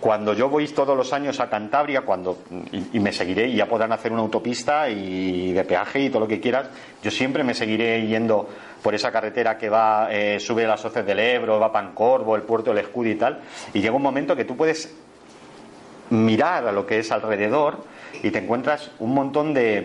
cuando 0.00 0.32
yo 0.32 0.48
voy 0.48 0.66
todos 0.68 0.96
los 0.96 1.12
años 1.12 1.40
a 1.40 1.50
Cantabria, 1.50 2.00
cuando 2.00 2.38
y, 2.72 2.98
me 2.98 3.12
seguiré, 3.12 3.48
y 3.48 3.56
ya 3.56 3.66
podrán 3.66 3.92
hacer 3.92 4.12
una 4.12 4.22
autopista 4.22 4.88
y 4.88 5.52
de 5.52 5.62
peaje 5.64 6.00
y 6.00 6.08
todo 6.08 6.20
lo 6.20 6.28
que 6.28 6.40
quieras, 6.40 6.68
yo 7.02 7.10
siempre 7.10 7.44
me 7.44 7.52
seguiré 7.52 8.06
yendo 8.06 8.48
por 8.82 8.94
esa 8.94 9.12
carretera 9.12 9.58
que 9.58 9.68
va, 9.68 10.08
eh, 10.10 10.40
sube 10.40 10.66
las 10.66 10.82
hoces 10.82 11.04
del 11.04 11.18
Ebro, 11.18 11.60
va 11.60 11.66
a 11.66 11.72
Pancorvo, 11.72 12.34
el 12.34 12.42
puerto 12.42 12.70
del 12.70 12.82
Escudo 12.82 13.10
y 13.10 13.16
tal, 13.16 13.40
y 13.74 13.80
llega 13.82 13.94
un 13.94 14.02
momento 14.02 14.34
que 14.34 14.46
tú 14.46 14.56
puedes 14.56 14.96
mirar 16.08 16.66
a 16.66 16.72
lo 16.72 16.86
que 16.86 16.98
es 16.98 17.12
alrededor 17.12 17.84
y 18.22 18.30
te 18.30 18.38
encuentras 18.38 18.90
un 18.98 19.14
montón 19.14 19.52
de, 19.52 19.84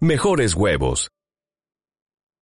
mejores 0.00 0.54
huevos. 0.54 1.10